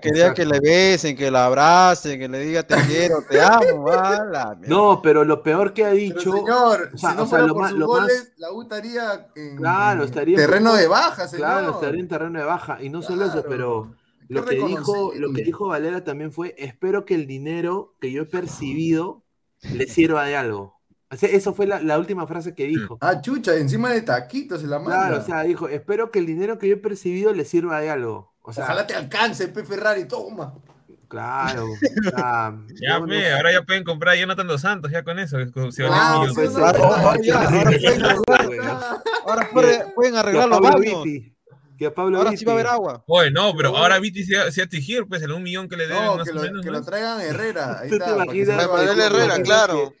Quería 0.00 0.34
que 0.34 0.44
le 0.44 0.60
besen, 0.60 1.16
que 1.16 1.30
la 1.30 1.46
abracen, 1.46 2.18
que 2.18 2.28
le 2.28 2.40
diga 2.40 2.62
te 2.62 2.76
quiero, 2.86 3.22
te 3.28 3.40
amo. 3.40 3.86
no, 4.68 5.00
pero 5.02 5.24
lo 5.24 5.42
peor 5.42 5.72
que 5.72 5.84
ha 5.84 5.90
dicho. 5.90 6.32
señor, 6.32 6.90
si 6.94 7.06
no 7.06 7.26
fuera 7.26 7.48
por 7.48 7.68
sus 7.70 7.84
goles, 7.84 8.32
la 8.36 8.52
U 8.52 8.62
estaría 8.62 9.28
en 9.34 9.56
claro, 9.56 10.04
estaría 10.04 10.36
terreno 10.36 10.74
de 10.74 10.86
baja, 10.86 11.26
señor. 11.26 11.46
Claro, 11.46 11.70
estaría 11.72 12.00
en 12.00 12.08
terreno 12.08 12.38
de 12.38 12.44
baja. 12.44 12.82
Y 12.82 12.90
no 12.90 13.02
solo 13.02 13.24
eso, 13.24 13.42
pero 13.48 13.94
lo 14.28 14.44
que, 14.44 14.56
dijo, 14.56 15.12
lo 15.16 15.32
que 15.32 15.42
dijo 15.42 15.68
Valera 15.68 16.04
también 16.04 16.32
fue: 16.32 16.54
espero 16.58 17.04
que 17.04 17.14
el 17.14 17.26
dinero 17.26 17.94
que 18.00 18.12
yo 18.12 18.22
he 18.22 18.26
percibido 18.26 19.24
le 19.62 19.86
sirva 19.86 20.24
de 20.24 20.36
algo. 20.36 20.78
Eso 21.10 21.54
fue 21.54 21.66
la, 21.66 21.98
última 21.98 22.26
frase 22.26 22.54
que 22.54 22.66
dijo. 22.66 22.98
Ah, 23.00 23.22
chucha, 23.22 23.56
encima 23.56 23.90
de 23.90 24.02
taquitos 24.02 24.62
en 24.62 24.68
la 24.68 24.78
mano. 24.78 24.90
Claro, 24.90 25.18
o 25.18 25.22
sea, 25.22 25.42
dijo, 25.42 25.66
espero 25.66 26.10
que 26.10 26.18
el 26.18 26.26
dinero 26.26 26.58
que 26.58 26.68
yo 26.68 26.74
he 26.74 26.78
percibido 26.78 27.32
le 27.32 27.46
sirva 27.46 27.80
de 27.80 27.88
algo. 27.88 28.34
O 28.48 28.52
sea, 28.52 28.64
Ojalá 28.64 28.86
te 28.86 28.94
alcance, 28.94 29.48
P. 29.48 29.62
Ferrari, 29.62 30.08
toma. 30.08 30.54
Claro. 31.06 31.66
ya, 32.80 32.96
ahora 32.96 33.52
ya 33.52 33.60
pueden 33.60 33.84
comprar 33.84 34.14
a 34.14 34.18
Jonathan 34.18 34.46
Dos 34.46 34.62
Santos, 34.62 34.90
ya 34.90 35.04
con 35.04 35.18
eso. 35.18 35.36
ahora, 39.26 39.50
pueden 39.94 40.16
arreglar 40.16 40.48
los 40.48 40.60
baños. 40.60 41.04
Que 41.78 41.86
a 41.86 41.94
Pablo 41.94 42.16
ahora 42.16 42.34
sí 42.38 42.46
va 42.46 42.52
a 42.52 42.54
haber 42.54 42.66
agua. 42.68 43.04
Oye, 43.06 43.30
no, 43.30 43.54
pero 43.54 43.76
ahora 43.76 44.00
Viti 44.00 44.24
se 44.24 44.38
va 44.38 44.44
a 44.44 44.48
exigir, 44.48 45.04
pues, 45.06 45.20
el 45.20 45.32
un 45.32 45.42
millón 45.42 45.68
que 45.68 45.76
le 45.76 45.86
den. 45.86 46.02
No, 46.02 46.24
que, 46.24 46.32
lo, 46.32 46.40
que 46.62 46.70
lo, 46.70 46.82
traigan 46.82 47.20
Herrera. 47.20 47.80
Ahí 47.80 47.90
está, 47.90 48.24
te 48.24 49.04
Herrera, 49.04 49.42
claro. 49.42 49.92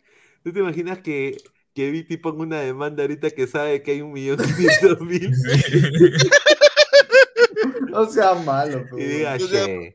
¿Tú 0.42 0.54
te 0.54 0.60
imaginas 0.60 1.00
que, 1.00 1.36
que 1.74 1.90
Viti 1.90 2.16
ponga 2.16 2.44
una 2.44 2.60
demanda 2.60 3.02
ahorita 3.02 3.28
que 3.28 3.46
sabe 3.46 3.82
que 3.82 3.90
hay 3.90 4.00
un 4.00 4.12
millón 4.12 4.38
quinientos 4.38 5.00
mil? 5.02 5.34
No 7.88 8.06
sea 8.06 8.34
malo. 8.34 8.84
Y 8.96 9.04
diga, 9.04 9.38
che, 9.38 9.94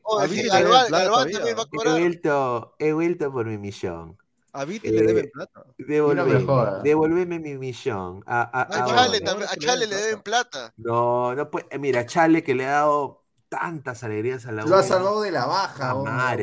vuelto, 1.82 2.74
he 2.78 2.92
vuelto 2.92 3.32
por 3.32 3.46
mi 3.46 3.58
millón. 3.58 4.16
A 4.52 4.64
Viti 4.64 4.88
le 4.88 5.02
deben 5.02 5.30
plata. 5.32 5.66
Devolveme, 5.76 6.46
devolveme 6.84 7.40
mi 7.40 7.58
millón. 7.58 8.22
A, 8.24 8.42
a, 8.42 8.62
a, 8.62 8.86
Chale, 8.86 9.20
a 9.26 9.56
Chale 9.56 9.86
le 9.88 9.96
deben 9.96 10.22
plata. 10.22 10.72
No, 10.76 11.34
no 11.34 11.50
puede. 11.50 11.76
Mira, 11.78 12.00
a 12.00 12.06
Chale 12.06 12.44
que 12.44 12.54
le 12.54 12.66
ha 12.66 12.70
dado 12.70 13.23
tantas 13.58 14.02
alegrías 14.02 14.46
a 14.46 14.52
la 14.52 14.64
U. 14.64 14.68
Lo 14.68 14.76
ha 14.76 14.82
salvado 14.82 15.22
de 15.22 15.30
la 15.30 15.46
baja, 15.46 15.94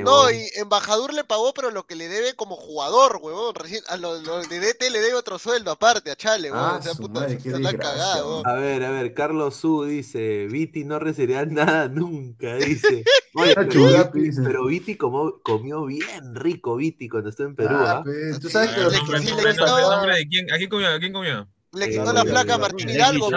No, 0.04 0.32
y 0.32 0.48
embajador 0.56 1.14
le 1.14 1.24
pagó, 1.24 1.54
pero 1.54 1.72
lo 1.72 1.86
que 1.86 1.96
le 1.96 2.08
debe 2.08 2.34
como 2.36 2.56
jugador, 2.56 3.20
huevón. 3.22 3.54
Recién, 3.56 3.84
a 3.90 3.98
los 3.98 4.50
de 4.50 4.60
DT 4.60 4.90
le 4.90 5.02
debe 5.02 5.16
otro 5.16 5.38
sueldo 5.38 5.72
aparte 5.72 6.12
a 6.12 6.16
Chale, 6.16 6.52
huevón. 6.52 6.70
Ah, 6.72 6.78
o 6.80 6.82
sea, 6.82 6.94
puta, 6.94 7.28
está 7.28 7.78
cagado, 7.78 8.46
A 8.46 8.54
ver, 8.54 8.84
a 8.84 8.92
ver, 8.92 9.14
Carlos 9.14 9.56
Su 9.56 9.84
dice, 9.84 10.48
Viti 10.48 10.84
no 10.84 11.00
recibirá 11.00 11.46
nada 11.48 11.88
nunca, 11.88 12.56
dice. 12.56 13.04
Oye, 13.36 13.56
pero, 13.56 14.10
Viti, 14.14 14.42
pero 14.44 14.66
Viti 14.66 14.96
como, 14.96 15.42
comió 15.42 15.86
bien 15.86 16.36
rico, 16.36 16.76
Viti, 16.76 17.10
cuando 17.10 17.30
estuvo 17.30 17.48
en 17.48 17.56
Perú. 17.56 17.76
Ah, 17.78 18.04
¿ah? 18.06 18.40
Tú 18.40 18.50
sabes 18.50 18.72
que 18.72 18.82
los 18.82 18.94
¿A 18.94 20.58
quién 20.58 20.70
comió? 20.70 20.90
¿A 20.90 21.00
quién 21.00 21.14
comió? 21.14 21.48
Le 21.74 21.90
quitó 21.90 22.12
la 22.12 22.24
placa 22.24 22.56
a 22.56 22.58
Martín 22.58 22.90
Hidalgo, 22.90 23.30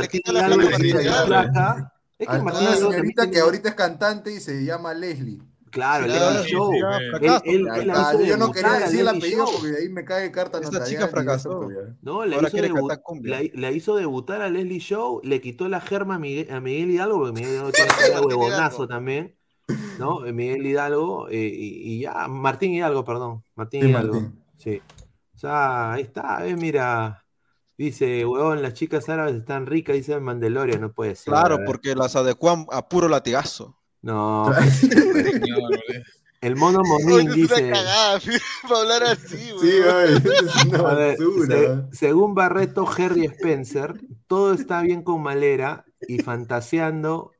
Le 0.00 0.08
quitó 0.08 0.32
la 0.32 0.46
placa 0.46 0.64
a 0.64 0.70
Martín 0.70 0.96
Hidalgo. 1.00 1.90
Es 2.18 2.26
que 2.28 2.36
una 2.36 2.74
señorita 2.76 3.30
que 3.30 3.38
ahorita 3.38 3.68
es 3.70 3.74
cantante 3.74 4.32
y 4.32 4.40
se 4.40 4.64
llama 4.64 4.92
Leslie. 4.92 5.40
Claro, 5.70 6.06
claro 6.06 6.44
Show. 6.44 6.72
yo 8.24 8.36
no 8.36 8.52
quería 8.52 8.72
decir 8.80 9.00
el 9.00 9.08
apellido 9.08 9.44
porque 9.44 9.68
de 9.68 9.78
ahí 9.78 9.88
me 9.88 10.04
cae 10.04 10.30
carta 10.32 10.60
Esta 10.60 10.84
chica 10.84 11.08
fracasó. 11.08 11.68
No, 12.02 12.24
la 12.24 12.36
hizo, 12.36 13.70
hizo, 13.70 13.96
debutar 13.96 14.42
a 14.42 14.48
Leslie 14.48 14.78
Show, 14.78 15.20
le 15.22 15.40
quitó 15.40 15.68
la 15.68 15.80
germa 15.80 16.16
a 16.16 16.18
Miguel, 16.18 16.50
a 16.50 16.60
Miguel 16.60 16.90
Hidalgo, 16.90 17.18
porque 17.18 17.32
Miguel 17.32 17.54
Hidalgo 17.54 17.72
tiene 17.72 18.20
huevonazo 18.26 18.88
también. 18.88 19.36
¿No? 19.98 20.20
Miguel 20.20 20.66
Hidalgo 20.66 21.28
eh, 21.28 21.50
y, 21.52 22.00
ya, 22.00 22.26
Martín 22.28 22.72
Hidalgo, 22.72 23.04
perdón. 23.04 23.42
Martín 23.54 23.88
Hidalgo. 23.88 24.32
Sí. 24.56 24.80
O 25.34 25.38
sea, 25.38 25.92
ahí 25.92 26.02
está, 26.02 26.46
eh, 26.46 26.56
mira. 26.56 27.24
Dice, 27.78 28.26
huevón, 28.26 28.60
las 28.60 28.74
chicas 28.74 29.08
árabes 29.08 29.36
están 29.36 29.64
ricas, 29.64 29.94
dice 29.94 30.18
Mandalorian, 30.18 30.80
no 30.80 30.92
puede 30.92 31.14
ser. 31.14 31.32
Claro, 31.32 31.60
porque 31.64 31.94
las 31.94 32.16
adecuan 32.16 32.66
a 32.72 32.88
puro 32.88 33.08
latigazo. 33.08 33.78
No. 34.02 34.52
el 36.40 36.56
mono 36.56 36.80
Momín 36.84 37.30
dice. 37.32 37.70
Cagada, 37.70 38.20
para 38.68 38.80
hablar 38.80 39.02
así, 39.04 39.52
Sí, 39.60 39.70
es 40.98 41.18
según 41.92 42.34
Barreto 42.34 42.84
Harry 42.98 43.26
Spencer, 43.26 43.94
todo 44.26 44.54
está 44.54 44.82
bien 44.82 45.02
con 45.02 45.22
Malera 45.22 45.84
y 46.00 46.18
fantaseando 46.18 47.30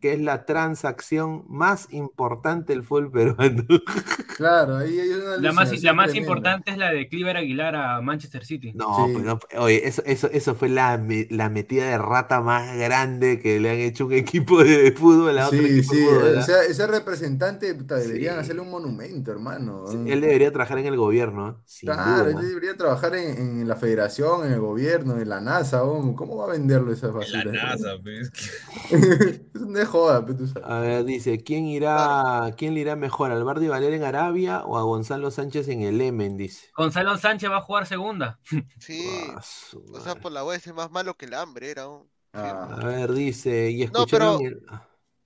que 0.00 0.12
es 0.12 0.20
la 0.20 0.44
transacción 0.44 1.44
más 1.48 1.88
importante 1.90 2.72
del 2.72 2.84
fútbol 2.84 3.10
peruano. 3.10 3.64
Claro, 4.38 4.76
ahí 4.76 5.00
hay 5.00 5.08
una 5.10 5.36
La 5.38 5.52
más, 5.52 5.82
la 5.82 5.92
más 5.92 6.14
importante 6.14 6.70
es 6.70 6.78
la 6.78 6.92
de 6.92 7.08
Cliver 7.08 7.36
Aguilar 7.36 7.74
a 7.74 8.00
Manchester 8.00 8.44
City. 8.44 8.72
No, 8.72 9.08
pues 9.10 9.60
oye, 9.60 9.88
eso, 9.88 10.00
eso, 10.06 10.30
eso 10.30 10.54
fue 10.54 10.68
la, 10.68 11.04
la, 11.30 11.50
metida 11.50 11.86
de 11.86 11.98
rata 11.98 12.40
más 12.40 12.76
grande 12.76 13.40
que 13.40 13.58
le 13.58 13.70
han 13.70 13.78
hecho 13.78 14.06
un 14.06 14.12
equipo 14.12 14.62
de 14.62 14.92
fútbol 14.92 15.36
a 15.38 15.48
otro 15.48 15.58
sí, 15.58 15.64
equipo 15.64 15.92
sí, 15.92 16.00
de 16.00 16.38
ese, 16.38 16.52
ese, 16.70 16.86
representante 16.86 17.74
deberían 17.74 18.38
hacerle 18.38 18.62
un 18.62 18.70
monumento, 18.70 19.32
hermano. 19.32 19.86
él 19.90 20.20
debería 20.20 20.52
trabajar 20.52 20.78
en 20.78 20.86
el 20.86 20.96
gobierno. 20.96 21.48
¿eh? 21.48 21.54
Claro, 21.80 22.28
él 22.28 22.36
debería 22.40 22.76
trabajar 22.76 23.16
en, 23.16 23.60
en, 23.60 23.66
la 23.66 23.74
federación, 23.74 24.46
en 24.46 24.52
el 24.52 24.60
gobierno, 24.60 25.18
en 25.18 25.28
la 25.28 25.40
NASA. 25.40 25.80
¿Cómo 25.80 26.36
va 26.36 26.44
a 26.44 26.52
venderlo 26.52 26.92
esa 26.92 27.08
basura? 27.08 27.42
En 27.42 27.56
la 27.56 27.62
NASA, 27.64 27.88
pues. 28.02 28.30
Joda, 29.88 30.24
A 30.64 30.78
ver, 30.78 31.04
dice, 31.04 31.42
¿quién 31.42 31.66
irá, 31.66 32.54
quién 32.56 32.74
le 32.74 32.80
irá 32.80 32.94
mejor, 32.94 33.32
al 33.32 33.42
Bardi 33.42 33.66
Valera 33.66 33.96
en 33.96 34.04
Arabia 34.04 34.62
o 34.64 34.78
a 34.78 34.82
Gonzalo 34.82 35.30
Sánchez 35.30 35.68
en 35.68 35.82
el 35.82 36.00
Emen? 36.00 36.36
Dice. 36.36 36.68
Gonzalo 36.76 37.18
Sánchez 37.18 37.50
va 37.50 37.58
a 37.58 37.62
jugar 37.62 37.86
segunda. 37.86 38.38
Sí. 38.78 39.04
o 39.92 40.00
sea, 40.00 40.14
por 40.14 40.32
la 40.32 40.44
web 40.44 40.60
es 40.64 40.72
más 40.72 40.90
malo 40.90 41.14
que 41.14 41.26
el 41.26 41.34
hambre, 41.34 41.70
era. 41.70 41.86
Ah. 42.32 42.68
A 42.80 42.84
ver, 42.86 43.12
dice, 43.12 43.70
y 43.70 43.82
escucharon 43.82 44.34
no, 44.34 44.38
pero... 44.38 44.82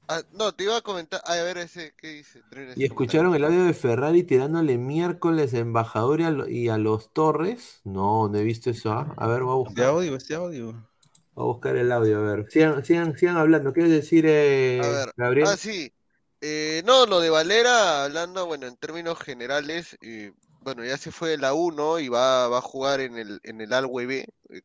Ah, 0.08 0.22
no, 0.32 0.52
te 0.52 0.64
iba 0.64 0.76
a 0.76 0.80
comentar, 0.82 1.22
a 1.24 1.34
ver 1.36 1.58
ese, 1.58 1.94
¿qué 1.96 2.08
dice? 2.08 2.42
Y 2.76 2.84
escucharon 2.84 3.34
el 3.34 3.44
audio 3.44 3.64
de 3.64 3.72
Ferrari 3.72 4.24
tirándole 4.24 4.76
miércoles 4.76 5.54
a 5.54 5.58
embajador 5.58 6.20
y 6.50 6.68
a, 6.68 6.76
los 6.76 7.12
Torres. 7.12 7.80
No, 7.84 8.28
no 8.28 8.36
he 8.36 8.42
visto 8.42 8.70
eso. 8.70 8.92
¿ah? 8.92 9.14
A 9.16 9.26
ver, 9.26 9.42
voy 9.42 9.52
a 9.52 9.56
buscar. 9.56 9.72
Este 9.72 9.84
audio, 9.84 10.16
este 10.16 10.34
audio. 10.34 10.91
A 11.34 11.42
buscar 11.42 11.76
el 11.76 11.90
audio, 11.92 12.18
a 12.18 12.22
ver. 12.22 12.50
Sigan, 12.50 12.84
sigan, 12.84 13.16
sigan 13.16 13.36
hablando. 13.36 13.72
¿Qué 13.72 13.82
decir, 13.82 14.24
eh, 14.26 14.80
Gabriel? 15.16 15.48
Ah, 15.48 15.56
sí. 15.56 15.92
Eh, 16.40 16.82
no, 16.84 17.06
lo 17.06 17.20
de 17.20 17.30
Valera, 17.30 18.04
hablando, 18.04 18.46
bueno, 18.46 18.66
en 18.66 18.76
términos 18.76 19.16
generales, 19.20 19.96
eh, 20.02 20.32
bueno, 20.60 20.84
ya 20.84 20.98
se 20.98 21.12
fue 21.12 21.30
de 21.30 21.38
la 21.38 21.54
1 21.54 22.00
y 22.00 22.08
va, 22.08 22.48
va 22.48 22.58
a 22.58 22.62
jugar 22.62 23.00
en 23.00 23.16
el, 23.16 23.40
en 23.44 23.60
el 23.60 23.72
Alwe 23.72 24.26
eh, 24.50 24.62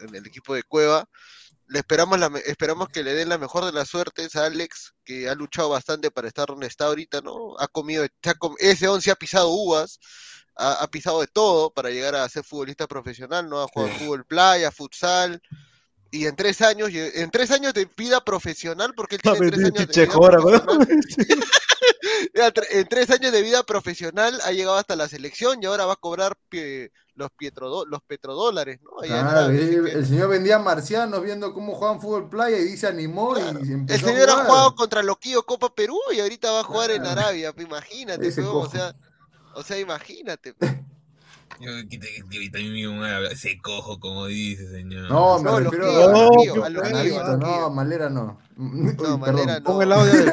en 0.00 0.14
el 0.14 0.26
equipo 0.26 0.54
de 0.54 0.62
Cueva. 0.62 1.08
Le 1.66 1.80
esperamos, 1.80 2.18
la, 2.20 2.30
esperamos 2.46 2.88
que 2.88 3.02
le 3.02 3.14
den 3.14 3.28
la 3.28 3.36
mejor 3.36 3.64
de 3.64 3.72
las 3.72 3.88
suertes 3.88 4.36
a 4.36 4.46
Alex, 4.46 4.94
que 5.04 5.28
ha 5.28 5.34
luchado 5.34 5.70
bastante 5.70 6.10
para 6.12 6.28
estar 6.28 6.46
donde 6.46 6.68
está 6.68 6.86
ahorita, 6.86 7.20
¿no? 7.20 7.58
Ha 7.58 7.66
comido, 7.66 8.06
ese 8.58 8.88
11 8.88 9.10
ha 9.10 9.16
pisado 9.16 9.50
uvas, 9.50 9.98
ha, 10.54 10.86
pisado 10.88 11.20
de 11.20 11.26
todo 11.26 11.72
para 11.72 11.90
llegar 11.90 12.14
a 12.14 12.28
ser 12.28 12.44
futbolista 12.44 12.86
profesional, 12.86 13.48
¿no? 13.48 13.60
Ha 13.62 13.68
jugado 13.68 13.92
fútbol 13.94 14.24
playa, 14.24 14.70
futsal, 14.70 15.42
y 16.10 16.26
en 16.26 16.36
tres 16.36 16.62
años, 16.62 16.90
en 16.92 17.30
tres 17.30 17.50
años 17.50 17.74
de 17.74 17.88
vida 17.96 18.24
profesional, 18.24 18.94
porque 18.96 19.16
él 19.16 19.22
tiene 19.22 19.50
tres 19.50 19.64
años 19.64 19.86
de 19.86 20.04
vida 20.04 20.16
profesional, 20.16 20.88
en 22.70 22.88
tres 22.88 23.10
años 23.10 23.32
de 23.32 23.42
vida 23.42 23.62
profesional 23.62 24.38
ha 24.44 24.52
llegado 24.52 24.76
hasta 24.76 24.96
la 24.96 25.08
selección 25.08 25.62
y 25.62 25.66
ahora 25.66 25.86
va 25.86 25.94
a 25.94 25.96
cobrar 25.96 26.36
los, 27.14 27.30
los 27.88 28.02
petrodólares, 28.06 28.80
¿no? 28.82 29.02
el, 29.02 30.06
señor 30.06 30.30
vendía 30.30 30.58
marcianos 30.58 31.22
viendo 31.22 31.52
cómo 31.52 31.74
jugaban 31.74 32.00
fútbol 32.00 32.28
playa 32.28 32.58
y 32.58 32.64
dice 32.64 32.86
animó 32.86 33.36
y 33.38 33.72
empezó 33.72 34.06
El 34.06 34.14
señor 34.14 34.30
ha 34.30 34.44
jugado 34.44 34.74
contra 34.74 35.02
Loquillo 35.02 35.42
Copa 35.44 35.74
Perú 35.74 35.98
y 36.14 36.20
ahorita 36.20 36.50
va 36.52 36.60
a 36.60 36.64
jugar 36.64 36.90
en 36.90 37.04
Arabia, 37.06 37.52
imagínate, 37.58 38.28
o 38.40 38.68
sea, 38.68 38.94
o 39.54 39.62
sea, 39.62 39.78
imagínate. 39.78 40.54
Yo 41.60 41.70
también 42.52 43.02
ese 43.30 43.58
cojo, 43.60 43.98
como 43.98 44.26
dice, 44.26 44.70
señor. 44.70 45.10
No, 45.10 45.38
me 45.40 45.60
refiero 45.60 46.64
a 46.64 46.68
no, 46.70 47.36
no, 47.36 47.70
Malera 47.70 48.08
no. 48.08 48.38
No, 48.56 49.18
Malera 49.18 49.60
no. 49.60 49.82
el 49.82 49.92
audio 49.92 50.12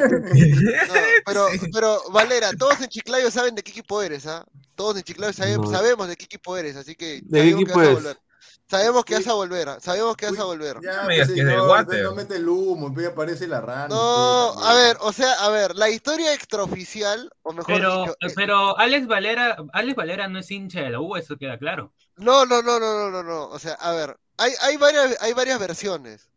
pero, 1.26 1.48
pero, 1.74 2.00
Valera, 2.12 2.52
todos 2.54 2.82
en 2.82 2.90
Chiclayo 2.90 3.32
saben 3.32 3.56
de 3.56 3.64
qué 3.64 3.72
equipo 3.72 4.02
eres, 4.02 4.26
¿ah? 4.28 4.46
Todos 4.76 4.98
en 4.98 5.04
Chiclayo 5.04 5.34
sabemos, 5.34 5.72
sabemos 5.72 6.08
de 6.08 6.16
qué 6.16 6.26
equipo 6.26 6.58
eres, 6.58 6.76
así 6.76 6.96
que. 6.96 7.22
¿De 7.24 7.42
qué 7.42 7.50
equipo 7.50 7.82
eres? 7.82 8.18
Sabemos 8.68 9.06
que 9.06 9.16
vas 9.16 9.28
a 9.28 9.34
volver, 9.34 9.70
sabemos 9.80 10.18
que 10.18 10.26
vas 10.26 10.40
a 10.40 10.44
volver. 10.46 10.78
Ya, 10.82 11.04
pues, 11.06 11.28
señor, 11.28 11.88
no 12.04 12.16
mete 12.16 12.38
el 12.38 12.50
humo, 12.50 12.92
aparece 13.08 13.48
la 13.48 13.62
rana. 13.62 13.90
No, 13.90 14.54
a 14.60 14.74
ver, 14.74 14.98
o 15.02 15.14
sea, 15.14 15.34
a 15.34 15.50
ver, 15.50 15.76
la 15.76 15.90
historia 15.90 16.34
extraoficial, 16.34 17.32
o 17.44 17.54
mejor 17.54 17.76
pero, 17.76 18.00
dicho, 18.02 18.18
eh, 18.22 18.34
pero 18.36 18.78
Alex 18.80 19.06
Valera, 19.06 19.56
Alex 19.72 19.96
Valera 19.96 20.28
no 20.28 20.40
es 20.40 20.50
hincha 20.50 20.82
de 20.82 20.90
la 20.90 21.00
U, 21.00 21.16
eso 21.16 21.38
queda 21.38 21.60
claro. 21.60 21.94
No, 22.18 22.46
no, 22.46 22.64
no, 22.64 22.80
no, 22.80 22.98
no, 22.98 23.12
no, 23.12 23.24
no. 23.24 23.50
O 23.50 23.60
sea, 23.60 23.74
a 23.74 23.92
ver, 23.92 24.18
hay, 24.38 24.52
hay 24.62 24.78
varias, 24.78 25.16
hay 25.22 25.34
varias 25.34 25.60
versiones. 25.60 26.30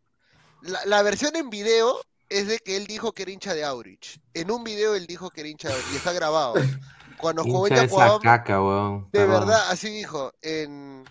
La, 0.61 0.85
la 0.85 1.01
versión 1.01 1.35
en 1.35 1.49
video 1.49 1.99
es 2.29 2.47
de 2.47 2.59
que 2.59 2.77
él 2.77 2.85
dijo 2.85 3.11
que 3.11 3.23
era 3.23 3.31
hincha 3.31 3.55
de 3.55 3.63
Aurich. 3.63 4.21
En 4.35 4.51
un 4.51 4.63
video 4.63 4.93
él 4.93 5.07
dijo 5.07 5.31
que 5.31 5.41
era 5.41 5.49
hincha 5.49 5.69
de 5.69 5.73
Aurich 5.73 5.93
y 5.93 5.95
está 5.95 6.13
grabado. 6.13 6.53
Cuando 7.17 7.43
jugó 7.43 7.67
en 7.67 7.75
Yacuabamba, 7.75 9.07
De 9.11 9.25
verdad, 9.25 9.69
así 9.69 9.89
dijo. 9.89 10.31
En... 10.41 11.03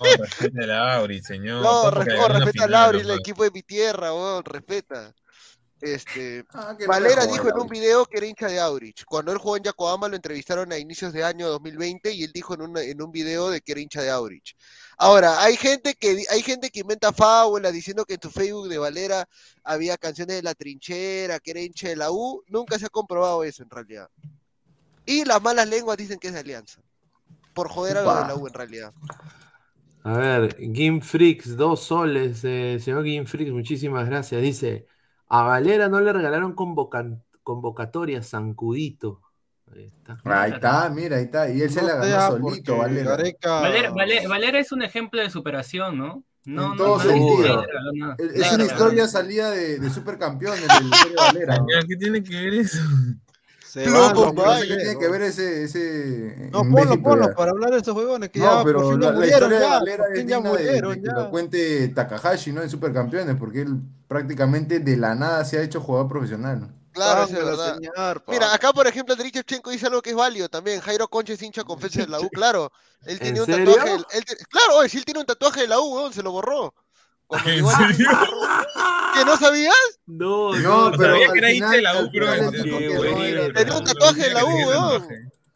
No, 0.00 0.16
respeta 0.24 0.74
a 0.74 0.96
Aurich, 0.96 1.24
señor. 1.24 1.62
No, 1.62 1.90
respeta 1.90 2.64
a 2.64 2.84
Aurich, 2.84 3.02
el 3.02 3.10
equipo 3.10 3.44
de 3.44 3.50
mi 3.50 3.62
tierra, 3.62 4.14
weón, 4.14 4.44
respeta. 4.44 5.14
Este, 5.80 6.44
Ah, 6.54 6.76
Valera 6.88 7.24
dijo 7.26 7.48
en 7.48 7.56
un 7.56 7.68
video 7.68 8.04
que 8.04 8.18
era 8.18 8.26
hincha 8.26 8.48
de 8.48 8.58
Aurich. 8.58 9.04
Cuando 9.04 9.30
él 9.30 9.38
jugó 9.38 9.56
en 9.56 9.62
Yacoama 9.62 10.08
lo 10.08 10.16
entrevistaron 10.16 10.72
a 10.72 10.78
inicios 10.78 11.12
de 11.12 11.22
año 11.22 11.48
2020 11.48 12.12
y 12.12 12.24
él 12.24 12.32
dijo 12.32 12.54
en 12.54 12.62
un, 12.62 12.78
en 12.78 13.00
un 13.00 13.12
video 13.12 13.48
de 13.48 13.60
que 13.60 13.72
era 13.72 13.80
hincha 13.80 14.02
de 14.02 14.10
Aurich. 14.10 14.56
Ahora, 14.96 15.40
hay 15.40 15.56
gente 15.56 15.94
que 15.94 16.24
hay 16.30 16.42
gente 16.42 16.70
que 16.70 16.80
inventa 16.80 17.12
fábulas 17.12 17.72
diciendo 17.72 18.04
que 18.04 18.14
en 18.14 18.20
tu 18.20 18.30
Facebook 18.30 18.68
de 18.68 18.78
Valera 18.78 19.28
había 19.62 19.96
canciones 19.96 20.36
de 20.36 20.42
la 20.42 20.54
trinchera, 20.54 21.38
que 21.38 21.52
era 21.52 21.60
hincha 21.60 21.88
de 21.88 21.96
la 21.96 22.10
U. 22.10 22.42
Nunca 22.48 22.76
se 22.78 22.86
ha 22.86 22.90
comprobado 22.90 23.44
eso 23.44 23.62
en 23.62 23.70
realidad. 23.70 24.08
Y 25.06 25.24
las 25.24 25.40
malas 25.40 25.68
lenguas 25.68 25.96
dicen 25.96 26.18
que 26.18 26.26
es 26.28 26.34
de 26.34 26.40
Alianza. 26.40 26.80
Por 27.54 27.68
joder 27.68 27.98
a 27.98 28.02
lo 28.02 28.14
de 28.16 28.26
la 28.26 28.34
U 28.34 28.48
en 28.48 28.54
realidad. 28.54 28.92
A 30.04 30.16
ver, 30.16 30.56
Game 30.58 31.00
Freaks, 31.00 31.56
dos 31.56 31.82
soles. 31.82 32.42
eh, 32.44 32.78
señor 32.80 33.04
Game 33.04 33.26
Freaks, 33.26 33.52
muchísimas 33.52 34.06
gracias. 34.08 34.40
Dice, 34.40 34.86
a 35.28 35.42
Valera 35.42 35.88
no 35.88 36.00
le 36.00 36.12
regalaron 36.12 36.54
convoca- 36.54 37.20
convocatoria, 37.42 38.22
Zancudito. 38.22 39.20
Ahí 39.74 39.84
está. 39.84 40.18
Ahí 40.24 40.52
está, 40.52 40.88
mira, 40.88 41.16
ahí 41.18 41.24
está. 41.24 41.50
Y 41.50 41.60
él 41.60 41.70
se 41.70 41.82
No 41.82 41.88
la 41.88 41.94
ganó 41.96 42.38
solito, 42.38 42.78
Valera. 42.78 43.10
Valera, 43.16 43.90
Valera- 43.90 44.28
Valera 44.28 44.58
es 44.60 44.72
un 44.72 44.82
ejemplo 44.82 45.20
de 45.20 45.28
superación, 45.30 45.98
¿no? 45.98 46.24
No, 46.46 46.62
En 46.62 46.68
no, 46.70 46.76
todo 46.76 46.96
no, 46.96 47.02
sentido. 47.02 47.66
nada. 47.94 48.16
Es 48.34 48.52
una 48.52 48.64
historia 48.64 49.06
salida 49.06 49.50
de, 49.50 49.78
de 49.78 49.90
supercampeones 49.90 50.62
de 50.62 50.66
la 50.68 50.74
historia 50.80 51.10
de 51.10 51.14
Valera. 51.16 51.56
¿no? 51.58 51.66
¿Qué 51.86 51.96
tiene 51.96 52.22
que 52.22 52.34
ver 52.34 52.54
eso? 52.54 52.78
Se 53.68 54.66
tiene 54.76 54.96
que 54.98 55.08
ver 55.08 55.22
ese, 55.22 55.64
ese 55.64 56.50
No, 56.52 56.64
ponlo, 56.68 57.00
ponlo 57.02 57.28
ya. 57.28 57.34
para 57.34 57.50
hablar 57.52 57.70
de 57.72 57.78
esos 57.78 57.94
huevones 57.96 58.30
que 58.30 58.40
No, 58.40 58.44
ya 58.44 58.64
por 58.72 58.72
pero 58.72 58.80
fin 58.86 59.00
la, 59.00 59.06
ya 59.06 59.12
la 59.12 59.12
murieron 59.12 59.28
historia 59.28 59.60
de 59.60 59.68
ya, 59.68 59.68
Valera 59.68 60.04
es 60.12 60.26
ya 60.26 60.40
de, 60.40 60.40
de 60.40 60.40
murieron 60.40 61.00
que 61.00 61.08
ya. 61.08 61.12
lo 61.12 61.28
cuente 61.30 61.88
Takahashi, 61.88 62.52
¿no? 62.52 62.62
En 62.62 62.70
supercampeones, 62.70 63.36
porque 63.36 63.62
él 63.62 63.80
prácticamente 64.08 64.80
de 64.80 64.96
la 64.96 65.14
nada 65.14 65.44
se 65.44 65.58
ha 65.58 65.62
hecho 65.62 65.80
jugador 65.80 66.08
profesional. 66.08 66.74
Claro, 66.92 67.24
eso 67.24 67.38
es 67.38 67.44
verdad. 67.44 67.76
señor. 67.76 68.24
Mira, 68.26 68.52
acá 68.52 68.72
por 68.72 68.86
ejemplo 68.86 69.14
Andriy 69.14 69.30
Shevchenko 69.30 69.70
dice 69.70 69.86
algo 69.86 70.02
que 70.02 70.10
es 70.10 70.16
válido 70.16 70.48
también. 70.48 70.80
Jairo 70.80 71.08
Concha 71.08 71.32
es 71.34 71.42
hincha 71.42 71.62
confeso 71.64 72.00
de 72.00 72.08
la 72.08 72.20
U, 72.20 72.30
claro. 72.30 72.72
Él 73.04 73.20
tenía 73.20 73.42
un 73.42 73.46
serio? 73.46 73.74
tatuaje. 73.74 73.94
él 73.94 74.24
Claro, 74.50 74.76
oye, 74.78 74.88
si 74.88 74.98
él 74.98 75.04
tiene 75.04 75.20
un 75.20 75.26
tatuaje 75.26 75.60
de 75.62 75.68
la 75.68 75.78
U, 75.80 76.10
se 76.12 76.22
lo 76.22 76.32
borró. 76.32 76.74
Cuando 77.28 77.48
¿En 77.50 77.56
llegó 77.56 77.70
al- 77.70 77.94
serio? 77.94 78.08
¿Que 79.14 79.24
no 79.24 79.36
sabías? 79.36 79.74
No, 80.06 80.52
No, 80.58 80.90
no, 80.90 80.96
pero 80.96 81.12
sabía 81.14 81.32
que 81.32 81.38
era 81.38 81.52
hincha 81.52 81.70
de 81.70 81.82
la 81.82 82.02
U, 82.02 82.10
pero 82.12 82.26
Tenía 83.52 83.76
un 83.76 83.84
tatuaje 83.84 84.22
de 84.22 84.30
la 84.34 84.44
U, 84.44 84.48
weón. 84.48 85.06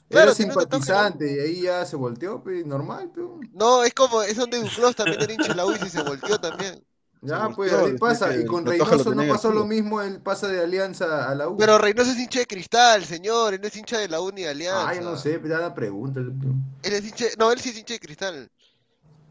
Claro, 0.09 0.27
Era 0.27 0.35
simpatizante 0.35 1.33
y 1.35 1.39
ahí 1.39 1.63
ya 1.63 1.87
se 1.87 1.97
volteó, 1.97 2.43
pues, 2.43 2.67
normal, 2.67 3.11
pues. 3.15 3.27
No, 3.55 3.83
es 3.83 3.95
como, 3.95 4.23
es 4.23 4.37
donde 4.37 4.59
Duclos 4.61 4.95
también 4.95 5.23
era 5.23 5.33
hincha 5.33 5.49
de 5.49 5.55
la 5.55 5.65
U 5.65 5.73
y 5.73 5.79
sí 5.79 5.89
se 5.89 6.03
volteó 6.03 6.39
también. 6.39 6.85
Ya, 7.23 7.47
Se 7.49 7.55
pues 7.55 7.71
volteó, 7.73 7.87
ahí 7.87 7.99
pasa. 7.99 8.37
Y 8.37 8.45
con 8.45 8.67
Reynoso 8.67 9.15
no 9.15 9.27
pasó 9.27 9.53
lo 9.53 9.65
mismo, 9.65 10.03
él 10.03 10.21
pasa 10.21 10.49
de 10.49 10.61
Alianza 10.63 11.31
a 11.31 11.35
la 11.35 11.49
U. 11.49 11.57
Pero 11.57 11.79
Reynoso 11.79 12.11
es 12.11 12.19
hincha 12.19 12.41
de 12.41 12.47
cristal, 12.47 13.05
señor, 13.07 13.55
él 13.55 13.61
no 13.63 13.69
es 13.69 13.77
hincha 13.77 13.97
de 13.99 14.09
la 14.09 14.21
U 14.21 14.31
ni 14.33 14.43
de 14.43 14.49
Alianza. 14.51 14.89
Ay, 14.89 15.01
no 15.01 15.17
sé, 15.17 15.41
ya 15.49 15.59
la 15.59 15.75
pregunta. 15.75 16.21
Él 16.21 16.93
es 16.93 17.05
hincha, 17.07 17.25
no, 17.39 17.51
él 17.51 17.61
sí 17.61 17.71
es 17.71 17.79
hincha 17.79 17.95
de 17.95 18.01
cristal. 18.01 18.51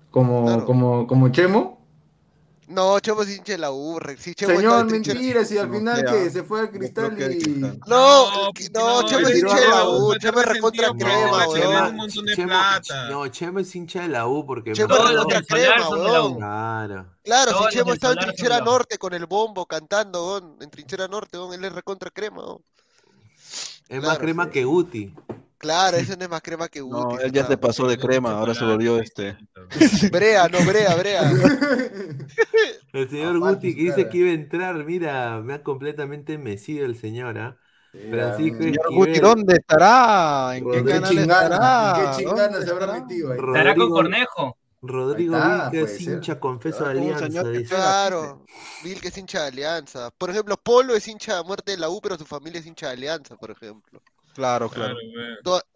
Como, 0.09 0.45
Claro. 0.45 0.65
como, 0.65 1.05
como 1.05 1.29
Chemo. 1.29 1.80
No, 2.71 2.99
Chemo 2.99 3.21
es 3.23 3.35
hincha 3.37 3.51
de 3.53 3.57
la 3.57 3.71
U, 3.71 3.99
sí, 4.17 4.33
Chemo 4.33 4.51
está 4.53 4.61
Señor, 4.61 4.85
mentira, 4.91 5.45
si 5.45 5.57
al 5.57 5.69
final 5.69 6.05
que 6.05 6.29
se 6.29 6.43
fue 6.43 6.61
al 6.61 6.71
cristal 6.71 7.15
y. 7.31 7.47
No, 7.87 8.51
No, 8.73 9.03
Chemo 9.07 9.27
es 9.27 9.39
hincha 9.39 9.59
de 9.59 9.67
la 9.67 9.89
U, 9.89 10.15
Chemo 10.17 10.39
es 10.39 10.45
recontra 10.45 10.89
crema, 10.97 11.47
weón. 11.47 11.59
Chema- 11.59 11.61
Chema, 11.61 11.89
un 11.89 11.95
montón 11.97 12.25
de 12.25 12.35
Chema- 12.35 12.47
plata. 12.81 13.09
no, 13.09 13.27
Chema 13.27 13.61
es 13.61 13.75
hincha 13.75 14.01
de 14.03 14.07
la 14.07 14.27
U 14.27 14.45
porque 14.45 14.71
Chema 14.73 14.95
me 14.95 15.03
es 15.03 15.09
recontra 15.11 15.41
crema, 15.43 15.83
son 15.87 15.99
de 16.03 16.11
la 16.11 16.21
U. 16.21 16.25
weón. 16.27 16.37
Claro. 16.37 17.05
Claro, 17.23 17.51
si 17.71 17.79
estaba 17.79 18.13
en 18.13 18.19
trinchera 18.19 18.59
norte 18.61 18.97
con 18.97 19.13
el 19.13 19.25
bombo 19.25 19.65
cantando, 19.65 20.25
weón, 20.27 20.57
en 20.61 20.69
trinchera 20.69 21.07
norte, 21.07 21.37
weón, 21.37 21.53
él 21.53 21.65
es 21.65 21.73
recontra 21.73 22.09
crema, 22.09 22.43
weón. 22.45 22.63
Es 23.89 24.01
más 24.01 24.17
crema 24.19 24.45
sí. 24.45 24.49
que 24.51 24.63
Guti. 24.63 25.13
Claro, 25.61 25.95
ese 25.97 26.17
no 26.17 26.23
es 26.23 26.29
más 26.29 26.41
crema 26.41 26.67
que 26.67 26.81
Guti. 26.81 27.15
No, 27.15 27.19
él 27.19 27.31
ya 27.31 27.41
está- 27.41 27.53
se 27.53 27.57
pasó 27.59 27.87
de 27.87 27.97
crema, 27.99 28.31
ahora 28.31 28.55
se 28.55 28.65
volvió 28.65 28.97
este. 28.97 29.37
Brea, 30.11 30.47
no, 30.49 30.57
Brea, 30.65 30.95
Brea. 30.95 31.21
El 32.93 33.09
señor 33.09 33.37
Guti 33.39 33.75
que 33.75 33.81
dice 33.83 34.09
que 34.09 34.17
iba 34.17 34.29
a 34.29 34.33
entrar, 34.33 34.75
mira, 34.83 35.39
me 35.41 35.53
ha 35.53 35.63
completamente 35.63 36.37
mecido 36.39 36.85
el 36.85 36.97
señor, 36.99 37.37
¿ah? 37.37 37.57
Francisco 37.91 38.57
Señor 38.57 38.75
Esquivel, 38.81 38.95
Guti, 38.95 39.19
¿dónde 39.19 39.53
estará? 39.55 40.55
¿En 40.57 40.71
qué 40.71 40.83
canal 40.83 41.17
estará? 41.17 41.93
¿en 41.95 42.05
qué 42.11 42.17
chingana 42.17 42.47
¿Dónde 42.47 42.65
se 42.65 42.71
habrá 42.71 42.93
metido 42.99 43.31
ahí? 43.31 43.37
Estará 43.39 43.75
con 43.75 43.89
Cornejo. 43.89 44.57
Rodrigo 44.83 45.35
está, 45.37 45.69
Vilca 45.69 45.85
es 45.91 45.97
ser. 46.03 46.13
hincha 46.15 46.39
confeso 46.39 46.79
de 46.83 46.85
Ah, 46.87 46.91
Alianza, 46.91 47.25
señor 47.27 47.51
que 47.51 47.57
dice. 47.59 47.75
Claro, 47.75 48.45
es 48.83 49.17
hincha 49.17 49.41
de 49.41 49.47
Alianza. 49.49 50.09
Por 50.17 50.31
ejemplo, 50.31 50.57
Polo 50.57 50.95
es 50.95 51.07
hincha 51.07 51.35
de 51.37 51.43
muerte 51.43 51.73
de 51.73 51.77
la 51.77 51.89
U, 51.89 52.01
pero 52.01 52.17
su 52.17 52.25
familia 52.25 52.59
es 52.61 52.65
hincha 52.65 52.87
de 52.87 52.93
Alianza, 52.93 53.35
por 53.35 53.51
ejemplo. 53.51 54.01
Claro, 54.33 54.69
claro. 54.69 54.95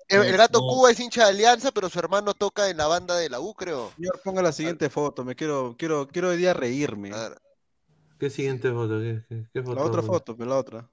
El, 0.07 0.23
el 0.23 0.38
gato 0.38 0.60
No. 0.61 0.68
Cuba 0.68 0.91
es 0.91 0.99
hincha 0.99 1.23
de 1.23 1.30
Alianza, 1.30 1.72
pero 1.72 1.90
su 1.90 1.98
hermano 1.99 2.34
toca 2.34 2.69
en 2.69 2.77
la 2.77 2.88
banda 2.88 3.15
de 3.18 3.30
la 3.30 3.40
U, 3.40 3.53
creo. 3.53 3.91
Señor, 3.95 4.22
ponga 4.23 4.41
la 4.41 4.52
siguiente 4.52 4.90
foto, 4.90 5.23
me 5.23 5.36
quiero, 5.36 5.76
quiero, 5.77 6.07
quiero 6.07 6.30
hoy 6.30 6.38
día 6.38 6.53
reírme. 6.53 7.11
¿Qué 8.19 8.30
siguiente 8.30 8.72
foto? 8.72 8.99
¿Qué, 8.99 9.23
qué- 9.27 9.45
qué 9.53 9.64
foto? 9.64 9.76
La 9.76 9.84
otra 9.84 10.02
foto, 10.02 10.36
pero 10.38 10.49
la 10.49 10.57
otra. 10.57 10.90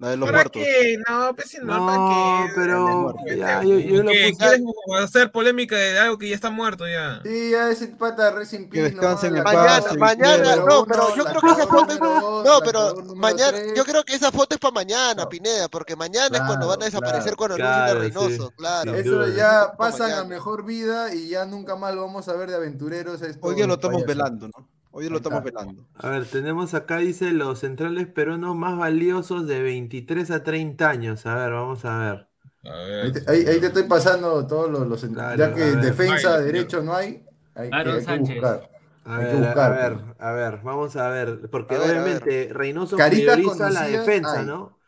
La 0.00 0.08
de 0.08 0.16
los 0.16 0.26
¿Para 0.28 0.38
muertos. 0.38 0.62
qué? 0.62 0.96
No, 1.06 1.34
pues 1.36 1.50
si 1.50 1.58
no, 1.58 1.64
No, 1.66 1.86
¿para 1.86 1.98
qué? 2.46 2.52
pero 2.56 3.14
ya, 3.36 3.62
yo, 3.62 3.78
yo 3.78 4.02
lo 4.02 4.10
puse- 4.10 4.36
¿Quieres 4.38 4.62
hacer 5.04 5.30
polémica 5.30 5.76
de 5.76 5.98
algo 5.98 6.16
que 6.16 6.30
ya 6.30 6.34
está 6.34 6.48
muerto 6.50 6.88
ya? 6.88 7.20
Sí, 7.22 7.50
ya 7.50 7.70
ese 7.70 7.88
pata 7.88 8.30
recién 8.30 8.70
Que 8.70 8.82
descansen 8.84 9.36
en 9.36 9.42
Mañana, 9.44 9.82
paz, 9.82 9.96
mañana, 9.98 10.56
no, 10.56 10.86
pero 10.86 11.14
yo 11.14 11.24
creo 11.26 11.40
que 11.42 11.50
esa 11.50 11.66
foto 11.66 11.92
es, 11.92 12.00
no, 12.00 12.60
pero 12.64 12.94
mañana, 13.14 13.58
yo 13.76 13.84
creo 13.84 14.02
que 14.02 14.14
esa 14.14 14.32
foto 14.32 14.54
es 14.54 14.58
para 14.58 14.72
mañana, 14.72 15.22
No. 15.24 15.28
Pineda, 15.28 15.68
porque 15.68 15.94
mañana 15.94 16.34
es 16.34 16.42
cuando 16.44 16.66
van 16.66 16.80
a 16.80 16.86
desaparecer 16.86 17.36
claro. 17.36 17.36
cuando 17.36 17.54
anuncien 17.56 17.82
a 17.82 17.84
Claro, 17.84 18.00
Reynoso, 18.00 18.48
sí. 18.48 18.54
claro. 18.56 18.94
Eso 18.94 19.10
duda. 19.10 19.28
ya 19.36 19.72
Pa' 19.72 19.76
pasan 19.76 20.12
a 20.12 20.24
mejor 20.24 20.64
vida 20.64 21.14
y 21.14 21.28
ya 21.28 21.44
nunca 21.44 21.76
más 21.76 21.94
lo 21.94 22.06
vamos 22.06 22.26
a 22.26 22.32
ver 22.32 22.48
de 22.48 22.56
aventureros. 22.56 23.20
a 23.22 23.26
Hoy 23.42 23.54
día 23.54 23.66
lo 23.66 23.74
estamos 23.74 24.02
velando, 24.06 24.48
¿no? 24.48 24.66
Hoy 24.92 25.08
lo 25.08 25.16
estamos 25.18 25.44
velando. 25.44 25.86
A 25.94 26.08
ver, 26.10 26.26
tenemos 26.26 26.74
acá, 26.74 26.98
dice, 26.98 27.32
los 27.32 27.60
centrales 27.60 28.08
peruanos 28.08 28.56
más 28.56 28.76
valiosos 28.76 29.46
de 29.46 29.62
23 29.62 30.30
a 30.30 30.42
30 30.42 30.90
años. 30.90 31.26
A 31.26 31.34
ver, 31.36 31.52
vamos 31.52 31.84
a 31.84 31.98
ver. 31.98 32.26
A 32.72 32.76
ver. 32.84 33.04
Ahí 33.04 33.12
te, 33.12 33.30
ahí- 33.30 33.46
ahí 33.46 33.60
te 33.60 33.66
estoy 33.68 33.84
pasando 33.84 34.46
todos 34.46 34.70
los, 34.70 34.86
los- 34.86 35.04
Claro, 35.04 35.36
ya 35.38 35.54
que 35.54 35.62
defensa, 35.76 36.36
Ay, 36.36 36.44
derecho 36.44 36.82
no 36.82 36.94
hay, 36.94 37.24
hay 37.54 37.70
que, 37.70 37.76
Aaron 37.76 37.92
hay 37.94 37.98
que 38.00 38.04
Sánchez. 38.04 38.34
buscar. 38.36 38.70
A 39.04 39.16
Hay 39.16 39.26
que 39.26 39.32
ver, 39.32 39.44
buscar, 39.44 39.72
a 39.72 39.76
ver, 39.88 39.98
a 40.18 40.32
ver, 40.32 40.60
vamos 40.62 40.96
a 40.96 41.08
ver, 41.08 41.48
porque 41.50 41.74
A 41.76 41.78
ver, 41.78 41.90
obviamente 41.90 42.50
Reynoso 42.52 42.96
Caritas 42.96 43.36
prioriza 43.36 43.70
la 43.70 43.86
defensa, 43.86 44.40
hay. 44.40 44.46
¿no? 44.46 44.78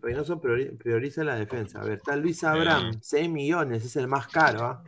Reynoso 0.00 0.40
priori- 0.40 0.76
prioriza 0.78 1.22
la 1.24 1.34
defensa. 1.34 1.80
A 1.80 1.84
ver, 1.84 1.98
está 1.98 2.16
Luis 2.16 2.42
Abraham, 2.44 2.92
6 3.02 3.28
millones, 3.28 3.84
es 3.84 3.94
el 3.96 4.08
más 4.08 4.26
caro, 4.28 4.64
¿ah? 4.64 4.82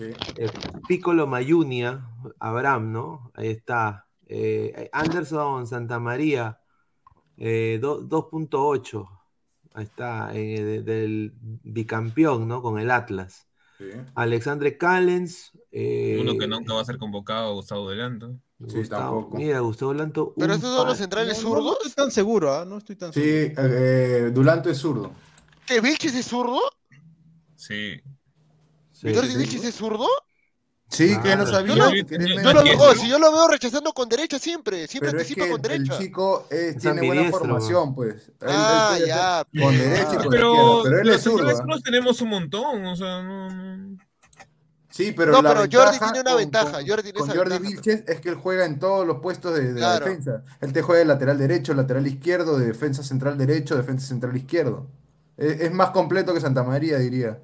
Sí. 0.00 0.14
Eh, 0.36 0.48
Piccolo 0.88 1.26
Mayunia, 1.26 2.08
Abraham, 2.38 2.90
¿no? 2.92 3.30
Ahí 3.34 3.48
está. 3.48 4.06
Eh, 4.26 4.88
Anderson 4.94 5.66
Santamaría, 5.66 6.58
eh, 7.36 7.78
do- 7.82 8.00
2.8. 8.00 9.06
Ahí 9.74 9.84
está, 9.84 10.34
eh, 10.34 10.62
de- 10.64 10.82
del 10.82 11.34
bicampeón, 11.42 12.48
¿no? 12.48 12.62
Con 12.62 12.78
el 12.78 12.90
Atlas. 12.90 13.46
Sí. 13.76 13.90
Alexandre 14.14 14.78
Callens. 14.78 15.52
eh, 15.70 16.18
Uno 16.20 16.36
que 16.38 16.46
nunca 16.48 16.72
va 16.74 16.80
a 16.80 16.84
ser 16.86 16.96
convocado, 16.98 17.54
Gustavo 17.54 17.90
Delanto. 17.90 18.40
Sí, 18.66 18.78
Gustavo, 18.78 19.30
mira, 19.34 19.60
Gustavo 19.60 19.92
Lanto. 19.94 20.34
Pero 20.36 20.52
un 20.54 20.58
esos 20.58 20.74
son 20.76 20.86
los 20.88 20.96
centrales 20.98 21.42
No, 21.42 21.48
no, 21.50 21.54
no 21.56 21.60
zurdos. 21.62 21.76
estoy 21.86 22.04
tan 22.04 22.10
seguro, 22.10 22.52
¿ah? 22.54 22.64
No 22.64 22.78
estoy 22.78 22.96
tan 22.96 23.12
Sí, 23.12 23.20
seguro. 23.20 23.62
eh, 23.68 24.30
Dulanto 24.32 24.70
es 24.70 24.78
zurdo. 24.78 25.12
¿Que 25.66 25.80
Vilches 25.80 26.14
es 26.14 26.26
zurdo? 26.26 26.58
Sí. 27.56 28.00
Sí, 29.00 29.14
¿Jordi 29.14 29.30
sí. 29.30 29.38
Vilches 29.38 29.64
es 29.64 29.74
zurdo? 29.74 30.06
Sí, 30.88 31.16
que 31.22 31.36
no 31.36 31.46
sabía. 31.46 31.74
Yo 31.76 31.84
lo- 31.84 31.90
que 31.90 32.14
eres 32.16 32.28
yo 32.28 32.42
Yo 32.42 32.52
lo 32.52 32.64
veo, 32.64 32.78
oh, 32.80 32.94
si 32.96 33.08
yo 33.08 33.18
lo 33.20 33.32
veo 33.32 33.46
rechazando 33.48 33.92
con 33.92 34.08
derecha 34.08 34.38
siempre, 34.40 34.88
siempre 34.88 35.10
Pero 35.12 35.20
es 35.22 35.28
anticipa 35.28 35.46
que 35.46 35.50
con 35.52 35.60
el, 35.64 35.70
el 35.70 35.84
derecha. 35.84 35.98
chico 36.02 36.46
eh, 36.50 36.72
Es 36.74 36.82
tiene 36.82 37.06
buena 37.06 37.30
formación, 37.30 37.94
pues. 37.94 38.14
Él- 38.28 38.34
él 38.40 38.48
Ah, 38.50 38.98
ya, 39.06 39.40
hacer 39.40 39.46
Con 39.62 39.68
pues. 39.68 39.78
derecha 39.78 40.12
y 40.12 40.16
Ah. 40.16 40.18
con 40.22 40.30
Pero. 40.30 40.80
Pero 40.82 40.98
él 41.00 41.08
es 41.10 41.22
zurdo. 41.22 41.48
¿ah? 41.48 41.54
zurdos 41.54 41.82
tenemos 41.84 42.20
un 42.20 42.28
montón, 42.30 42.84
o 42.86 42.96
sea, 42.96 43.22
no, 43.22 43.50
no. 43.50 43.96
Sí, 44.90 45.12
pero 45.16 45.30
No, 45.30 45.40
la 45.42 45.50
pero 45.50 45.60
Jordi 45.60 45.74
ventaja 45.92 45.98
tiene 46.12 46.20
una 46.20 46.30
con- 46.32 46.38
ventaja, 46.40 46.72
con- 46.72 46.88
Jordi 46.88 47.12
con 47.12 47.28
esa 47.30 47.38
Jordi 47.38 47.50
ventaja. 47.52 47.70
Vilches 47.70 48.04
es 48.08 48.20
que 48.20 48.28
él 48.28 48.34
juega 48.34 48.64
en 48.64 48.78
todos 48.80 49.06
los 49.06 49.18
puestos 49.20 49.54
de, 49.54 49.72
de 49.72 49.78
Claro. 49.80 50.04
la 50.04 50.10
defensa. 50.10 50.42
Él 50.60 50.72
te 50.72 50.82
juega 50.82 50.98
de 50.98 51.04
lateral 51.06 51.38
derecho, 51.38 51.72
lateral 51.74 52.06
izquierdo, 52.08 52.58
de 52.58 52.66
defensa 52.66 53.04
central 53.04 53.38
derecho, 53.38 53.76
defensa 53.76 54.08
central 54.08 54.36
izquierdo. 54.36 54.88
Es, 55.36 55.60
es 55.60 55.72
más 55.72 55.90
completo 55.90 56.34
que 56.34 56.40
Santa 56.40 56.64
María, 56.64 56.98
diría. 56.98 57.38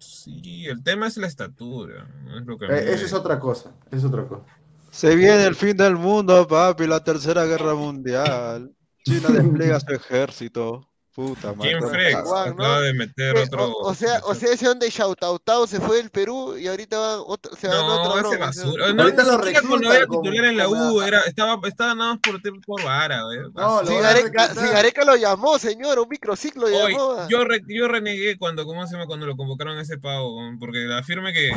Sí, 0.00 0.66
el 0.66 0.82
tema 0.82 1.06
es 1.06 1.16
la 1.18 1.26
estatura. 1.26 2.08
no 2.24 2.38
es 2.40 2.46
lo 2.46 2.56
que 2.58 2.64
Eh, 2.66 2.68
me- 2.68 2.92
Eso 2.92 3.04
es 3.04 3.12
otra 3.12 3.38
cosa. 3.38 3.72
Es 3.90 4.02
otra 4.04 4.26
cosa. 4.26 4.44
Se 4.90 5.14
viene 5.14 5.44
el 5.44 5.54
fin 5.54 5.76
del 5.76 5.94
mundo, 5.96 6.48
papi, 6.48 6.86
la 6.86 7.04
tercera 7.04 7.44
guerra 7.44 7.74
mundial. 7.74 8.74
China 9.04 9.28
despliega 9.28 9.78
su 9.78 9.92
ejército. 9.92 10.89
Puta 11.12 11.52
madre. 11.52 11.70
Jim 11.70 11.88
Frex 11.88 12.16
acaba 12.18 12.80
de 12.82 12.94
meter 12.94 13.36
Eh, 13.36 13.42
otro. 13.42 13.66
O, 13.72 13.88
o 13.90 13.94
sea, 13.94 14.20
o 14.24 14.34
sea, 14.34 14.52
ese 14.52 14.66
donde 14.66 14.88
Shoutautao 14.90 15.66
se 15.66 15.80
fue 15.80 15.96
del 15.96 16.10
Perú 16.10 16.56
y 16.56 16.68
ahorita 16.68 16.98
va 16.98 17.20
otro, 17.22 17.54
se 17.56 17.66
va 17.66 17.74
a 17.74 17.78
No, 17.78 18.02
otra 18.02 18.12
ese 18.20 18.28
broma, 18.30 18.46
basura. 18.46 18.92
No, 18.92 19.02
Ahorita 19.02 19.22
ni 19.24 19.28
lo 19.28 19.36
siquiera 19.38 19.62
cuando 19.68 19.92
era 19.92 20.06
titular 20.06 20.44
en 20.44 20.56
la 20.56 20.68
U, 20.68 21.02
era, 21.02 21.20
estaba, 21.22 21.68
estaba 21.68 21.94
nada 21.96 22.10
más 22.12 22.20
por, 22.20 22.40
por 22.64 22.84
vara, 22.84 23.22
güey. 23.24 23.38
No, 23.54 23.82
lo 23.82 23.86
Si 23.88 23.94
van 23.94 24.04
a 24.04 24.08
Gareca, 24.08 24.46
reclutar. 24.46 24.66
si 24.66 24.72
Gareca 24.72 25.04
lo 25.04 25.16
llamó, 25.16 25.58
señor, 25.58 25.98
un 25.98 26.08
microciclo 26.08 26.66
Oye, 26.66 26.78
llamó. 26.78 27.28
yo, 27.28 27.44
re- 27.44 27.62
yo 27.66 27.88
renegué 27.88 28.38
cuando, 28.38 28.64
¿cómo 28.64 28.86
se 28.86 28.92
llama? 28.94 29.06
Cuando 29.06 29.26
lo 29.26 29.36
convocaron 29.36 29.78
a 29.78 29.82
ese 29.82 29.98
pavo, 29.98 30.38
porque 30.60 30.86
afirme 30.94 31.32
que 31.32 31.50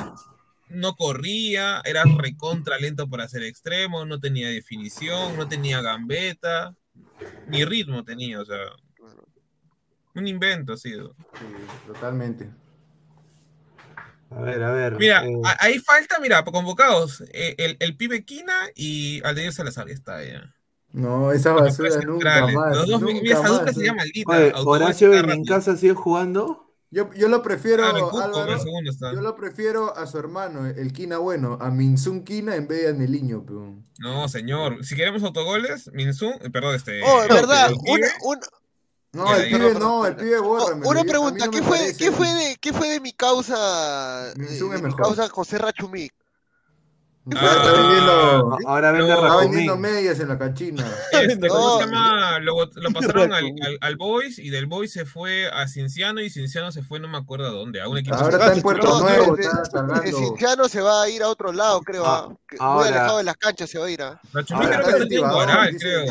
no 0.70 0.96
corría, 0.96 1.82
era 1.86 2.04
recontra 2.18 2.80
lento 2.80 3.08
para 3.08 3.28
ser 3.28 3.44
extremo, 3.44 4.04
no 4.06 4.20
tenía 4.20 4.50
definición, 4.50 5.38
no 5.38 5.48
tenía 5.48 5.82
gambeta, 5.82 6.74
ni 7.48 7.64
ritmo 7.66 8.04
tenía, 8.04 8.42
o 8.42 8.46
sea, 8.46 8.58
un 10.16 10.28
invento 10.28 10.74
ha 10.74 10.78
sido. 10.78 11.16
Sí, 11.34 11.46
totalmente. 11.88 12.50
A 14.30 14.42
ver, 14.42 14.64
a 14.64 14.72
ver. 14.72 14.98
Mira, 14.98 15.26
eh, 15.26 15.42
ahí 15.60 15.80
falta, 15.80 16.20
mira, 16.20 16.44
convocados, 16.44 17.22
eh, 17.34 17.56
el, 17.58 17.78
el 17.80 17.96
pibe 17.96 18.26
Quina 18.26 18.56
y 18.76 19.22
Aldeir 19.24 19.54
Salazar, 19.54 19.88
ya 19.88 19.94
está 19.94 20.24
ya. 20.24 20.56
No, 20.92 21.32
esa 21.32 21.54
basura 21.54 21.90
nunca 22.06 22.48
más. 22.48 22.76
Los 22.78 22.88
dos, 22.88 23.02
nunca 23.02 23.14
mira, 23.22 23.40
esa 23.40 23.50
dupla 23.50 23.66
más, 23.66 23.76
se 23.76 23.82
¿eh? 23.82 23.86
llama 23.86 23.98
maldita. 23.98 24.32
oye, 24.32 24.54
Horacio. 24.56 25.10
Benincasa 25.10 25.76
sigue 25.76 25.94
jugando. 25.94 26.64
Yo, 26.92 27.12
yo 27.16 27.28
lo 27.28 27.42
prefiero, 27.42 27.84
Ah, 27.86 27.90
Álvaro, 28.24 28.60
segundo 28.60 28.92
yo 29.02 29.22
lo 29.22 29.36
prefiero 29.36 29.98
a 29.98 30.06
su 30.06 30.20
hermano, 30.20 30.68
el 30.68 30.94
Quina 30.94 31.18
bueno, 31.18 31.58
a 31.60 31.72
Minsun 31.72 32.24
Quina 32.24 32.56
en 32.56 32.68
vez 32.68 32.84
de 32.84 32.90
a 32.90 32.94
Neliño, 32.94 33.44
peón. 33.44 33.84
No, 33.98 34.30
señor. 34.30 34.86
Si 34.86 34.96
queremos 34.96 35.24
autogoles, 35.24 35.90
Minsun, 35.92 36.34
eh, 36.42 36.52
perdón, 36.52 36.76
este. 36.76 37.02
Oh, 37.02 37.24
es 37.24 37.30
verdad, 37.30 37.72
una, 37.88 38.08
una, 38.22 38.48
No, 39.14 39.36
el 39.36 39.48
pibe 39.48 39.76
no, 39.76 40.06
el 40.08 40.16
pibe 40.16 40.40
oh, 40.40 40.44
bórramelo. 40.44 40.90
una 40.90 41.04
pregunta, 41.04 41.46
no 41.46 41.52
¿qué 41.52 41.62
fue, 41.62 41.96
qué 41.96 42.12
fue 42.12 42.28
de, 42.34 42.58
qué 42.58 42.74
fue 42.74 42.90
de 42.90 43.00
mi 43.00 43.14
causa, 43.14 44.34
de 44.34 44.46
es 44.46 44.82
mi 44.82 44.96
causa 44.96 45.30
José 45.30 45.60
Rachumic? 45.60 46.14
Ah, 47.26 47.40
Ah, 47.40 47.56
está 47.56 47.72
vendiendo, 47.72 48.58
Ahora 48.68 48.92
vende 48.92 49.14
está 49.14 49.38
vendiendo 49.38 49.78
medias 49.78 50.20
en 50.20 50.28
la 50.28 50.38
canchina. 50.38 50.86
Este, 51.14 51.48
¿cómo 51.48 51.80
se 51.80 51.86
llama? 51.86 52.40
Lo, 52.40 52.56
pasaron 52.94 53.32
al, 53.32 53.46
al, 53.46 53.78
al 53.80 53.96
Boys 53.96 54.40
y 54.40 54.50
del 54.50 54.66
Boys 54.66 54.92
se 54.92 55.06
fue 55.06 55.48
a 55.50 55.66
Cinciano 55.70 56.20
y 56.20 56.30
Cinciano 56.30 56.72
se 56.74 56.84
fue 56.84 57.00
no 57.00 57.08
me 57.08 57.18
acuerdo 57.18 57.48
a 57.48 57.52
dónde, 57.52 57.80
a 57.82 57.88
un 57.88 57.98
equipo. 57.98 58.16
Ahora 58.16 58.38
está 58.38 58.54
en 58.54 58.62
Puerto 58.62 58.88
No, 58.88 59.00
Nuevo, 59.00 59.38
está. 59.38 59.64
Cinciano 60.06 60.68
se 60.68 60.82
va 60.82 61.04
a 61.04 61.10
ir 61.10 61.24
a 61.24 61.30
otro 61.30 61.54
lado, 61.54 61.80
creo. 61.82 62.06
Ah, 62.06 62.28
ah, 62.30 62.36
ahora- 62.60 62.80
Muy 62.80 62.88
alejado 62.90 63.18
de 63.20 63.24
las 63.24 63.38
canchas 63.38 63.70
se 63.70 63.80
va 63.80 63.86
a 63.86 63.90
ir. 63.90 64.02
ah. 64.02 64.20
Creo 64.34 64.42
está 64.44 65.08
que 65.08 65.16
en 65.16 65.22
Guaral, 65.22 65.78
creo. 65.80 66.06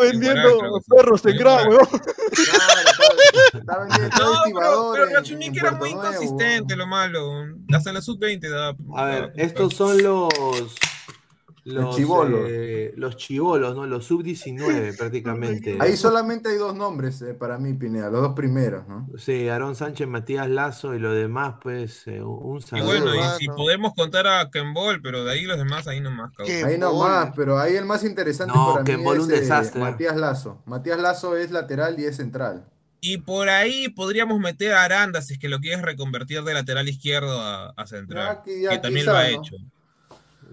vendiendo 0.00 0.80
perros 0.88 1.24
en 1.24 1.36
Gran, 1.38 1.68
weón. 1.68 1.86
Claro, 1.86 2.90
está, 2.90 3.56
está 3.56 3.78
vendiendo, 3.78 4.92
pero, 4.94 5.06
Rachumic 5.06 5.48
en 5.48 5.58
era 5.58 5.70
muy 5.72 5.90
inconsistente, 5.90 6.76
lo 6.76 6.86
malo. 6.86 7.44
Hasta 7.74 7.92
la 7.92 8.02
sub-20 8.02 8.50
da. 8.50 8.74
A 8.96 9.04
ver, 9.06 9.32
estos 9.36 9.74
son 9.74 10.01
los. 10.02 10.74
Los 11.64 11.94
chibolos. 11.94 12.40
eh, 12.48 12.92
los 12.96 13.16
chivolos, 13.16 13.76
¿no? 13.76 13.86
Los 13.86 14.04
sub-19 14.06 14.96
prácticamente. 14.98 15.76
Ahí 15.78 15.96
solamente 15.96 16.48
hay 16.48 16.56
dos 16.56 16.74
nombres 16.74 17.22
eh, 17.22 17.34
para 17.34 17.56
mí, 17.56 17.72
Pineda, 17.74 18.10
los 18.10 18.20
dos 18.20 18.32
primeros, 18.34 18.88
¿no? 18.88 19.06
Sí, 19.16 19.48
Aarón 19.48 19.76
Sánchez, 19.76 20.08
Matías 20.08 20.48
Lazo 20.48 20.92
y 20.92 20.98
lo 20.98 21.12
demás, 21.14 21.54
pues, 21.62 22.04
eh, 22.08 22.20
un 22.20 22.58
Y 22.58 22.62
saludo. 22.62 22.86
bueno, 22.86 23.14
y 23.14 23.38
si 23.38 23.46
mano. 23.46 23.56
podemos 23.58 23.92
contar 23.94 24.26
a 24.26 24.50
Kembol, 24.50 25.00
pero 25.02 25.24
de 25.24 25.30
ahí 25.34 25.42
los 25.44 25.56
demás, 25.56 25.86
ahí 25.86 26.00
nomás. 26.00 26.32
cabrón. 26.36 26.64
Ahí 26.64 26.78
nomás, 26.78 27.30
pero 27.36 27.56
ahí 27.56 27.76
el 27.76 27.84
más 27.84 28.02
interesante 28.02 28.52
No, 28.52 28.72
para 28.72 28.82
mí 28.96 29.04
es 29.12 29.18
un 29.20 29.30
eh, 29.30 29.34
desastre. 29.40 29.80
Matías 29.80 30.16
Lazo. 30.16 30.60
Matías 30.66 30.98
Lazo 30.98 31.36
es 31.36 31.52
lateral 31.52 31.94
y 32.00 32.06
es 32.06 32.16
central. 32.16 32.66
Y 33.00 33.18
por 33.18 33.48
ahí 33.48 33.88
podríamos 33.88 34.40
meter 34.40 34.72
a 34.72 34.82
Aranda 34.82 35.22
si 35.22 35.34
es 35.34 35.38
que 35.38 35.48
lo 35.48 35.60
quieres 35.60 35.82
reconvertir 35.82 36.42
de 36.42 36.54
lateral 36.54 36.88
izquierdo 36.88 37.40
a, 37.40 37.68
a 37.76 37.86
central. 37.86 38.38
Ya, 38.38 38.42
que- 38.42 38.62
ya 38.62 38.70
que 38.70 38.78
también 38.78 39.04
quizá, 39.06 39.12
lo 39.12 39.18
ha 39.18 39.30
¿no? 39.30 39.42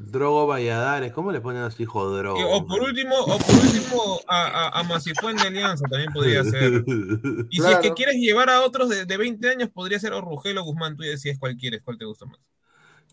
Drogo 0.08 0.48
Valladares, 0.48 1.12
¿cómo 1.12 1.32
le 1.32 1.42
ponen 1.42 1.64
a 1.64 1.72
su 1.72 1.84
hijo 1.84 2.10
Drogo? 2.10 2.40
O 2.56 2.66
por 2.66 2.82
último, 2.82 3.16
o 3.20 3.38
por 3.38 3.56
último 3.56 4.20
a, 4.28 4.80
a, 4.80 4.80
a 4.80 4.84
de 4.84 5.42
Alianza 5.42 5.86
también 5.90 6.12
podría 6.14 6.44
ser. 6.44 6.84
Y 7.50 7.60
si 7.62 7.68
es 7.68 7.78
que 7.80 7.94
quieres 7.94 8.16
llevar 8.16 8.50
a 8.50 8.62
otros 8.62 8.90
de, 8.90 9.06
de 9.06 9.18
20 9.18 9.50
años, 9.50 9.70
podría 9.70 10.00
ser 10.00 10.14
o 10.14 10.22
Rugel 10.22 10.58
o 10.58 10.64
Guzmán. 10.64 10.96
Tú 10.96 11.04
decides 11.04 11.38
cuál 11.40 11.56
quieres, 11.58 11.84
cuál 11.84 11.98
te 11.98 12.06
gusta 12.06 12.26
más. 12.26 12.40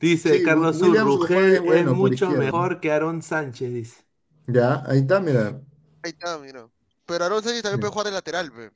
Dice 0.01 0.39
Sí, 0.39 0.43
Carlos 0.45 0.79
Sur, 0.79 0.97
Rugel 0.99 1.55
es 1.55 1.61
bueno 1.63 1.79
es 1.79 1.87
por 1.87 1.97
mucho 1.97 2.31
mejor 2.31 2.81
que 2.81 2.93
Aarón 2.93 3.23
Sánchez, 3.23 3.73
dice. 3.73 4.05
Ya, 4.47 4.85
ahí 4.87 4.99
está, 4.99 5.21
mira. 5.21 5.61
Ahí 6.03 6.11
está, 6.11 6.39
mira. 6.39 6.69
Pero 7.07 7.25
Aaron 7.25 7.43
Sánchez 7.43 7.63
también 7.63 7.79
Sí. 7.79 7.81
puede 7.81 7.93
jugar 7.93 8.07
de 8.07 8.13
lateral, 8.13 8.53
pe. 8.53 8.71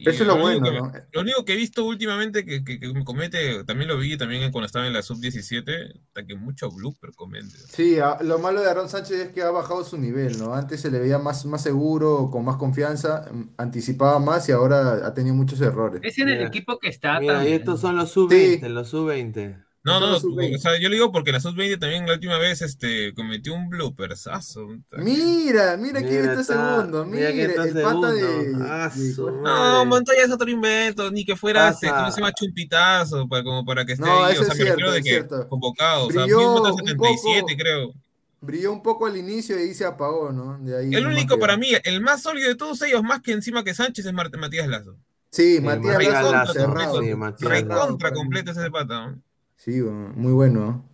Eso 0.00 0.22
es 0.22 0.26
lo 0.26 0.36
bueno, 0.36 0.64
que- 0.64 0.78
¿no? 0.78 0.92
Lo 1.12 1.20
único 1.20 1.44
que 1.44 1.54
he 1.54 1.56
visto 1.56 1.84
últimamente 1.84 2.44
que, 2.44 2.64
que, 2.64 2.78
que 2.78 2.92
comete, 3.04 3.64
también 3.64 3.88
lo 3.88 3.98
vi 3.98 4.16
también 4.16 4.50
cuando 4.52 4.66
estaba 4.66 4.86
en 4.86 4.92
la 4.92 5.02
sub-17, 5.02 6.00
hasta 6.08 6.26
que 6.26 6.34
mucho 6.36 6.70
blooper 6.70 7.10
comete. 7.14 7.56
Sí, 7.70 7.98
a- 7.98 8.18
lo 8.22 8.38
malo 8.38 8.60
de 8.60 8.68
Aaron 8.70 8.88
Sánchez 8.88 9.18
es 9.18 9.28
que 9.30 9.42
ha 9.42 9.50
bajado 9.50 9.84
su 9.84 9.98
nivel, 9.98 10.38
¿no? 10.38 10.54
Antes 10.54 10.80
se 10.80 10.90
le 10.90 10.98
veía 10.98 11.18
más, 11.18 11.44
más 11.46 11.62
seguro, 11.62 12.30
con 12.30 12.44
más 12.44 12.56
confianza, 12.56 13.28
mm, 13.32 13.50
anticipaba 13.58 14.18
más 14.18 14.48
y 14.48 14.52
ahora 14.52 15.06
ha 15.06 15.14
tenido 15.14 15.34
muchos 15.34 15.60
errores. 15.60 16.00
Es 16.04 16.18
en 16.18 16.28
el 16.28 16.42
equipo 16.42 16.78
que 16.78 16.88
está 16.88 17.18
Mira, 17.20 17.46
y 17.48 17.52
estos 17.52 17.80
son 17.80 17.96
los 17.96 18.10
sub-20, 18.10 18.66
Sí. 18.66 18.72
los 18.72 18.88
sub-20. 18.88 19.64
No, 19.88 20.00
no, 20.00 20.06
los 20.12 20.22
sub-20. 20.22 20.56
o 20.56 20.58
sea, 20.58 20.78
yo 20.78 20.88
le 20.88 20.94
digo 20.96 21.10
porque 21.12 21.32
la 21.32 21.40
sub-20 21.40 21.78
también 21.78 22.06
la 22.06 22.12
última 22.14 22.38
vez 22.38 22.62
este, 22.62 23.12
cometió 23.14 23.54
un 23.54 23.68
bloopersazo. 23.68 24.66
Mira, 24.92 25.76
mira 25.76 26.00
quién 26.00 26.20
Mira, 26.22 26.32
está 26.34 26.40
está- 26.40 26.76
segundo. 26.76 27.04
mira 27.04 27.30
Mira, 27.30 27.32
quién 27.32 27.50
está 27.50 27.64
el 27.64 27.72
pata 27.84 28.12
de. 28.12 28.20
segundo. 28.20 28.64
Ah, 28.68 28.90
de- 28.94 29.42
No. 29.42 29.84
Montoya 29.86 30.22
es 30.24 30.30
otro 30.30 30.48
invento, 30.50 31.10
ni 31.10 31.24
que 31.24 31.36
fuera 31.36 31.68
este. 31.70 31.88
¿cómo 31.88 32.10
se 32.10 32.20
llama? 32.20 32.32
Chumpitazo, 32.32 33.28
para, 33.28 33.42
como 33.44 33.64
para 33.64 33.84
que 33.84 33.92
esté 33.92 34.04
No, 34.04 34.24
ahí. 34.24 34.36
O 34.36 34.44
sea, 34.44 34.52
es 34.52 34.58
me 34.58 34.64
refiero 34.66 34.92
de 34.92 35.02
que 35.02 35.10
cierto. 35.10 35.48
convocado, 35.48 36.06
o 36.06 36.10
sea, 36.12 36.22
Brilló 36.22 36.38
mismo 36.38 36.62
un 36.62 36.76
77, 36.78 37.40
poco. 37.42 37.54
creo. 37.58 37.92
Brilló 38.40 38.72
un 38.72 38.82
poco 38.82 39.06
al 39.06 39.16
inicio 39.16 39.58
y 39.58 39.62
ahí 39.62 39.74
se 39.74 39.84
apagó, 39.84 40.30
¿no? 40.30 40.58
De 40.58 40.78
ahí 40.78 40.94
El 40.94 41.06
único 41.08 41.38
para 41.40 41.56
mí, 41.56 41.70
el 41.82 42.00
más 42.00 42.22
sólido 42.22 42.48
de 42.48 42.54
todos 42.54 42.80
ellos, 42.82 43.02
más 43.02 43.20
que 43.20 43.32
encima 43.32 43.64
que 43.64 43.74
Sánchez, 43.74 44.06
es 44.06 44.12
Mart- 44.12 44.36
Matías 44.36 44.68
Lazo. 44.68 44.96
Sí, 45.30 45.56
Sí, 45.56 45.60
Matías 45.60 45.94
Matías 45.94 46.12
Lazo 46.12 46.32
Lazo, 46.32 46.52
cerrado. 46.52 47.02
sí, 47.02 47.14
Matías 47.14 47.50
Recontra 47.50 48.08
Lazo. 48.10 48.14
completo 48.20 48.50
ese 48.52 48.70
pata. 48.70 49.08
¿no? 49.08 49.22
Sí, 49.58 49.80
bueno, 49.82 50.12
muy 50.14 50.32
bueno. 50.32 50.60
¿no? 50.60 50.88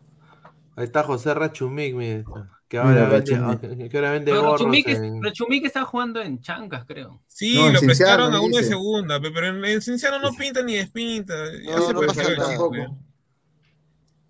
Ahí 0.76 0.84
está 0.84 1.04
José 1.04 1.32
Rachumic, 1.34 1.94
mire. 1.94 2.24
Que 2.68 2.78
Mira, 2.82 2.88
ahora 3.04 3.08
vende, 3.10 3.36
Rachumic. 3.38 3.90
que 3.90 3.96
ahora 3.98 4.10
vende 4.10 4.32
Pero 4.32 4.42
gorros 4.42 4.60
Rachumic, 4.60 4.88
en- 4.88 5.22
Rachumic 5.22 5.64
está 5.66 5.84
jugando 5.84 6.20
en 6.20 6.40
Chancas, 6.40 6.84
creo. 6.86 7.22
Sí, 7.28 7.54
No, 7.56 7.68
en 7.68 7.74
lo 7.74 7.78
Cinciano, 7.78 7.86
prestaron 7.86 8.34
a 8.34 8.40
uno 8.40 8.56
de 8.56 8.62
dice. 8.62 8.70
segunda, 8.70 9.20
pe- 9.20 9.30
pero 9.30 9.46
en, 9.48 9.64
en 9.64 9.80
Cinciano 9.82 10.18
no 10.18 10.32
pinta 10.32 10.62
ni 10.62 10.74
despinta. 10.74 11.34
Ya 11.62 11.76
No, 11.76 11.82
se 11.86 11.92
no 11.92 11.98
puede 12.00 12.08
pasa 12.08 12.22
saber, 12.22 12.38
nada. 12.38 12.48
Tampoco. 12.50 12.72
pe. 12.72 12.88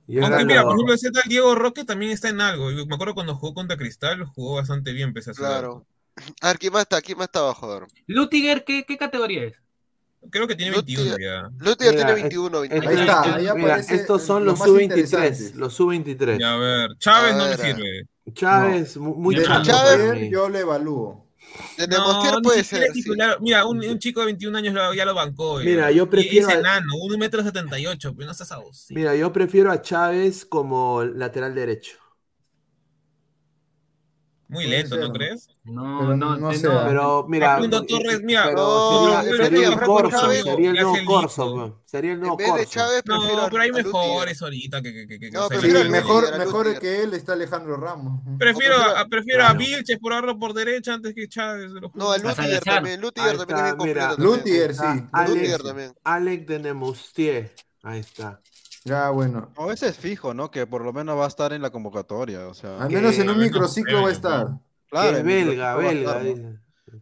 y 0.07 0.17
ahora 0.19 0.27
Aunque 0.37 0.45
mira, 0.47 0.63
por 0.65 0.73
ejemplo, 0.75 0.95
ese 0.95 1.11
tal 1.13 1.23
Diego 1.29 1.55
Roque 1.55 1.85
también 1.85 2.11
está 2.13 2.29
en 2.29 2.41
algo. 2.43 2.71
Yo 2.71 2.85
me 2.87 2.95
acuerdo 2.95 3.15
cuando 3.15 3.37
jugó 3.37 3.55
contra 3.55 3.77
Cristal, 3.79 4.25
jugó 4.27 4.57
bastante 4.57 4.93
bien, 4.93 5.15
pese 5.15 5.31
a 5.31 5.35
su 5.35 5.43
edad. 5.43 5.51
Claro. 5.61 5.87
A 6.43 6.49
ver, 6.49 6.59
¿quién 6.59 6.73
más 6.73 6.83
está? 6.83 7.01
¿Quién 7.01 7.17
más 7.19 7.27
está 7.29 7.39
abajo? 7.41 7.71
A 7.71 7.81
ver. 7.81 7.89
Lutiger, 8.07 8.65
¿qué, 8.65 8.85
qué 8.87 8.99
categoría 8.99 9.45
es? 9.45 9.55
Creo 10.31 10.47
que 10.47 10.55
tiene 10.57 10.77
Lutiger. 10.77 11.05
21 11.19 11.19
ya. 11.19 11.51
Lutiger 11.59 11.95
Mira, 11.95 12.07
tiene 12.07 12.11
es- 12.13 12.23
21, 12.23 12.65
es- 12.65 12.71
22. 12.71 12.87
Ahí 12.95 13.01
está, 13.01 13.39
es- 13.41 13.51
ahí 13.51 13.57
mira, 13.57 13.77
estos 13.79 14.23
son 14.23 14.45
los 14.45 14.53
los 14.53 14.59
más 14.61 14.69
sub-23. 14.69 14.83
interesantes. 14.85 15.55
Los 15.55 15.75
sub-23. 15.75 16.39
Ya, 16.41 16.55
a 16.55 16.57
ver, 16.59 16.91
Chávez 16.99 17.33
A 17.35 17.37
no 17.37 17.45
me 17.45 17.57
ver, 17.57 17.61
sirve. 17.77 18.09
Chávez, 18.33 18.97
mu- 18.97 19.15
muy 19.15 19.37
Chávez, 19.43 20.21
mí. 20.21 20.31
yo 20.31 20.49
lo 20.49 20.59
evalúo. 20.59 21.25
De 21.79 21.87
No, 21.87 22.41
puede 22.43 22.65
ser, 22.65 22.83
es 22.85 22.95
sí. 22.95 23.03
titular. 23.03 23.39
Mira, 23.41 23.65
un, 23.67 23.79
un 23.85 23.99
chico 23.99 24.21
de 24.21 24.27
21 24.27 24.57
años 24.59 24.75
lo- 24.75 24.93
ya 24.95 25.05
lo 25.05 25.15
bancó. 25.15 25.61
ya. 25.61 25.67
Mira, 25.67 25.91
yo 25.93 26.09
prefiero 26.11 26.49
Y 26.49 26.53
es 26.53 26.59
enano, 26.59 26.95
1 27.01 27.17
metro 27.19 27.43
78, 27.45 28.13
pero 28.17 28.27
no 28.27 28.35
seas 28.35 28.51
abusivo. 28.51 28.99
Mira, 28.99 29.15
yo 29.15 29.33
prefiero 29.33 29.71
a 29.71 29.81
Chávez 29.81 30.45
como 30.47 31.05
lateral 31.05 31.55
derecho. 31.55 31.99
Muy 34.55 34.67
lento, 34.67 34.97
¿no 34.97 35.13
crees? 35.13 35.49
No, 35.65 36.17
no, 36.17 36.37
no 36.37 36.53
sé, 36.53 36.63
no. 36.69 36.85
Pero 36.87 37.27
mira, 37.29 37.55
Facundo 37.57 37.85
Torres, 37.85 38.21
mira, 38.23 38.45
pero 38.45 38.57
no, 38.57 39.23
sería, 39.23 39.69
el 39.69 39.81
Corso, 39.81 40.31
sería 40.33 40.71
el 40.71 40.77
nuevo 40.77 40.97
Corso, 41.07 41.83
sería 41.85 42.11
el 42.13 42.17
En 42.17 42.21
nuevo 42.21 42.37
vez 42.37 42.47
de 42.47 42.53
Corso. 42.53 42.71
Chávez, 42.71 43.03
No, 43.07 43.49
pero 43.51 43.63
hay 43.63 43.73
mejores 43.73 44.43
ahorita 44.43 44.83
que, 44.83 44.93
que, 44.93 45.07
que, 45.07 45.19
que 45.21 45.31
No, 45.31 45.45
o 45.45 45.49
sea, 45.49 45.59
prefiero 45.59 45.81
Sí, 45.81 45.87
a 45.87 45.91
mejor, 45.91 46.39
mejor 46.39 46.79
que 46.79 47.03
él 47.03 47.15
está 47.15 47.33
Alejandro 47.35 47.77
Ramos. 47.77 48.21
Prefiero, 48.39 48.77
prefiero- 48.77 48.97
a, 48.99 49.07
prefiero 49.07 49.43
a 49.45 49.47
Claro. 49.55 49.59
Vilches 49.59 49.99
por 49.99 50.13
darlo 50.13 50.39
por 50.39 50.55
derecha 50.55 50.95
antes 50.95 51.15
que 51.15 51.29
Chávez. 51.29 51.73
No, 51.95 52.13
a 52.13 52.19
Salazar. 52.19 52.61
también. 52.63 53.01
Lutiger 53.01 53.31
Ahí 53.31 53.37
también 53.39 53.59
es 53.59 53.65
bien 53.65 53.77
completo. 53.77 54.35
Está 54.71 54.95
sí. 54.95 55.05
Alex, 55.13 55.35
Lutiger 55.35 55.63
también. 55.63 55.93
Alex 56.05 56.47
de 56.47 56.59
Nemustier. 56.59 57.55
Ahí 57.83 58.01
está. 58.01 58.41
Ya, 58.85 59.09
bueno. 59.11 59.51
O 59.57 59.73
ese 59.73 59.89
es 59.89 59.97
fijo, 59.99 60.35
¿no? 60.35 60.51
Que 60.51 60.67
por 60.67 60.85
lo 60.85 60.93
menos 60.93 61.19
va 61.19 61.25
a 61.25 61.29
estar 61.29 61.53
en 61.55 61.63
la 61.63 61.71
convocatoria. 61.71 62.47
O 62.49 62.55
sea, 62.55 62.83
Al 62.83 62.89
que- 62.89 62.97
menos 62.97 63.19
en 63.19 63.31
un 63.31 63.39
microciclo 63.39 64.03
va 64.03 64.09
a 64.09 64.13
estar. 64.13 64.49
claro, 64.91 65.11
que 65.13 65.19
es 65.19 65.25
belga, 65.25 65.77
belga. 65.77 66.23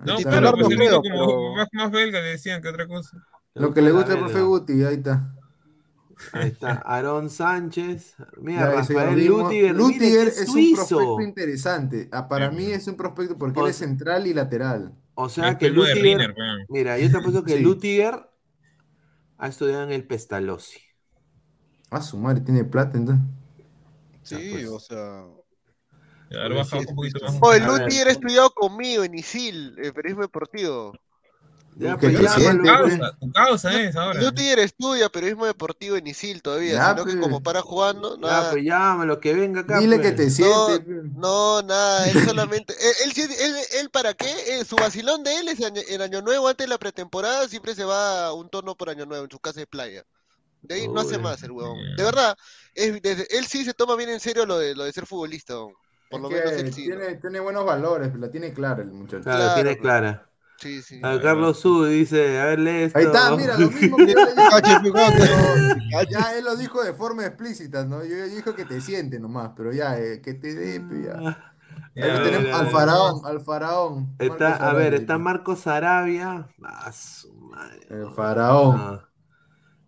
¿no? 0.00 0.16
claro, 0.18 0.52
pues 0.52 0.76
no 0.78 0.84
el 0.84 0.90
como 0.94 1.56
más, 1.56 1.68
más 1.72 1.90
belga 1.90 2.20
le 2.20 2.28
decían 2.28 2.62
que 2.62 2.68
otra 2.68 2.86
cosa. 2.86 3.16
Lo 3.54 3.74
que 3.74 3.82
le 3.82 3.90
gusta 3.90 4.12
al 4.12 4.20
profe 4.20 4.40
Guti, 4.42 4.84
ahí 4.84 4.94
está. 4.94 5.34
Ahí 6.32 6.48
está, 6.50 6.82
Aarón 6.86 7.28
Sánchez. 7.28 8.14
Mira, 8.40 8.70
Rafael. 8.70 9.26
Lutiger. 9.26 9.74
Lutiger 9.74 10.28
es 10.28 10.48
un 10.48 10.74
prospecto 10.74 11.20
interesante. 11.20 12.09
Ah, 12.12 12.28
para 12.28 12.50
mí 12.52 12.66
es 12.66 12.86
un 12.86 12.96
prospecto 12.96 13.36
porque 13.36 13.59
él 13.60 13.66
es 13.66 13.76
central 13.76 14.26
y 14.28 14.32
lateral. 14.34 14.94
O 15.14 15.28
sea 15.28 15.48
Es 15.50 15.56
que 15.59 15.68
Lutiger. 15.70 16.00
Riner. 16.00 16.34
Mira, 16.68 16.96
yo 16.96 17.10
te 17.10 17.18
apuesto 17.18 17.42
que 17.42 17.56
Sí. 17.56 17.62
Lutiger 17.62 18.24
ha 19.36 19.48
estudiado 19.48 19.82
en 19.82 19.90
el 19.90 20.06
Pestalozzi. 20.06 20.80
Ah, 21.93 22.01
su 22.01 22.16
madre 22.16 22.40
tiene 22.40 22.64
plata 22.64 22.97
entonces. 22.97 23.24
Sí, 24.23 24.64
o 24.64 24.81
sea. 24.81 25.24
Ya, 26.31 26.48
lo 26.48 26.56
baja 26.56 26.78
un 26.78 26.86
poquito 26.97 27.19
más. 27.24 27.36
Oh, 27.40 27.52
el 27.52 27.62
A 27.64 27.70
ver, 27.73 27.82
Lutiger 27.82 28.09
ha 28.09 28.12
estudiado 28.12 28.51
conmigo 28.52 29.05
en 29.05 29.14
ISIL, 29.14 29.74
el 29.78 29.93
periodismo 29.93 30.23
deportivo. 30.23 30.94
Ya, 31.77 31.97
Que 31.98 32.10
pues 32.10 32.20
llámalo, 32.23 32.40
siente, 32.40 32.62
pues. 32.62 32.98
Causa, 32.98 33.16
tu 33.19 33.32
causa 33.32 33.82
es 33.82 33.97
ahora. 33.97 34.20
Lutiger 34.23 34.59
estudia 34.59 35.09
periodismo 35.10 35.44
deportivo 35.47 35.97
en 35.97 36.06
ISIL 36.06 36.40
todavía, 36.43 36.73
Ya, 36.74 36.90
sino 36.90 37.05
que 37.05 37.12
pues. 37.12 37.23
como 37.23 37.43
para 37.43 37.60
jugando, 37.62 38.14
Ya, 38.16 38.20
nada. 38.27 38.51
pues 38.51 38.64
llámalo, 38.64 39.20
que 39.20 39.35
venga 39.35 39.60
acá. 39.62 39.78
Dile 39.78 39.97
pues. 39.97 40.10
que 40.10 40.16
te 40.16 40.31
siente. 40.31 40.85
no, 41.14 41.60
nada, 41.62 42.09
él 42.10 42.12
solamente, 42.28 42.74
él, 42.74 42.94
él, 43.05 43.12
sí- 43.12 43.23
él, 43.23 43.55
él 43.81 43.90
para 43.90 44.14
qué, 44.14 44.31
Eh, 44.48 44.64
su 44.64 44.77
vacilón 44.77 45.23
de 45.24 45.35
él 45.39 45.48
es 45.48 45.60
en 45.60 46.01
Año 46.02 46.23
Nuevo, 46.23 46.48
antes 46.48 46.66
de 46.66 46.69
la 46.70 46.78
pretemporada, 46.78 47.47
siempre 47.48 47.74
se 47.74 47.85
va 47.85 48.32
un 48.32 48.48
tono 48.48 48.74
por 48.74 48.89
Año 48.90 49.05
Nuevo 49.06 49.24
en 49.24 49.31
su 49.31 49.39
casa 49.39 49.60
de 49.60 49.66
playa. 49.66 50.05
De 50.62 50.74
ahí 50.76 50.89
no 50.89 51.01
hace 51.01 51.18
más 51.18 51.43
el 51.43 51.51
huevón. 51.52 51.78
De 51.97 52.05
verdad, 52.05 52.36
es, 52.74 53.01
desde- 53.02 53.26
él 53.36 53.47
sí 53.47 53.64
se 53.64 53.74
toma 53.74 53.97
bien 53.97 54.10
en 54.10 54.20
serio 54.20 54.47
lo 54.47 54.59
de, 54.59 54.74
lo 54.74 54.84
de 54.84 54.93
ser 54.93 55.06
futbolista, 55.06 55.55
huevón. 55.56 55.74
por 56.09 56.18
Es 56.18 56.22
lo 56.22 56.30
menos 56.30 56.52
él 56.52 56.72
sí. 56.72 56.89
¿no? 56.89 56.97
tiene, 56.97 57.14
tiene 57.16 57.40
buenos 57.40 57.64
valores, 57.64 58.14
la 58.16 58.30
tiene 58.30 58.52
clara 58.52 58.82
el 58.82 58.93
muchacho. 58.93 59.22
Claro, 59.24 59.39
Claro, 59.39 59.55
tiene 59.55 59.70
pues. 59.70 59.80
clara. 59.82 60.28
Sí, 60.59 60.80
sí. 60.82 61.01
A 61.02 61.20
Carlos 61.20 61.59
Su 61.59 61.84
dice, 61.86 62.39
a 62.40 62.44
ver, 62.47 62.60
lee 62.60 62.82
esto. 62.84 62.98
Ahí 62.98 63.05
está, 63.06 63.36
mira, 63.36 63.59
lo 63.59 63.68
mismo 63.70 63.97
que 63.97 64.12
yo 64.12 64.18
le 64.24 64.34
dije. 64.34 66.06
Ya 66.10 66.36
él 66.39 66.44
lo 66.44 66.56
dijo 66.56 66.82
de 66.84 66.93
forma 66.94 67.26
explícita, 67.26 67.84
¿no? 67.84 68.05
Yo, 68.05 68.16
yo 68.16 68.26
dijo 68.26 68.55
que 68.55 68.64
te 68.64 68.80
siente 68.80 69.18
nomás, 69.18 69.51
pero 69.56 69.72
ya, 69.72 69.98
eh, 69.98 70.20
que 70.22 70.34
te 70.34 70.55
dé, 70.55 70.80
pe, 70.80 71.02
ya. 71.02 71.24
Ya, 71.94 72.05
Ahí 72.05 72.22
tenemos 72.22 72.60
al 72.60 72.68
faraón, 72.70 73.20
al 73.24 73.40
faraón. 73.40 74.16
Está, 74.18 74.51
Marcos 74.51 74.60
a 74.60 74.72
ver, 74.72 74.94
Arabia. 74.94 74.97
está 75.01 75.18
Marcos 75.18 75.66
Arabia. 75.66 76.48
Ah, 76.62 76.93
su 76.93 77.32
madre. 77.34 77.86
El 77.90 78.10
faraón. 78.10 78.76
Ah. 78.78 79.09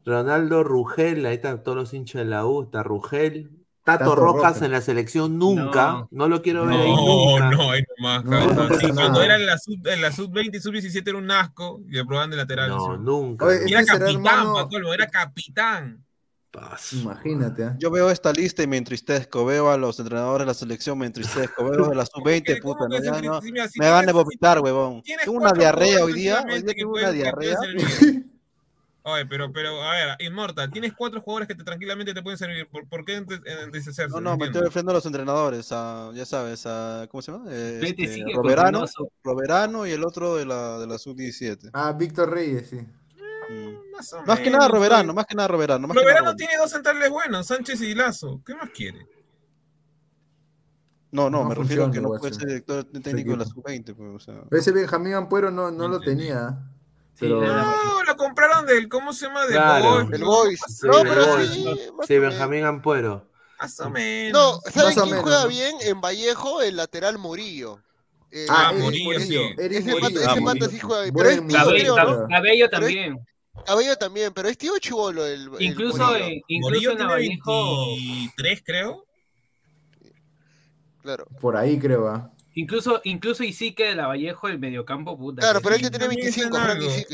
Ronaldo 0.04 0.62
Rugel, 0.64 1.24
ahí 1.26 1.34
están 1.36 1.62
todos 1.62 1.76
los 1.76 1.94
hinchas 1.94 2.20
de 2.20 2.26
la 2.26 2.44
U, 2.46 2.64
está 2.64 2.82
Rugel. 2.82 3.50
Tato, 3.84 3.98
Tato 3.98 4.14
Rojas 4.16 4.34
Rojas. 4.54 4.62
en 4.62 4.72
la 4.72 4.80
selección 4.80 5.38
nunca, 5.38 5.92
no, 5.92 6.08
No. 6.10 6.28
lo 6.28 6.40
quiero 6.40 6.64
ver 6.64 6.80
ahí 6.80 6.90
No, 6.90 6.96
nunca. 7.38 7.50
no, 7.50 7.70
ahí 7.70 7.82
nomás, 7.98 8.24
No, 8.24 8.78
Sí, 8.78 8.88
cuando 8.94 9.22
era 9.22 9.36
en 9.36 9.44
la 9.44 9.58
sub, 9.58 9.86
en 9.86 10.00
la 10.00 10.10
sub 10.10 10.32
20 10.32 10.56
y 10.56 10.60
sub 10.60 10.72
17 10.72 11.10
era 11.10 11.18
un 11.18 11.30
asco 11.30 11.80
y 11.86 11.92
le 11.92 12.04
probaban 12.06 12.30
de 12.30 12.36
lateral. 12.38 12.70
No, 12.70 12.96
nunca. 12.96 13.44
Oye, 13.44 13.56
era 13.68 13.80
Este 13.80 13.92
será 13.92 13.98
capitán, 14.06 14.38
hermano- 14.46 14.92
era 14.94 15.06
capitán. 15.08 16.04
Imagínate, 16.92 17.64
¿ah? 17.64 17.76
Yo 17.78 17.90
veo 17.90 18.10
esta 18.10 18.32
lista 18.32 18.62
y 18.62 18.66
me 18.66 18.76
entristezco. 18.76 19.44
Veo 19.44 19.70
a 19.70 19.76
los 19.76 19.98
entrenadores 19.98 20.44
de 20.44 20.46
la 20.46 20.54
selección, 20.54 20.96
me 20.96 21.06
entristezco. 21.06 21.68
Veo 21.68 21.88
de 21.88 21.94
la 21.96 22.06
sub-20, 22.06 22.60
¿Cómo 22.60 22.76
puta, 22.76 22.96
se 22.96 23.04
ya 23.04 23.68
Me 23.80 23.90
van 23.90 24.08
a 24.08 24.12
vomitar, 24.12 24.60
huevón. 24.60 25.02
Tengo 25.24 25.36
una 25.38 25.52
diarrea 25.52 26.04
hoy 26.04 26.12
día. 26.12 26.44
Hoy 26.48 26.62
día 26.62 26.74
tengo 26.74 26.92
una 26.92 27.10
diarrea. 27.10 27.56
Oye, 29.06 29.26
pero, 29.26 29.52
pero, 29.52 29.82
a 29.82 29.92
ver, 29.92 30.16
Inmortal, 30.20 30.70
tienes 30.70 30.94
cuatro 30.94 31.20
jugadores 31.20 31.46
que 31.46 31.54
te, 31.54 31.62
tranquilamente 31.62 32.14
te 32.14 32.22
pueden 32.22 32.38
servir. 32.38 32.66
¿Por, 32.66 32.88
por 32.88 33.04
qué 33.04 33.16
entristecerse? 33.16 34.08
No, 34.08 34.18
no, 34.18 34.30
me 34.30 34.46
entiendo. 34.46 34.46
estoy 34.46 34.62
refiriendo 34.62 34.92
a 34.92 34.94
los 34.94 35.04
entrenadores, 35.04 35.68
a, 35.72 36.10
ya 36.14 36.24
sabes, 36.24 36.64
a, 36.64 37.06
¿cómo 37.10 37.20
se 37.20 37.30
llama? 37.30 37.44
Eh, 37.50 37.80
este, 37.82 38.08
sigue 38.08 38.32
Roberano, 39.22 39.86
y 39.86 39.90
el 39.90 40.04
otro 40.04 40.36
de 40.36 40.46
la, 40.46 40.78
de 40.78 40.86
la 40.86 40.96
sub-17. 40.96 41.68
Ah, 41.74 41.92
Víctor 41.92 42.30
Reyes, 42.30 42.70
sí. 42.70 42.76
Mm. 42.76 43.92
Más, 43.92 44.10
o 44.14 44.22
Más 44.22 44.40
que 44.40 44.50
nada 44.50 44.68
Roberano, 44.68 45.12
más 45.12 45.26
que 45.26 45.34
nada 45.34 45.48
Roberano. 45.48 45.86
Más 45.86 45.94
que 45.94 46.02
Roberano 46.02 46.24
nada 46.24 46.36
tiene 46.36 46.56
dos 46.56 46.70
centrales 46.70 47.10
buenos, 47.10 47.46
Sánchez 47.46 47.82
y 47.82 47.94
Lazo. 47.94 48.40
¿Qué 48.42 48.54
más 48.54 48.70
quiere? 48.70 49.06
No, 51.12 51.28
no, 51.28 51.42
No 51.42 51.50
me 51.50 51.54
refiero 51.54 51.84
a 51.84 51.90
que 51.90 52.00
no 52.00 52.08
puede 52.08 52.32
ser 52.32 52.46
director 52.46 52.84
técnico 52.84 53.32
de 53.32 53.36
la 53.36 53.42
equipo. 53.44 53.60
sub-20. 53.60 53.94
Pues, 53.94 54.10
o 54.14 54.18
sea. 54.18 54.42
Ese 54.50 54.72
Benjamín 54.72 55.12
Ampuero 55.12 55.50
no, 55.50 55.70
no 55.70 55.88
lo 55.88 56.00
tenía. 56.00 56.58
Pero 57.18 57.40
No, 57.40 58.02
lo 58.02 58.16
compraron 58.16 58.66
del, 58.66 58.88
¿cómo 58.88 59.12
se 59.12 59.26
llama? 59.26 59.42
Del 59.46 59.52
Claro. 59.56 60.04
Boys. 60.06 60.20
Boys. 60.20 60.60
Sí, 60.68 60.86
No, 60.86 60.98
el 61.02 61.08
pero 61.08 61.26
Boys. 61.26 61.50
sí. 62.08 62.18
Benjamín 62.18 62.64
Ampuero. 62.64 63.28
Más 63.60 63.80
o 63.80 63.88
menos. 63.90 64.32
No, 64.64 64.70
¿saben 64.70 64.94
quién 64.94 65.06
menos, 65.06 65.22
juega 65.22 65.42
¿no? 65.44 65.48
bien? 65.48 65.74
En 65.82 66.00
Vallejo, 66.00 66.60
el 66.62 66.76
lateral 66.76 67.18
Murillo. 67.18 67.80
Eh, 68.30 68.46
Ah, 68.48 68.70
Eric 68.72 68.82
Murillo, 68.82 69.04
Murillo. 69.04 69.40
sí. 69.48 69.54
Ese 69.58 69.90
Murillo. 69.92 70.20
Ah, 70.26 70.32
ese 70.32 70.40
Murillo. 70.40 70.68
sí 70.68 70.78
juega 70.80 71.02
bien. 71.02 71.14
Pero 71.14 71.28
es 71.30 71.46
tío, 71.46 71.58
Murillo. 71.64 71.94
creo, 71.94 72.26
Cabello, 72.28 72.70
también. 72.70 73.26
Cabello 73.64 73.96
también, 73.96 74.32
pero 74.34 74.48
es 74.48 74.58
tío 74.58 74.76
chivolo 74.80 75.24
el, 75.24 75.48
el 75.58 75.62
Incluso, 75.62 75.98
Murillo. 76.04 76.24
en, 76.26 76.42
incluso 76.48 76.96
Vallejo, 77.06 77.86
23, 77.86 78.62
creo. 78.66 79.04
Claro. 81.02 81.26
Por 81.40 81.56
ahí 81.56 81.78
creo, 81.78 82.08
¿ah? 82.08 82.30
Incluso, 82.54 83.00
incluso 83.04 83.44
Isique 83.44 83.84
de 83.84 83.94
la 83.94 84.06
Vallejo, 84.06 84.48
el 84.48 84.58
mediocampo, 84.58 85.16
puta. 85.16 85.40
Claro, 85.42 85.60
que 85.60 85.64
pero 85.64 85.76
ya 85.76 85.90
tiene 85.90 86.06
También 86.06 86.20
25, 86.20 86.56
está 86.56 86.64
Frank 86.64 86.80
largo. 86.80 87.04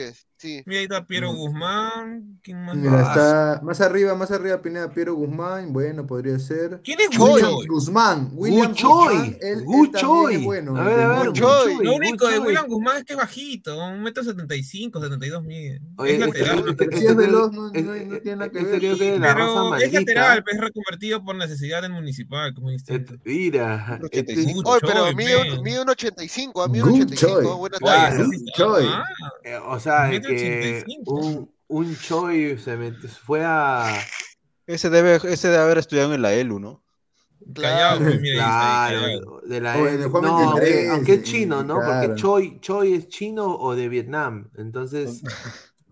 Sí. 0.41 0.63
Mira, 0.65 0.79
ahí 0.79 0.85
está 0.85 1.05
Piero 1.05 1.33
Mm. 1.33 1.37
Guzmán. 1.37 2.39
¿Quién 2.43 2.65
más? 2.65 2.75
Mira, 2.75 2.95
Ah, 2.97 3.11
está 3.11 3.61
más 3.63 3.79
arriba, 3.83 4.15
más 4.15 4.31
arriba 4.31 4.63
Pineda 4.63 4.91
Piero 4.91 5.15
Guzmán. 5.15 5.71
Bueno, 5.71 6.07
podría 6.07 6.39
ser. 6.39 6.81
¿Quién 6.83 6.99
es 6.99 7.19
William? 7.19 7.51
Guzmán. 7.69 8.31
William 8.33 8.69
Guchoy. 8.71 9.17
Guzmán. 9.17 9.25
Él, 9.43 9.59
él 9.59 9.65
Guchoy. 9.65 10.37
bueno. 10.39 10.77
A 10.79 10.85
ver, 10.85 11.01
a 11.01 11.09
ver. 11.19 11.27
Guchoy. 11.29 11.85
Lo 11.85 11.95
único 11.95 12.27
de. 12.27 12.39
William 12.39 12.67
Guzmán 12.69 12.97
es 12.97 13.05
que 13.05 13.13
es 13.13 13.19
bajito, 13.19 13.85
un 13.87 14.03
metro 14.03 14.25
setenta 14.25 14.55
y 14.57 14.63
cinco, 14.63 14.99
setenta 15.03 15.27
y 15.27 15.29
dos 15.29 15.45
mide. 15.45 15.83
Oye, 15.99 16.15
Es 16.15 16.21
lateral. 16.21 16.65
si 16.65 16.85
es 16.85 16.89
creo- 17.03 17.17
veloz, 17.17 17.53
no- 17.53 17.67
este- 17.67 17.83
no- 17.83 17.93
no 18.15 18.19
tiene 18.21 18.37
nada 18.37 18.51
que 18.51 18.59
este 18.61 18.71
ver. 18.79 18.81
Pero 19.21 19.77
es 19.77 19.93
lateral, 19.93 20.45
es 20.51 20.59
reconvertido 20.59 21.23
por 21.23 21.37
necesidad 21.37 21.83
del 21.83 21.93
municipal, 21.93 22.55
como 22.55 22.71
distinto. 22.71 23.13
Mira, 23.27 23.99
este- 24.03 24.07
85. 24.21 24.71
Oye, 24.71 24.81
pero 24.81 25.13
mide, 25.15 25.53
un- 25.53 25.63
mide 25.63 25.83
un 25.83 25.91
85, 25.91 26.63
a 26.63 26.69
mide 26.69 26.83
un 26.85 26.91
Guchoy. 26.93 27.03
85. 27.13 27.57
Buena 27.59 27.79
talla. 27.79 28.25
eh, 29.45 29.59
o 29.67 29.79
sea, 29.79 30.09
que 30.37 30.83
85. 30.85 31.15
un, 31.15 31.55
un 31.69 31.97
Choi 31.97 32.59
se 32.59 32.77
metió- 32.77 33.09
fue 33.09 33.43
a. 33.45 33.99
Ese 34.67 34.91
debe, 34.91 35.17
ese 35.17 35.49
debe 35.49 35.63
haber 35.63 35.79
estudiado 35.79 36.15
en 36.15 36.23
la 36.23 36.33
ELU, 36.35 36.59
¿no? 36.61 36.83
Claro. 37.55 38.05
pues. 38.05 38.21
Claro, 38.21 39.41
de 39.47 39.61
la 39.61 39.77
Oye, 39.79 40.05
Juan 40.05 40.23
no, 40.23 40.37
23, 40.55 40.75
aunque, 40.77 40.91
aunque 40.91 41.13
es 41.15 41.23
chino, 41.23 41.63
¿no? 41.65 41.77
claro. 41.81 42.07
Porque 42.09 42.21
Choi, 42.21 42.61
Choi 42.61 42.95
es 42.95 43.09
chino 43.09 43.57
o 43.57 43.75
de 43.75 43.89
Vietnam. 43.89 44.51
Entonces, 44.57 45.23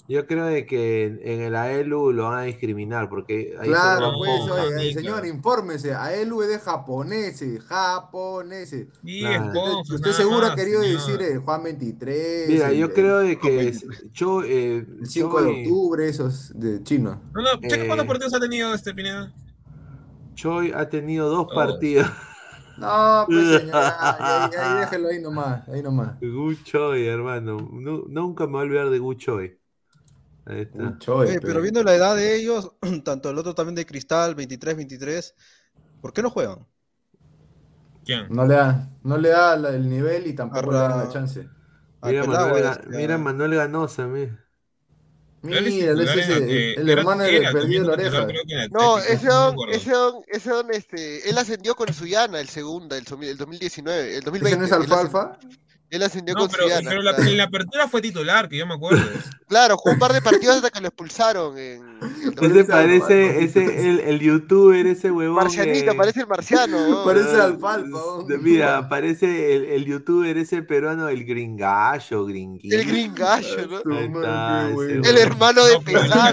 yo 0.09 0.27
creo 0.27 0.47
de 0.47 0.65
que 0.67 1.05
en, 1.05 1.21
en 1.23 1.41
el 1.43 1.55
AELU 1.55 2.13
lo 2.13 2.25
van 2.31 2.39
a 2.39 2.43
discriminar 2.43 3.09
porque 3.11 3.55
ahí 3.61 3.69
Claro, 3.69 4.13
pues, 4.17 4.41
oye, 4.51 4.95
señor, 4.95 5.27
infórmese. 5.27 5.95
A 5.95 6.15
él 6.15 6.33
es 6.43 6.49
de 6.49 6.59
japoneses, 6.59 7.63
japoneses. 7.65 8.89
Claro. 9.03 9.81
Usted 9.83 10.13
seguro 10.13 10.47
ha 10.47 10.55
querido 10.57 10.83
señor. 10.83 10.99
decir 10.99 11.23
el 11.23 11.39
Juan 11.41 11.63
23. 11.63 12.49
Mira, 12.49 12.71
el- 12.71 12.79
yo 12.79 12.93
creo 12.95 13.19
de 13.19 13.39
que 13.39 13.69
es- 13.69 13.85
Choi, 14.13 14.47
eh, 14.51 14.87
El 15.01 15.07
5 15.07 15.43
de 15.43 15.51
Choi- 15.51 15.63
octubre, 15.67 16.09
esos 16.09 16.59
de 16.59 16.83
chino. 16.83 17.21
No, 17.35 17.43
no, 17.43 17.61
checa 17.61 17.85
Eh, 17.85 17.87
cuántos 17.87 18.07
partidos 18.07 18.35
ha 18.35 18.41
tenido 18.41 18.73
este 18.75 18.95
Pineda. 18.95 19.33
Choi 20.35 20.73
ha 20.75 20.89
tenido 20.89 21.29
dos 21.29 21.47
Oh. 21.51 21.55
partidos. 21.55 22.09
No, 22.79 23.25
pues 23.27 23.39
señor, 23.61 23.73
ya, 24.53 24.77
déjelo 24.81 25.09
ahí 25.09 25.21
nomás, 25.21 25.69
ahí 25.69 25.83
nomás. 25.83 26.19
Gu 26.21 26.55
Choi, 26.65 27.07
hermano. 27.07 27.57
Nu- 27.73 28.07
nunca 28.09 28.47
me 28.47 28.53
voy 28.53 28.61
a 28.61 28.63
olvidar 28.65 28.91
de 28.91 28.99
Gu 29.01 29.15
Choi. 29.15 29.59
Ahí 30.49 30.61
está. 30.63 30.79
Un 30.79 30.99
choy, 30.99 31.29
Oye, 31.29 31.41
pero 31.41 31.61
viendo 31.61 31.83
la 31.83 31.95
edad 31.95 32.17
de 32.17 32.35
ellos, 32.37 32.73
tanto 33.05 33.31
el 33.31 33.39
otro 33.39 33.55
también 33.55 33.75
de 33.75 33.87
Cristal, 33.87 34.35
23, 34.35 34.77
23, 34.77 35.35
¿por 36.01 36.13
qué 36.13 36.23
no 36.23 36.31
juegan? 36.31 36.67
¿Quién? 38.05 38.27
No 38.31 38.47
le 38.47 38.55
da, 38.55 38.89
no 39.03 39.19
le 39.19 39.29
da 39.29 39.57
la- 39.57 39.71
el 39.71 39.89
nivel 39.89 40.27
y 40.27 40.33
tampoco 40.35 40.73
le 40.73 40.79
Arra- 40.79 40.89
dan 40.89 40.99
la 41.07 41.13
chance. 41.13 41.49
Mira, 42.03 42.23
Pelado, 42.23 42.47
Manuel, 42.47 42.65
Ga- 42.65 42.81
este, 42.81 42.97
mira 42.97 43.19
Manuel 43.19 43.55
Ganosa, 43.55 44.07
mira. 44.07 44.45
Mira, 45.43 45.61
es 45.61 45.67
ese 45.67 46.21
es 46.21 46.79
el, 46.79 46.89
hermano 46.91 47.23
era 47.23 47.53
del 47.53 47.53
perdido 47.53 47.85
la 47.87 47.93
oreja. 47.93 48.27
No, 48.73 48.99
ese 48.99 49.27
don, 49.27 49.57
ese 49.71 49.91
don, 49.93 50.15
ese 50.27 50.51
don, 50.51 50.67
este, 50.73 51.29
él 51.31 51.39
ascendió 51.39 51.77
con 51.77 51.93
Suyana, 51.93 52.41
el 52.41 52.49
segundo, 52.49 52.97
el, 52.97 53.05
el 53.23 53.37
2019, 53.37 54.17
el 54.17 54.23
2020. 54.23 54.49
¿Ese 54.49 54.57
no 54.59 54.65
es 54.65 54.73
ascendió- 54.73 54.97
alfalfa? 54.99 55.39
Él 55.91 56.03
ascendió 56.03 56.35
No, 56.35 56.41
con 56.43 56.51
pero, 56.51 56.65
pero 56.85 57.01
la- 57.03 57.15
claro. 57.15 57.31
en 57.31 57.37
la 57.39 57.45
apertura 57.45 57.89
fue 57.89 58.03
titular, 58.03 58.49
que 58.49 58.59
yo 58.59 58.67
me 58.67 58.75
acuerdo. 58.75 58.99
Claro, 59.49 59.79
jugó 59.79 59.95
un 59.95 59.99
par 59.99 60.13
de 60.13 60.21
partidos 60.21 60.57
hasta 60.57 60.69
que 60.69 60.79
lo 60.83 60.89
expulsaron 60.89 61.57
en 61.57 61.81
el 62.03 62.03
Ese 62.03 62.31
2020. 62.33 62.65
parece, 62.71 63.45
ese, 63.45 63.89
el, 63.89 64.01
el 64.01 64.21
youtuber, 64.21 64.87
ese 64.87 65.11
huevón. 65.11 65.37
Marcianito, 65.37 65.93
eh, 65.93 65.95
parece 65.95 66.21
el 66.21 66.27
marciano. 66.27 66.87
¿no? 66.87 67.05
Parece 67.07 67.31
ah, 67.41 67.45
alfalfa. 67.45 67.99
Mira, 68.43 68.87
parece 68.91 69.57
el, 69.57 69.65
el 69.65 69.87
youtuber 69.87 70.37
ese 70.37 70.61
peruano, 70.61 71.09
el 71.09 71.25
gringallo, 71.25 72.27
gringuito. 72.27 72.77
El 72.77 72.85
gringallo, 72.85 73.67
¿no? 73.87 73.99
Está. 74.01 74.69
El 74.69 75.17
hermano 75.17 75.65
de 75.65 75.79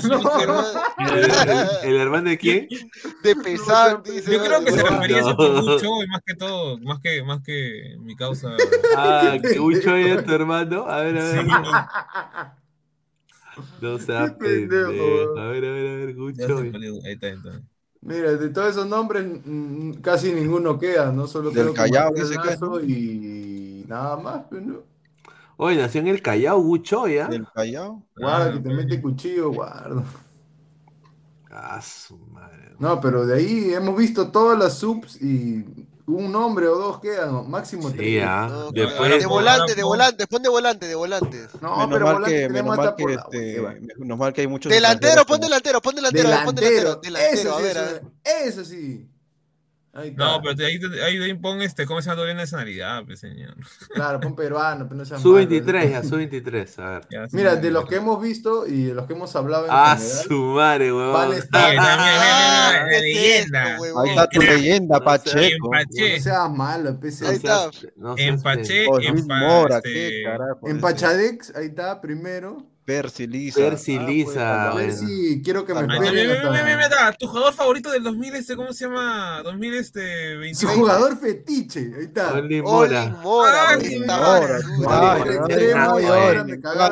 No. 0.10 0.66
¿El, 1.08 1.24
el- 1.24 1.70
el 1.84 1.96
hermano 2.02 2.30
de 2.32 2.38
quién? 2.38 2.68
De 3.24 3.34
Pesán, 3.38 4.02
dice. 4.04 4.30
Yo 4.30 4.44
creo 4.44 4.62
que 4.66 4.74
se 4.74 4.84
refería 4.84 5.18
a 5.18 5.20
ese 5.22 5.36
más 6.10 6.22
que 6.26 6.36
todo, 6.36 6.78
más 6.80 7.00
que, 7.00 7.24
más 7.24 7.42
que 7.46 7.96
mi 8.02 8.14
causa. 8.18 8.50
Ah, 8.98 9.38
que 9.42 9.45
un 9.60 9.80
Choi 9.82 10.04
es 10.10 10.26
tu 10.26 10.34
hermano. 10.34 10.86
A 10.88 11.02
ver, 11.02 11.18
a 11.18 11.24
ver. 11.24 11.46
Sí, 11.46 11.52
No 13.82 13.98
seas 14.00 14.32
pendejo. 14.34 15.38
A 15.40 15.48
ver, 15.48 15.66
a 15.66 15.72
ver, 15.72 15.88
a 15.88 15.96
ver, 15.96 16.16
Gucho. 16.16 16.58
Ahí 16.60 17.14
está, 17.14 17.28
entonces. 17.28 17.64
Mira, 18.02 18.34
de 18.34 18.50
todos 18.50 18.70
esos 18.70 18.88
nombres, 18.88 19.26
mm, 19.46 19.94
casi 19.94 20.32
ninguno 20.32 20.78
queda, 20.78 21.12
¿no? 21.12 21.26
Solo 21.26 21.50
Del 21.50 21.74
Callao, 21.74 22.14
que 22.14 22.22
es, 22.22 22.30
Lazo 22.30 22.80
y 22.80 23.84
nada 23.88 24.18
más, 24.18 24.44
pues, 24.48 24.62
¿no? 24.62 24.84
Oye, 25.58 25.78
nació 25.78 26.02
en 26.02 26.08
el 26.08 26.22
Callao, 26.22 26.60
Gucho, 26.62 27.08
¿ya? 27.08 27.28
Del 27.28 27.48
Callao. 27.52 28.04
Guarda, 28.16 28.46
Ah, 28.46 28.54
que 28.54 28.60
te 28.60 28.74
mete 28.74 29.02
cuchillo, 29.02 29.52
guarda. 29.52 30.04
Ah, 31.50 31.82
su 31.82 32.18
madre. 32.18 32.76
No, 32.78 33.00
pero 33.00 33.26
de 33.26 33.38
ahí 33.38 33.74
hemos 33.74 33.98
visto 33.98 34.30
todas 34.30 34.60
las 34.60 34.78
subs 34.78 35.20
y 35.22 35.66
un 36.08 36.32
nombre 36.32 36.68
o 36.68 36.76
dos 36.78 37.00
quedan, 37.00 37.50
máximo 37.50 37.90
Sí, 37.90 37.96
tres. 37.98 38.24
ah. 38.28 38.48
No, 38.50 38.72
Después, 38.72 39.20
de 39.20 39.26
volantes, 39.26 39.76
de 39.76 39.84
volantes, 39.84 40.28
pon 40.28 40.42
de 40.44 40.50
volantes, 40.50 40.90
de 40.90 40.96
volantes. 40.96 41.50
No, 41.62 41.88
menos 41.88 41.90
pero 41.92 42.06
mal 42.06 42.16
volante 42.16 42.36
que, 42.42 42.48
tenemos 42.48 42.78
menos 42.78 42.86
hasta 42.86 42.86
mal 42.86 42.96
que, 42.96 43.04
por 43.04 43.12
la 43.12 43.22
este, 43.22 43.60
hueva. 43.62 43.74
menos 43.98 44.18
mal 44.18 44.34
que 44.34 44.42
hay 44.42 44.48
muchos 44.48 44.72
Delantero, 44.72 45.26
pon 45.26 45.40
delantero, 45.42 45.82
pon 45.82 45.96
delantero, 45.96 46.30
pon 46.44 46.56
delantero. 46.56 46.96
Delantero, 46.96 46.96
Delantero, 47.02 47.40
eso 47.40 47.56
a 47.56 47.62
ver, 47.62 47.78
a 47.78 47.84
eso, 47.84 47.92
ver. 47.92 48.02
eso 48.48 48.66
sí. 48.66 49.10
Ahí 49.98 50.10
está. 50.10 50.26
No, 50.26 50.42
pero 50.42 50.68
ahí, 50.68 50.78
de 50.78 51.04
ahí, 51.04 51.18
ahí 51.22 51.34
pon 51.36 51.62
este, 51.62 51.86
¿cómo 51.86 52.02
se 52.02 52.10
llama 52.10 52.20
doble 52.20 52.34
nacionalidad, 52.34 53.06
pues, 53.06 53.20
señor? 53.22 53.56
Claro, 53.94 54.20
pon 54.20 54.36
peruano, 54.36 54.86
pero 54.90 54.98
no 54.98 55.06
seas 55.06 55.22
Su 55.22 55.30
malo. 55.30 55.38
23, 55.48 55.90
ya, 55.92 56.04
su 56.10 56.18
23, 56.18 56.80
a 56.80 56.90
ver. 56.90 57.08
Ya, 57.10 57.30
sí, 57.30 57.38
Mira, 57.38 57.56
de 57.56 57.72
los 57.72 57.86
que 57.88 57.96
hemos 57.96 58.22
visto 58.22 58.68
y 58.68 58.84
de 58.88 58.94
los 58.94 59.06
que 59.08 59.14
hemos 59.14 59.34
hablado 59.38 59.66
en 59.66 59.72
Ah, 59.74 59.96
general, 59.98 60.26
su 60.28 60.42
madre, 60.54 60.92
van 60.92 61.02
a 61.06 61.20
huevón. 61.20 61.38
estar. 61.38 61.70
Mira, 61.72 61.82
mira, 61.82 61.96
mira, 61.96 62.06
Ah, 62.18 62.70
mira, 62.72 62.86
mira, 62.86 62.90
¿qué 62.90 62.98
es 62.98 63.04
leyenda. 63.04 63.70
esto, 63.72 63.82
huevón? 63.82 64.04
Ahí 64.04 64.10
está 64.10 64.30
tu 64.30 64.40
Crack. 64.42 64.52
leyenda, 64.56 65.00
No 65.00 65.06
Pacheco. 65.06 65.76
Empaché, 65.76 66.18
No 66.18 66.24
seas 66.24 66.52
malo, 66.52 67.00
PC. 67.00 67.26
Ahí 67.26 67.32
No 67.32 67.36
está. 67.38 67.56
seas- 67.72 67.94
no 67.96 68.18
seas 68.18 68.30
empaché, 68.30 68.86
Luis 68.86 69.10
empa- 69.26 69.40
Mora, 69.40 69.82
qué 69.82 70.22
carajo. 70.26 70.60
En 70.68 70.82
Pachadex, 70.82 71.56
ahí 71.56 71.68
está, 71.68 72.02
primero. 72.02 72.58
Percy 72.86 73.26
Lisa. 73.26 73.60
Percy 73.60 73.96
Ah, 73.98 74.04
pues, 74.06 74.16
Lisa, 74.16 74.72
A 74.72 74.76
ver 74.76 74.92
bueno. 74.92 75.08
si 75.08 75.42
quiero 75.44 75.66
que 75.66 75.74
me 75.74 75.80
Ah, 75.80 75.84
Mira, 75.84 75.96
esperen 76.06 76.28
mira, 76.30 76.52
mira, 76.52 76.78
mira, 76.78 77.14
tu 77.18 77.28
jugador 77.28 77.54
favorito 77.54 77.90
del 77.92 78.04
2000, 78.04 78.36
este, 78.36 78.56
¿cómo 78.56 78.72
se 78.74 78.86
llama? 78.86 79.38
Su 79.40 79.44
2021. 79.46 80.74
jugador 80.76 81.18
fetiche, 81.18 81.80
ahí 81.98 82.04
está. 82.06 82.34
Oli 82.34 82.62
Mora. 82.62 83.02
Ah, 83.24 83.76
Oli 83.76 84.00
Mora, 84.00 84.60
ah, 84.88 86.86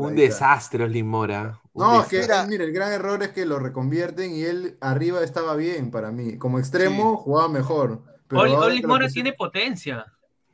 Un 0.00 0.16
desastre, 0.16 0.84
Oli 0.84 1.02
Mora. 1.02 1.60
No, 1.74 2.02
es 2.02 2.08
que. 2.08 2.20
Mira. 2.48 2.64
el 2.64 2.72
gran 2.72 2.92
error 2.92 3.22
es 3.22 3.30
que 3.30 3.46
lo 3.46 3.58
reconvierten 3.58 4.34
y 4.34 4.42
él 4.42 4.76
arriba 4.80 5.22
estaba 5.22 5.56
bien 5.56 5.90
para 5.90 6.10
mí. 6.10 6.36
Como 6.38 6.58
extremo 6.58 7.16
jugaba 7.16 7.48
mejor. 7.48 8.02
Oli, 8.30 8.82
Mora 8.82 9.08
tiene 9.08 9.32
potencia. 9.34 10.06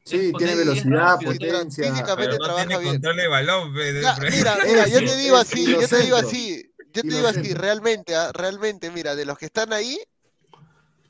Sí, 0.09 0.17
Es 0.31 0.37
tiene 0.39 0.53
es 0.53 0.59
velocidad, 0.59 1.19
potencia. 1.21 1.91
Físicamente 1.91 2.17
Pero 2.17 2.39
no 2.39 2.45
trabaja 2.45 2.67
tiene 2.67 2.81
bien. 2.83 2.95
control 2.95 3.17
de 3.17 3.29
balón, 3.29 3.73
mira, 3.73 4.17
mira, 4.67 4.87
yo 4.89 4.99
te 5.01 5.17
digo 5.17 5.37
así, 5.37 5.67
yo 5.67 5.87
te 5.89 5.99
digo 5.99 6.17
así, 6.17 6.63
yo 6.93 7.03
te 7.03 7.09
digo 7.09 7.29
así, 7.29 7.55
realmente, 7.55 8.15
ah, 8.17 8.31
realmente, 8.33 8.91
mira, 8.91 9.15
de 9.15 9.25
los 9.27 9.37
que 9.39 9.47
están 9.47 9.73
ahí, 9.73 9.99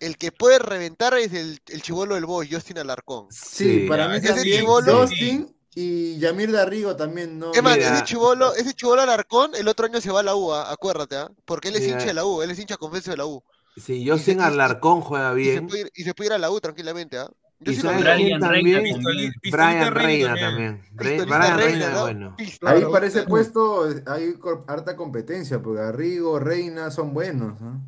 el 0.01 0.17
que 0.17 0.33
puede 0.33 0.59
reventar 0.59 1.15
es 1.19 1.33
el, 1.33 1.61
el 1.69 1.83
chivolo 1.83 2.15
del 2.15 2.27
boy, 2.27 2.49
Justin 2.51 2.79
Alarcón. 2.79 3.27
Sí, 3.31 3.87
para 3.89 4.09
mí 4.09 4.21
también. 4.21 4.61
chibolo- 4.65 5.07
Justin 5.09 5.55
y 5.75 6.19
Yamir 6.19 6.51
Darrigo 6.51 6.97
también, 6.97 7.39
¿no? 7.39 7.53
Es 7.53 7.63
más, 7.63 7.77
ese 7.77 8.05
chivolo, 8.05 8.55
ese 8.55 8.75
chivolo 8.75 9.03
Alarcón, 9.03 9.53
el 9.55 9.69
otro 9.69 9.87
año 9.87 10.01
se 10.01 10.11
va 10.11 10.21
a 10.21 10.23
la 10.25 10.35
U, 10.35 10.53
ah, 10.53 10.73
acuérdate, 10.73 11.17
ah, 11.17 11.31
porque 11.45 11.69
él 11.69 11.77
es 11.77 11.83
Mira. 11.83 11.93
hincha 11.95 12.07
de 12.07 12.15
la 12.15 12.25
U, 12.25 12.43
él 12.43 12.51
es 12.51 12.59
hincha 12.59 12.77
confeso 12.77 13.11
de 13.13 13.17
la 13.17 13.27
U. 13.27 13.43
Sí, 13.77 14.03
y- 14.05 14.11
Alarcón 14.41 15.01
juega 15.03 15.31
Y 15.39 15.45
se, 15.45 15.51
bien. 15.51 15.67
puede 15.69 15.81
ir, 15.83 15.91
y 15.95 16.03
se 16.03 16.15
puede 16.15 16.29
ir 16.29 16.33
a 16.33 16.39
la 16.39 16.51
U 16.51 16.61
tranquilamente, 16.61 17.19
¿ah? 17.19 17.29
Yo 17.61 17.73
Y 17.73 17.75
sí 17.75 17.81
sabes 17.83 18.05
quién 18.17 18.39
también. 18.39 18.85
Pistoli- 18.85 19.33
Brian 19.51 19.93
Reina 19.95 20.37
también. 20.37 20.83
Brian 20.93 21.59
Reina, 21.59 21.91
¿no? 21.91 22.01
bueno. 22.03 22.37
Ahí 22.63 22.83
para 22.93 23.07
ese 23.07 23.25
puesto 23.25 23.89
hay 24.07 24.35
harta 24.69 24.95
competencia, 24.95 25.61
porque 25.61 25.81
Garrigo, 25.83 26.39
Reina 26.39 26.91
son 26.93 27.13
buenos. 27.13 27.61
¿no? 27.61 27.83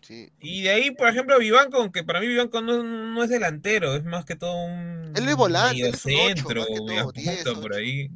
Sí. 0.00 0.32
Y 0.40 0.62
de 0.62 0.70
ahí, 0.70 0.90
por 0.90 1.08
ejemplo, 1.08 1.38
Vivanco, 1.38 1.76
aunque 1.76 2.02
para 2.02 2.18
mí 2.20 2.26
Vivanco 2.26 2.60
no, 2.60 2.82
no 2.82 3.22
es 3.22 3.30
delantero, 3.30 3.94
es 3.94 4.04
más 4.04 4.24
que 4.24 4.34
todo 4.34 4.56
un 4.56 5.12
Él 5.14 5.28
es 5.28 5.36
volante, 5.36 5.80
él 5.80 5.94
es 5.94 6.04
un 6.04 6.10
centro, 6.10 6.60
más 6.60 6.66
que 6.66 6.74
todo, 6.74 6.86
media 6.88 7.04
diez, 7.14 7.44
punta 7.44 7.60
por 7.60 7.70
ocho. 7.70 7.78
ahí. 7.78 8.10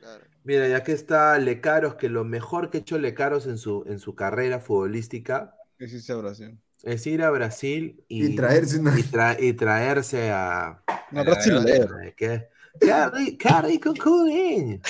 Claro. 0.00 0.24
Mira, 0.44 0.68
ya 0.68 0.82
que 0.82 0.92
está 0.92 1.38
Lecaros, 1.38 1.96
que 1.96 2.08
lo 2.08 2.24
mejor 2.24 2.70
que 2.70 2.78
ha 2.78 2.80
hecho 2.80 2.98
Lecaros 2.98 3.46
en 3.46 3.58
su, 3.58 3.84
en 3.86 3.98
su 3.98 4.14
carrera 4.14 4.58
futbolística 4.60 5.54
Que 5.78 5.86
sí 5.88 6.00
sea 6.00 6.16
Brasil. 6.16 6.58
Es 6.82 7.06
ir 7.06 7.22
a 7.22 7.30
Brasil 7.30 8.02
y, 8.08 8.26
Y 8.26 8.34
traerse 8.36 8.78
una- 8.78 8.98
y, 8.98 9.02
tra- 9.02 9.36
y 9.38 9.52
traerse 9.52 10.30
a. 10.30 10.82
No, 11.10 11.24
brasilero. 11.24 11.96
¿Qué? 12.16 12.48
¡Qué 12.80 12.88
ri- 12.92 13.36
qué 13.38 13.62
rico 13.66 13.92
cudín! 14.02 14.80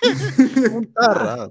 Un 0.72 0.92
tarra. 0.92 1.50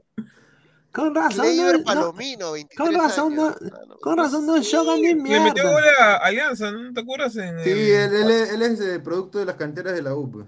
Con 0.91 1.15
razón, 1.15 1.45
Leiber 1.47 1.71
no, 1.73 1.77
no- 1.79 1.83
Palomino, 1.85 2.51
23 2.51 2.77
con 2.77 2.95
razón, 3.01 3.35
no, 3.35 3.45
años. 3.47 3.57
Ah, 3.73 3.79
con 4.01 4.17
razón 4.17 4.45
no 4.45 4.61
juegan 4.63 5.01
ni 5.01 5.07
Le 5.07 5.15
metió 5.39 5.63
mierda. 5.63 5.71
gol 5.71 5.83
a 6.01 6.15
Alianza, 6.17 6.71
¿no 6.71 6.93
te 6.93 6.99
acuerdas? 7.01 7.35
En 7.37 7.63
Sí, 7.63 7.69
el- 7.71 8.13
él, 8.13 8.13
él 8.15 8.29
es, 8.31 8.49
él 8.53 8.61
es 8.61 8.79
eh, 8.79 8.99
producto 8.99 9.39
de 9.39 9.45
las 9.45 9.55
canteras 9.55 9.93
de 9.93 10.03
la 10.03 10.13
U. 10.13 10.45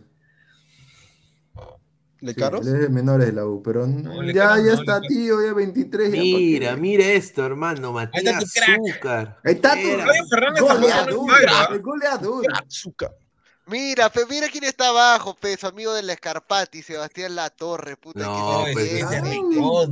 pues. 2.19 2.35
¿Le 2.35 2.63
Sí, 2.63 2.69
él 2.69 2.75
es 2.75 2.81
de 2.81 2.89
menores 2.89 3.27
de 3.27 3.33
la 3.33 3.45
U, 3.45 3.61
pero 3.61 3.85
No, 3.87 4.13
ya, 4.15 4.21
Lecaros 4.23 4.57
ya 4.57 4.63
no, 4.63 4.79
está, 4.81 4.99
Lecaros. 4.99 5.07
tío, 5.07 5.45
ya 5.45 5.53
23. 5.53 6.11
ya, 6.11 6.17
¿pa' 6.17 6.21
Mira, 6.23 6.75
qué? 6.75 6.81
mira 6.81 7.05
esto, 7.05 7.45
hermano. 7.45 7.99
está 7.99 8.33
Matías 8.33 8.43
tu 8.43 8.49
crack. 8.59 8.79
Azúcar. 8.79 9.39
Ahí 9.43 9.53
está 9.53 9.73
tu. 9.73 9.79
Mira, 13.67 14.09
pe, 14.09 14.25
mira 14.29 14.47
quién 14.49 14.63
está 14.63 14.89
abajo, 14.89 15.35
pe, 15.35 15.57
su 15.57 15.65
amigo 15.65 15.93
del 15.93 16.09
Escarpati, 16.09 16.83
Sebastián 16.83 17.35
Latorre, 17.35 17.97
puta. 17.97 18.23
No, 18.23 18.63
que 18.65 18.99
se 18.99 19.03
pues. 19.03 19.89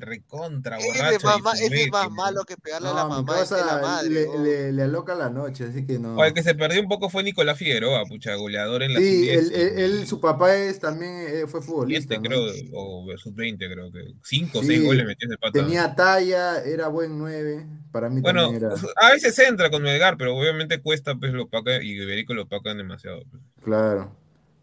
Recontra, 0.00 0.76
recontra 0.78 1.04
borracho. 1.04 1.16
es 1.38 1.42
más, 1.44 1.60
es 1.60 1.90
más 1.90 2.10
malo 2.10 2.44
que 2.44 2.56
pegarle 2.56 2.88
a 2.88 2.94
la 2.94 3.04
mi 3.04 3.10
mamá 3.10 3.42
de 3.44 3.56
la 3.56 3.78
madre. 3.80 4.10
le, 4.10 4.26
¿no? 4.26 4.42
le, 4.44 4.72
le 4.72 4.82
aloca 4.82 5.14
la 5.14 5.30
noche, 5.30 5.64
así 5.64 5.86
que 5.86 5.98
no. 5.98 6.16
O 6.16 6.24
el 6.24 6.32
que 6.34 6.42
se 6.42 6.54
perdió 6.54 6.80
un 6.80 6.88
poco 6.88 7.08
fue 7.10 7.22
Nicolás 7.22 7.58
Figueroa, 7.58 8.04
pucha, 8.06 8.34
goleador 8.34 8.82
en 8.82 8.94
la 8.94 9.00
Sí, 9.00 9.26
sub-10, 9.26 9.38
él, 9.38 9.52
él- 9.54 9.78
él- 9.78 10.06
su 10.06 10.20
papá 10.20 10.54
es 10.56 10.78
también 10.80 11.12
eh, 11.28 11.44
fue 11.46 11.62
futbolista. 11.62 12.14
siete, 12.14 12.28
¿no? 12.28 12.36
creo, 12.36 12.70
o 12.74 13.06
sub-20, 13.18 13.58
creo 13.72 13.90
que. 13.90 14.14
Cinco 14.24 14.58
o 14.58 14.62
Sí, 14.62 14.68
seis 14.68 14.84
goles 14.84 15.06
metió 15.06 15.28
ese 15.28 15.38
pata. 15.38 15.52
Tenía 15.52 15.94
talla, 15.94 16.62
era 16.64 16.88
buen 16.88 17.18
9. 17.18 17.66
Para 17.92 18.08
mí 18.10 18.20
Bueno, 18.20 18.42
también 18.50 18.64
era. 18.64 18.74
a 18.96 19.12
veces 19.12 19.38
entra 19.38 19.70
con 19.70 19.82
Melgar, 19.82 20.16
pero 20.16 20.36
obviamente 20.36 20.80
cuesta, 20.80 21.14
pues 21.14 21.32
lo 21.32 21.48
paca 21.48 21.82
y 21.82 21.92
Iberico 21.92 22.34
lo 22.34 22.46
pacan 22.46 22.76
demasiado. 22.78 23.22
pues. 23.30 23.42
Claro. 23.64 24.12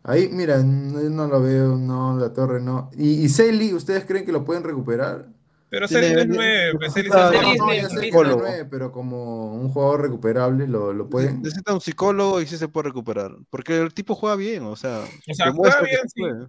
Ahí, 0.08 0.30
mira, 0.32 0.60
no, 0.62 1.28
lo 1.28 1.42
veo, 1.42 1.76
no, 1.76 2.18
la 2.20 2.32
torre 2.32 2.62
no. 2.62 2.92
¿Y, 2.96 3.26
y 3.26 3.30
Celi, 3.30 3.74
ustedes 3.74 4.06
creen 4.06 4.24
que 4.26 4.32
lo 4.32 4.46
pueden 4.46 4.64
recuperar? 4.64 5.28
Pero 5.70 5.88
Celi 5.88 6.14
no 6.14 6.20
es 6.20 6.28
tiene- 6.28 6.36
nueve, 6.36 6.72
pues, 6.78 6.94
Celi 6.94 7.08
es 7.10 7.14
no, 7.16 7.30
de- 7.32 7.36
ya 7.38 7.42
sé 7.42 7.50
que 7.50 7.58
no 7.58 7.72
es 7.72 7.90
psicólogo. 8.06 8.42
nueve, 8.42 8.66
pero 8.70 8.92
como 8.92 9.56
un 9.56 9.70
jugador 9.70 10.04
recuperable, 10.04 10.68
lo, 10.68 10.94
lo 10.94 11.10
pueden. 11.10 11.42
Necesita 11.42 11.74
un 11.74 11.82
psicólogo 11.82 12.40
y 12.40 12.46
sí 12.46 12.56
se 12.58 12.68
puede 12.68 12.90
recuperar. 12.90 13.32
Porque 13.50 13.78
el 13.82 13.94
tipo 13.96 14.14
juega 14.14 14.36
bien, 14.36 14.64
o 14.64 14.76
sea. 14.76 15.04
O 15.28 15.34
sea, 15.34 15.52
juega 15.52 15.82
bien, 15.82 16.00
puede. 16.16 16.48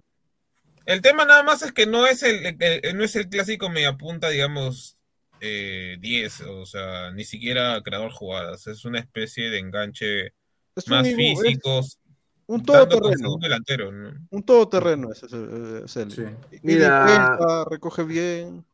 El 0.85 1.01
tema 1.01 1.25
nada 1.25 1.41
más 1.43 1.63
es 1.63 1.71
que 1.73 1.87
no 1.87 2.05
es 2.05 2.21
el, 2.23 2.45
el- 2.45 2.57
el- 2.83 2.95
no 2.97 3.03
es 3.03 3.15
el 3.15 3.27
clásico 3.27 3.69
media 3.71 3.97
punta, 3.97 4.29
digamos, 4.29 4.95
eh, 5.41 5.97
10, 5.99 6.41
o 6.41 6.65
sea, 6.67 7.11
ni 7.11 7.25
siquiera 7.25 7.81
creador 7.83 8.11
jugadas. 8.11 8.67
Es 8.67 8.85
una 8.85 8.99
especie 8.99 9.49
de 9.49 9.57
enganche 9.59 10.27
Es 10.75 10.87
más 10.87 11.05
es 11.07 11.15
físicos, 11.15 11.99
un 12.47 12.63
todoterreno. 12.63 13.37
delantero, 13.41 13.91
¿no? 13.91 14.11
Un 14.31 14.43
todoterreno 14.43 15.11
ese 15.11 15.25
es 15.27 15.33
el- 15.33 15.81
es 15.85 15.95
él. 15.97 16.11
Sí. 16.11 16.23
Mira. 16.63 17.37
Recoge 17.69 18.03
bien. 18.03 18.65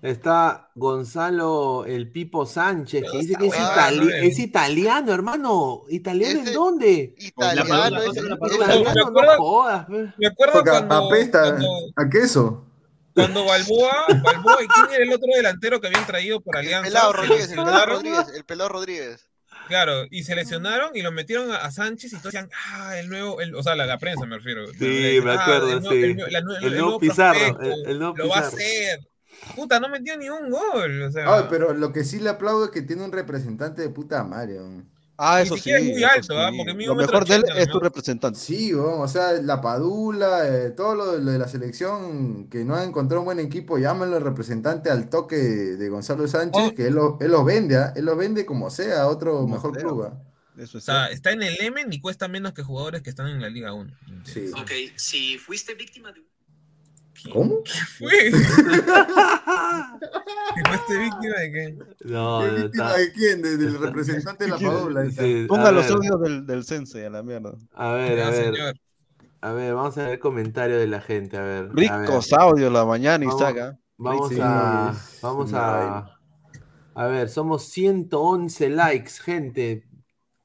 Está 0.00 0.70
Gonzalo 0.76 1.84
el 1.84 2.08
Pipo 2.12 2.46
Sánchez, 2.46 3.02
que 3.10 3.18
dice 3.18 3.34
que 3.34 3.46
es, 3.48 3.54
itali- 3.56 4.08
eh. 4.12 4.26
es 4.28 4.38
italiano, 4.38 5.12
hermano. 5.12 5.82
¿Italiano 5.88 6.38
en 6.46 6.52
dónde? 6.54 7.16
Italiano, 7.18 7.68
me 7.68 8.54
Italiano, 8.54 8.94
no 8.94 9.06
acuerdo- 9.08 9.36
jodas. 9.38 9.86
pe. 9.86 10.12
Me 10.16 10.26
acuerdo 10.28 10.52
Porque 10.52 10.70
cuando, 10.70 10.94
apesta 10.94 11.42
cuando, 11.42 11.68
a 11.96 12.08
queso. 12.08 12.64
cuando 13.12 13.44
Balboa, 13.44 13.90
Balboa, 14.22 14.62
¿y 14.62 14.66
quién 14.68 14.86
era 14.94 15.02
el 15.02 15.12
otro 15.12 15.28
delantero 15.34 15.80
que 15.80 15.88
habían 15.88 16.06
traído 16.06 16.40
por 16.40 16.54
el 16.56 16.60
Alianza? 16.66 16.88
pelado 16.88 17.10
Se 17.10 17.16
Rodríguez, 17.18 17.50
el 17.50 17.56
pelado 17.64 17.86
Rodríguez, 17.86 18.28
el 18.36 18.44
pelado 18.44 18.68
Rodríguez. 18.68 19.27
Claro, 19.68 20.06
y 20.10 20.24
se 20.24 20.34
lesionaron 20.34 20.90
y 20.96 21.02
lo 21.02 21.12
metieron 21.12 21.50
a, 21.52 21.56
a 21.58 21.70
Sánchez 21.70 22.12
y 22.12 22.16
todos 22.16 22.32
decían, 22.32 22.50
ah, 22.72 22.98
el 22.98 23.08
nuevo, 23.08 23.40
el, 23.40 23.54
o 23.54 23.62
sea, 23.62 23.76
la, 23.76 23.86
la 23.86 23.98
prensa 23.98 24.24
me 24.26 24.36
refiero. 24.36 24.66
Sí, 24.68 25.20
me 25.22 25.32
acuerdo, 25.32 25.68
el 25.68 25.80
nuevo- 25.80 25.90
sí. 25.90 26.02
el 26.04 26.16
nuevo- 26.16 26.30
la 26.30 26.40
nue- 26.40 26.62
El 26.64 26.72
nuevo 26.78 26.98
Pizarro, 26.98 27.38
prospecto, 27.38 27.62
el- 27.74 27.86
el 27.90 27.98
nuevo 27.98 28.16
lo 28.16 28.28
va 28.28 28.36
a 28.36 28.40
hacer. 28.40 29.00
Puta, 29.54 29.78
no 29.78 29.88
metió 29.88 30.16
ni 30.16 30.28
un 30.28 30.50
gol, 30.50 31.02
o 31.02 31.12
sea, 31.12 31.32
Ay, 31.32 31.44
pero 31.48 31.72
lo 31.72 31.92
que 31.92 32.02
sí 32.04 32.18
le 32.18 32.30
aplaudo 32.30 32.64
es 32.64 32.70
que 32.72 32.82
tiene 32.82 33.04
un 33.04 33.12
representante 33.12 33.82
de 33.82 33.88
puta 33.90 34.24
madre. 34.24 34.58
Ah, 35.20 35.38
Ni 35.40 35.46
eso 35.46 35.56
sí. 35.56 35.70
es 35.72 35.82
muy 35.84 36.04
alto, 36.04 36.38
¿ah? 36.38 36.50
sí. 36.52 36.56
Porque 36.58 36.74
Lo 36.84 36.92
un 36.92 36.98
mejor 36.98 37.26
de 37.26 37.34
él 37.34 37.44
es 37.56 37.68
tu 37.68 37.80
representante. 37.80 38.38
Sí, 38.38 38.72
o 38.72 39.06
sea, 39.08 39.32
la 39.32 39.60
Padula, 39.60 40.46
eh, 40.48 40.70
todo 40.70 40.94
lo, 40.94 41.18
lo 41.18 41.30
de 41.32 41.38
la 41.38 41.48
selección 41.48 42.48
que 42.48 42.64
no 42.64 42.76
ha 42.76 42.84
encontrado 42.84 43.22
un 43.22 43.24
buen 43.26 43.40
equipo, 43.40 43.78
llámenlo 43.78 44.16
el 44.18 44.22
representante 44.22 44.90
al 44.90 45.10
toque 45.10 45.36
de 45.36 45.88
Gonzalo 45.88 46.28
Sánchez, 46.28 46.62
Oh. 46.70 46.74
que 46.74 46.86
él 46.86 46.94
lo, 46.94 47.18
él 47.20 47.32
los 47.32 47.44
vende, 47.44 47.76
¿ah? 47.76 47.92
él 47.96 48.04
los 48.04 48.16
vende 48.16 48.46
como 48.46 48.70
sea, 48.70 49.02
a 49.02 49.08
otro 49.08 49.32
Como 49.40 49.54
mejor 49.56 49.74
sea. 49.74 49.82
club. 49.82 50.02
¿ah? 50.04 50.22
Eso 50.56 50.78
o 50.78 50.80
sea, 50.80 50.94
cierto. 51.06 51.14
está 51.14 51.32
en 51.32 51.42
el 51.42 51.56
Emen 51.60 51.92
y 51.92 52.00
cuesta 52.00 52.28
menos 52.28 52.52
que 52.52 52.62
jugadores 52.62 53.02
que 53.02 53.10
están 53.10 53.26
en 53.28 53.40
la 53.40 53.48
Liga 53.48 53.72
1. 53.72 53.92
Sí. 54.24 54.50
Ok, 54.56 54.70
si 54.96 55.36
fuiste 55.38 55.74
víctima 55.74 56.12
de... 56.12 56.22
¿Cómo? 57.32 57.62
¿Qué 57.64 57.72
fue? 57.98 58.30
¿Fuiste 60.68 60.98
víctima 60.98 61.34
de 61.40 61.52
qué? 61.52 61.78
No, 62.04 62.40
¿Qué 62.40 62.46
no 62.48 62.54
víctima 62.62 62.86
está. 62.86 62.98
de 62.98 63.12
quién? 63.12 63.42
De- 63.42 63.56
del 63.56 63.78
representante 63.78 64.44
de 64.44 64.50
la 64.50 64.58
Paola. 64.62 65.10
Sí, 65.10 65.46
Ponga 65.48 65.72
los 65.72 65.90
audios 65.90 66.20
del, 66.20 66.46
del 66.46 66.64
Sensei 66.64 67.04
a 67.04 67.10
la 67.10 67.22
mierda. 67.22 67.52
A 67.74 67.92
ver, 67.92 68.20
a 68.20 68.30
ver. 68.30 68.54
señor. 68.54 68.74
A 69.40 69.52
ver, 69.52 69.74
vamos 69.74 69.96
a 69.98 70.02
ver 70.02 70.12
el 70.14 70.18
comentario 70.18 70.78
de 70.78 70.86
la 70.88 71.00
gente. 71.00 71.36
A 71.36 71.42
ver. 71.42 71.70
Ricos 71.74 72.32
audios 72.32 72.72
la 72.72 72.84
mañana 72.84 73.24
y 73.24 73.28
Vamos- 73.28 73.40
saca. 73.40 73.78
Vamos 73.96 74.28
Sí, 74.30 74.38
a. 74.40 74.94
Vamos 75.22 75.52
a. 75.54 76.14
A 76.94 77.06
ver, 77.06 77.28
somos 77.28 77.64
111 77.68 78.70
likes, 78.70 79.12
gente. 79.22 79.84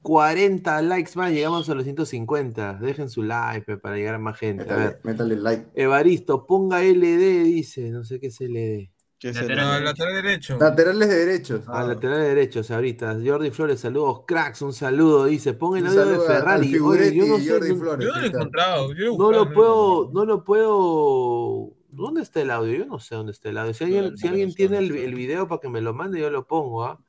40 0.04 0.82
likes 0.82 1.12
más, 1.16 1.32
llegamos 1.32 1.68
a 1.70 1.74
los 1.74 1.82
150. 1.84 2.74
Dejen 2.74 3.08
su 3.08 3.22
like 3.22 3.78
para 3.78 3.96
llegar 3.96 4.14
a 4.14 4.18
más 4.18 4.38
gente. 4.38 4.70
A 4.70 4.76
ver, 4.76 5.00
métale 5.02 5.34
like. 5.36 5.66
Evaristo, 5.74 6.46
ponga 6.46 6.82
LD, 6.82 7.42
dice. 7.44 7.90
No 7.90 8.04
sé 8.04 8.20
qué 8.20 8.26
es 8.26 8.38
LD. 8.40 8.90
¿Qué 9.18 9.30
es 9.30 9.36
Lateral 9.36 9.78
el- 9.78 9.84
No, 9.84 10.04
derecho. 10.04 10.04
lateral 10.04 10.14
derecho. 10.22 10.58
Laterales 10.58 11.08
derechos. 11.08 11.60
Ah, 11.68 11.84
lateral 11.84 12.18
derechos 12.20 12.70
ahorita. 12.70 13.16
Jordi 13.24 13.50
Flores, 13.50 13.80
saludos, 13.80 14.20
cracks, 14.26 14.60
un 14.60 14.74
saludo, 14.74 15.24
dice. 15.24 15.54
Ponga 15.54 15.78
el 15.78 15.86
audio 15.86 16.04
de 16.06 16.20
Ferrari. 16.20 16.78
Oye, 16.78 17.14
yo 17.14 17.24
no 17.26 17.38
sé, 17.38 17.50
Jordi 17.50 17.68
no- 17.70 17.76
Flores. 17.78 18.06
Yo 18.06 18.12
no 18.12 18.18
lo 18.20 18.24
he 18.26 18.28
encontrado. 18.28 18.92
Yo 18.92 19.06
lo 19.06 19.14
he 19.14 19.16
No 19.18 19.30
lo 19.32 19.52
puedo, 19.54 20.10
no 20.12 20.24
lo 20.26 20.44
puedo. 20.44 21.72
¿Dónde 21.88 22.20
está 22.22 22.42
el 22.42 22.50
audio? 22.50 22.76
Yo 22.76 22.86
no 22.86 22.98
sé 22.98 23.14
dónde 23.14 23.32
está 23.32 23.48
el 23.48 23.56
audio. 23.56 23.72
Si 23.72 23.84
alguien, 23.84 24.10
No, 24.10 24.16
si 24.18 24.24
no, 24.26 24.30
alguien 24.30 24.48
no, 24.50 24.54
tiene 24.54 24.74
no, 24.76 24.82
el, 24.82 24.88
no. 24.90 24.94
el 24.96 25.14
video 25.14 25.48
para 25.48 25.60
que 25.60 25.68
me 25.70 25.80
lo 25.80 25.94
mande, 25.94 26.20
yo 26.20 26.28
lo 26.28 26.46
pongo, 26.46 26.84
¿ah? 26.84 27.00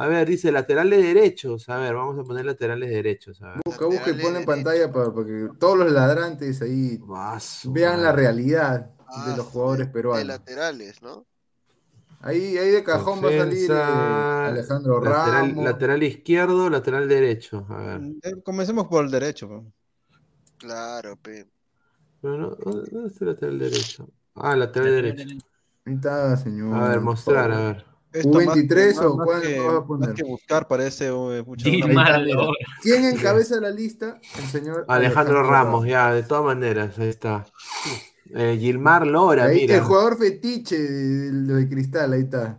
A 0.00 0.06
ver, 0.06 0.26
dice 0.26 0.50
laterales 0.50 1.02
derechos. 1.02 1.68
A 1.68 1.76
ver, 1.76 1.94
vamos 1.94 2.18
a 2.18 2.22
poner 2.24 2.46
laterales 2.46 2.88
derechos. 2.88 3.42
A 3.42 3.50
ver. 3.50 3.60
Busca, 3.66 3.84
busca 3.84 4.10
y 4.10 4.14
ponle 4.14 4.38
en 4.40 4.46
pantalla 4.46 4.90
para, 4.90 5.12
para 5.12 5.26
que 5.26 5.48
todos 5.58 5.76
los 5.76 5.92
ladrantes 5.92 6.62
ahí 6.62 6.98
Ah, 7.10 7.38
vean 7.64 8.02
la 8.02 8.10
realidad 8.12 8.92
Ah, 9.06 9.28
de 9.30 9.36
los 9.36 9.46
jugadores 9.48 9.88
De 9.88 9.92
peruanos. 9.92 10.26
laterales, 10.26 11.02
¿no? 11.02 11.26
Ahí, 12.20 12.56
ahí 12.56 12.70
de 12.70 12.82
cajón 12.82 13.18
va 13.22 13.28
a 13.28 13.32
salir 13.32 13.70
eh, 13.70 13.74
Defensa, 13.74 14.46
Alejandro 14.46 15.00
lateral, 15.04 15.48
Ramos. 15.50 15.64
lateral 15.64 16.02
izquierdo, 16.02 16.70
lateral 16.70 17.06
derecho. 17.08 17.66
A 17.68 17.76
ver. 17.76 18.00
Eh, 18.22 18.40
Comencemos 18.42 18.86
por 18.88 19.04
el 19.04 19.10
derecho. 19.10 19.48
pe. 19.50 19.60
Claro, 20.58 21.16
pe. 21.16 21.46
Pero 22.22 22.36
no, 22.38 22.50
¿dónde 22.56 23.08
está 23.08 23.24
el 23.24 23.30
lateral 23.32 23.58
derecho? 23.58 24.08
Ah, 24.34 24.56
lateral 24.56 24.90
derecho. 25.02 25.28
Ahí 25.84 25.94
está, 25.94 26.36
señor. 26.38 26.74
A 26.74 26.88
ver, 26.88 27.00
mostrar, 27.00 27.50
a 27.50 27.58
ver. 27.60 27.89
Esto 28.12 28.28
más 28.40 28.54
que- 28.54 28.62
¿U23 28.66 28.98
o 29.04 29.16
más 29.16 29.26
cuál 29.26 29.42
que- 29.42 29.58
vas 29.60 29.68
a 29.68 29.72
más 29.72 29.82
poner? 29.84 30.14
que 30.14 30.22
buscar 30.24 30.66
parece 30.68 31.06
eh, 31.08 31.10
Lora. 31.10 32.52
¿Quién 32.82 33.04
encabeza 33.04 33.60
la 33.60 33.70
lista? 33.70 34.18
El 34.38 34.46
señor 34.48 34.84
Alejandro 34.88 35.42
Ramos, 35.42 35.86
ya, 35.86 36.12
de 36.12 36.22
todas 36.24 36.44
maneras, 36.44 36.98
ahí 36.98 37.08
está. 37.08 37.46
Eh, 38.34 38.56
Gilmar 38.60 39.06
Lora, 39.06 39.44
Ahí, 39.44 39.62
mira. 39.62 39.76
el 39.76 39.82
jugador 39.82 40.16
fetiche 40.18 40.78
de, 40.78 41.30
de- 41.32 41.54
de 41.54 41.68
Cristal, 41.68 42.12
ahí 42.12 42.20
está. 42.22 42.58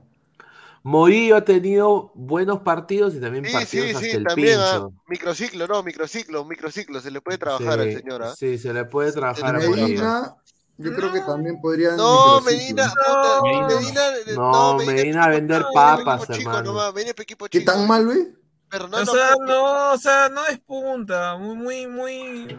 Morillo 0.84 1.36
ha 1.36 1.46
tenido 1.46 2.12
buenos 2.16 2.62
partidos 2.62 3.14
y 3.14 3.20
también 3.20 3.46
Sí, 3.46 3.52
partidos 3.54 3.86
sí, 3.88 3.94
hasta 3.96 4.00
sí, 4.00 4.12
el 4.18 4.24
también, 4.24 4.58
ah, 4.60 4.72
pincho. 4.88 4.94
microciclo, 5.08 5.68
no, 5.68 5.84
microciclo, 5.84 6.44
microciclo, 6.46 7.00
se 7.02 7.12
le 7.12 7.22
puede 7.22 7.38
trabajar 7.38 7.80
al 7.80 7.92
Sí, 7.92 7.98
señor, 8.00 8.24
¿ah? 8.24 8.34
sí, 8.36 8.58
se 8.58 8.74
le 8.74 8.86
puede 8.86 9.12
trabajar 9.12 9.56
a. 9.58 9.60
Medina, 9.60 10.36
yo 10.84 10.96
creo 10.96 11.12
que 11.12 11.20
también 11.22 11.60
podrían. 11.62 11.98
No. 11.98 12.42
Medina, 12.42 12.90
puta, 12.90 13.42
Medina. 13.44 13.68
Medina, 13.68 14.02
No, 14.36 14.76
Medina, 14.78 14.94
Medina 14.94 15.24
a 15.24 15.28
equipo- 15.28 15.32
vender 15.36 15.62
no, 15.62 15.68
papas, 15.74 16.30
hermano. 16.30 16.94
¿Qué 17.50 17.60
chico. 17.60 17.72
tan 17.72 17.88
mal, 17.88 18.06
güey? 18.06 18.20
O 18.74 19.06
sea, 19.06 19.36
no, 19.46 19.92
o 19.94 19.98
sea, 19.98 20.30
no 20.30 20.44
despunta, 20.46 21.36
muy, 21.38 21.56
muy, 21.58 21.88
muy, 21.88 22.58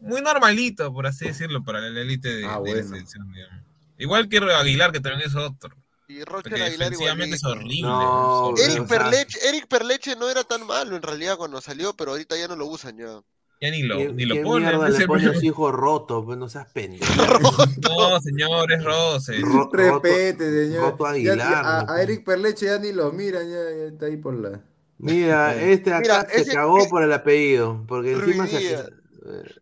muy 0.00 0.20
normalito, 0.20 0.92
por 0.92 1.06
así 1.06 1.26
decirlo, 1.28 1.64
para 1.64 1.80
la 1.80 2.00
élite 2.00 2.28
de, 2.28 2.44
Ah, 2.44 2.48
de 2.48 2.54
la 2.54 2.58
bueno. 2.58 2.88
selección, 2.88 3.32
digamos. 3.32 3.64
Igual 3.96 4.28
que 4.28 4.38
Aguilar, 4.38 4.92
que 4.92 5.00
también 5.00 5.28
es 5.28 5.34
otro. 5.36 5.74
y 6.08 6.24
Roger 6.24 6.42
Porque 6.50 6.62
Aguilar 6.62 6.90
defensivamente 6.90 7.36
es 7.36 7.44
horrible. 7.44 7.82
No, 7.82 8.54
es 8.56 8.60
horrible. 8.60 8.74
Eric 8.74 8.88
Perleche, 8.88 9.38
Eric 9.48 9.66
Perleche 9.68 10.16
no 10.16 10.28
era 10.28 10.42
tan 10.44 10.66
malo 10.66 10.96
en 10.96 11.02
realidad 11.02 11.36
cuando 11.36 11.60
salió, 11.60 11.94
pero 11.94 12.10
ahorita 12.10 12.36
ya 12.36 12.48
no 12.48 12.56
lo 12.56 12.66
usan 12.66 12.98
ya. 12.98 13.20
Ya 13.60 13.70
ni 13.70 13.82
lo, 13.82 13.98
¿Qué, 13.98 14.12
ni 14.14 14.24
lo 14.24 14.34
qué 14.36 14.42
ponen. 14.42 14.68
mierda 14.70 14.88
ese 14.88 14.98
le 15.00 15.06
pone 15.06 15.20
a 15.20 15.24
problema. 15.24 15.40
su 15.40 15.46
hijo 15.46 15.72
roto? 15.72 16.24
Pues 16.24 16.38
no 16.38 16.48
seas 16.48 16.66
pendejo. 16.72 17.04
No, 17.88 18.20
señor, 18.20 18.72
es 18.72 18.82
Rose. 18.82 19.38
Ro- 19.40 19.70
roto- 19.70 19.76
Repete, 19.76 20.66
señor. 20.66 20.92
Roto 20.92 21.06
Aguilar. 21.06 21.36
ya 21.38 21.60
a, 21.78 21.82
¿no? 21.84 21.92
a 21.92 22.02
Eric 22.02 22.24
Perleche 22.24 22.66
ya 22.66 22.78
ni 22.78 22.92
lo 22.92 23.12
miran, 23.12 23.42
ya, 23.48 23.56
ya 23.56 23.84
está 23.92 24.06
ahí 24.06 24.16
por 24.16 24.34
la. 24.34 24.62
Mira, 24.98 25.54
este 25.62 25.92
acá 25.92 26.00
Mira, 26.00 26.28
se 26.30 26.40
ese- 26.40 26.52
cagó 26.54 26.78
ese- 26.78 26.88
por 26.88 27.02
el 27.02 27.12
apellido, 27.12 27.84
porque 27.86 28.12
encima 28.12 28.46
se... 28.46 28.52
Ruidía. 28.56 28.78
eh, 28.80 29.54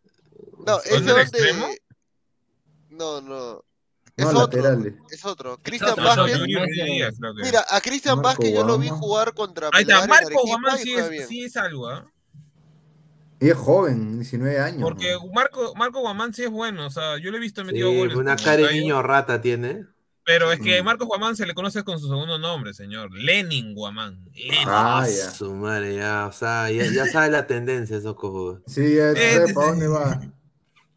No, 0.65 0.79
ese 0.81 0.95
¿Dónde 0.95 1.13
el 1.13 1.19
extremo? 1.19 1.61
donde. 1.63 1.79
No, 2.91 3.21
no. 3.21 3.65
Es 4.17 4.25
No, 4.25 4.31
otro. 4.45 4.61
laterales. 4.63 4.95
Es 5.11 5.25
otro. 5.25 5.59
Cristian 5.63 5.95
No, 5.97 6.11
es 6.11 6.17
no, 6.17 6.23
Vázquez. 6.25 7.15
Mira, 7.45 7.65
a 7.69 7.81
Cristian 7.81 8.21
Vázquez 8.23 8.53
yo 8.53 8.65
lo 8.65 8.79
vi 8.79 8.89
jugar 8.89 9.33
contra 9.35 9.71
Ahí 9.73 9.83
está, 9.83 10.07
Marco 10.07 10.41
Guamán 10.45 10.79
sí 10.79 10.95
es, 10.95 11.29
sí 11.29 11.45
es 11.45 11.57
algo, 11.57 11.89
¿ah? 11.89 12.05
Y 13.41 13.49
es 13.51 13.57
joven, 13.57 14.15
19 14.19 14.59
años. 14.59 14.83
Porque 14.83 15.13
¿no? 15.13 15.33
Marco, 15.33 15.73
Marco 15.77 16.01
Guamán 16.01 16.35
sí 16.35 16.43
es 16.45 16.51
bueno, 16.51 16.87
o 16.87 16.91
sea, 16.91 17.19
yo 17.19 17.31
lo 17.31 17.37
he 17.37 17.41
visto 17.41 17.65
metido 17.65 17.91
sí, 17.91 17.97
goles. 17.99 18.17
una 18.17 18.35
cara 18.37 18.67
de 18.67 18.73
niño 18.73 19.03
rata 19.03 19.41
tiene. 19.41 19.87
Pero 20.25 20.53
es 20.53 20.61
que 20.61 20.83
Mm. 20.83 20.85
Marco 20.85 21.07
Guamán 21.07 21.37
se 21.37 21.47
le 21.47 21.55
conoce 21.55 21.83
con 21.85 21.99
su 21.99 22.07
segundo 22.09 22.39
nombre, 22.39 22.75
señor. 22.75 23.11
Lenin 23.15 23.75
Guamán. 23.75 24.25
Lenin. 24.35 24.59
Ah, 24.67 25.01
Ah, 25.03 25.09
ya. 25.09 25.31
su 25.31 25.55
madre, 25.55 25.97
ya, 25.97 26.27
o 26.27 26.33
sea, 26.33 26.71
ya, 26.71 26.85
ya 26.93 27.07
sabe 27.07 27.31
la 27.31 27.47
tendencia 27.47 27.97
esos 27.97 28.15
cojudos. 28.17 28.61
Sí, 28.67 28.97
ya 28.97 29.13
Eh, 29.13 29.35
sabe 29.37 29.55
para 29.55 29.67
dónde 29.69 29.89
va. 29.89 30.21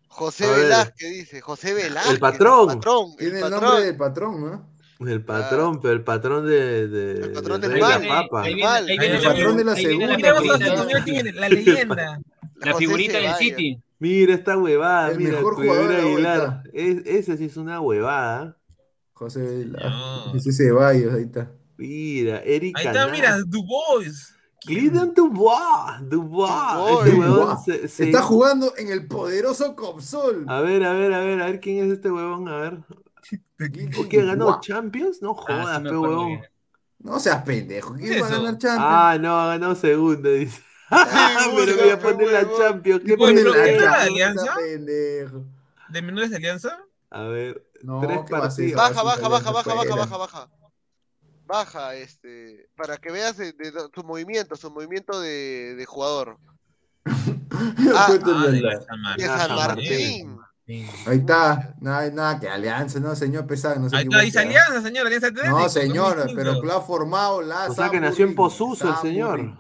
José. 0.10 0.46
Velázquez 0.52 1.10
dice, 1.12 1.40
José 1.42 1.74
Velázquez. 1.74 2.20
patrón. 2.20 2.72
El 2.72 2.76
patrón. 2.78 3.16
Tiene 3.18 3.32
el 3.32 3.36
el 3.38 3.42
patrón. 3.52 3.64
nombre 3.64 3.86
del 3.86 3.96
patrón, 3.98 4.42
¿no? 4.42 4.71
El 5.08 5.24
patrón, 5.26 5.80
pero 5.82 5.94
el 5.94 6.04
patrón 6.04 6.46
de, 6.46 6.88
de, 6.88 7.12
El 7.26 7.32
patrón 7.32 7.60
de 7.62 7.70
del 7.70 7.80
mal. 7.80 8.02
la 8.08 8.22
Papa. 8.22 8.44
Ahí 8.44 8.54
viene, 8.56 8.70
ahí 8.70 8.86
viene 8.98 9.16
El 9.16 9.24
la 9.24 9.30
patrón 9.30 9.58
de 9.58 9.64
la 9.64 9.76
segunda, 9.76 10.08
la 10.18 10.34
pues, 10.36 11.50
leyenda. 11.52 12.22
la 12.56 12.72
José 12.72 12.78
figurita 12.86 13.18
del. 13.20 13.34
City. 13.36 13.82
Mira 14.00 14.34
esta 14.34 14.58
huevada, 14.58 15.12
El 15.12 15.18
mira, 15.18 15.32
mejor 15.34 15.56
jugador 15.56 15.88
de 15.90 15.96
Aguilar. 15.98 16.64
Es, 16.74 17.06
ese 17.06 17.38
sí 17.38 17.46
es 17.46 17.58
una 17.58 17.80
huevada. 17.82 18.58
José 19.14 19.42
Vela. 19.42 19.90
No. 19.90 20.36
Ese 20.36 20.52
Ceballos, 20.52 21.14
ahí 21.14 21.24
está. 21.24 21.52
Mira, 21.78 22.40
Eric 22.44 22.78
Ahí 22.78 22.86
está, 22.88 22.94
Canal. 23.00 23.12
mira, 23.12 23.38
Dubois, 23.46 24.34
Dubois. 24.66 26.10
Dubois. 26.10 27.06
Este 27.08 27.12
Dubois. 27.22 27.64
se- 27.66 27.88
se- 27.88 28.04
Está 28.06 28.22
jugando 28.22 28.74
en 28.78 28.90
el 28.90 29.08
poderoso 29.08 29.76
Copsol. 29.76 30.46
A 30.48 30.62
ver, 30.62 30.84
a 30.84 30.94
ver, 30.94 31.14
a 31.14 31.20
ver, 31.22 31.42
a 31.42 31.46
ver 31.46 31.60
quién 31.60 31.86
es 31.86 31.92
este 31.94 32.12
huevón, 32.12 32.48
a 32.50 32.58
ver. 32.58 32.78
Gigi 33.24 33.88
¿Por 33.88 34.08
qué 34.10 34.26
ganó. 34.26 34.60
Champions? 34.62 35.22
No 35.22 35.32
Ah, 35.32 35.42
jodas, 35.42 35.78
sí 35.78 35.84
bien. 36.26 36.46
No 37.00 37.20
seas 37.20 37.44
pendejo. 37.44 37.94
¿Quién 37.96 38.10
¿Qué 38.10 38.16
es 38.18 38.22
va 38.22 38.28
a 38.28 38.30
ganar 38.30 38.58
Champions? 38.58 38.86
Ah, 38.88 39.18
no, 39.20 39.48
ganó 39.48 39.76
segunda, 39.76 40.30
dice. 40.30 40.62
Pero 40.90 41.78
voy 41.78 41.90
a 41.90 42.00
poner 42.00 42.32
la. 42.32 42.58
Champions. 42.58 43.02
¿Qué 43.06 43.18
poner 43.18 43.46
la? 43.48 44.02
Alianza? 44.02 44.56
Pendejo. 44.56 45.46
¿De 45.90 46.02
menores 46.02 46.30
de 46.30 46.36
alianza? 46.38 46.78
A 47.10 47.24
ver, 47.24 47.66
No, 47.82 48.00
tres 48.02 48.20
partidos. 48.30 48.76
Baja, 48.78 49.04
baja, 49.04 49.28
baja, 49.28 49.52
baja, 49.52 49.74
baja, 49.74 49.96
baja, 49.96 50.18
baja. 50.18 50.50
Baja, 51.46 51.96
este, 51.96 52.70
para 52.78 52.98
que 52.98 53.12
veas 53.12 53.36
de, 53.36 53.52
de- 53.52 53.72
de- 53.72 53.90
su 53.94 54.04
movimiento, 54.04 54.56
su 54.56 54.72
movimiento 54.72 55.20
de, 55.20 55.76
de 55.76 55.86
jugador. 55.86 56.38
Ah, 57.94 58.08
Ah, 58.08 58.12
de 58.48 59.28
San 59.28 59.56
Martín. 59.56 60.40
De 60.72 60.86
Ah. 60.88 61.10
Ahí 61.12 61.18
está. 61.18 61.76
Nada, 61.82 62.10
nada, 62.12 62.40
que 62.40 62.48
Alianza, 62.48 63.00
no, 63.00 63.16
señor 63.16 63.46
Pesado. 63.48 63.80
No 63.80 63.90
se 63.90 63.98
Ahí 63.98 64.04
está, 64.04 64.20
dice. 64.22 64.40
Alianza, 64.40 64.82
señor, 64.82 65.06
Alianza 65.08 65.28
Atlético. 65.28 65.60
No, 65.60 65.70
señor, 65.70 66.16
2015. 66.18 66.36
pero 66.36 66.64
lo 66.64 66.74
ha 66.74 66.82
formado 66.82 67.42
la. 67.42 67.70
O 67.70 67.74
sea 67.74 67.90
que 67.90 68.00
nació 68.00 68.26
en. 68.26 68.36
Posuso 68.36 68.90
el 68.90 68.96
señor. 68.98 69.58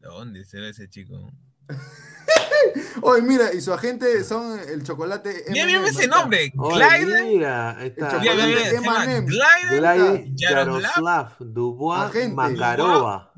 ¿Dónde 0.00 0.44
será 0.44 0.68
ese 0.68 0.88
chico? 0.88 1.30
Oye, 3.02 3.22
mira, 3.22 3.52
y 3.54 3.60
su 3.60 3.72
agente 3.72 4.22
son 4.24 4.58
el 4.58 4.82
chocolate. 4.82 5.44
Mira, 5.50 5.66
mira 5.66 5.86
ese 5.88 6.06
nombre. 6.06 6.52
Oye, 6.58 6.84
Glide. 7.04 7.22
mira, 7.24 7.76
está. 7.84 8.20
M&M. 8.22 9.26
Glide 9.26 9.78
Glide 9.78 10.30
Yaroslav 10.34 11.36
Dubois. 11.38 12.32
Makarova. 12.32 13.32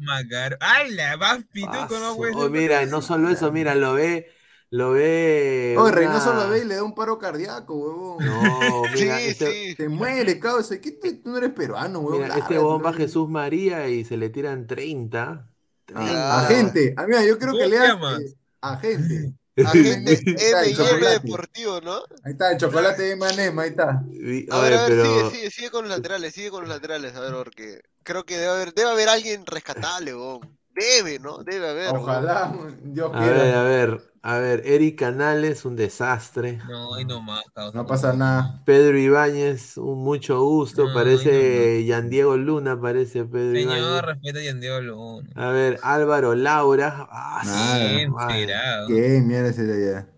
¡Ay, 0.61 0.91
la 0.93 1.17
vas 1.17 1.41
pituco, 1.53 1.99
no, 1.99 2.15
güey! 2.15 2.33
Oh, 2.35 2.49
mira, 2.49 2.85
no 2.87 3.03
solo 3.03 3.29
eso, 3.29 3.53
mira, 3.53 3.75
lo 3.75 3.95
ve, 3.95 4.31
lo 4.71 4.93
ve. 4.93 5.75
Oye, 5.79 5.83
una- 5.83 5.91
Reynoso 5.93 6.35
lo 6.35 6.49
ve 6.49 6.61
y 6.61 6.65
le 6.65 6.77
da 6.77 6.85
un 6.85 6.95
paro 6.95 7.19
cardíaco, 7.19 7.75
huevón. 7.75 8.25
No, 8.25 8.83
mira, 8.95 9.19
Sí, 9.19 9.25
este, 9.27 9.53
sí. 9.53 9.75
Se 9.77 9.89
muere, 9.89 10.39
causa. 10.41 10.81
¿Qué 10.81 10.93
te- 10.93 11.15
tú 11.15 11.31
no 11.31 11.39
eres 11.39 11.51
peruano, 11.51 12.01
huevón? 12.01 12.23
mira, 12.23 12.39
este 12.39 12.59
bomba 12.59 12.91
¿no? 12.93 12.97
Jesús 12.97 13.29
María 13.29 13.89
y 13.89 14.05
se 14.05 14.17
le 14.17 14.31
tiran 14.31 14.67
30. 14.67 15.49
Ah, 15.95 16.41
agente. 16.45 16.95
Ah, 16.97 17.05
mira, 17.07 17.25
yo 17.25 17.37
creo 17.39 17.53
¿Cómo 17.53 17.65
que 17.65 17.69
le 17.69 17.79
hace. 17.79 17.89
llama? 17.89 18.19
Agente. 18.61 19.33
Agente 19.65 20.21
M&M. 20.27 21.09
Deportivo, 21.11 21.81
¿no? 21.81 21.97
Ahí 22.25 22.33
está, 22.33 22.53
el 22.53 22.59
chocolate 22.59 23.03
de 23.03 23.17
Manem, 23.17 23.59
ahí 23.59 23.71
está. 23.71 23.91
A 23.91 24.01
ver, 24.01 24.53
a 24.53 24.61
ver, 24.61 24.81
pero 24.87 25.05
sigue, 25.05 25.31
sigue, 25.31 25.51
sigue 25.51 25.71
con 25.71 25.89
los 25.89 25.91
laterales, 25.97 26.33
sigue 26.33 26.51
con 26.51 26.61
los 26.61 26.69
laterales, 26.69 27.15
a 27.17 27.21
ver, 27.21 27.33
porque 27.35 27.81
creo 28.05 28.25
que 28.25 28.39
debe 28.39 28.53
haber, 28.53 28.73
debe 28.73 28.91
haber 28.91 29.09
alguien 29.09 29.45
rescatable, 29.45 30.15
weón. 30.15 30.41
Debe 30.81 31.19
¿no? 31.19 31.39
Debe 31.45 31.69
haber. 31.71 31.95
Ojalá, 31.95 32.53
Dios 32.83 33.11
A 33.15 33.19
quiera. 33.19 33.35
ver, 33.43 33.55
a 33.55 33.63
ver, 33.65 34.01
a 34.23 34.39
ver, 34.39 34.63
Eric 34.67 34.99
Canales, 34.99 35.65
un 35.65 35.77
desastre. 35.77 36.59
No, 36.69 36.95
ahí 36.95 37.05
no 37.05 37.21
más. 37.21 37.45
No 37.75 37.87
pasa 37.87 38.13
nada. 38.15 38.63
Pedro 38.65 38.99
Ibáñez, 38.99 39.77
un 39.77 40.03
mucho 40.03 40.43
gusto, 40.43 40.87
No, 40.87 40.95
parece 40.95 41.85
Yan 41.85 42.09
Diego 42.11 42.37
Luna, 42.37 42.81
parece 42.81 43.25
Pedro 43.25 43.55
Señor, 43.59 43.79
Ibáñez. 43.79 44.03
respeta 44.03 44.39
a 44.39 44.43
Yandiego 44.43 44.81
Luna. 44.81 45.31
A 45.35 45.51
ver, 45.51 45.79
Álvaro 45.83 46.35
Laura. 46.35 47.07
Ah, 47.11 47.43
¿Quién 47.79 48.13
será? 48.29 48.85
¿Qué? 48.89 49.21
Mira 49.25 49.49
ese 49.49 49.65
de 49.65 49.89
allá. 49.91 50.09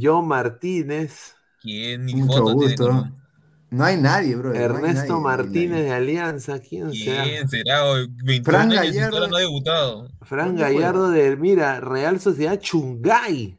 John 0.00 0.28
Martínez. 0.28 1.34
¿Quién? 1.60 2.04
Ni 2.06 2.14
Mucho 2.14 2.38
foto 2.38 2.56
tiene 2.56 2.76
gusto. 2.76 2.88
con- 2.88 3.25
No 3.70 3.84
hay 3.84 3.96
nadie, 3.96 4.36
bro. 4.36 4.50
no 4.50 4.60
Ernesto 4.60 5.20
nadie, 5.20 5.22
Martínez 5.22 5.84
de 5.84 5.92
Alianza, 5.92 6.60
¿quién 6.60 6.92
será? 6.92 7.24
¿Quién 7.24 7.48
será? 7.48 7.84
hoy? 7.84 8.06
21 8.24 8.44
Fran 8.44 8.72
años 8.72 8.94
Gallardo. 8.94 9.28
no 9.28 9.36
ha 9.36 9.40
debutado. 9.40 10.08
Fran 10.22 10.46
¿Dónde 10.56 10.62
Gallardo 10.62 11.10
del 11.10 11.38
Mira, 11.38 11.80
Real 11.80 12.20
Sociedad 12.20 12.60
Chungay. 12.60 13.58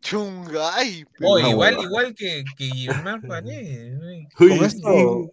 Chungay. 0.00 1.04
Oh, 1.22 1.38
igual, 1.40 1.76
igual 1.82 2.14
que, 2.14 2.44
que 2.56 2.66
Guillermo 2.66 3.18
Con 4.36 4.52
esto, 4.64 5.32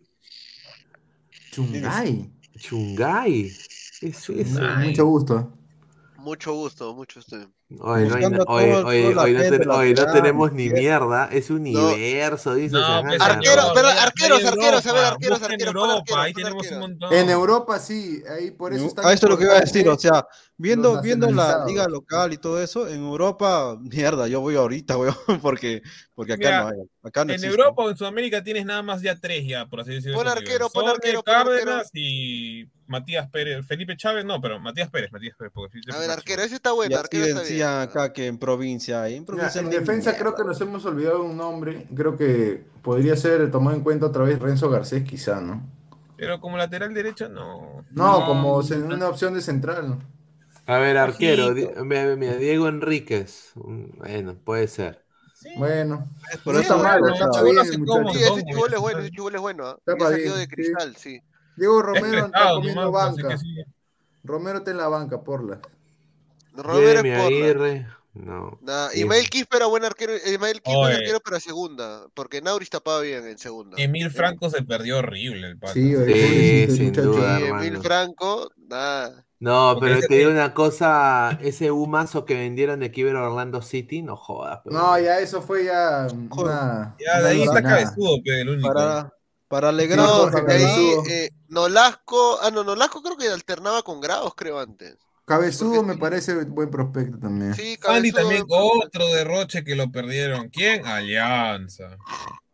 Chungay. 1.51 2.31
Chungay. 2.57 3.51
¿Qué 3.99 4.07
es 4.07 4.29
eso? 4.29 4.59
Ay. 4.61 4.89
Mucho 4.89 5.05
gusto. 5.05 5.57
Mucho 6.17 6.53
gusto, 6.53 6.95
mucho 6.95 7.19
gusto. 7.19 7.51
Oye, 7.79 8.07
no, 8.07 8.43
oye, 8.45 9.15
la 9.15 9.23
oye, 9.23 9.93
no, 9.95 10.11
tenemos 10.13 10.51
ni 10.53 10.69
mierda, 10.69 11.29
es 11.31 11.49
universo, 11.49 12.53
dice. 12.53 12.75
Pues, 12.77 13.17
pero 13.73 13.87
arqueros, 13.89 14.45
arqueros, 14.45 14.85
a 14.85 14.93
ver, 14.93 15.03
Europa, 15.03 15.07
arqueros, 15.07 15.39
en 15.39 15.45
arqueros, 15.45 15.73
pon 15.73 15.81
Europa, 15.81 15.97
arqueros, 15.97 16.19
ahí 16.25 16.33
tenemos 16.33 16.53
un 16.53 16.59
arqueros. 16.59 16.79
montón. 16.79 17.13
En 17.13 17.29
Europa 17.31 17.79
sí, 17.79 18.21
ahí 18.29 18.51
por 18.51 18.71
eso 18.71 18.85
está 18.85 19.09
Ah, 19.09 19.13
esto 19.13 19.25
es 19.25 19.31
lo 19.31 19.37
que 19.39 19.45
iba 19.45 19.57
a 19.57 19.61
decir, 19.61 19.89
o 19.89 19.97
sea, 19.97 20.27
viendo, 20.57 21.01
viendo 21.01 21.27
la 21.31 21.65
liga 21.65 21.87
local 21.87 22.33
y 22.33 22.37
todo 22.37 22.61
eso, 22.61 22.87
en 22.87 23.03
Europa, 23.03 23.75
mierda, 23.81 24.27
yo 24.27 24.41
voy 24.41 24.55
ahorita, 24.55 24.95
weón, 24.99 25.15
porque, 25.41 25.81
porque 26.13 26.33
acá 26.33 26.39
Mira, 26.39 26.61
no 26.61 26.67
hay, 26.67 26.89
acá 27.01 27.25
no 27.25 27.31
En 27.31 27.35
existe. 27.35 27.47
Europa 27.59 27.81
o 27.81 27.89
en 27.89 27.97
Sudamérica 27.97 28.43
tienes 28.43 28.67
nada 28.67 28.83
más 28.83 29.01
ya 29.01 29.19
tres 29.19 29.43
ya, 29.47 29.65
por 29.65 29.79
así 29.81 29.91
decirlo. 29.91 30.17
Pon 30.19 30.27
arquero, 30.27 30.69
pon 30.69 30.87
arquero. 30.87 31.23
Cárdenas 31.23 31.89
y 31.93 32.69
Matías 32.87 33.29
Pérez. 33.29 33.65
Felipe 33.65 33.97
Chávez, 33.97 34.25
no, 34.25 34.39
pero 34.39 34.59
Matías 34.59 34.89
Pérez, 34.89 35.11
Matías 35.11 35.35
Pérez. 35.37 35.51
porque 35.53 35.79
A 35.91 35.97
ver, 35.97 36.11
arquero, 36.11 36.43
ese 36.43 36.55
está 36.55 36.71
bueno, 36.71 36.97
arquero 36.97 37.25
está 37.25 37.41
bien. 37.41 37.54
Decían 37.55 37.81
acá 37.81 38.13
que 38.13 38.27
en 38.27 38.37
provincia, 38.37 39.03
ahí 39.03 39.15
en 39.15 39.25
provincia 39.25 39.59
en 39.59 39.65
no 39.65 39.71
defensa 39.71 40.11
mierda. 40.11 40.19
creo 40.19 40.35
que 40.35 40.43
nos 40.43 40.61
hemos 40.61 40.85
olvidado 40.85 41.23
un 41.23 41.37
nombre. 41.37 41.87
Creo 41.95 42.17
que 42.17 42.63
podría 42.81 43.15
ser 43.15 43.49
tomado 43.51 43.75
en 43.75 43.83
cuenta 43.83 44.05
otra 44.05 44.23
vez 44.23 44.39
Renzo 44.39 44.69
Garcés, 44.69 45.03
quizá, 45.03 45.41
¿no? 45.41 45.61
Pero 46.17 46.39
como 46.39 46.57
lateral 46.57 46.93
derecho, 46.93 47.27
no. 47.29 47.83
No, 47.91 48.25
como 48.25 48.57
una 48.57 49.09
opción 49.09 49.33
de 49.33 49.41
central. 49.41 49.89
¿no? 49.89 49.99
A 50.65 50.77
ver, 50.79 50.97
arquero, 50.97 51.53
mira, 51.83 52.15
mira, 52.15 52.35
Diego 52.35 52.67
Enríquez. 52.67 53.51
Bueno, 53.55 54.35
puede 54.43 54.67
ser. 54.67 55.03
Sí. 55.33 55.49
Bueno, 55.57 56.07
eso 56.31 56.59
está 56.59 56.77
mal. 56.77 57.01
Sí, 57.03 57.49
ese 57.61 58.45
chibol 58.45 58.73
es 58.73 58.79
bueno, 58.79 58.99
ese 58.99 59.11
chibol 59.11 59.35
es 59.35 59.41
bueno. 59.41 59.67
¿ah? 59.67 59.77
Está 59.85 60.09
bien, 60.09 60.35
de 60.35 60.47
cristal, 60.47 60.95
sí. 60.95 61.21
Diego 61.57 61.81
Romero 61.81 62.25
está 62.25 62.51
comiendo 62.53 62.91
banca. 62.91 63.37
Romero 64.23 64.57
está 64.59 64.71
en 64.71 64.77
la 64.77 64.87
banca, 64.87 65.21
porla. 65.21 65.59
Porla. 66.63 67.25
Aguirre. 67.25 67.87
No. 68.13 68.57
Nah, 68.61 68.87
Sí. 68.89 69.01
Ismael 69.01 69.29
Quispe 69.29 69.57
era 69.57 69.65
buen 69.65 69.83
arquero, 69.83 70.15
Ismael 70.15 70.61
Quispe 70.61 70.79
era 70.79 70.95
arquero 70.95 71.19
para 71.19 71.39
segunda, 71.41 72.07
porque 72.13 72.41
Nauris 72.41 72.69
tapaba 72.69 73.01
bien 73.01 73.27
en 73.27 73.37
segunda. 73.37 73.75
Emil 73.77 74.09
Franco 74.09 74.49
se 74.49 74.63
perdió 74.63 74.99
horrible 74.99 75.47
el 75.47 75.57
pato. 75.59 75.73
Sí, 75.73 75.93
Sí, 75.93 76.77
sin 76.77 76.93
duda. 76.93 77.39
Y 77.41 77.43
Emil. 77.43 77.77
Franco, 77.81 78.49
nada. 78.69 79.25
No, 79.37 79.75
Porque 79.77 79.95
pero 79.95 80.07
te 80.07 80.15
digo 80.15 80.31
una 80.31 80.53
cosa, 80.53 81.37
ese 81.41 81.69
humazo 81.71 82.23
que 82.23 82.35
vendieron 82.35 82.79
de 82.79 82.89
Kiber 82.89 83.15
Orlando 83.17 83.61
City, 83.61 84.01
no 84.01 84.15
jodas. 84.15 84.61
pero- 84.63 84.77
No, 84.77 84.97
ya 84.97 85.19
eso 85.19 85.41
fue 85.41 85.65
ya 85.65 86.07
una. 86.31 86.95
Ya, 87.05 87.21
de 87.21 87.29
ahí 87.29 87.43
está 87.43 87.61
cabezudo, 87.61 88.23
pe, 88.23 88.39
el 88.41 88.49
único. 88.49 88.67
Para, 88.73 89.13
para 89.49 89.69
alegrar 89.69 89.99
Sí, 90.07 90.11
No, 90.13 90.17
Jorge 90.31 90.41
de 90.45 90.53
ahí 90.65 90.93
eh, 91.09 91.29
Nolasco, 91.49 92.39
ah 92.41 92.49
no, 92.49 92.63
Nolasco 92.63 93.03
creo 93.03 93.17
que 93.17 93.27
alternaba 93.27 93.83
con 93.83 93.99
Grados, 93.99 94.33
creo 94.35 94.57
antes. 94.57 94.95
Cabezudo 95.25 95.81
me 95.83 95.97
parece 95.97 96.35
buen 96.45 96.69
prospecto 96.69 97.17
también. 97.17 97.53
Sí, 97.55 97.77
Cabezudo, 97.77 98.21
también, 98.21 98.43
otro 98.47 99.07
derroche 99.13 99.63
que 99.63 99.75
lo 99.75 99.91
perdieron. 99.91 100.49
¿Quién? 100.49 100.85
Alianza. 100.85 101.97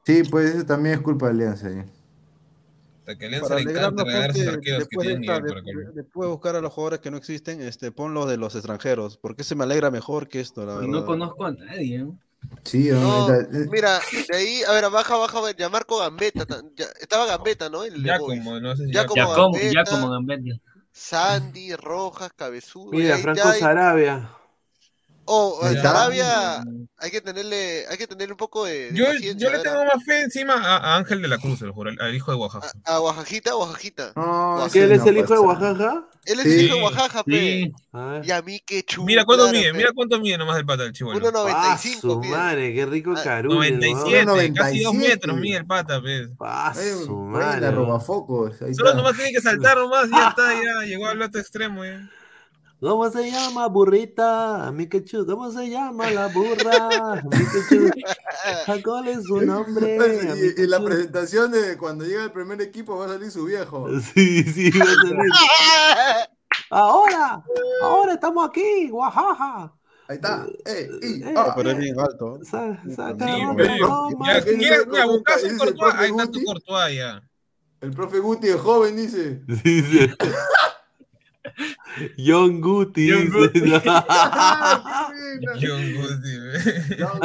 Sí, 0.06 0.24
pues 0.24 0.56
eso 0.56 0.66
también 0.66 0.96
es 0.96 1.02
culpa 1.02 1.26
de 1.28 1.32
Alianza. 1.34 1.68
ahí. 1.68 1.84
Hasta 3.00 3.18
que 3.18 3.26
Alianza 3.26 3.48
para 3.50 3.62
le 3.62 3.72
encanta 3.72 4.04
gente, 4.06 4.50
arqueros 4.50 4.62
que 4.64 4.72
de, 4.72 4.86
tienen 4.88 5.22
esta- 5.24 5.34
nivel 5.40 5.50
para 5.54 5.62
de- 5.62 5.74
colmo. 5.74 5.92
después 5.94 6.28
de 6.28 6.32
buscar 6.32 6.56
a 6.56 6.62
los 6.62 6.72
jugadores 6.74 7.00
que 7.02 7.12
no 7.12 7.18
existen, 7.18 7.62
este, 7.62 7.92
ponlos 7.92 8.30
de 8.30 8.38
los 8.38 8.56
extranjeros, 8.56 9.18
porque 9.18 9.44
se 9.44 9.56
me 9.56 9.64
alegra 9.66 9.92
mejor 9.92 10.30
que 10.30 10.40
esto, 10.40 10.66
la 10.66 10.74
Y 10.74 10.76
verdad. 10.78 10.88
no 10.92 11.06
conozco 11.06 11.46
a 11.46 11.52
nadie. 11.52 12.00
¿no? 12.00 12.18
Sí, 12.64 12.90
No, 12.90 13.34
eh, 13.34 13.48
mira, 13.72 14.00
de 14.32 14.38
ahí, 14.38 14.62
a 14.68 14.72
ver, 14.72 14.90
baja, 14.90 15.16
baja, 15.18 15.38
a 15.38 15.42
ver, 15.42 15.56
ya 15.58 15.70
Marco 15.70 16.00
Gambetta, 16.00 16.46
ya- 16.76 16.86
estaba 17.00 17.26
Gambetta, 17.26 17.70
¿no? 17.70 17.84
El 17.84 18.04
Ya 18.04 18.18
como, 18.18 18.60
no 18.60 18.76
sé 18.76 18.86
si 18.88 18.94
Ya 18.94 19.02
ya 19.02 19.08
como 19.08 19.22
Ya 19.22 19.36
como, 19.36 19.58
ya 19.58 19.62
Gambetta. 19.62 19.92
como 19.92 20.10
Gambetta. 20.10 20.62
Sandy, 20.92 21.76
Rojas, 21.76 22.32
Cabezudo. 22.36 22.92
Mira, 22.92 23.18
Franco 23.18 23.54
Sarabia. 23.54 24.30
Oh, 25.34 25.60
Ahí 25.64 25.76
a 25.76 25.78
está. 25.78 25.92
Sarabia 25.94 26.64
hay 26.98 27.10
que 27.10 27.22
tenerle, 27.22 27.86
hay 27.88 27.98
que 27.98 28.06
tenerle 28.06 28.34
un 28.34 28.38
poco 28.38 28.66
de, 28.66 28.92
de 28.92 28.98
Yo, 28.98 29.06
yo 29.38 29.50
le 29.50 29.60
tengo 29.60 29.84
más 29.86 30.04
fe 30.06 30.22
encima 30.24 30.56
a, 30.56 30.78
a 30.78 30.98
Ángel 30.98 31.22
de 31.22 31.30
la 31.30 31.38
Cruz, 31.38 31.60
se 31.60 31.66
lo 31.66 31.74
juro, 31.74 31.90
al, 31.90 32.00
al 32.02 32.14
hijo 32.14 32.32
de 32.32 32.38
Oaxaca. 32.38 32.72
a, 32.86 32.96
a 32.96 33.00
Oaxajita, 33.00 33.56
Oaxajita. 33.56 34.12
no, 34.16 34.58
¿Qué 34.60 34.66
ese 34.68 34.80
¿Que 34.80 34.84
él 34.86 34.92
es 34.92 35.00
no 35.00 35.08
el 35.10 35.18
hijo 35.20 35.34
de. 35.34 35.40
Oaxaca? 35.40 36.08
Él 36.26 36.40
es 36.42 36.44
Sí. 36.46 36.66
hijo 36.66 36.76
de 36.76 36.84
Oaxaca, 36.84 37.24
pe. 37.24 37.32
Sí, 37.32 37.72
A 37.94 38.06
ver. 38.08 38.26
Y 38.26 38.32
a 38.32 38.42
mí 38.42 38.60
qué 38.66 38.84
chulo. 38.84 39.06
Mira 39.06 39.24
cuánto 39.26 39.46
claro, 39.46 39.58
mide, 39.58 39.72
pe. 39.72 39.78
mira 39.78 39.92
cuánto 39.96 40.20
mide 40.20 40.38
nomás 40.38 40.58
el 40.58 40.66
pata 40.66 40.84
del 40.84 40.92
chivolo. 40.92 41.18
1.95 41.32 42.22
Ah, 42.26 42.28
madre, 42.30 42.74
qué 42.74 42.86
rico 42.86 43.14
Ah, 43.18 43.22
carulo. 43.24 43.56
97, 43.56 44.26
¿no? 44.26 44.36
casi 44.54 44.84
2 44.84 44.94
metros 44.94 45.28
97. 45.28 45.34
mide 45.34 45.58
el 45.58 45.66
pata, 45.66 46.02
pues. 46.02 46.28
Ah, 46.42 46.74
su 46.76 47.16
madre. 47.18 47.72
¿no? 47.72 47.78
robafocos. 47.78 48.58
Solo 48.76 48.94
nomás 48.96 49.16
tiene 49.16 49.32
que 49.32 49.42
saltar 49.42 49.78
nomás 49.78 50.10
ya 50.12 50.28
está, 50.28 50.54
ya 50.54 50.86
llegó 50.86 51.08
al 51.08 51.22
otro 51.22 51.40
extremo. 51.40 51.86
Ya. 51.86 52.08
¿Cómo 52.82 53.08
se 53.12 53.30
llama, 53.30 53.68
burrita? 53.68 54.72
Mi 54.74 54.88
quechu, 54.90 55.24
¿cómo 55.28 55.52
se 55.52 55.70
llama 55.70 56.10
la 56.10 56.28
burra? 56.30 57.22
Mi 57.24 57.46
quechu, 57.46 57.92
¿cuál 58.84 59.08
es 59.08 59.24
su 59.26 59.40
nombre? 59.42 59.98
Y, 60.58 60.64
y 60.64 60.68
la 60.68 60.84
presentación 60.84 61.52
de 61.52 61.78
cuando 61.78 62.06
llega 62.06 62.24
el 62.24 62.32
primer 62.32 62.60
equipo 62.60 62.98
va 62.98 63.06
a 63.06 63.10
salir 63.10 63.30
su 63.30 63.46
viejo. 63.46 63.88
Sí, 64.16 64.42
sí, 64.44 64.72
va 64.72 64.84
a 64.86 64.96
salir. 64.96 66.28
Ahora, 66.72 67.44
ahora 67.84 68.14
estamos 68.14 68.50
aquí, 68.50 68.90
Oaxaca. 68.92 69.72
Ahí 70.08 70.16
está. 70.16 70.48
Eh, 70.66 70.90
y, 71.04 71.24
Eh, 71.24 71.34
ah, 71.38 71.54
Pero 71.56 71.72
es 71.72 71.78
bien 71.78 72.00
alto. 72.00 72.40
Sa- 72.44 72.82
saca 72.96 73.28
Sí, 73.28 73.42
la 73.44 73.54
pero 73.56 73.88
toma. 73.88 74.34
ya, 74.34 74.44
¿Quién 74.44 74.58
¿quieres- 74.60 74.80
es 74.80 74.84
el 74.86 74.88
mira, 74.90 75.04
profe- 75.06 75.08
buscas 75.08 75.44
un 75.44 75.46
ese 75.46 75.48
es 75.48 75.52
el 75.54 75.58
Courtois, 75.60 75.80
profe 75.94 76.04
ahí 76.04 76.10
está 76.10 76.24
tu 76.26 76.32
Guti? 76.32 76.46
Courtois 76.46 76.96
ya. 76.98 77.22
el 77.82 77.92
profe 77.92 78.20
Guti 78.20 78.48
es 78.48 78.56
joven, 78.62 78.96
dice. 78.98 79.42
Sí, 79.64 79.82
sí. 79.84 80.10
John 82.18 82.62
Guti. 82.62 83.08
John 83.10 83.26
dice. 83.26 83.32
Guti. 83.32 83.62
John 85.62 85.82
Guti, 85.94 86.34
John. 86.98 87.22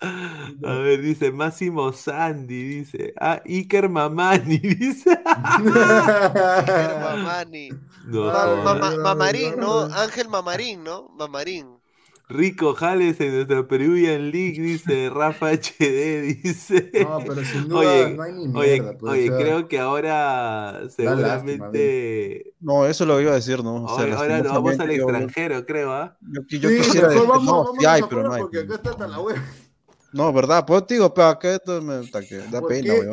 A 0.64 0.74
ver, 0.80 1.00
dice 1.02 1.30
Máximo 1.32 1.92
Sandy, 1.92 2.62
dice. 2.84 3.12
Ah, 3.20 3.40
Iker 3.44 3.88
Mamani, 3.88 4.58
dice. 4.78 5.18
Pero 5.22 6.98
Mamani. 7.00 7.70
No, 8.06 8.24
Ma- 8.32 8.44
Ay, 8.44 8.56
ma- 8.64 8.74
ma- 8.74 8.88
ay, 8.90 8.98
Mamarín, 8.98 9.60
¿no? 9.60 9.88
Ángel 9.92 10.28
Mamarín, 10.28 10.82
¿no? 10.84 11.08
Mamarín. 11.16 11.79
Rico 12.30 12.74
Jales 12.74 13.20
en 13.20 13.34
nuestra 13.34 13.66
Peruvian 13.66 14.30
League, 14.30 14.60
dice 14.62 15.10
Rafa 15.14 15.50
HD, 15.50 16.22
dice. 16.42 16.90
No, 17.02 17.18
pero 17.26 17.44
sin 17.44 17.68
duda 17.68 17.80
Oye, 17.80 18.14
no 18.14 18.22
hay 18.22 18.32
ni 18.32 18.56
Oye, 18.56 18.82
pues, 18.98 19.12
oye, 19.12 19.30
o 19.30 19.36
sea, 19.36 19.44
creo 19.44 19.68
que 19.68 19.78
ahora 19.80 20.82
seguramente. 20.88 22.54
No, 22.60 22.86
eso 22.86 23.04
lo 23.04 23.20
iba 23.20 23.32
a 23.32 23.34
decir, 23.34 23.64
¿no? 23.64 23.84
O 23.84 23.88
sea, 23.88 24.04
Ahora, 24.04 24.16
ahora 24.16 24.38
nos 24.42 24.52
vamos 24.52 24.78
al 24.78 24.90
extranjero, 24.90 25.66
creo, 25.66 25.92
¿ah? 25.92 26.16
Yo, 26.20 26.42
yo 26.46 26.68
sí, 26.68 26.76
quisiera 26.76 27.08
mejor 27.08 27.14
decir, 27.14 27.28
vamos, 27.28 27.44
no, 27.44 27.64
vamos 27.64 27.76
sí 27.80 27.86
hay, 27.86 28.02
pero 28.08 28.22
no 28.22 28.32
hay. 28.32 28.42
porque 28.42 28.58
acá 28.60 28.74
está 28.74 28.96
tan 28.96 29.10
la 29.10 29.20
web. 29.20 29.36
No, 30.12 30.32
¿verdad? 30.32 30.64
Pues 30.66 30.84
digo, 30.88 31.14
pero 31.14 31.28
acá 31.28 31.54
esto 31.54 31.80
me 31.80 32.00
que 32.10 32.38
da. 32.38 32.60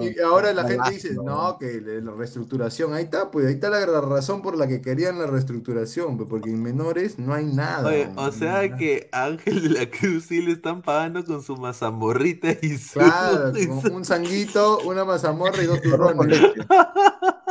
Y 0.03 0.19
ahora 0.19 0.52
la 0.52 0.68
gente 0.68 0.90
dice, 0.90 1.14
no, 1.14 1.57
que 1.60 1.80
la 1.82 2.11
reestructuración, 2.11 2.94
ahí 2.94 3.03
está, 3.03 3.30
pues 3.30 3.45
ahí 3.45 3.53
está 3.53 3.69
la, 3.69 3.86
la 3.86 4.02
razón 4.02 4.41
por 4.41 4.57
la 4.57 4.68
que 4.68 4.82
querían 4.82 5.19
la 5.19 5.28
reestructuración, 5.28 6.18
pues, 6.18 6.28
porque 6.28 6.49
en 6.49 6.61
menores 6.64 7.19
no 7.19 7.34
hay 7.34 7.45
nada. 7.45 7.88
Oye, 7.88 8.10
o 8.15 8.26
no 8.26 8.32
sea 8.32 8.64
nada. 8.64 8.78
que 8.78 9.10
Ángel 9.11 9.61
de 9.61 9.69
la 9.80 9.90
Cruz 9.90 10.26
sí 10.26 10.41
le 10.41 10.53
están 10.53 10.82
pagando 10.82 11.24
con 11.24 11.44
su 11.44 11.56
mazamorrita 11.56 12.49
y 12.61 12.78
su. 12.78 12.99
Claro, 12.99 13.52
y 13.57 13.68
con 13.68 13.82
su- 13.82 13.94
un 13.94 14.03
sanguito, 14.06 14.80
una 14.80 15.06
mazamorra 15.06 15.61
y 15.61 15.68
dos 15.68 15.80
con 15.82 15.91
turrones. 15.91 16.41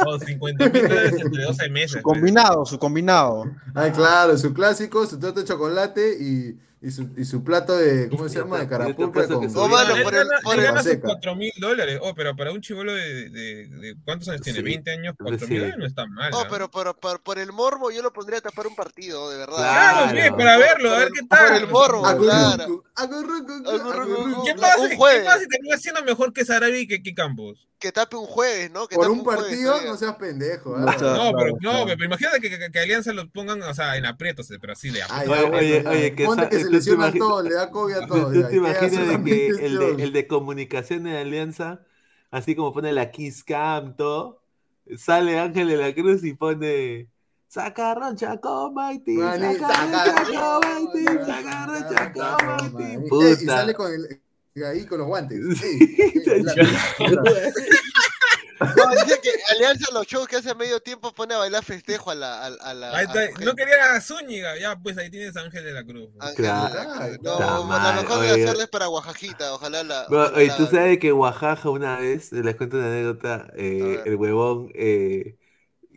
Oh, 0.04 0.18
50 0.18 0.68
mil 0.70 0.82
dólares 0.88 1.14
entre 1.20 1.42
12 1.44 1.68
meses. 1.70 1.92
Su 1.92 2.02
combinado, 2.02 2.66
su 2.66 2.78
combinado. 2.78 3.44
Ay, 3.74 3.92
claro, 3.92 4.36
su 4.36 4.52
clásico, 4.52 5.06
su 5.06 5.18
torta 5.18 5.40
de 5.40 5.46
chocolate 5.46 6.16
y, 6.20 6.58
Y 6.86 6.92
su, 6.92 7.10
y 7.16 7.24
su 7.24 7.42
plato 7.42 7.76
de, 7.76 8.08
¿cómo 8.08 8.28
se 8.28 8.38
llama? 8.38 8.60
De 8.60 8.68
carapulcra 8.68 9.26
con... 9.26 9.44
Oh, 9.56 9.66
mano, 9.68 10.04
por 10.04 10.14
el, 10.14 10.28
por 10.44 10.56
el, 10.56 10.82
sus 10.84 10.98
4 11.02 11.34
mil 11.34 11.50
dólares. 11.58 11.98
Oh, 12.00 12.14
pero 12.14 12.36
para 12.36 12.52
un 12.52 12.60
chivolo 12.60 12.94
de, 12.94 13.28
de, 13.28 13.66
de, 13.66 13.96
¿cuántos 14.04 14.28
años 14.28 14.42
tiene? 14.42 14.60
¿20 14.60 14.92
años? 14.92 15.14
4 15.18 15.48
mil 15.48 15.58
dólares 15.62 15.78
no 15.80 15.86
está 15.86 16.06
mal. 16.06 16.30
No, 16.30 16.42
¿eh? 16.42 16.46
pero 16.48 16.70
por, 16.70 16.96
por, 17.00 17.20
por, 17.24 17.40
el 17.40 17.50
morbo 17.52 17.90
yo 17.90 18.02
lo 18.02 18.12
pondría 18.12 18.38
a 18.38 18.42
tapar 18.42 18.68
un 18.68 18.76
partido, 18.76 19.28
de 19.32 19.36
verdad. 19.36 19.56
Claro, 19.56 20.12
bien, 20.12 20.36
para 20.36 20.58
verlo, 20.58 20.94
a 20.94 20.98
ver 21.00 21.08
qué 21.10 21.26
tal. 21.26 21.48
Por 21.48 21.56
el 21.56 21.68
morbo, 21.68 22.02
claro. 22.18 22.84
¿Qué 24.44 24.54
pasa, 24.54 24.88
¿Qué 24.88 24.96
pasa 24.96 25.40
si 25.40 25.48
termina 25.48 25.78
siendo 25.78 26.04
mejor 26.04 26.32
que 26.32 26.44
Sarabi 26.44 26.78
y 26.78 26.86
que, 26.86 27.02
que 27.02 27.14
Campos? 27.14 27.66
Que 27.78 27.92
tape 27.92 28.16
un 28.16 28.24
jueves, 28.24 28.70
¿no? 28.70 28.88
Que 28.88 28.96
por 28.96 29.10
un, 29.10 29.18
un 29.18 29.24
partido 29.24 29.72
jueves, 29.72 29.90
no 29.90 29.96
seas 29.98 30.16
pendejo. 30.16 30.78
¿eh? 30.78 30.80
No, 30.80 31.32
pero, 31.36 31.56
no, 31.60 31.84
pero 31.86 32.04
imagínate 32.04 32.40
que, 32.40 32.48
que, 32.48 32.70
que, 32.70 32.78
Alianza 32.78 33.12
lo 33.12 33.28
pongan, 33.30 33.62
o 33.62 33.74
sea, 33.74 33.96
en 33.98 34.06
aprietos, 34.06 34.50
pero 34.60 34.72
así 34.72 34.88
de 34.88 35.02
Ay, 35.10 35.28
oye, 35.28 35.86
oye, 35.86 36.14
que, 36.14 36.24
Ponte 36.24 36.48
que 36.48 36.60
se 36.60 36.70
lesiona 36.70 37.12
todo, 37.12 37.42
le 37.42 37.54
da 37.54 37.70
COVID 37.70 37.94
a 37.94 38.06
todo. 38.06 38.32
¿Tú 38.32 38.48
te 38.48 38.56
imaginas 38.56 39.22
que 39.22 39.48
el 39.48 39.78
de, 39.78 40.04
el 40.04 40.12
de 40.12 40.26
comunicación 40.26 41.04
de 41.04 41.18
Alianza, 41.18 41.80
así 42.30 42.56
como 42.56 42.72
pone 42.72 42.92
la 42.92 43.10
Kiss 43.10 43.44
Cam, 43.44 43.94
todo, 43.94 44.42
sale 44.96 45.38
Ángel 45.38 45.68
de 45.68 45.76
la 45.76 45.94
Cruz 45.94 46.24
y 46.24 46.32
pone... 46.32 47.10
Sacaron 47.48 48.16
Chaco 48.16 48.72
Mighty, 48.72 49.18
sacaron 49.18 49.56
Chaco 49.58 50.60
Mighty, 50.62 51.04
sacaron 51.24 51.94
Chaco 51.94 52.72
Mighty. 52.72 53.08
Puta. 53.08 53.30
Y 53.30 53.36
sale 53.36 53.74
con 53.74 53.92
el, 53.92 54.20
ahí 54.64 54.86
con 54.86 54.98
los 54.98 55.06
guantes. 55.06 55.40
Sí, 55.60 55.78
No, 58.58 58.90
dice 58.90 59.20
que 59.22 59.30
Alianza 59.52 59.92
los 59.92 60.06
shows 60.06 60.26
que 60.26 60.36
hace 60.36 60.54
medio 60.54 60.80
tiempo 60.80 61.12
pone 61.12 61.34
a 61.34 61.38
bailar 61.38 61.62
festejo 61.62 62.10
a 62.10 62.14
la. 62.14 62.42
A, 62.42 62.46
a 62.46 62.74
la 62.74 62.96
ahí 62.96 63.04
está, 63.04 63.20
a 63.20 63.44
no 63.44 63.54
quería 63.54 63.94
a 63.94 64.00
Zúñiga, 64.00 64.58
ya 64.58 64.78
pues 64.78 64.96
ahí 64.96 65.10
tienes 65.10 65.36
a 65.36 65.42
Ángel 65.42 65.62
de 65.62 65.72
la 65.72 65.84
Cruz. 65.84 66.08
Ángel 66.18 66.36
claro, 66.36 67.18
Cruz. 67.18 67.22
No, 67.22 67.66
lo 67.66 68.02
mejor 68.02 68.20
de 68.22 68.30
hacerles 68.30 68.68
para 68.68 68.88
Oaxajita, 68.88 69.52
ojalá 69.52 69.82
la. 69.82 70.06
Bueno, 70.08 70.24
ojalá... 70.28 70.56
Tú 70.56 70.66
sabes 70.66 70.98
que 70.98 71.12
Oaxaca 71.12 71.68
una 71.68 71.98
vez, 71.98 72.32
les 72.32 72.56
cuento 72.56 72.78
una 72.78 72.86
anécdota, 72.86 73.52
eh, 73.56 74.00
el 74.06 74.16
huevón 74.16 74.70
eh, 74.74 75.36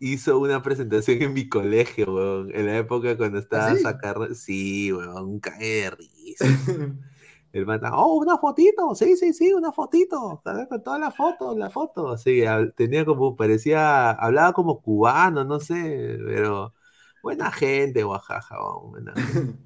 hizo 0.02 0.38
una 0.38 0.62
presentación 0.62 1.22
en 1.22 1.34
mi 1.34 1.48
colegio, 1.48 2.14
huevón, 2.14 2.52
en 2.54 2.66
la 2.66 2.78
época 2.78 3.16
cuando 3.16 3.40
estaba 3.40 3.68
¿Ah, 3.68 3.76
sí? 3.76 3.84
sacando. 3.84 4.36
Sí, 4.36 4.92
huevón, 4.92 5.40
cae 5.40 5.66
de 5.66 5.90
risa. 5.92 6.46
El 7.52 7.66
mata, 7.66 7.96
oh, 7.96 8.16
una 8.20 8.38
fotito, 8.38 8.94
sí, 8.94 9.18
sí, 9.18 9.34
sí, 9.34 9.54
una 9.54 9.72
fotito, 9.72 10.42
con 10.70 10.84
todas 10.84 11.00
las 11.00 11.16
fotos, 11.16 11.58
la 11.58 11.70
foto, 11.72 12.16
sí, 12.18 12.44
tenía 12.76 13.06
como, 13.06 13.36
parecía, 13.36 14.12
hablaba 14.12 14.54
como 14.54 14.82
cubano, 14.82 15.44
no 15.44 15.60
sé, 15.60 16.18
pero 16.26 16.76
buena 17.24 17.52
gente, 17.52 18.04
Oaxaca, 18.04 18.56
oh, 18.62 18.90
buena 18.90 19.14
gente. 19.16 19.58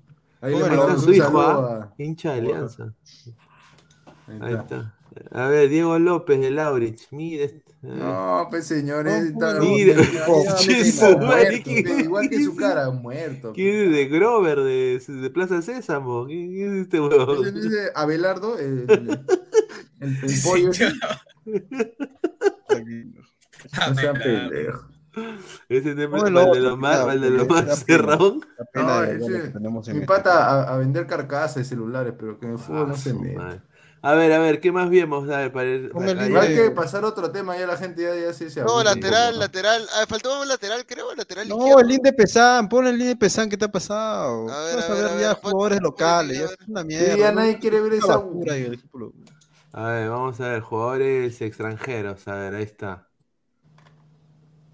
Ahí 0.42 0.54
Ahí 0.56 0.62
está 0.62 0.98
su 0.98 1.14
hijo, 1.14 1.94
hincha 1.98 2.34
de 2.34 2.40
alianza. 2.40 2.94
Ahí 4.28 4.36
está. 4.38 4.46
Ahí 4.46 4.54
está. 4.56 4.94
A 5.32 5.48
ver, 5.48 5.70
Diego 5.70 6.00
López 6.00 6.40
de 6.40 6.52
Laurich, 6.52 7.08
mire. 7.12 7.64
No, 7.84 8.48
pues 8.50 8.66
señores, 8.66 9.26
está 9.26 9.60
mire, 9.60 9.94
igual 12.00 12.30
que 12.30 12.42
su 12.42 12.56
cara, 12.56 12.90
muerto. 12.92 13.52
¿Quién 13.52 13.76
es 13.76 13.92
de 13.92 14.08
Grover, 14.08 14.62
de, 14.62 15.04
de 15.06 15.30
Plaza 15.30 15.62
Sésamo? 15.62 16.26
¿Quién 16.26 16.78
es 16.78 16.84
este 16.84 17.02
huevón? 17.02 17.44
¿Quién 17.44 17.58
es 17.58 17.92
Abelardo? 17.94 18.58
El, 18.58 18.86
el, 18.90 19.26
el, 20.00 20.18
el 20.24 20.42
pollo. 20.46 20.72
no 23.90 23.96
sean 23.96 24.16
pendejos. 24.16 24.86
Ese 25.68 25.94
tema 25.94 26.20
es 26.20 26.24
el 26.24 26.34
de 26.34 26.60
lo 26.62 26.78
más, 26.78 27.14
el 27.14 27.22
de 27.22 27.30
lo 27.32 27.46
más 27.46 27.84
cerrado. 27.86 28.40
No, 28.74 29.04
ese, 29.04 29.94
mi 29.94 30.06
pata 30.06 30.46
a, 30.46 30.74
a, 30.74 30.78
vender 30.78 31.06
carcasas 31.06 31.56
de 31.56 31.66
celulares, 31.66 32.14
pero 32.18 32.40
que 32.40 32.46
en 32.46 32.54
el 32.54 32.60
fútbol 32.60 32.88
no 32.88 32.96
se 32.96 33.14
mete. 33.14 33.62
A 34.04 34.14
ver, 34.16 34.32
a 34.34 34.40
ver, 34.40 34.60
¿qué 34.62 34.72
más 34.72 34.90
vimos? 34.90 35.30
A 35.30 35.38
ver, 35.40 35.52
para 35.52 35.68
el, 35.70 35.90
para 35.92 36.12
Igual 36.20 36.52
que 36.52 36.72
pasar 36.72 37.06
otro 37.06 37.32
tema, 37.32 37.58
ya 37.58 37.68
la 37.68 37.78
gente 37.78 38.02
ya, 38.04 38.16
ya 38.16 38.34
se, 38.34 38.50
se 38.50 38.62
No, 38.68 38.82
lateral, 38.84 39.38
lateral. 39.38 39.88
Ah, 39.94 40.08
faltaba 40.08 40.42
un 40.42 40.48
lateral, 40.48 40.86
creo, 40.88 41.14
lateral 41.16 41.52
No, 41.52 41.58
izquierdo. 41.58 41.80
el 41.80 41.88
link 41.88 42.04
de 42.04 42.14
Pesan, 42.14 42.70
pon 42.70 42.88
el 42.88 42.98
link 42.98 43.10
de 43.10 43.16
Pesan, 43.18 43.50
¿qué 43.50 43.58
te 43.58 43.66
ha 43.66 43.72
pasado? 43.72 44.56
A 44.56 44.62
ver, 44.66 44.78
Vas 44.78 44.90
a 44.90 44.90
a 44.90 44.96
ver, 44.96 45.06
a 45.08 45.16
ya 45.18 45.36
ver, 45.36 45.36
jugadores 45.36 45.82
pon- 45.82 45.82
locales, 45.82 46.38
ya 46.40 46.46
es 46.46 46.68
una 46.68 46.84
Sí, 46.88 47.18
mierda. 47.18 47.18
ya 47.18 47.32
nadie 47.32 47.60
quiere 47.60 47.82
ver 47.82 47.94
esa 47.94 48.18
basura 48.18 48.58
y 48.58 48.64
el 48.64 48.74
equipo 48.76 48.98
lo- 49.00 49.14
A 49.74 49.84
ver, 49.88 50.10
vamos 50.10 50.40
a 50.42 50.50
ver, 50.50 50.62
jugadores 50.62 51.42
extranjeros. 51.42 52.28
A 52.28 52.36
ver, 52.36 52.56
ahí 52.56 52.64
está. 52.64 53.10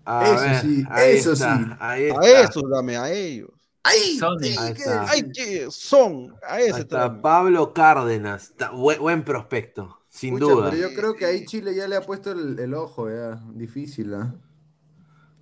A 0.06 0.35
Eso 0.35 0.53
ver, 0.64 0.65
sí, 0.65 0.89
ahí 0.89 1.18
eso 1.18 1.35
está, 1.35 1.35
sí. 1.35 1.77
Ahí 1.80 2.06
está. 2.06 2.39
A 2.39 2.41
esos, 2.43 2.64
dame, 2.69 2.97
a 2.97 3.11
ellos. 3.11 3.49
¡Ay! 3.84 4.18
Son- 4.18 4.39
sí, 4.39 4.56
Ahí 4.57 4.73
¿qué 4.73 4.81
está. 4.81 5.01
decir? 5.01 5.23
Ay, 5.26 5.31
que 5.31 5.72
son, 5.72 6.35
a 6.47 6.53
Ahí 6.56 6.65
ese 6.68 6.81
está. 6.81 7.22
Pablo 7.22 7.73
Cárdenas. 7.73 8.49
Está- 8.51 8.72
buen, 8.72 8.99
buen 8.99 9.23
prospecto, 9.23 9.99
sin 10.10 10.38
Pucha, 10.38 10.45
duda. 10.53 10.69
Pero 10.72 10.89
yo 10.89 10.95
creo 10.95 11.15
que 11.15 11.26
ahí 11.26 11.45
Chile 11.45 11.73
ya 11.76 11.88
le 11.88 11.95
ha 11.95 12.01
puesto 12.01 12.31
el, 12.31 12.60
el 12.60 12.73
ojo, 12.73 13.10
ya. 13.10 13.39
Difícil, 13.53 14.14
¿ah? 14.14 14.35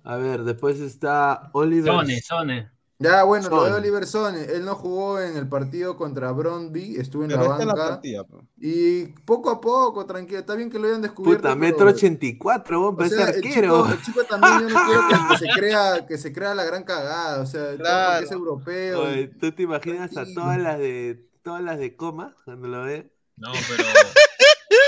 A 0.04 0.16
ver, 0.16 0.44
después 0.44 0.80
está 0.80 1.50
Oliver. 1.52 1.92
Sone, 1.92 2.20
Sone. 2.20 2.70
Ya, 3.00 3.22
bueno, 3.22 3.48
lo 3.48 3.62
de 3.62 3.70
Son. 3.70 3.78
Oliver 3.80 4.06
Sone, 4.06 4.44
él 4.44 4.64
no 4.64 4.74
jugó 4.74 5.20
en 5.20 5.36
el 5.36 5.48
partido 5.48 5.96
contra 5.96 6.32
Brondby, 6.32 6.96
estuvo 6.96 7.22
en 7.22 7.28
Pero 7.28 7.42
la 7.42 7.48
banca. 7.74 8.00
pues. 8.28 8.42
y 8.56 9.06
poco 9.24 9.50
a 9.50 9.60
poco, 9.60 10.04
tranquilo, 10.04 10.40
está 10.40 10.56
bien 10.56 10.68
que 10.68 10.80
lo 10.80 10.88
hayan 10.88 11.02
descubierto. 11.02 11.42
Puta, 11.42 11.50
pero- 11.50 11.60
metro 11.60 11.86
84, 11.90 12.80
vos 12.92 13.06
o 13.06 13.08
sea, 13.08 13.28
el 13.28 13.36
arquero. 13.36 13.82
chico, 13.84 13.88
el 13.92 14.02
chico 14.02 14.24
también 14.24 14.68
yo 14.68 14.68
no 14.74 14.84
quiero 14.86 15.02
que, 15.08 15.14
que 15.28 15.38
se 15.38 15.46
crea, 15.60 16.06
que 16.06 16.18
se 16.18 16.32
crea 16.32 16.54
la 16.56 16.64
gran 16.64 16.82
cagada, 16.82 17.40
o 17.40 17.46
sea, 17.46 17.76
Claro. 17.76 18.10
porque 18.14 18.24
es 18.24 18.32
europeo. 18.32 19.02
Oye, 19.02 19.28
¿Tú 19.28 19.52
te 19.52 19.62
imaginas 19.62 20.16
a 20.16 20.24
todas 20.34 20.58
las 20.58 20.78
de 20.78 21.24
todas 21.44 21.62
las 21.62 21.78
de 21.78 21.94
coma 21.94 22.34
cuando 22.44 22.66
lo 22.66 22.82
ve? 22.82 23.12
No, 23.36 23.52
pero. 23.68 23.84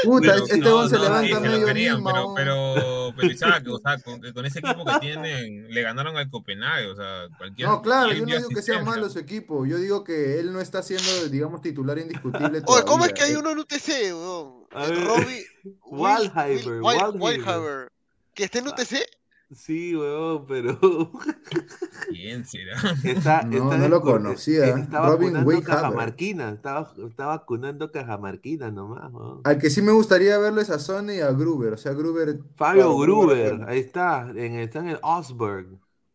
Puta, 0.05 0.32
pero- 0.32 0.44
este 0.44 0.59
no, 0.59 0.89
se 0.89 0.97
no, 0.97 1.02
levanta 1.02 1.36
sí, 1.36 1.43
medio 1.43 1.66
querían, 1.66 1.97
Lima, 1.97 2.12
pero, 2.12 2.35
pero, 2.35 3.12
pero 3.16 3.32
Isaac, 3.32 3.64
o 3.68 3.78
sea, 3.78 3.98
con, 3.98 4.20
con 4.32 4.47
ese 4.47 4.60
equipo 4.60 4.85
que 4.85 4.98
tienen, 5.01 5.72
le 5.72 5.82
ganaron 5.82 6.16
al 6.16 6.28
Copenhague, 6.31 6.86
o 6.86 6.97
sea, 6.97 7.28
cualquier. 7.36 7.68
No, 7.68 7.82
claro, 7.82 8.10
¿quién 8.10 8.27
yo 8.27 8.35
no 8.35 8.36
digo 8.36 8.48
que 8.51 8.62
sea 8.62 8.82
malo 8.82 9.09
su 9.10 9.18
equipo, 9.18 9.66
yo 9.66 9.78
digo 9.78 10.05
que 10.05 10.39
él 10.40 10.52
no 10.52 10.60
está 10.60 10.82
siendo, 10.82 11.28
digamos, 11.28 11.60
titular 11.60 11.98
indiscutible. 11.98 12.62
Oye, 12.66 12.85
¿cómo 12.85 13.05
es 13.05 13.12
que 13.12 13.22
hay 13.22 13.35
uno 13.35 13.51
en 13.51 13.59
UTC, 13.59 13.89
weón? 14.12 14.64
Robbie. 14.70 15.44
Waldheimer, 15.85 16.81
Waldheimer. 16.81 17.93
¿Que 18.35 18.44
está 18.44 18.60
en 18.60 18.68
UTC? 18.68 19.19
Sí, 19.52 19.97
weón, 19.97 20.47
pero 20.47 20.78
¿Quién 22.09 22.44
será? 22.44 22.77
está, 23.05 23.43
No, 23.43 23.64
está 23.64 23.78
no 23.78 23.89
lo 23.89 24.01
conocía. 24.01 24.66
Está 24.66 25.09
Robin 25.09 25.32
vacunando 25.32 25.62
cajamarquina, 25.62 26.51
está, 26.51 26.93
está 27.09 27.27
vacunando 27.27 27.90
cajamarquina 27.90 28.70
nomás, 28.70 29.12
weón. 29.12 29.40
Al 29.44 29.59
que 29.59 29.70
sí 29.70 29.82
me 29.82 29.90
gustaría 29.93 30.39
verlo 30.39 30.60
es 30.60 30.70
a 30.70 30.78
Sony 30.78 31.14
y 31.16 31.20
a 31.20 31.32
Gruber, 31.32 31.72
o 31.72 31.77
sea, 31.77 31.93
Gruber. 31.93 32.39
Fabio 32.56 32.97
Gruber, 32.97 33.64
ahí 33.66 33.81
está, 33.81 34.31
en, 34.31 34.55
está 34.60 34.78
en 34.78 34.89
el 34.90 34.98
Osberg. 35.02 35.66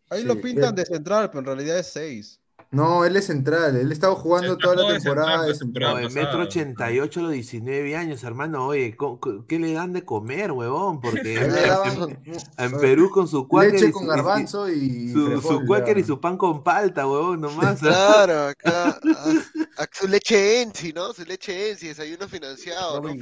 Ahí 0.09 0.21
Sí, 0.21 0.27
lo 0.27 0.39
pintan 0.39 0.75
de 0.75 0.85
central, 0.85 1.29
pero 1.29 1.39
en 1.39 1.45
realidad 1.45 1.79
es 1.79 1.87
6. 1.87 2.39
No, 2.71 3.05
él 3.05 3.15
es 3.15 3.25
central, 3.27 3.75
él 3.77 3.91
estaba 3.91 4.15
jugando 4.15 4.53
Él 4.53 4.57
toda 4.59 4.75
la 4.75 4.81
jugó 4.81 4.93
de 4.93 4.99
temporada 4.99 5.27
central, 5.37 5.53
de 5.53 5.59
temporada 5.59 5.93
central. 5.93 6.13
No, 6.13 6.19
en 6.19 6.25
metro 6.25 6.41
88 6.43 7.19
a 7.19 7.23
los 7.23 7.31
19 7.31 7.95
años, 7.95 8.23
hermano, 8.23 8.67
oye, 8.67 8.95
¿co- 8.95 9.19
co- 9.19 9.45
¿qué 9.47 9.59
le 9.59 9.73
dan 9.73 9.93
de 9.93 10.03
comer, 10.03 10.51
huevón? 10.51 10.99
Porque 10.99 11.35
en 12.57 12.71
Perú 12.79 13.09
con 13.09 13.27
su 13.27 13.47
cuáquer 13.47 13.73
leche 13.73 13.87
y 13.87 13.91
con 13.91 14.03
su- 14.03 14.07
garbanzo 14.09 14.69
y 14.69 15.09
su, 15.11 15.41
cuáquer 15.65 15.97
y 15.97 16.03
su 16.03 16.19
pan 16.19 16.37
con 16.37 16.63
palta, 16.63 17.07
huevón, 17.07 17.41
nomás. 17.41 17.79
Claro, 17.79 18.47
acá. 18.49 18.99
a- 19.77 19.83
a- 19.83 19.87
su 19.91 20.07
leche 20.07 20.61
Ensi, 20.61 20.91
¿no? 20.93 21.13
Su 21.13 21.23
leche 21.23 21.71
Ensi, 21.71 21.87
desayuno 21.87 22.27
financiado, 22.27 23.01
¿no? 23.01 23.15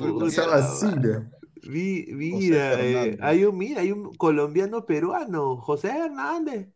Basura. 0.48 1.30
Vi- 1.66 2.08
mira, 2.12 2.74
eh, 2.82 3.18
hay 3.22 3.46
un, 3.46 3.58
mira, 3.58 3.82
hay 3.82 3.92
un 3.92 4.14
colombiano 4.16 4.86
peruano, 4.86 5.58
José 5.58 5.90
Hernández. 5.90 6.68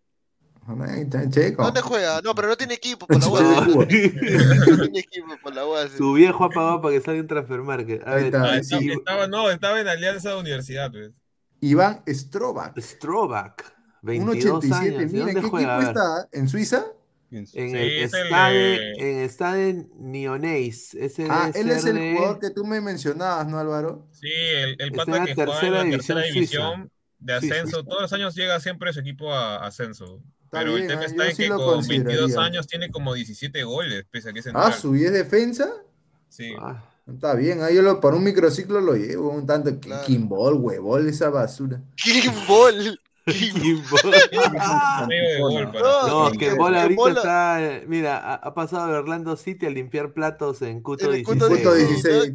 Checo. 1.30 1.64
¿Dónde 1.64 1.82
juega? 1.82 2.22
No, 2.22 2.36
pero 2.36 2.50
no 2.50 2.58
tiene 2.58 2.74
equipo 2.74 3.08
por 3.08 3.18
la 3.20 3.26
No, 3.26 3.32
UAS. 3.32 3.68
No 3.76 3.88
tiene 3.88 5.00
equipo 5.00 5.28
por 5.42 5.56
la 5.56 5.66
UAS. 5.66 5.92
su 5.92 6.14
viejo 6.14 6.44
ha 6.44 6.50
pagado 6.50 6.82
para 6.82 6.94
que 6.96 7.02
salga 7.02 7.20
en 7.22 7.28
transfer 7.28 7.62
market. 7.62 8.08
A 8.08 8.16
ver, 8.16 8.26
está. 8.26 8.44
Ah, 8.44 8.58
estaba, 8.58 8.82
sí. 8.82 8.92
estaba- 8.92 9.28
no, 9.28 9.50
estaba 9.50 9.80
en 9.80 9.88
Alianza 9.88 10.32
de 10.32 10.40
Universidad, 10.40 10.92
pues. 10.92 11.12
Iván 11.62 12.04
Strobac, 12.08 12.80
Strobac, 12.80 13.64
un 14.04 14.08
22 14.08 14.58
87. 14.58 14.96
años. 14.98 15.00
¿De 15.00 15.06
Mira, 15.08 15.26
dónde 15.26 15.40
¿en 15.40 15.44
qué 15.44 15.50
juega? 15.50 15.76
Equipo 15.78 15.90
está? 15.92 16.28
¿En 16.32 16.48
Suiza? 16.50 16.86
En 17.30 17.46
Sí, 17.46 17.60
el 17.60 17.76
es 18.04 18.12
Stade, 18.12 18.54
de- 18.58 19.24
en 19.24 19.30
Stade. 19.30 19.88
Ese 20.94 21.28
Ah, 21.30 21.52
él 21.54 21.70
es 21.72 21.84
el 21.86 21.96
de- 21.96 22.14
jugador 22.16 22.40
que 22.40 22.52
tú 22.52 22.64
me 22.66 22.80
mencionabas, 22.80 23.48
¿no, 23.48 23.58
Álvaro? 23.60 24.08
Sí, 24.12 24.30
el, 24.32 24.76
el 24.80 24.92
pata 24.94 25.26
que 25.26 25.34
juega 25.36 25.82
en 25.82 25.92
la 25.92 25.98
tercera 25.98 26.22
división 26.22 26.90
de 27.20 27.40
Suiza. 27.40 27.56
ascenso. 27.56 27.84
Todos 27.84 28.04
los 28.04 28.14
años 28.14 28.36
llega 28.36 28.60
siempre 28.60 28.94
su 28.94 29.00
equipo 29.02 29.34
a 29.34 29.66
ascenso. 29.66 30.22
Está 30.48 30.60
Pero 30.60 30.76
bien, 30.76 30.84
el 30.84 30.88
tema 30.88 31.02
ah, 31.02 31.06
está 31.06 31.26
en 31.30 31.36
sí 31.36 31.44
que 31.44 31.50
con 31.50 31.60
22 31.60 31.76
consideraría. 31.76 32.40
años 32.42 32.68
tiene 32.68 32.90
como 32.90 33.14
17 33.14 33.64
goles, 33.64 34.06
pese 34.10 34.30
a 34.30 34.34
que 34.34 34.40
es 34.40 34.48
Ah, 34.48 34.52
central. 34.52 34.74
su 34.74 34.94
10 34.94 35.12
defensa. 35.12 35.70
Sí. 36.30 36.54
Ah, 36.60 36.84
Está 37.06 37.36
bien, 37.36 37.62
ahí 37.64 37.76
yo 37.76 37.82
lo, 37.82 38.02
para 38.02 38.18
un 38.18 38.24
microciclo 38.24 38.82
lo 38.82 38.94
llevo, 38.96 39.30
un 39.30 39.46
tanto 39.46 39.78
Claro. 39.80 40.06
Kimball, 40.06 40.56
huevol, 40.56 41.08
esa 41.08 41.30
basura. 41.30 41.82
Kimball. 41.96 43.00
Kimbo. 43.62 43.98
no, 46.08 46.32
que 46.32 46.54
Bola 46.54 46.84
ahorita 46.84 47.10
está. 47.10 47.82
Mira, 47.88 48.18
ha, 48.18 48.36
ha 48.36 48.54
pasado 48.54 48.88
de 48.92 48.98
Orlando 48.98 49.36
City 49.36 49.66
a 49.66 49.70
limpiar 49.70 50.14
platos 50.14 50.62
en 50.62 50.82
Cuto 50.82 51.12
16. 51.12 51.28
Cuto 51.28 51.50
16, 51.74 52.34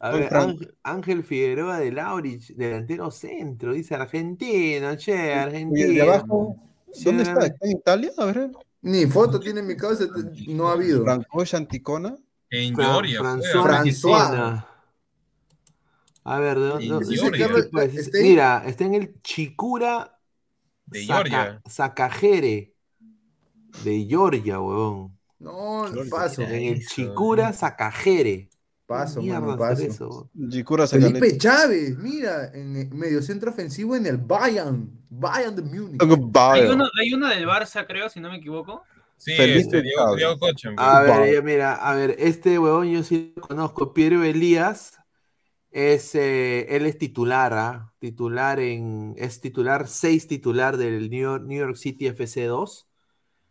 A 0.00 0.10
ver, 0.10 0.34
Ángel, 0.34 0.74
Ángel 0.82 1.24
Figueroa 1.24 1.78
de 1.78 1.90
Laurich, 1.92 2.54
delantero 2.54 3.10
centro, 3.10 3.72
dice 3.72 3.94
argentino, 3.94 4.94
che, 4.96 5.12
Y 5.12 5.14
de 5.16 5.32
argentino. 5.32 6.02
abajo, 6.04 6.56
¿dónde 7.04 7.22
está? 7.24 7.46
¿Está 7.46 7.66
en 7.66 7.72
Italia? 7.72 8.10
A 8.18 8.26
ver. 8.26 8.50
Ni 8.82 9.06
foto 9.06 9.40
tiene 9.40 9.60
en 9.60 9.66
mi 9.66 9.76
cabeza, 9.76 10.06
te- 10.06 10.52
no 10.52 10.68
ha 10.68 10.72
habido. 10.72 11.02
Francois 11.02 11.52
Anticona. 11.54 12.16
En 12.50 12.74
Fra- 12.74 12.84
Georgia. 12.84 13.20
François. 13.20 14.64
A 16.24 16.38
ver, 16.38 16.58
¿de 16.58 16.66
dónde? 16.66 16.84
En 16.84 16.90
dónde- 16.90 17.16
Georgia. 17.16 17.48
qué 17.48 17.58
equipo 17.60 17.80
es? 17.80 17.94
Está 17.96 18.18
en- 18.18 18.24
Mira, 18.24 18.62
está 18.66 18.84
en 18.84 18.94
el 18.94 19.22
Chikura 19.22 20.18
De 20.86 21.00
Saca- 21.06 21.14
Georgia. 21.30 21.62
Sakajere 21.66 22.72
de 23.84 24.06
Georgia, 24.08 24.60
huevón. 24.60 25.16
No, 25.38 25.84
paso. 26.10 26.42
En 26.42 26.50
el 26.74 26.86
Chikura 26.86 27.52
Sakajere. 27.52 28.48
Paso, 28.86 29.20
¿Qué 29.20 29.28
mano, 29.32 29.56
paso. 29.56 29.82
es 29.82 29.94
eso? 29.94 30.28
Felipe 30.88 31.38
Chávez, 31.38 31.96
mira, 31.96 32.50
en 32.52 32.74
el 32.76 32.90
medio 32.90 33.22
centro 33.22 33.50
ofensivo 33.50 33.94
en 33.94 34.04
el 34.06 34.16
Bayern. 34.16 34.90
Bayern 35.08 35.54
de 35.54 35.62
Múnich. 35.62 36.02
Hay 36.02 36.62
uno, 36.66 36.88
hay 37.00 37.14
uno 37.14 37.28
del 37.28 37.46
Barça, 37.46 37.86
creo, 37.86 38.08
si 38.08 38.18
no 38.20 38.28
me 38.30 38.36
equivoco. 38.38 38.82
Sí, 39.16 39.32
este, 39.38 39.82
Diego. 39.82 40.16
Diego 40.16 40.38
Cochen. 40.38 40.74
A 40.76 41.02
ver, 41.02 41.42
mira, 41.44 41.74
a 41.76 41.94
ver, 41.94 42.16
este 42.18 42.58
huevón 42.58 42.90
yo 42.90 43.02
sí 43.04 43.32
lo 43.36 43.42
conozco. 43.42 43.94
Piero 43.94 44.24
Elías 44.24 44.98
es, 45.70 46.14
eh, 46.14 46.76
él 46.76 46.86
es 46.86 46.98
titular, 46.98 47.52
¿ah? 47.54 47.94
Titular 47.98 48.60
en, 48.60 49.14
es 49.18 49.40
titular, 49.40 49.88
seis 49.88 50.26
titular 50.28 50.76
del 50.76 51.10
New 51.10 51.20
York, 51.22 51.44
New 51.46 51.58
York 51.58 51.76
City 51.76 52.06
FC 52.08 52.44
2. 52.46 52.88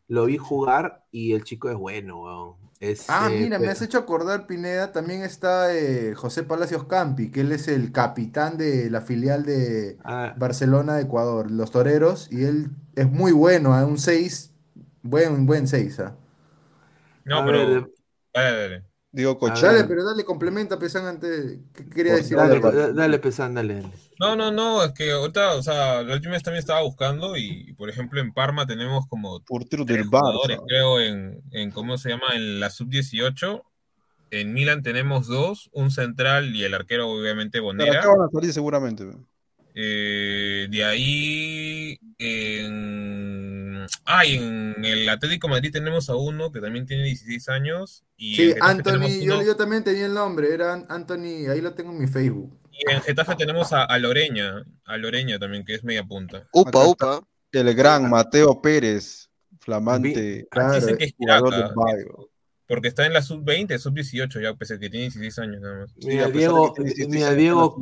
Lo 0.08 0.26
vi 0.26 0.38
jugar 0.38 1.06
y 1.12 1.34
el 1.34 1.44
chico 1.44 1.70
es 1.70 1.76
bueno, 1.78 2.22
weón. 2.24 2.56
Es, 2.80 3.12
Ah, 3.12 3.30
eh, 3.30 3.32
mira, 3.36 3.58
me 3.58 3.72
has 3.72 3.82
hecho 3.82 3.98
acordar, 3.98 4.46
Pineda, 4.46 4.92
también 4.92 5.24
está 5.24 5.76
eh, 5.76 6.14
José 6.16 6.44
Palacios 6.44 6.86
Campi, 6.86 7.32
que 7.32 7.42
él 7.42 7.52
es 7.52 7.68
el 7.68 7.92
capitán 7.92 8.56
de 8.58 8.90
la 8.92 9.02
filial 9.02 9.44
de 9.46 10.00
Ah. 10.04 10.36
Barcelona 10.36 10.96
de 10.96 11.04
Ecuador, 11.04 11.50
los 11.50 11.72
Toreros, 11.72 12.28
y 12.32 12.44
él 12.44 12.70
es 12.96 13.10
muy 13.12 13.32
bueno, 13.32 13.74
¿ah? 13.74 13.86
un 13.86 13.98
6, 13.98 14.54
buen, 15.02 15.48
buen 15.48 15.68
6. 15.68 16.00
No, 17.26 17.44
A 17.44 17.46
pero. 17.46 17.60
ver, 17.68 17.90
Dale, 18.34 18.58
dale. 18.70 18.89
Diego 19.12 19.40
Cochán. 19.40 19.62
Dale, 19.74 19.84
pero 19.86 20.06
dale, 20.06 20.24
complementa, 20.24 20.78
Pesan, 20.78 21.06
antes. 21.06 21.58
¿Qué 21.74 21.90
quería 21.90 22.14
decir? 22.16 22.38
Dale, 22.38 22.60
da- 22.60 22.94
dale, 22.94 23.20
Pesan, 23.20 23.56
dale. 23.56 23.76
dale. 23.82 23.90
No, 24.20 24.36
no, 24.36 24.52
no, 24.52 24.84
es 24.84 24.92
que 24.94 25.12
ahorita, 25.12 25.56
o 25.56 25.64
sea, 25.64 26.04
la 26.04 26.14
última 26.14 26.34
vez 26.34 26.44
también 26.44 26.60
estaba 26.60 26.82
buscando 26.82 27.36
y, 27.36 27.74
por 27.74 27.90
ejemplo, 27.90 28.22
en 28.22 28.34
Parma 28.34 28.68
tenemos 28.68 29.08
como 29.08 29.40
Portero 29.42 29.84
tres 29.86 29.98
del 30.00 30.08
jugadores, 30.08 30.58
Barça. 30.60 30.64
creo, 30.68 31.00
en, 31.00 31.42
en, 31.52 31.72
¿cómo 31.72 31.98
se 31.98 32.10
llama? 32.10 32.36
En 32.36 32.60
la 32.60 32.70
sub-18. 32.70 33.64
En 34.32 34.54
Milan 34.54 34.84
tenemos 34.84 35.26
dos, 35.26 35.70
un 35.74 35.90
central 35.90 36.56
y 36.56 36.64
el 36.64 36.76
arquero, 36.76 37.10
obviamente, 37.10 37.54
Pero 37.60 37.64
Bonera. 37.64 38.00
acá 38.00 38.10
van 38.10 38.28
a 38.28 38.32
salir 38.32 38.54
seguramente. 38.54 39.06
Eh, 39.76 40.68
de 40.70 40.84
ahí, 40.86 42.00
en... 42.18 43.86
Ah, 44.06 44.26
y 44.26 44.36
en 44.36 44.84
el 44.84 45.08
Atlético 45.10 45.48
de 45.48 45.52
Madrid 45.54 45.72
tenemos 45.72 46.10
a 46.10 46.16
uno 46.16 46.52
que 46.52 46.60
también 46.60 46.86
tiene 46.86 47.04
16 47.04 47.50
años. 47.50 48.04
Y 48.18 48.36
Sí, 48.36 48.54
Anthony, 48.62 49.22
yo, 49.22 49.36
uno- 49.36 49.44
yo 49.46 49.56
también 49.56 49.84
tenía 49.84 50.06
el 50.06 50.14
nombre, 50.14 50.54
era 50.54 50.86
Anthony, 50.90 51.48
ahí 51.50 51.62
lo 51.62 51.74
tengo 51.74 51.92
en 51.92 52.00
mi 52.00 52.08
Facebook. 52.08 52.58
y 52.72 52.92
en 52.92 53.02
Getafe 53.02 53.36
tenemos 53.36 53.72
a, 53.74 53.84
a 53.84 54.00
Loreña, 54.00 54.64
a 54.86 54.98
Loreña 54.98 55.38
también, 55.40 55.64
que 55.64 55.76
es 55.76 55.84
media 55.84 56.04
punta. 56.04 56.48
Acá 56.54 56.86
está 56.92 57.22
El 57.52 57.74
gran 57.76 58.10
Mateo 58.10 58.62
Pérez, 58.62 59.30
flamante 59.60 60.48
Dicen 60.76 60.98
que 60.98 61.06
es 61.06 61.14
jugador 61.18 61.50
crack, 61.50 61.66
del 61.66 61.76
Bayern. 61.76 62.29
Porque 62.70 62.88
está 62.88 63.06
en 63.08 63.14
la 63.14 63.24
sub-20, 63.24 63.80
sub-18 63.80 64.40
ya, 64.42 64.54
pese 64.54 64.76
a 64.76 64.80
que 64.80 64.92
tiene 64.92 65.06
16 65.06 65.40
años 65.40 65.60
nada 65.60 65.80
más. 65.80 65.92
Mira, 66.06 66.28
Diego, 66.28 66.76
mira, 67.10 67.34
Diego, 67.34 67.76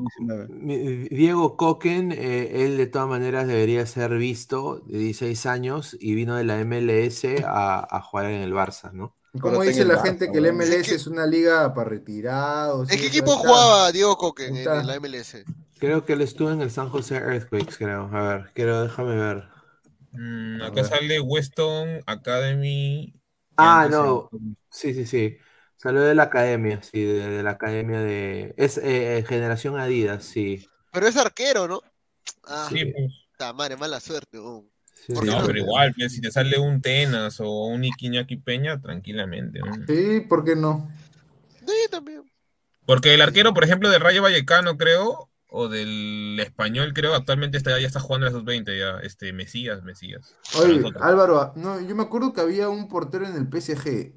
mi- 0.49 1.09
Diego 1.09 1.57
Coquen, 1.57 2.13
eh, 2.13 2.63
él 2.63 2.77
de 2.77 2.87
todas 2.87 3.09
maneras 3.09 3.47
debería 3.47 3.85
ser 3.85 4.17
visto 4.17 4.79
de 4.87 4.99
16 4.99 5.45
años 5.45 5.97
y 5.99 6.15
vino 6.15 6.37
de 6.37 6.45
la 6.45 6.57
MLS 6.61 7.43
a, 7.45 7.85
a 7.97 8.01
jugar 8.01 8.27
en 8.27 8.41
el 8.41 8.53
Barça, 8.53 8.93
¿no? 8.93 9.13
¿Cómo 9.41 9.61
dice 9.61 9.83
la 9.83 10.01
gente 10.01 10.31
que 10.31 10.37
el 10.37 10.45
MLS 10.47 10.95
es 10.95 11.05
una 11.05 11.25
liga 11.25 11.73
para 11.73 11.89
retirados? 11.89 12.89
¿En 12.89 12.99
qué 12.99 13.07
equipo 13.07 13.31
está? 13.31 13.49
jugaba 13.49 13.91
Diego 13.91 14.17
Coque 14.17 14.47
en, 14.47 14.65
la 14.65 14.95
MLS? 14.95 15.43
Creo 15.79 16.05
que 16.05 16.13
él 16.13 16.21
estuvo 16.21 16.49
en 16.49 16.61
el 16.61 16.71
San 16.71 16.89
José 16.89 17.17
Earthquakes, 17.17 17.75
creo. 17.77 18.09
A 18.11 18.21
ver, 18.23 18.51
quiero, 18.53 18.83
déjame 18.83 19.15
ver. 19.15 19.43
Mm, 20.13 20.61
acá 20.61 20.81
ver. 20.81 20.85
sale 20.85 21.19
Weston 21.19 22.01
Academy. 22.07 23.13
Ah, 23.57 23.87
no. 23.89 24.29
Sí, 24.69 24.93
sí, 24.93 25.05
sí. 25.05 25.37
Salió 25.77 26.01
de 26.01 26.15
la 26.15 26.23
academia, 26.23 26.81
sí, 26.81 27.03
de, 27.03 27.29
de 27.29 27.43
la 27.43 27.51
academia 27.51 27.99
de... 28.01 28.53
Es 28.57 28.77
eh, 28.77 29.17
eh, 29.19 29.25
generación 29.27 29.79
Adidas, 29.79 30.23
sí. 30.23 30.67
Pero 30.91 31.07
es 31.07 31.17
arquero, 31.17 31.67
¿no? 31.67 31.81
Ah, 32.43 32.67
Sí, 32.69 32.85
pues. 32.85 33.55
madre, 33.55 33.75
mala 33.77 33.99
suerte. 33.99 34.39
Sí, 34.93 35.13
No, 35.13 35.21
no- 35.21 35.45
pero 35.45 35.57
igual, 35.59 35.93
pues, 35.95 36.13
si 36.13 36.21
te 36.21 36.31
sale 36.31 36.57
un 36.57 36.81
Tenas 36.81 37.39
o 37.39 37.65
un 37.65 37.83
Iquiñaki 37.83 38.37
Peña, 38.37 38.81
tranquilamente. 38.81 39.59
¿no? 39.59 39.73
Sí, 39.87 40.21
¿por 40.21 40.43
qué 40.43 40.55
no? 40.55 40.89
Sí, 41.65 41.87
también. 41.91 42.23
Porque 42.85 43.13
el 43.13 43.21
arquero, 43.21 43.53
por 43.53 43.63
ejemplo, 43.63 43.89
del 43.89 44.01
Rayo 44.01 44.21
Vallecano, 44.23 44.77
creo, 44.77 45.29
o 45.49 45.69
del 45.69 46.39
Español, 46.39 46.93
creo, 46.93 47.15
actualmente 47.15 47.57
está, 47.57 47.79
ya 47.79 47.87
está 47.87 47.99
jugando 47.99 48.27
en 48.27 48.33
la 48.33 48.39
sub-20, 48.39 48.77
ya, 48.77 48.99
este, 48.99 49.31
Mesías, 49.33 49.83
Mesías. 49.83 50.35
Oye. 50.59 50.83
Álvaro, 50.99 51.53
no, 51.55 51.79
yo 51.81 51.95
me 51.95 52.03
acuerdo 52.03 52.33
que 52.33 52.41
había 52.41 52.69
un 52.69 52.87
portero 52.87 53.25
en 53.25 53.35
el 53.35 53.47
PSG. 53.47 54.13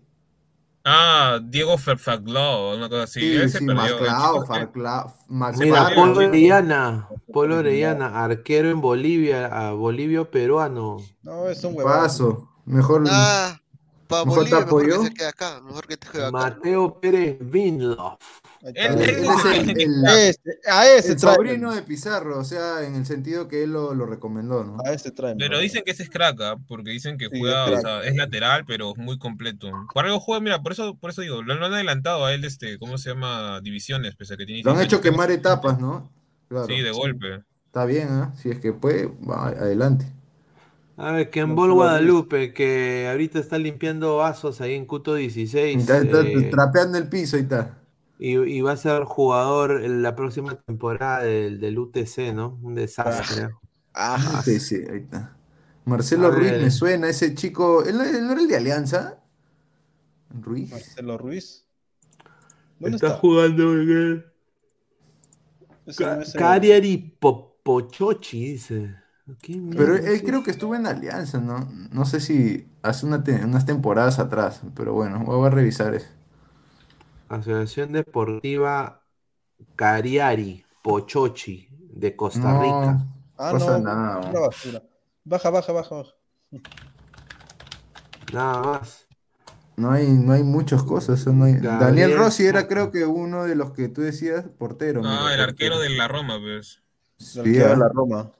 Ah, 0.85 1.39
Diego 1.43 1.77
Ferfaglo, 1.77 2.75
una 2.75 2.89
cosa 2.89 3.03
así. 3.03 3.21
Sí, 3.21 3.37
Ese 3.37 3.59
sí, 3.59 3.65
Maclao, 3.67 4.47
Farclao, 4.47 5.15
Mira. 5.59 5.95
Polo 5.95 6.17
Orellana, 6.17 7.09
Polo 7.33 7.59
Orellana, 7.59 8.25
arquero 8.25 8.71
en 8.71 8.81
Bolivia, 8.81 9.47
a 9.47 9.73
Bolivio 9.73 10.31
peruano. 10.31 10.97
No, 11.23 11.49
es 11.51 11.63
un 11.65 11.77
Paso. 11.77 12.49
Mejor. 12.65 13.05
Ah, 13.11 13.61
para 14.07 14.25
¿Mejor 14.25 14.45
te 14.49 14.55
Bolivia, 14.55 14.65
mejor 14.65 14.87
que 14.87 14.95
apoyó? 14.95 15.03
se 15.05 15.15
quede 15.15 15.29
acá. 15.29 15.61
Mejor 15.61 15.87
que 15.87 15.97
te 15.99 16.09
acá. 16.09 16.31
Mateo 16.31 16.99
Pérez 16.99 17.37
Vinloff. 17.41 18.40
Él- 18.63 18.75
Él 18.77 18.93
él- 19.01 19.25
es 19.25 19.45
el, 19.69 19.71
el- 19.81 20.05
Este, 20.29 20.59
a 20.71 20.87
ese 20.87 21.13
el 21.13 21.17
trae. 21.21 21.35
sobrino 21.35 21.75
de 21.75 21.83
Pizarro, 21.83 22.39
o 22.39 22.45
sea, 22.45 22.85
en 22.85 22.95
el 22.95 23.07
sentido 23.07 23.49
que 23.49 23.63
él 23.65 23.73
lo, 23.73 23.95
lo 23.95 24.05
recomendó, 24.05 24.65
¿no? 24.65 24.77
A 24.85 24.93
ese 24.93 25.11
trae. 25.11 25.35
Pero 25.39 25.59
dicen 25.59 25.83
que 25.85 25.93
ese 25.93 26.03
es 26.03 26.11
crack, 26.11 26.39
¿ah? 26.43 26.57
porque 26.69 26.91
dicen 26.91 27.17
que 27.17 27.29
Sí, 27.31 27.39
juega, 27.39 27.71
es 27.71 27.79
o 27.79 27.81
sea, 27.81 28.03
es 28.05 28.15
lateral, 28.17 28.65
pero 28.67 28.91
es 28.93 28.99
muy 28.99 29.19
completo. 29.19 29.71
Por 29.95 30.05
algo 30.05 30.21
juega, 30.21 30.41
mira, 30.43 30.63
por 30.63 30.73
eso, 30.73 30.95
por 30.95 31.11
eso 31.11 31.23
digo, 31.23 31.43
lo, 31.43 31.55
lo 31.55 31.67
han 31.67 31.73
adelantado 31.73 32.27
a 32.27 32.35
él, 32.35 32.45
este, 32.45 32.79
¿cómo 32.79 32.99
se 32.99 33.11
llama? 33.11 33.61
Divisiones, 33.63 34.15
pese 34.15 34.35
a 34.35 34.37
que 34.37 34.45
tiene 34.45 34.63
Lo 34.63 34.73
han 34.73 34.77
16 34.77 34.93
hecho 34.93 35.01
quemar 35.03 35.31
etapas, 35.31 35.79
¿no? 35.81 36.11
Claro. 36.49 36.67
Sí, 36.67 36.81
de 36.81 36.91
golpe. 36.91 37.43
Está 37.67 37.85
bien, 37.87 38.09
¿ah? 38.11 38.35
Si 38.37 38.51
es 38.51 38.59
que 38.59 38.73
puede, 38.73 39.07
va, 39.07 39.49
adelante. 39.49 40.05
A 40.99 41.13
ver, 41.13 41.31
que 41.31 41.41
en 41.41 41.55
Bol 41.55 41.73
Guadalupe, 41.73 42.53
que 42.53 43.09
ahorita 43.11 43.39
está 43.39 43.57
limpiando 43.57 44.19
vasos 44.19 44.61
ahí 44.61 44.75
en 44.75 44.85
Cuto 44.85 45.15
16. 45.15 45.79
Está, 45.81 45.99
está 45.99 46.21
eh, 46.21 46.49
trapeando 46.51 46.99
el 46.99 47.09
piso 47.09 47.39
y 47.39 47.41
está. 47.41 47.79
Y, 48.21 48.37
y 48.39 48.63
va 48.63 48.73
a 48.75 48.79
ser 48.79 49.05
jugador 49.05 49.83
en 49.85 50.03
la 50.05 50.17
próxima 50.17 50.57
temporada 50.63 51.23
del, 51.25 51.61
del 51.61 51.79
UTC, 51.81 52.35
¿no? 52.35 52.59
Un 52.63 52.77
desastre. 52.77 53.57
Ah, 53.95 54.43
Sí, 54.45 54.61
sí, 54.61 54.77
ahí 54.91 54.99
está. 55.01 55.37
Marcelo 55.85 56.31
A 56.31 56.31
Ruiz 56.31 56.53
ver. 56.53 56.61
me 56.61 56.71
suena, 56.71 57.09
ese 57.09 57.35
chico. 57.35 57.83
¿Él, 57.85 58.01
él 58.01 58.27
no 58.27 58.33
era 58.33 58.41
el 58.43 58.49
de 58.49 58.57
Alianza? 58.57 59.19
Ruiz. 60.43 60.71
Marcelo 60.71 61.19
Ruiz. 61.19 61.67
¿Dónde 62.79 62.97
Está, 62.97 63.11
está? 63.17 63.21
jugando 63.21 63.73
en 63.75 64.25
Cariari 66.37 66.97
Popochochi, 67.21 68.41
dice. 68.53 68.97
¿Qué 69.43 69.53
Pero 69.75 69.95
él 69.97 70.23
es 70.23 70.23
creo 70.25 70.43
que 70.43 70.51
estuvo 70.51 70.75
en 70.75 70.87
Alianza, 70.87 71.39
¿no? 71.41 71.69
No 71.93 72.05
sé 72.05 72.21
si 72.21 72.69
hace 72.83 73.07
una 73.07 73.23
te- 73.25 73.45
unas 73.45 73.67
temporadas 73.67 74.19
atrás, 74.19 74.63
pero 74.75 74.93
bueno, 74.95 75.21
voy 75.25 75.47
a 75.47 75.51
revisar 75.51 75.95
eso. 75.95 76.09
Asociación 77.31 77.93
Deportiva 77.93 79.03
Cariari 79.77 80.65
Pochochi 80.83 81.69
de 81.71 82.17
Costa 82.17 82.53
No, 82.53 82.63
Rica. 82.63 83.07
Ah, 83.39 83.53
pasa 83.53 83.79
no, 83.79 83.85
nada. 83.85 84.31
basura. 84.33 84.83
Baja, 85.25 85.51
baja, 85.51 85.73
baja, 85.73 85.95
baja. 85.95 86.11
Nada 88.33 88.63
más. 88.63 89.07
No 89.77 89.93
hay, 89.93 90.09
no 90.09 90.33
hay 90.33 90.43
muchas 90.43 90.83
cosas. 90.83 91.25
no 91.27 91.45
hay- 91.45 91.55
Gabriel 91.55 91.79
Daniel 91.81 92.19
Rossi 92.19 92.47
era 92.47 92.67
creo 92.67 92.91
que 92.91 93.05
uno 93.07 93.45
de 93.45 93.55
los 93.55 93.71
que 93.73 93.89
tú 93.89 94.03
decías, 94.03 94.45
portero. 94.59 95.01
Ah, 95.05 95.21
mira, 95.23 95.35
el 95.37 95.41
arquero 95.41 95.79
de 95.79 95.89
la 95.91 96.09
Roma, 96.09 96.39
pues. 96.41 96.83
Sí, 97.17 97.39
El 97.41 97.47
arquero 97.47 97.67
de 97.69 97.73
ah. 97.73 97.77
la 97.77 97.89
Roma. 97.89 98.31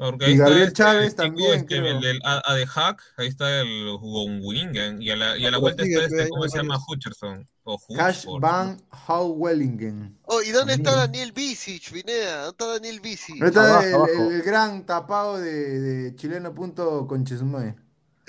Y 0.00 0.36
Gabriel 0.36 0.62
este 0.62 0.72
Chávez 0.72 1.14
también. 1.14 1.60
Este, 1.60 1.76
el 1.76 2.00
del 2.00 2.20
A, 2.24 2.54
de 2.54 2.66
Hack, 2.66 3.02
ahí 3.18 3.28
está 3.28 3.60
el 3.60 3.98
Wingen. 4.00 5.02
Y 5.02 5.10
a 5.10 5.16
la, 5.16 5.36
y 5.36 5.44
a 5.44 5.50
la 5.50 5.58
vuelta 5.58 5.82
está 5.82 6.04
este, 6.04 6.28
¿cómo 6.30 6.48
se 6.48 6.58
llama? 6.58 6.78
Hutcherson. 6.88 7.46
O 7.64 7.78
Cash 7.94 8.24
Van 8.40 8.80
Houwellingen. 8.88 10.18
Oh, 10.24 10.40
¿y 10.42 10.50
dónde 10.50 10.74
está 10.74 10.96
Daniel 10.96 11.32
Bisic, 11.32 11.92
Vinea? 11.92 12.36
¿Dónde 12.36 12.50
está 12.50 12.66
Daniel 12.66 13.00
Bisic? 13.00 13.42
Está 13.42 13.84
el, 13.84 14.32
el, 14.32 14.42
gran 14.42 14.86
tapado 14.86 15.38
de, 15.38 15.80
de 15.80 16.16
chileno.conchesumay. 16.16 17.74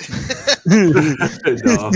no. 0.65 1.91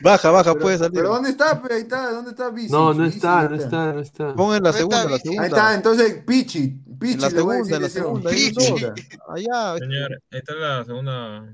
Baja, 0.00 0.30
baja, 0.30 0.54
puede 0.54 0.78
salir. 0.78 0.94
Pero 0.94 1.08
¿dónde 1.08 1.30
está? 1.30 1.60
Ahí 1.70 1.80
está, 1.80 2.10
¿dónde 2.12 2.30
está 2.30 2.50
Bisic? 2.50 2.70
No, 2.70 2.94
no 2.94 3.04
está, 3.04 3.48
no 3.48 3.56
está, 3.56 3.92
no 3.92 4.00
está. 4.00 4.34
Pongan 4.34 4.62
la 4.62 4.72
segunda, 4.72 5.04
la 5.04 5.18
segunda. 5.18 5.42
Ahí 5.42 5.48
está, 5.48 5.74
entonces 5.74 6.22
Pichi. 6.24 6.68
Pichi, 6.98 7.20
la 7.20 7.30
segunda, 7.30 7.80
la 7.80 7.88
segunda. 7.88 8.30
Pichi. 8.30 8.74
Allá. 9.28 9.78
Señor, 9.78 10.22
esta 10.30 10.52
es 10.52 10.58
la 10.58 10.84
segunda. 10.84 11.44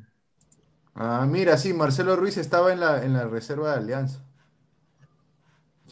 Ah, 0.95 1.27
mira, 1.29 1.57
sí, 1.57 1.73
Marcelo 1.73 2.17
Ruiz 2.17 2.37
estaba 2.37 2.73
en 2.73 2.81
la, 2.81 3.05
en 3.05 3.15
la 3.15 3.27
reserva 3.27 3.73
de 3.73 3.77
Alianza. 3.79 4.21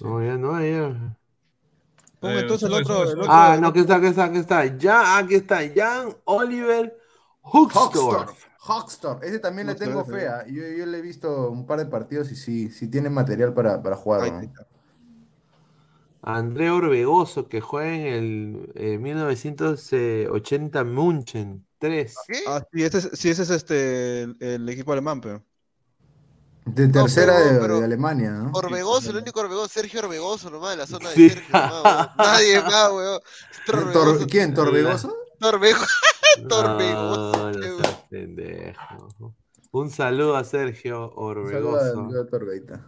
No, 0.00 0.24
ya 0.24 0.36
no, 0.36 0.60
ya. 0.60 1.16
Ponga 2.20 2.40
entonces 2.40 2.68
el 2.68 2.74
otro, 2.74 3.02
el 3.02 3.18
otro. 3.18 3.32
Ah, 3.32 3.56
no, 3.60 3.68
aquí 3.68 3.80
está, 3.80 3.96
aquí 3.96 4.06
está, 4.06 4.24
aquí 4.24 4.38
está. 4.38 4.64
Ya, 4.76 5.18
aquí 5.18 5.34
está. 5.34 5.60
Jan 5.74 6.14
Oliver 6.24 6.96
Huxdorf. 7.42 8.51
Hawkstorp, 8.64 9.24
ese 9.24 9.40
también 9.40 9.66
le 9.66 9.74
tengo 9.74 10.04
fea. 10.04 10.46
Yo, 10.46 10.62
yo, 10.62 10.86
le 10.86 10.98
he 10.98 11.02
visto 11.02 11.50
un 11.50 11.66
par 11.66 11.80
de 11.80 11.86
partidos 11.86 12.30
y 12.30 12.36
sí, 12.36 12.70
sí 12.70 12.86
tiene 12.88 13.10
material 13.10 13.52
para, 13.52 13.82
para 13.82 13.96
jugar. 13.96 14.32
¿no? 14.32 14.52
André 16.22 16.70
Orbegoso, 16.70 17.48
que 17.48 17.60
juega 17.60 17.92
en 17.92 18.70
el 18.76 19.00
1980 19.00 20.84
Munchen 20.84 21.66
3. 21.78 22.14
Ah, 22.46 22.62
sí, 22.72 22.84
ese, 22.84 23.16
sí, 23.16 23.30
ese 23.30 23.42
es 23.42 23.50
este, 23.50 24.22
el, 24.22 24.68
equipo 24.68 24.92
alemán, 24.92 25.20
pero. 25.20 25.42
De 26.64 26.86
tercera 26.86 27.40
de, 27.40 27.84
Alemania, 27.84 28.30
¿no? 28.30 28.52
Orbegoso, 28.54 29.10
el 29.10 29.16
único 29.16 29.40
Orbegoso, 29.40 29.66
Sergio 29.66 29.98
Orbegoso 29.98 30.48
nomás, 30.48 30.70
de 30.70 30.76
la 30.76 30.86
zona 30.86 31.08
de 31.10 31.16
Sergio. 31.16 31.52
Nadie 32.16 32.62
más, 32.62 32.92
weón. 32.92 33.20
¿Quién? 34.28 34.54
¿Torbegoso? 34.54 35.12
Torbegoso. 35.40 35.86
Torbegoso. 36.48 37.81
Pendejo. 38.12 39.34
Un 39.70 39.88
saludo 39.88 40.36
a 40.36 40.44
Sergio 40.44 41.14
Orbegoso. 41.14 41.98
Un 41.98 42.10
saludo 42.10 42.22
a 42.22 42.26
Torbeita. 42.26 42.86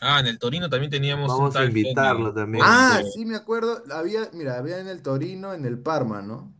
Ah, 0.00 0.20
en 0.20 0.26
el 0.26 0.38
Torino 0.38 0.68
también 0.68 0.92
teníamos 0.92 1.28
Vamos 1.28 1.56
a 1.56 1.64
invitarlo 1.64 2.32
también. 2.32 2.64
Ah, 2.64 3.02
sí, 3.12 3.24
me 3.24 3.34
acuerdo. 3.34 3.82
Había, 3.90 4.30
mira, 4.32 4.58
había 4.58 4.78
en 4.78 4.86
el 4.86 5.02
Torino, 5.02 5.54
en 5.54 5.64
el 5.64 5.80
Parma, 5.80 6.22
¿no? 6.22 6.54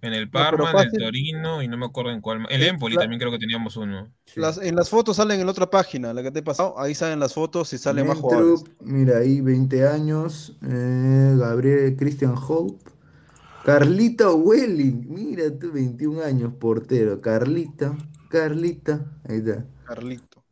En 0.00 0.12
el 0.12 0.30
Parma, 0.30 0.70
en 0.70 0.78
el 0.78 0.92
Torino 0.92 1.60
y 1.60 1.66
no 1.66 1.76
me 1.76 1.86
acuerdo 1.86 2.12
en 2.12 2.20
cuál. 2.20 2.46
El 2.48 2.62
Empoli 2.62 2.94
también 2.94 3.18
creo 3.18 3.32
que 3.32 3.38
teníamos 3.38 3.76
uno. 3.76 4.12
Las, 4.36 4.58
en 4.58 4.76
las 4.76 4.88
fotos 4.88 5.16
salen 5.16 5.40
en 5.40 5.46
la 5.46 5.52
otra 5.52 5.68
página, 5.68 6.14
la 6.14 6.22
que 6.22 6.30
te 6.30 6.38
he 6.38 6.42
pasado. 6.42 6.78
Ahí 6.78 6.94
salen 6.94 7.18
las 7.18 7.34
fotos 7.34 7.72
y 7.72 7.78
salen 7.78 8.06
más 8.06 8.18
jugadores. 8.18 8.62
Mira, 8.80 9.18
ahí 9.18 9.40
20 9.40 9.88
años. 9.88 10.56
Eh, 10.62 11.34
Gabriel 11.36 11.96
Christian 11.96 12.34
Hope. 12.36 12.93
Carlito 13.64 14.36
Welling. 14.36 15.06
Mira 15.08 15.50
tú, 15.58 15.72
21 15.72 16.22
años, 16.22 16.52
portero. 16.60 17.22
Carlita, 17.22 17.96
Carlita. 18.28 19.06
Ahí 19.26 19.38
está. 19.38 19.64
Carlito. 19.86 20.44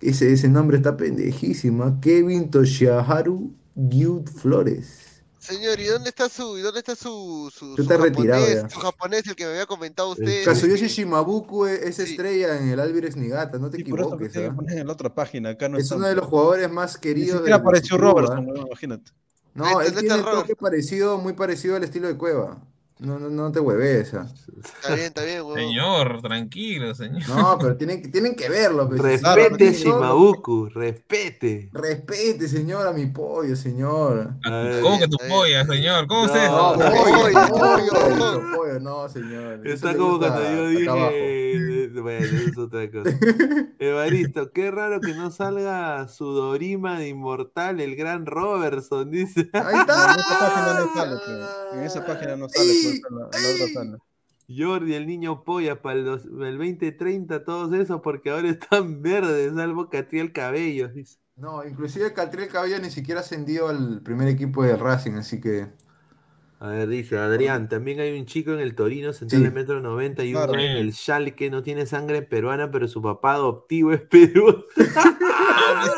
Ese, 0.00 0.32
ese 0.32 0.48
nombre 0.48 0.78
está 0.78 0.96
pendejísimo. 0.96 1.84
¿ah? 1.84 1.98
Kevin 2.00 2.50
Toshiharu 2.50 3.54
Gyud 3.76 4.26
Flores. 4.26 5.22
Señor, 5.38 5.78
¿y 5.78 5.86
dónde 5.86 6.10
está 6.10 6.28
su, 6.28 6.58
y 6.58 6.62
dónde 6.62 6.80
está 6.80 6.94
su, 6.94 7.50
su, 7.54 7.74
su 7.74 7.86
japonés, 7.86 8.70
su 8.70 8.78
japonés, 8.78 9.26
el 9.26 9.34
que 9.34 9.44
me 9.46 9.52
había 9.52 9.66
comentado 9.66 10.10
usted? 10.10 10.44
Kazuyoshi 10.44 10.86
Shimabuku 10.86 11.64
es 11.64 11.98
estrella 11.98 12.58
en 12.58 12.68
el 12.68 12.78
Alvarez 12.78 13.16
Nigata, 13.16 13.58
no 13.58 13.70
te 13.70 13.78
sí, 13.78 13.82
equivoques. 13.82 14.36
¿eh? 14.36 14.52
en 14.68 14.86
la 14.86 14.92
otra 14.92 15.14
página, 15.14 15.50
acá 15.50 15.68
no 15.70 15.78
es 15.78 15.90
uno 15.92 16.06
de 16.06 16.14
los 16.14 16.26
jugadores 16.26 16.70
más 16.70 16.98
queridos. 16.98 17.42
Ni 17.42 17.52
apareció 17.52 17.96
Robertson, 17.96 18.48
imagínate. 18.54 19.12
No, 19.54 19.80
él 19.80 19.94
tiene 19.94 20.14
un 20.14 20.24
toque 20.24 20.54
parecido, 20.56 21.18
muy 21.18 21.32
parecido 21.32 21.76
al 21.76 21.84
estilo 21.84 22.08
de 22.08 22.16
Cueva. 22.16 22.58
No, 23.00 23.18
no, 23.18 23.30
no 23.30 23.50
te 23.50 23.60
hueves. 23.60 24.12
Está 24.12 24.94
bien, 24.94 25.06
está 25.06 25.24
bien, 25.24 25.42
Señor, 25.54 26.20
tranquilo, 26.20 26.94
señor. 26.94 27.26
No, 27.30 27.56
pero 27.58 27.74
tienen, 27.74 28.12
tienen 28.12 28.36
que 28.36 28.50
verlo. 28.50 28.86
Pues, 28.86 29.00
respete, 29.00 29.72
Shimabuku, 29.72 30.68
respete. 30.68 31.70
Respete, 31.72 32.46
señor, 32.46 32.86
a 32.86 32.92
mi 32.92 33.06
pollo, 33.06 33.56
señor. 33.56 34.34
¿Cómo 34.82 34.98
que 34.98 35.08
tu 35.08 35.16
polla, 35.16 35.64
señor? 35.64 36.06
¿Cómo 36.08 36.26
no, 36.26 36.32
se 36.34 36.46
no, 36.46 36.74
pollo, 36.74 38.54
pollo, 38.54 38.80
no, 38.80 39.08
señor. 39.08 39.66
Está 39.66 39.96
como 39.96 40.18
cuando 40.18 40.42
yo 40.42 40.68
dije. 40.68 41.69
Bueno, 41.92 42.24
eso 42.24 42.50
es 42.50 42.58
otra 42.58 42.90
cosa. 42.90 43.10
Evaristo, 43.78 44.52
qué 44.52 44.70
raro 44.70 45.00
que 45.00 45.14
no 45.14 45.30
salga 45.30 46.06
su 46.08 46.26
Dorima 46.26 46.98
de 46.98 47.08
Inmortal, 47.08 47.80
el 47.80 47.96
gran 47.96 48.26
Robertson, 48.26 49.10
dice. 49.10 49.50
Ahí 49.52 49.80
está. 49.80 50.16
En 50.20 50.20
esa 50.20 50.44
página 50.44 50.76
no 50.76 50.88
sale, 50.94 51.16
pues. 51.24 51.48
En 51.72 51.82
esa 51.82 52.06
página 52.06 52.36
no 52.36 52.48
sale. 52.48 53.98
Jordi, 54.56 54.94
el 54.94 55.06
niño 55.06 55.44
polla 55.44 55.80
para 55.80 55.98
el, 55.98 56.04
2030, 56.04 57.44
todos 57.44 57.72
esos, 57.72 58.00
porque 58.00 58.30
ahora 58.30 58.48
están 58.48 59.00
verdes, 59.02 59.54
salvo 59.54 59.88
Catriel 59.88 60.32
Cabello. 60.32 60.88
Dice. 60.88 61.18
No, 61.36 61.64
inclusive 61.64 62.12
Catriel 62.12 62.48
Cabello 62.48 62.78
ni 62.80 62.90
siquiera 62.90 63.20
ascendió 63.20 63.68
al 63.68 64.02
primer 64.02 64.28
equipo 64.28 64.62
de 64.62 64.76
Racing, 64.76 65.12
así 65.12 65.40
que. 65.40 65.68
A 66.62 66.68
ver, 66.68 66.88
dice 66.88 67.16
Adrián, 67.16 67.70
también 67.70 68.00
hay 68.00 68.18
un 68.18 68.26
chico 68.26 68.52
en 68.52 68.60
el 68.60 68.74
Torino, 68.74 69.14
central 69.14 69.44
de 69.44 69.50
metro 69.50 69.80
90 69.80 70.24
y 70.24 70.34
uno 70.34 70.52
en 70.58 70.76
el 70.76 71.34
que 71.34 71.48
no 71.48 71.62
tiene 71.62 71.86
sangre 71.86 72.20
peruana, 72.20 72.70
pero 72.70 72.86
su 72.86 73.00
papá 73.00 73.32
adoptivo 73.32 73.94
es 73.94 74.02
peruano. 74.02 74.64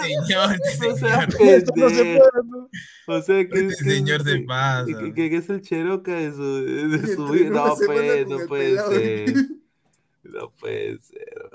señor, 0.01 0.57
o 3.09 3.23
sea, 3.23 3.49
que, 3.49 3.59
este 3.59 3.75
señor 3.75 4.23
se 4.23 4.39
pasa. 4.43 4.87
Que, 5.17 5.37
es 5.37 5.51
el 5.51 5.63
Cheroca 5.63 6.15
de 6.15 6.31
su, 6.31 6.65
de 6.65 7.15
su 7.17 7.27
vida. 7.27 7.51
No, 7.51 7.75
puede, 7.85 8.25
no 8.27 8.39
puede 8.47 8.79
ser. 8.89 9.35
No 10.23 10.53
puede 10.61 11.01
ser. 11.01 11.51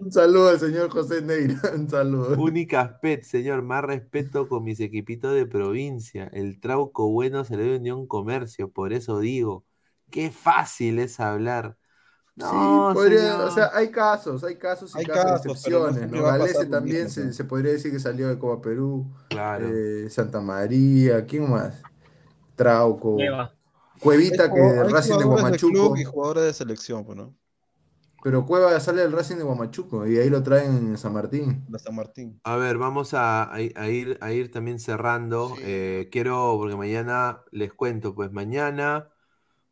Un 0.00 0.12
saludo 0.12 0.50
al 0.50 0.60
señor 0.60 0.88
José 0.90 1.20
Neira. 1.20 1.60
Un 1.74 1.88
saludo. 1.88 2.40
Únicas 2.40 2.92
pet, 3.00 3.24
señor. 3.24 3.62
Más 3.62 3.82
respeto 3.82 4.48
con 4.48 4.62
mis 4.62 4.78
equipitos 4.80 5.34
de 5.34 5.46
provincia. 5.46 6.30
El 6.32 6.60
trauco 6.60 7.10
bueno 7.10 7.44
se 7.44 7.56
le 7.56 7.64
dio 7.64 7.76
Unión 7.76 8.06
Comercio. 8.06 8.70
Por 8.70 8.92
eso 8.92 9.18
digo, 9.18 9.64
qué 10.10 10.30
fácil 10.30 11.00
es 11.00 11.18
hablar. 11.18 11.76
No, 12.36 12.90
sí, 12.90 12.94
podría, 12.94 13.36
o 13.44 13.50
sea, 13.52 13.70
hay 13.72 13.92
casos, 13.92 14.42
hay 14.42 14.56
casos 14.56 14.92
y 14.96 14.98
hay 14.98 15.04
casos, 15.04 15.46
excepciones. 15.46 16.10
No 16.10 16.22
Galese 16.24 16.66
también 16.66 17.08
se, 17.08 17.32
se, 17.32 17.44
podría 17.44 17.72
decir 17.72 17.92
que 17.92 18.00
salió 18.00 18.28
de 18.28 18.38
Copa 18.38 18.60
Perú. 18.60 19.06
Claro. 19.28 19.68
Eh, 19.68 20.10
Santa 20.10 20.40
María, 20.40 21.24
¿quién 21.26 21.48
más? 21.48 21.80
Trauco. 22.56 23.16
Cuevita, 24.00 24.52
que 24.52 24.60
de 24.60 24.84
Racing 24.84 25.18
de 25.18 25.24
Guamachuco. 25.24 25.96
y 25.96 26.04
jugadores 26.04 26.44
de 26.44 26.52
selección, 26.52 27.04
pues, 27.04 27.16
¿no? 27.16 27.34
Pero 28.24 28.46
Cueva 28.46 28.80
sale 28.80 29.02
del 29.02 29.12
Racing 29.12 29.36
de 29.36 29.42
Guamachuco 29.42 30.06
y 30.06 30.16
ahí 30.16 30.30
lo 30.30 30.42
traen 30.42 30.76
en 30.76 30.96
San 30.96 31.12
Martín. 31.12 31.66
San 31.76 31.94
Martín. 31.94 32.40
A 32.44 32.56
ver, 32.56 32.78
vamos 32.78 33.12
a, 33.12 33.52
a, 33.52 33.60
ir, 33.60 34.16
a 34.22 34.32
ir 34.32 34.50
también 34.50 34.78
cerrando. 34.78 35.54
Eh, 35.60 36.08
quiero, 36.10 36.56
porque 36.56 36.74
mañana 36.74 37.42
les 37.50 37.74
cuento, 37.74 38.14
pues 38.14 38.32
mañana 38.32 39.10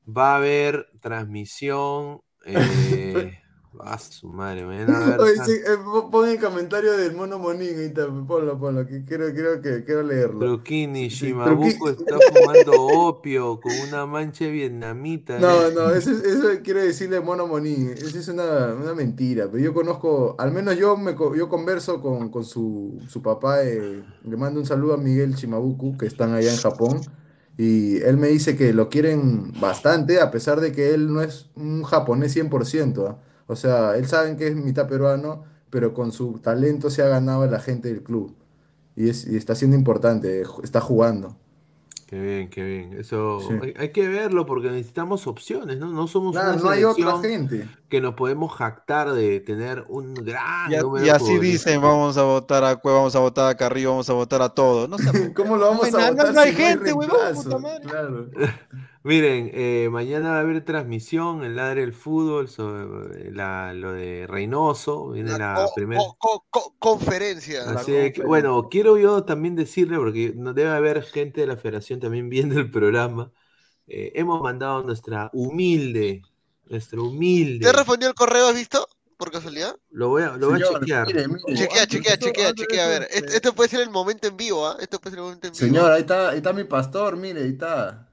va 0.06 0.32
a 0.32 0.36
haber 0.36 0.88
transmisión. 1.00 2.20
Eh, 2.44 3.38
a 3.80 3.98
su 3.98 4.28
madre, 4.28 4.64
mañana 4.64 5.16
Oye, 5.20 5.36
sí, 5.44 5.52
eh, 5.52 5.76
pon 6.10 6.28
el 6.28 6.38
comentario 6.38 6.92
del 6.92 7.14
mono 7.14 7.38
Monín 7.38 7.74
ahorita, 7.74 8.06
ponlo, 8.26 8.58
ponlo, 8.58 8.86
que 8.86 9.04
quiero, 9.04 9.32
quiero, 9.32 9.60
que, 9.60 9.84
quiero 9.84 10.02
leerlo. 10.02 10.38
Trukini 10.38 11.08
Shimabuco 11.08 11.90
está 11.90 12.16
fumando 12.34 12.72
opio 12.72 13.60
con 13.60 13.72
una 13.88 14.06
mancha 14.06 14.46
vietnamita. 14.46 15.38
No, 15.38 15.70
no, 15.70 15.90
eso, 15.90 16.10
eso 16.10 16.48
quiero 16.62 16.80
decirle 16.80 17.20
mono 17.20 17.46
Monín, 17.46 17.90
eso 17.90 18.18
es 18.18 18.28
una, 18.28 18.74
una, 18.74 18.94
mentira, 18.94 19.48
pero 19.50 19.62
yo 19.62 19.72
conozco, 19.72 20.36
al 20.38 20.52
menos 20.52 20.76
yo 20.76 20.96
me 20.96 21.14
yo 21.14 21.48
converso 21.48 22.00
con, 22.00 22.28
con 22.30 22.44
su, 22.44 23.00
su 23.08 23.22
papá, 23.22 23.62
eh, 23.62 24.02
le 24.24 24.36
mando 24.36 24.60
un 24.60 24.66
saludo 24.66 24.94
a 24.94 24.98
Miguel 24.98 25.34
Shimabuku, 25.34 25.96
que 25.96 26.06
están 26.06 26.34
allá 26.34 26.52
en 26.52 26.58
Japón. 26.58 27.00
Y 27.58 27.98
él 28.02 28.16
me 28.16 28.28
dice 28.28 28.56
que 28.56 28.72
lo 28.72 28.88
quieren 28.88 29.52
bastante, 29.60 30.20
a 30.20 30.30
pesar 30.30 30.60
de 30.60 30.72
que 30.72 30.94
él 30.94 31.12
no 31.12 31.20
es 31.20 31.50
un 31.54 31.82
japonés 31.82 32.34
100%. 32.34 33.16
O 33.52 33.56
sea, 33.56 33.96
él 33.96 34.06
sabe 34.06 34.36
que 34.36 34.48
es 34.48 34.56
mitad 34.56 34.88
peruano, 34.88 35.44
pero 35.70 35.94
con 35.94 36.12
su 36.12 36.38
talento 36.38 36.90
se 36.90 37.02
ha 37.02 37.08
ganado 37.08 37.42
a 37.42 37.46
la 37.46 37.60
gente 37.60 37.88
del 37.88 38.02
club. 38.02 38.34
Y, 38.96 39.08
es, 39.08 39.26
y 39.26 39.36
está 39.36 39.54
siendo 39.54 39.76
importante, 39.76 40.42
está 40.62 40.80
jugando. 40.80 41.36
Qué 42.12 42.20
bien, 42.20 42.50
qué 42.50 42.62
bien. 42.62 42.92
Eso 43.00 43.38
hay, 43.78 43.88
que 43.88 44.06
verlo 44.06 44.44
porque 44.44 44.70
necesitamos 44.70 45.26
opciones, 45.26 45.78
¿no? 45.78 45.90
No 45.92 46.06
somos 46.06 46.36
una 46.36 46.56
no 46.56 46.68
hay 46.68 46.84
otra 46.84 47.18
gente 47.22 47.66
que 47.88 48.02
nos 48.02 48.12
podemos 48.16 48.52
jactar 48.52 49.14
de 49.14 49.40
tener 49.40 49.84
un 49.88 50.12
gran 50.12 50.70
y, 50.70 50.76
número 50.76 51.06
y 51.06 51.08
así 51.08 51.38
dicen, 51.38 51.80
vamos 51.80 52.18
a 52.18 52.24
votar 52.24 52.64
a 52.64 52.76
Cueva, 52.76 52.98
vamos 52.98 53.16
a 53.16 53.20
votar 53.20 53.48
a 53.48 53.56
Carrillo, 53.56 53.92
vamos 53.92 54.10
a 54.10 54.12
votar 54.12 54.42
a 54.42 54.50
todos. 54.50 54.90
No 54.90 54.98
¿Cómo 55.34 55.56
lo 55.56 55.70
vamos 55.70 55.94
a 55.94 56.10
votar? 56.10 56.34
No, 56.34 56.40
hay 56.42 56.52
gente, 56.52 56.92
güey, 56.92 57.08
Claro. 57.08 58.26
Miren, 59.04 59.50
eh, 59.52 59.88
mañana 59.90 60.30
va 60.30 60.36
a 60.36 60.40
haber 60.40 60.64
transmisión 60.64 61.42
en 61.42 61.56
Ladre 61.56 61.80
del 61.80 61.92
Fútbol 61.92 62.48
sobre 62.48 63.28
eh, 63.28 63.30
la, 63.32 63.74
lo 63.74 63.92
de 63.92 64.28
Reynoso. 64.28 65.10
Viene 65.10 65.36
la, 65.36 65.68
primera. 65.74 66.00
conferencia. 66.78 67.68
Así 67.68 68.12
que, 68.12 68.22
bueno, 68.24 68.68
quiero 68.70 68.96
yo 68.98 69.24
también 69.24 69.56
decirle, 69.56 69.96
porque 69.96 70.34
no 70.36 70.54
debe 70.54 70.70
haber 70.70 71.02
gente 71.02 71.40
de 71.40 71.48
la 71.48 71.56
federación 71.56 71.98
también 71.98 72.28
viendo 72.28 72.60
el 72.60 72.70
programa. 72.70 73.32
Eh, 73.88 74.12
hemos 74.14 74.40
mandado 74.40 74.84
nuestra 74.84 75.30
humilde, 75.32 76.22
nuestro 76.66 77.04
humilde. 77.04 77.66
¿Te 77.66 77.72
respondió 77.72 78.08
el 78.08 78.14
correo, 78.14 78.46
has 78.46 78.54
visto? 78.54 78.86
Por 79.16 79.32
casualidad. 79.32 79.76
Lo 79.90 80.10
voy 80.10 80.22
a, 80.22 80.36
lo 80.36 80.50
voy 80.50 80.62
a 80.62 80.78
chequear. 80.78 81.08
chequea, 81.08 81.86
chequea, 81.88 82.16
chequea, 82.16 82.54
chequea. 82.54 82.84
A 82.84 82.88
ver, 82.88 83.08
esto, 83.10 83.52
puede 83.52 83.68
ser 83.68 83.80
el 83.80 83.90
momento 83.90 84.28
en 84.28 84.36
vivo, 84.36 84.64
¿ah? 84.64 84.76
Esto 84.80 85.00
puede 85.00 85.10
ser 85.10 85.18
el 85.18 85.24
momento 85.24 85.48
en 85.48 85.52
vivo. 85.54 85.66
Señor, 85.66 85.90
ahí 85.90 86.02
está, 86.02 86.30
ahí 86.30 86.36
está 86.36 86.52
mi 86.52 86.64
pastor, 86.64 87.16
mire, 87.16 87.42
ahí 87.42 87.50
está. 87.50 88.08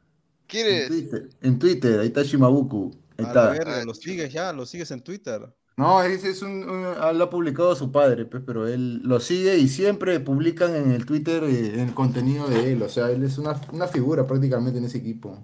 ¿Quién 0.50 0.68
es? 0.68 0.82
En 0.82 0.90
Twitter, 0.90 1.30
en 1.42 1.60
Twitter 1.60 2.00
ahí 2.00 2.08
está 2.08 2.24
Shimabuku. 2.24 2.92
Ahí 3.18 3.26
está. 3.26 3.86
lo 3.86 3.94
sigues 3.94 4.34
ya, 4.34 4.52
lo 4.52 4.66
sigues 4.66 4.92
en 4.92 5.02
Twitter. 5.02 5.54
No, 5.78 6.02
ese 6.04 6.32
es 6.32 6.42
un, 6.42 6.66
lo 6.66 7.24
ha 7.24 7.30
publicado 7.30 7.74
su 7.74 7.90
padre, 7.90 8.26
pues, 8.26 8.44
pero 8.46 8.68
él 8.68 9.02
lo 9.02 9.22
sigue 9.22 9.58
y 9.58 9.70
siempre 9.70 10.20
publican 10.20 10.76
en 10.76 10.92
el 10.92 11.06
Twitter 11.06 11.42
eh, 11.46 11.82
el 11.82 11.94
contenido 11.94 12.50
de 12.50 12.74
él. 12.74 12.82
O 12.82 12.90
sea, 12.90 13.10
él 13.12 13.24
es 13.24 13.38
una, 13.38 13.62
una 13.72 13.88
figura 13.88 14.28
prácticamente 14.28 14.80
en 14.80 14.86
ese 14.86 14.98
equipo. 14.98 15.42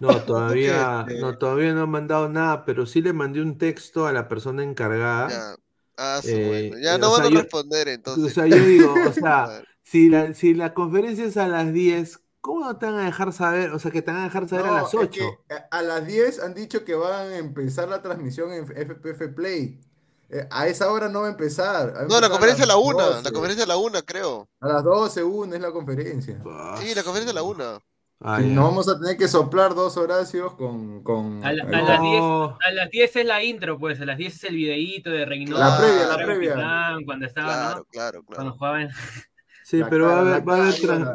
No, 0.00 0.08
todavía 0.26 1.06
no, 1.20 1.38
todavía 1.38 1.72
no 1.74 1.82
han 1.82 1.90
mandado 1.90 2.28
nada, 2.28 2.64
pero 2.64 2.86
sí 2.86 3.00
le 3.00 3.12
mandé 3.12 3.40
un 3.40 3.56
texto 3.56 4.08
a 4.08 4.12
la 4.12 4.26
persona 4.26 4.64
encargada. 4.64 5.28
Ya, 5.28 5.54
ah, 5.98 6.20
eh, 6.24 6.72
ya 6.82 6.98
no 6.98 7.12
van 7.12 7.26
a 7.26 7.40
responder 7.40 7.86
entonces. 7.86 8.24
O 8.24 8.34
sea, 8.34 8.48
yo 8.48 8.64
digo, 8.64 8.94
o 8.94 9.12
sea, 9.12 9.62
si 9.84 10.08
la, 10.08 10.34
si 10.34 10.54
la 10.54 10.74
conferencia 10.74 11.24
es 11.24 11.36
a 11.36 11.46
las 11.46 11.72
10, 11.72 12.18
¿Cómo 12.42 12.64
no 12.64 12.76
te 12.76 12.86
van 12.86 12.96
a 12.96 13.04
dejar 13.04 13.32
saber? 13.32 13.70
O 13.70 13.78
sea, 13.78 13.92
que 13.92 14.02
te 14.02 14.10
van 14.10 14.22
a 14.22 14.24
dejar 14.24 14.48
saber 14.48 14.66
a 14.66 14.72
las 14.72 14.92
8. 14.92 15.22
a 15.70 15.82
las 15.82 16.04
10 16.04 16.42
han 16.42 16.54
dicho 16.54 16.84
que 16.84 16.96
van 16.96 17.30
a 17.30 17.36
empezar 17.36 17.88
la 17.88 18.02
transmisión 18.02 18.52
en 18.52 18.66
FPF 18.66 19.32
Play. 19.32 19.78
Eh, 20.28 20.48
a 20.50 20.66
esa 20.66 20.90
hora 20.90 21.08
no 21.08 21.20
va 21.20 21.28
a 21.28 21.30
empezar. 21.30 21.94
no, 22.08 22.20
la 22.20 22.28
conferencia 22.28 22.64
a 22.64 22.66
la 22.66 22.76
1. 22.76 23.22
La 23.22 23.30
conferencia 23.30 23.64
a 23.64 23.68
la 23.68 23.76
1, 23.76 24.02
creo. 24.04 24.48
A 24.60 24.66
las 24.66 24.82
12, 24.82 25.22
1 25.22 25.54
es 25.54 25.60
la 25.60 25.70
conferencia. 25.70 26.42
Sí, 26.80 26.94
la 26.96 27.04
conferencia 27.04 27.30
a 27.30 27.34
la 27.34 27.44
1. 27.44 27.82
no 28.48 28.64
vamos 28.64 28.88
a 28.88 28.98
tener 28.98 29.16
que 29.16 29.28
soplar 29.28 29.76
dos 29.76 29.96
Horacios 29.96 30.54
con. 30.54 31.04
con 31.04 31.44
a, 31.44 31.52
las 31.52 31.68
10, 31.70 31.84
a, 31.84 32.70
las 32.72 32.90
10, 32.90 33.16
es 33.16 33.24
la 33.24 33.44
intro, 33.44 33.78
pues. 33.78 34.00
A 34.00 34.04
las 34.04 34.18
10 34.18 34.34
es 34.34 34.44
el 34.44 34.56
videíto 34.56 35.10
de 35.10 35.26
Reynoso. 35.26 35.62
La 35.62 35.78
previa, 35.78 36.06
la 36.08 36.16
previa. 36.16 36.96
cuando 37.06 37.24
estaba, 37.24 37.52
claro, 37.52 37.76
¿no? 37.76 37.84
claro, 37.84 38.22
claro. 38.24 38.24
Cuando 38.26 38.52
jugaban. 38.54 38.90
Sí, 39.72 39.80
pero 39.88 40.04
va 40.04 40.18
a 40.18 40.20
haber, 40.20 40.46
va 40.46 40.56
a 40.56 40.66
haber 40.66 41.06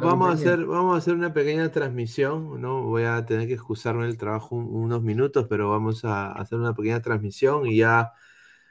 vamos 0.00 0.30
a 0.30 0.32
hacer, 0.32 0.64
vamos 0.64 0.94
a 0.94 0.96
hacer 0.96 1.12
una 1.12 1.34
pequeña 1.34 1.70
transmisión, 1.70 2.58
¿no? 2.58 2.84
Voy 2.84 3.02
a 3.02 3.26
tener 3.26 3.46
que 3.46 3.52
excusarme 3.52 4.06
del 4.06 4.16
trabajo 4.16 4.56
unos 4.56 5.02
minutos, 5.02 5.44
pero 5.46 5.68
vamos 5.68 6.06
a 6.06 6.32
hacer 6.32 6.58
una 6.58 6.74
pequeña 6.74 7.02
transmisión 7.02 7.66
y 7.66 7.76
ya 7.76 8.14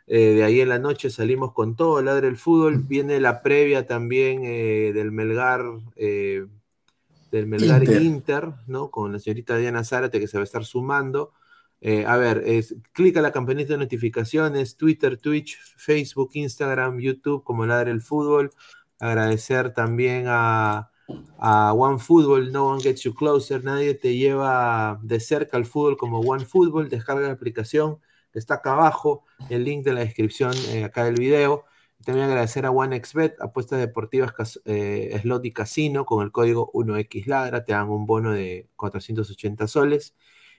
eh, 0.08 0.34
de 0.34 0.44
ahí 0.44 0.60
en 0.60 0.70
la 0.70 0.80
noche 0.80 1.12
salimos 1.12 1.54
con 1.54 1.76
todo, 1.76 2.02
ladre 2.02 2.30
el 2.30 2.38
fútbol, 2.38 2.80
viene 2.80 3.20
la 3.20 3.44
previa 3.44 3.86
también 3.86 4.42
eh, 4.44 4.92
del 4.92 5.12
Melgar, 5.12 5.62
eh, 5.96 6.48
del 7.30 7.46
Melgar 7.46 7.84
Inter. 7.84 8.54
¿no? 8.66 8.90
Con 8.90 9.14
la 9.14 9.20
señorita 9.20 9.56
Diana 9.56 9.84
Zárate 9.84 10.20
que 10.20 10.28
se 10.28 10.38
va 10.38 10.42
a 10.42 10.46
estar 10.46 10.66
sumando. 10.66 11.34
a 12.08 12.18
ver, 12.18 12.42
es, 12.44 12.76
clica 12.92 13.22
la 13.22 13.32
campanita 13.32 13.74
de 13.74 13.78
notificaciones, 13.78 14.78
Twitter, 14.78 15.16
Twitch, 15.18 15.60
Facebook, 15.78 16.32
Instagram, 16.34 16.98
YouTube, 16.98 17.44
como 17.44 17.68
Ladre 17.68 17.92
el 17.92 18.02
Fútbol. 18.02 18.50
Agradecer 19.00 19.74
también 19.74 20.26
a, 20.28 20.92
a 21.40 21.74
OneFootball, 21.74 22.52
No 22.52 22.68
One 22.68 22.82
Gets 22.82 23.04
You 23.04 23.14
Closer, 23.14 23.64
nadie 23.64 23.94
te 23.94 24.16
lleva 24.16 25.00
de 25.04 25.20
cerca 25.20 25.58
al 25.58 25.66
fútbol 25.66 25.98
como 25.98 26.20
OneFootball, 26.20 26.90
descarga 26.90 27.28
la 27.28 27.34
aplicación, 27.34 28.00
está 28.34 28.56
acá 28.56 28.74
abajo, 28.74 29.24
el 29.50 29.64
link 29.64 29.86
de 29.86 29.94
la 29.94 30.02
descripción 30.02 30.54
eh, 30.70 30.84
acá 30.84 31.04
del 31.06 31.16
video. 31.16 31.66
También 32.06 32.28
agradecer 32.28 32.66
a 32.66 32.72
OneXBet, 32.72 33.42
apuestas 33.42 33.80
deportivas, 33.80 34.62
eh, 34.66 35.18
slot 35.22 35.46
y 35.46 35.52
casino, 35.52 36.06
con 36.06 36.24
el 36.24 36.32
código 36.32 36.72
1XLadra, 36.74 37.66
te 37.66 37.74
dan 37.74 37.90
un 37.90 38.06
bono 38.06 38.32
de 38.32 38.70
480 38.76 39.68
soles. 39.68 40.16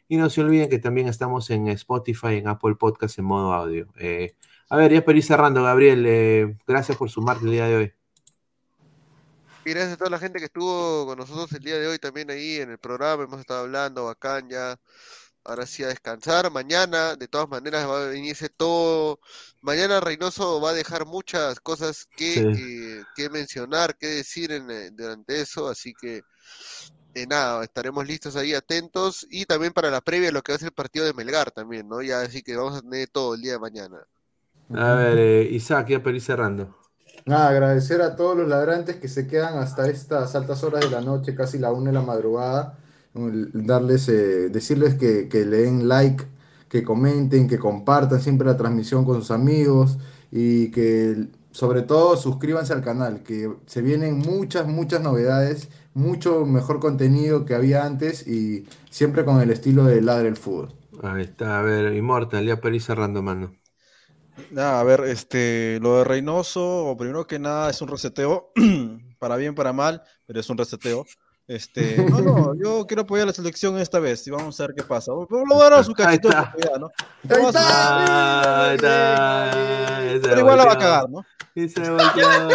Y 0.09 0.17
no 0.17 0.31
se 0.31 0.41
olviden 0.41 0.69
que 0.69 0.79
también 0.79 1.07
estamos 1.07 1.51
en 1.51 1.69
Spotify, 1.69 2.37
en 2.37 2.49
Apple 2.49 2.75
Podcast 2.77 3.19
en 3.19 3.27
modo 3.27 3.53
audio. 3.53 3.87
Eh, 3.99 4.35
a 4.71 4.77
ver, 4.77 4.93
ya 4.93 5.05
para 5.05 5.19
ir 5.19 5.25
cerrando, 5.25 5.63
Gabriel, 5.63 6.59
gracias 6.67 6.97
por 6.97 7.11
sumarte 7.11 7.45
el 7.45 7.53
día 7.53 7.67
de 7.67 7.77
hoy 7.77 7.93
gracias 9.71 9.95
a 9.95 9.97
toda 9.97 10.11
la 10.11 10.19
gente 10.19 10.39
que 10.39 10.47
estuvo 10.47 11.07
con 11.07 11.19
nosotros 11.19 11.53
el 11.53 11.61
día 11.61 11.79
de 11.79 11.87
hoy 11.87 11.99
también 11.99 12.31
ahí 12.31 12.57
en 12.57 12.71
el 12.71 12.79
programa. 12.79 13.25
Hemos 13.25 13.41
estado 13.41 13.61
hablando, 13.61 14.07
bacán 14.07 14.49
ya. 14.49 14.79
Ahora 15.45 15.65
sí 15.67 15.83
a 15.83 15.89
descansar. 15.89 16.51
Mañana, 16.51 17.17
de 17.17 17.27
todas 17.29 17.49
maneras, 17.49 17.89
va 17.89 18.03
a 18.03 18.07
venirse 18.09 18.51
todo. 18.51 19.21
Mañana 19.63 20.01
Reynoso 20.01 20.61
va 20.61 20.71
a 20.71 20.75
dejar 20.75 21.07
muchas 21.07 21.59
cosas 21.61 22.07
que, 22.17 23.03
que, 23.17 23.31
mencionar, 23.31 23.97
que 23.97 24.09
decir 24.09 24.53
en, 24.53 24.71
eh, 24.71 24.91
durante 24.91 25.41
eso. 25.41 25.69
Así 25.69 25.95
que, 25.99 26.23
eh, 27.15 27.27
nada, 27.27 27.65
estaremos 27.65 28.07
listos 28.07 28.37
ahí 28.37 28.53
atentos. 28.53 29.27
Y 29.31 29.47
también 29.47 29.73
para 29.73 29.91
la 29.91 30.03
previa, 30.03 30.33
lo 30.33 30.43
que 30.43 30.53
va 30.53 30.57
a 30.57 30.59
ser 30.59 30.69
el 30.69 30.75
partido 30.75 31.07
de 31.07 31.15
Melgar 31.15 31.51
también, 31.51 31.89
¿no? 31.89 32.03
Ya 32.03 32.21
así 32.21 32.43
que 32.43 32.57
vamos 32.57 32.77
a 32.77 32.83
tener 32.83 33.09
todo 33.09 33.35
el 33.35 33.41
día 33.41 33.53
de 33.53 33.59
mañana. 33.59 33.99
A 34.75 34.95
ver, 34.95 35.19
eh, 35.19 35.49
Isaac, 35.51 35.89
ya 35.89 36.03
para 36.03 36.17
ir 36.17 36.23
cerrando. 36.23 36.77
Nada, 37.29 37.51
agradecer 37.51 38.01
a 38.01 38.17
todos 38.17 38.39
los 38.39 38.49
ladrantes 38.49 38.97
que 38.97 39.07
se 39.07 39.27
quedan 39.27 39.59
hasta 39.59 39.87
estas 39.91 40.35
altas 40.35 40.65
horas 40.65 40.81
de 40.81 40.91
la 40.91 41.03
noche, 41.03 41.35
casi 41.35 41.59
la 41.59 41.71
una 41.71 41.91
de 41.91 41.93
la 41.93 42.01
madrugada. 42.01 42.79
Darles, 43.13 44.09
eh, 44.09 44.49
decirles 44.49 44.95
que, 44.95 45.29
que 45.29 45.45
le 45.45 45.59
den 45.59 45.89
like, 45.89 46.25
que 46.71 46.83
comenten, 46.83 47.47
que 47.47 47.59
compartan 47.59 48.23
siempre 48.23 48.47
la 48.47 48.57
transmisión 48.57 49.05
con 49.05 49.17
sus 49.17 49.31
amigos 49.31 49.99
y 50.33 50.71
que 50.71 51.29
sobre 51.51 51.83
todo 51.83 52.17
suscríbanse 52.17 52.73
al 52.73 52.83
canal, 52.83 53.23
que 53.23 53.53
se 53.67 53.83
vienen 53.83 54.17
muchas, 54.17 54.67
muchas 54.67 55.03
novedades, 55.03 55.69
mucho 55.93 56.47
mejor 56.47 56.81
contenido 56.81 57.45
que 57.45 57.55
había 57.55 57.85
antes 57.85 58.27
y 58.27 58.67
siempre 58.89 59.27
con 59.27 59.43
el 59.43 59.51
estilo 59.51 59.85
de 59.85 60.01
Ladre 60.01 60.29
el 60.29 60.37
Fútbol. 60.37 60.73
Ahí 61.03 61.25
está, 61.25 61.59
a 61.59 61.63
ver, 61.63 61.95
Immortal, 61.95 62.47
ya 62.47 62.59
para 62.59 62.81
cerrando, 62.81 63.23
mano. 63.23 63.58
A 64.57 64.83
ver, 64.85 65.01
este, 65.05 65.79
lo 65.81 65.99
de 65.99 66.05
Reynoso, 66.05 66.95
primero 66.99 67.27
que 67.27 67.39
nada, 67.39 67.71
es 67.71 67.81
un 67.83 67.89
reseteo, 67.89 68.53
para 69.19 69.37
bien, 69.37 69.55
para 69.55 69.73
mal, 69.73 70.03
pero 70.27 70.41
es 70.41 70.49
un 70.49 70.59
reseteo. 70.59 71.05
Este, 71.49 71.97
no, 72.11 72.21
no, 72.21 72.55
yo 72.55 72.87
quiero 72.87 73.03
apoyar 73.03 73.23
a 73.25 73.29
la 73.29 73.33
selección 73.33 73.79
esta 73.79 73.99
vez 73.99 74.27
y 74.27 74.31
vamos 74.31 74.61
a 74.61 74.67
ver 74.67 74.77
qué 74.77 74.83
pasa. 74.83 75.13
Lo 75.13 75.63
a 75.63 75.83
su 75.83 75.95
cachito 75.95 76.29
¿no? 76.79 76.91
Pero 77.27 77.41
igual 80.39 80.59
la 80.59 80.67
va 80.67 80.73
a 80.73 80.79
cagar, 80.79 81.09
¿no? 81.09 81.25
Y 81.55 81.69
se 81.71 81.81
volteó, 81.91 82.49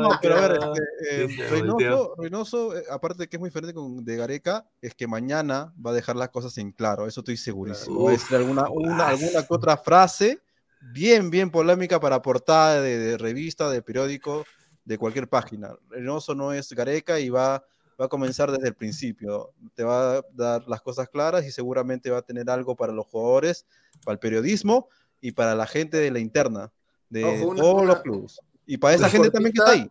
No, 0.00 0.18
pero 0.20 0.36
a 0.36 0.40
ver, 0.40 0.58
este, 1.02 1.44
eh, 1.44 1.48
Reynoso, 1.50 2.14
Reynoso, 2.16 2.76
eh, 2.76 2.84
aparte 2.90 3.18
de 3.18 3.28
que 3.28 3.36
es 3.36 3.40
muy 3.40 3.50
diferente 3.50 3.74
con 3.74 4.02
de 4.02 4.16
Gareca, 4.16 4.66
es 4.80 4.94
que 4.94 5.06
mañana 5.06 5.74
va 5.84 5.90
a 5.90 5.94
dejar 5.94 6.16
las 6.16 6.30
cosas 6.30 6.56
en 6.56 6.72
claro, 6.72 7.06
eso 7.06 7.20
estoy 7.20 7.36
segurísimo. 7.36 8.04
Va 8.04 8.10
a 8.10 8.12
decir 8.12 8.36
alguna, 8.36 8.68
una, 8.70 9.08
alguna 9.08 9.44
otra 9.46 9.76
frase 9.76 10.40
bien, 10.80 11.30
bien 11.30 11.50
polémica 11.50 12.00
para 12.00 12.22
portada 12.22 12.80
de, 12.80 12.98
de 12.98 13.18
revista, 13.18 13.68
de 13.68 13.82
periódico, 13.82 14.46
de 14.90 14.98
cualquier 14.98 15.28
página. 15.28 15.76
Reynoso 15.88 16.34
no 16.34 16.52
es 16.52 16.72
Gareca 16.72 17.20
y 17.20 17.30
va, 17.30 17.64
va 18.00 18.06
a 18.06 18.08
comenzar 18.08 18.50
desde 18.50 18.66
el 18.66 18.74
principio. 18.74 19.52
Te 19.76 19.84
va 19.84 20.16
a 20.16 20.22
dar 20.32 20.66
las 20.66 20.80
cosas 20.82 21.08
claras 21.08 21.46
y 21.46 21.52
seguramente 21.52 22.10
va 22.10 22.18
a 22.18 22.22
tener 22.22 22.50
algo 22.50 22.74
para 22.74 22.92
los 22.92 23.06
jugadores, 23.06 23.66
para 24.04 24.14
el 24.14 24.18
periodismo 24.18 24.88
y 25.20 25.30
para 25.30 25.54
la 25.54 25.68
gente 25.68 25.98
de 25.98 26.10
la 26.10 26.18
interna, 26.18 26.72
de 27.08 27.22
todos 27.56 27.86
los 27.86 28.00
clubes. 28.00 28.40
Y 28.66 28.78
para 28.78 28.96
esa 28.96 29.08
gente 29.08 29.30
también 29.30 29.52
que 29.52 29.60
está 29.60 29.70
ahí. 29.70 29.90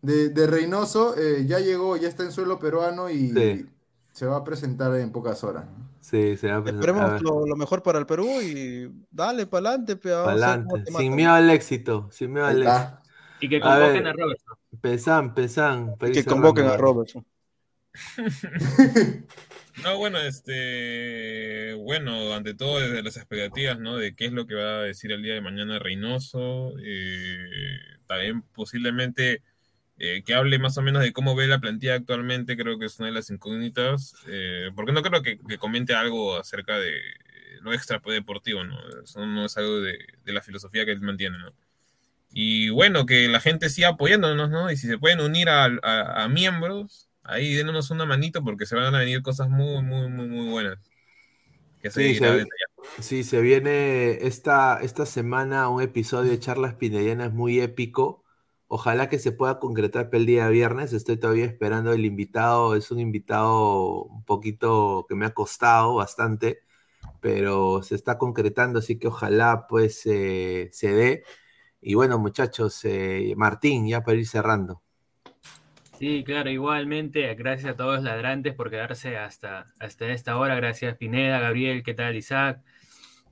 De, 0.00 0.30
de 0.30 0.46
Reynoso 0.46 1.14
eh, 1.18 1.44
ya 1.46 1.58
llegó, 1.58 1.98
ya 1.98 2.08
está 2.08 2.22
en 2.22 2.32
suelo 2.32 2.58
peruano 2.58 3.10
y 3.10 3.68
se 4.12 4.24
va 4.24 4.36
a 4.36 4.44
presentar 4.44 4.94
en 4.96 5.12
pocas 5.12 5.44
horas. 5.44 5.66
Sí, 6.00 6.38
se 6.38 6.48
va 6.48 6.56
a 6.56 6.62
presentar. 6.62 6.88
Esperemos 6.88 7.20
lo, 7.20 7.54
mejor 7.54 7.82
para 7.82 7.98
el 7.98 8.06
Perú 8.06 8.40
y 8.40 8.90
dale 9.10 9.44
para 9.46 9.72
adelante. 9.72 10.00
Sin 10.96 11.14
miedo 11.14 11.32
al 11.32 11.50
éxito, 11.50 12.08
sin 12.10 12.32
miedo 12.32 12.46
al 12.46 12.62
éxito. 12.62 13.07
Y 13.40 13.48
que 13.48 13.60
convoquen 13.60 14.06
a, 14.06 14.12
Robertson. 14.12 14.56
Pesan, 14.80 15.34
pesan. 15.34 15.94
Y 16.00 16.12
que 16.12 16.24
convoquen 16.24 16.66
a 16.66 16.76
Robertson. 16.76 17.24
No, 19.82 19.96
bueno, 19.96 20.18
este, 20.18 21.74
bueno, 21.74 22.34
ante 22.34 22.54
todo 22.54 22.80
desde 22.80 23.02
las 23.02 23.16
expectativas, 23.16 23.78
¿no? 23.78 23.96
De 23.96 24.14
qué 24.14 24.26
es 24.26 24.32
lo 24.32 24.46
que 24.46 24.56
va 24.56 24.80
a 24.80 24.82
decir 24.82 25.12
el 25.12 25.22
día 25.22 25.34
de 25.34 25.40
mañana 25.40 25.78
Reynoso, 25.78 26.72
eh, 26.82 27.78
también 28.06 28.42
posiblemente 28.42 29.42
eh, 29.98 30.22
que 30.24 30.34
hable 30.34 30.58
más 30.58 30.76
o 30.78 30.82
menos 30.82 31.02
de 31.02 31.12
cómo 31.12 31.36
ve 31.36 31.46
la 31.46 31.60
plantilla 31.60 31.94
actualmente, 31.94 32.56
creo 32.56 32.78
que 32.78 32.86
es 32.86 32.98
una 32.98 33.08
de 33.08 33.14
las 33.14 33.30
incógnitas, 33.30 34.14
eh, 34.26 34.70
porque 34.74 34.92
no 34.92 35.02
creo 35.02 35.22
que, 35.22 35.38
comente 35.58 35.94
algo 35.94 36.36
acerca 36.36 36.78
de 36.78 37.00
lo 37.60 37.72
extra 37.72 38.00
deportivo, 38.04 38.64
¿no? 38.64 38.78
Eso 39.02 39.26
no 39.26 39.44
es 39.44 39.56
algo 39.58 39.80
de, 39.80 39.98
la 40.24 40.42
filosofía 40.42 40.84
que 40.84 40.92
él 40.92 41.00
mantiene, 41.00 41.38
¿no? 41.38 41.52
Y 42.30 42.68
bueno, 42.70 43.06
que 43.06 43.28
la 43.28 43.40
gente 43.40 43.70
siga 43.70 43.88
apoyándonos, 43.88 44.50
¿no? 44.50 44.70
Y 44.70 44.76
si 44.76 44.86
se 44.86 44.98
pueden 44.98 45.20
unir 45.20 45.48
a 45.50 46.28
miembros, 46.28 47.08
ahí 47.28 47.54
démonos 47.54 47.90
una 47.90 48.06
manito 48.06 48.42
porque 48.42 48.66
se 48.66 48.74
van 48.74 48.94
a 48.94 48.98
venir 48.98 49.22
cosas 49.22 49.48
muy, 49.48 49.82
muy, 49.82 50.08
muy, 50.08 50.26
muy 50.26 50.48
buenas. 50.48 50.78
Que 51.82 51.90
sí, 51.90 52.16
se, 52.16 52.46
sí, 53.00 53.22
se 53.22 53.40
viene 53.40 54.26
esta, 54.26 54.80
esta 54.82 55.06
semana 55.06 55.68
un 55.68 55.82
episodio 55.82 56.30
de 56.30 56.40
Charlas 56.40 56.74
Pinedianas 56.74 57.32
muy 57.32 57.60
épico. 57.60 58.24
Ojalá 58.66 59.08
que 59.08 59.18
se 59.18 59.32
pueda 59.32 59.58
concretar 59.58 60.06
para 60.06 60.18
el 60.18 60.26
día 60.26 60.48
viernes. 60.48 60.92
Estoy 60.92 61.18
todavía 61.18 61.44
esperando 61.44 61.92
el 61.92 62.04
invitado. 62.04 62.74
Es 62.74 62.90
un 62.90 62.98
invitado 62.98 64.04
un 64.04 64.24
poquito 64.24 65.06
que 65.08 65.14
me 65.14 65.26
ha 65.26 65.34
costado 65.34 65.94
bastante, 65.94 66.60
pero 67.20 67.82
se 67.82 67.94
está 67.94 68.18
concretando, 68.18 68.80
así 68.80 68.98
que 68.98 69.08
ojalá 69.08 69.66
pues 69.68 70.00
se 70.00 70.70
dé. 70.82 71.24
Y 71.80 71.94
bueno, 71.94 72.18
muchachos, 72.18 72.84
eh, 72.84 73.34
Martín, 73.36 73.86
ya 73.86 74.02
para 74.02 74.18
ir 74.18 74.26
cerrando. 74.26 74.82
Sí, 75.98 76.22
claro, 76.24 76.48
igualmente, 76.48 77.34
gracias 77.34 77.72
a 77.72 77.76
todos 77.76 77.96
los 77.96 78.04
ladrantes 78.04 78.54
por 78.54 78.70
quedarse 78.70 79.16
hasta, 79.16 79.66
hasta 79.80 80.06
esta 80.06 80.38
hora. 80.38 80.54
Gracias 80.54 80.96
Pineda, 80.96 81.40
Gabriel, 81.40 81.82
¿qué 81.82 81.92
tal? 81.92 82.16
Isaac, 82.16 82.62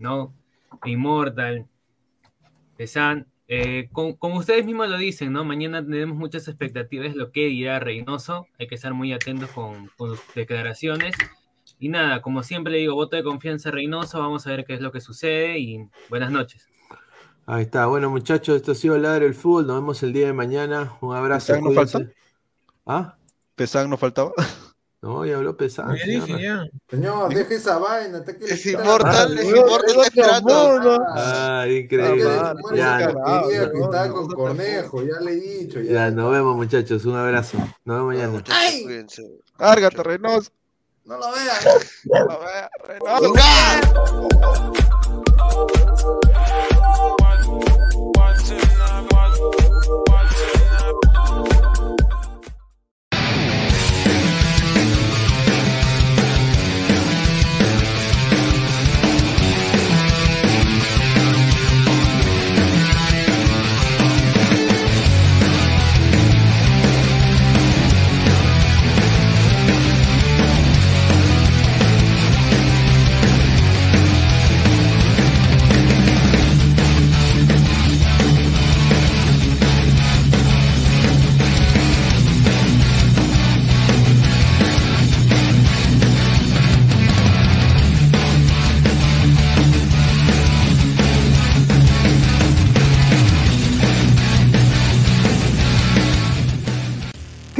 ¿no? 0.00 0.34
Immortal, 0.84 1.68
Pesan. 2.76 3.28
Eh, 3.48 3.88
como 3.92 4.38
ustedes 4.38 4.66
mismos 4.66 4.88
lo 4.88 4.98
dicen, 4.98 5.32
¿no? 5.32 5.44
Mañana 5.44 5.84
tenemos 5.84 6.16
muchas 6.18 6.48
expectativas 6.48 7.12
de 7.12 7.20
lo 7.20 7.30
que 7.30 7.46
dirá 7.46 7.78
Reynoso. 7.78 8.48
Hay 8.58 8.66
que 8.66 8.74
estar 8.74 8.92
muy 8.94 9.12
atentos 9.12 9.50
con, 9.50 9.90
sus 9.96 10.20
declaraciones. 10.34 11.14
Y 11.78 11.88
nada, 11.88 12.20
como 12.20 12.42
siempre 12.42 12.72
le 12.72 12.78
digo, 12.80 12.96
voto 12.96 13.14
de 13.14 13.22
confianza 13.22 13.70
Reynoso. 13.70 14.18
Vamos 14.18 14.44
a 14.46 14.50
ver 14.50 14.64
qué 14.64 14.74
es 14.74 14.80
lo 14.80 14.90
que 14.90 15.00
sucede 15.00 15.60
y 15.60 15.88
buenas 16.08 16.32
noches. 16.32 16.68
Ahí 17.46 17.62
está. 17.62 17.86
Bueno, 17.86 18.10
muchachos, 18.10 18.56
esto 18.56 18.72
ha 18.72 18.74
sido 18.74 18.98
Ladre 18.98 19.26
el 19.26 19.34
Fútbol. 19.34 19.68
Nos 19.68 19.76
vemos 19.76 20.02
el 20.02 20.12
día 20.12 20.26
de 20.26 20.32
mañana. 20.32 20.94
Un 21.00 21.14
abrazo. 21.14 21.52
¿Pesán 21.52 21.64
no 21.64 21.72
falta? 21.72 22.00
¿Ah? 22.84 23.16
¿Pesán 23.54 23.88
no 23.88 23.96
faltaba? 23.96 24.32
No, 25.02 25.24
ya 25.24 25.36
habló 25.36 25.56
Pesán. 25.56 25.96
Señor, 25.96 27.32
deje 27.32 27.54
esa 27.54 27.78
vaina. 27.78 28.24
es 28.40 28.66
inmortal, 28.66 29.38
es 29.38 29.44
inmortal. 29.44 30.42
Ah, 31.14 31.64
increíble. 31.68 32.24
Ya, 32.74 33.10
estaba 33.10 34.08
con 34.08 34.26
Cornejo, 34.28 35.04
ya 35.04 35.20
le 35.20 35.32
he 35.32 35.36
dicho. 35.36 35.80
Ya. 35.80 35.92
ya, 35.92 36.10
nos 36.10 36.32
vemos, 36.32 36.56
muchachos. 36.56 37.04
Un 37.04 37.14
abrazo. 37.14 37.56
Nos 37.84 37.98
vemos 37.98 38.14
mañana. 38.14 38.42
¡Ay! 38.48 39.06
Cárgate, 39.56 40.02
Reynoso. 40.02 40.50
No 41.04 41.18
lo 41.18 41.30
veas. 41.30 41.64
No 42.04 42.24
lo 42.24 42.40
veas, 42.40 42.68
Reynoso. 42.82 43.34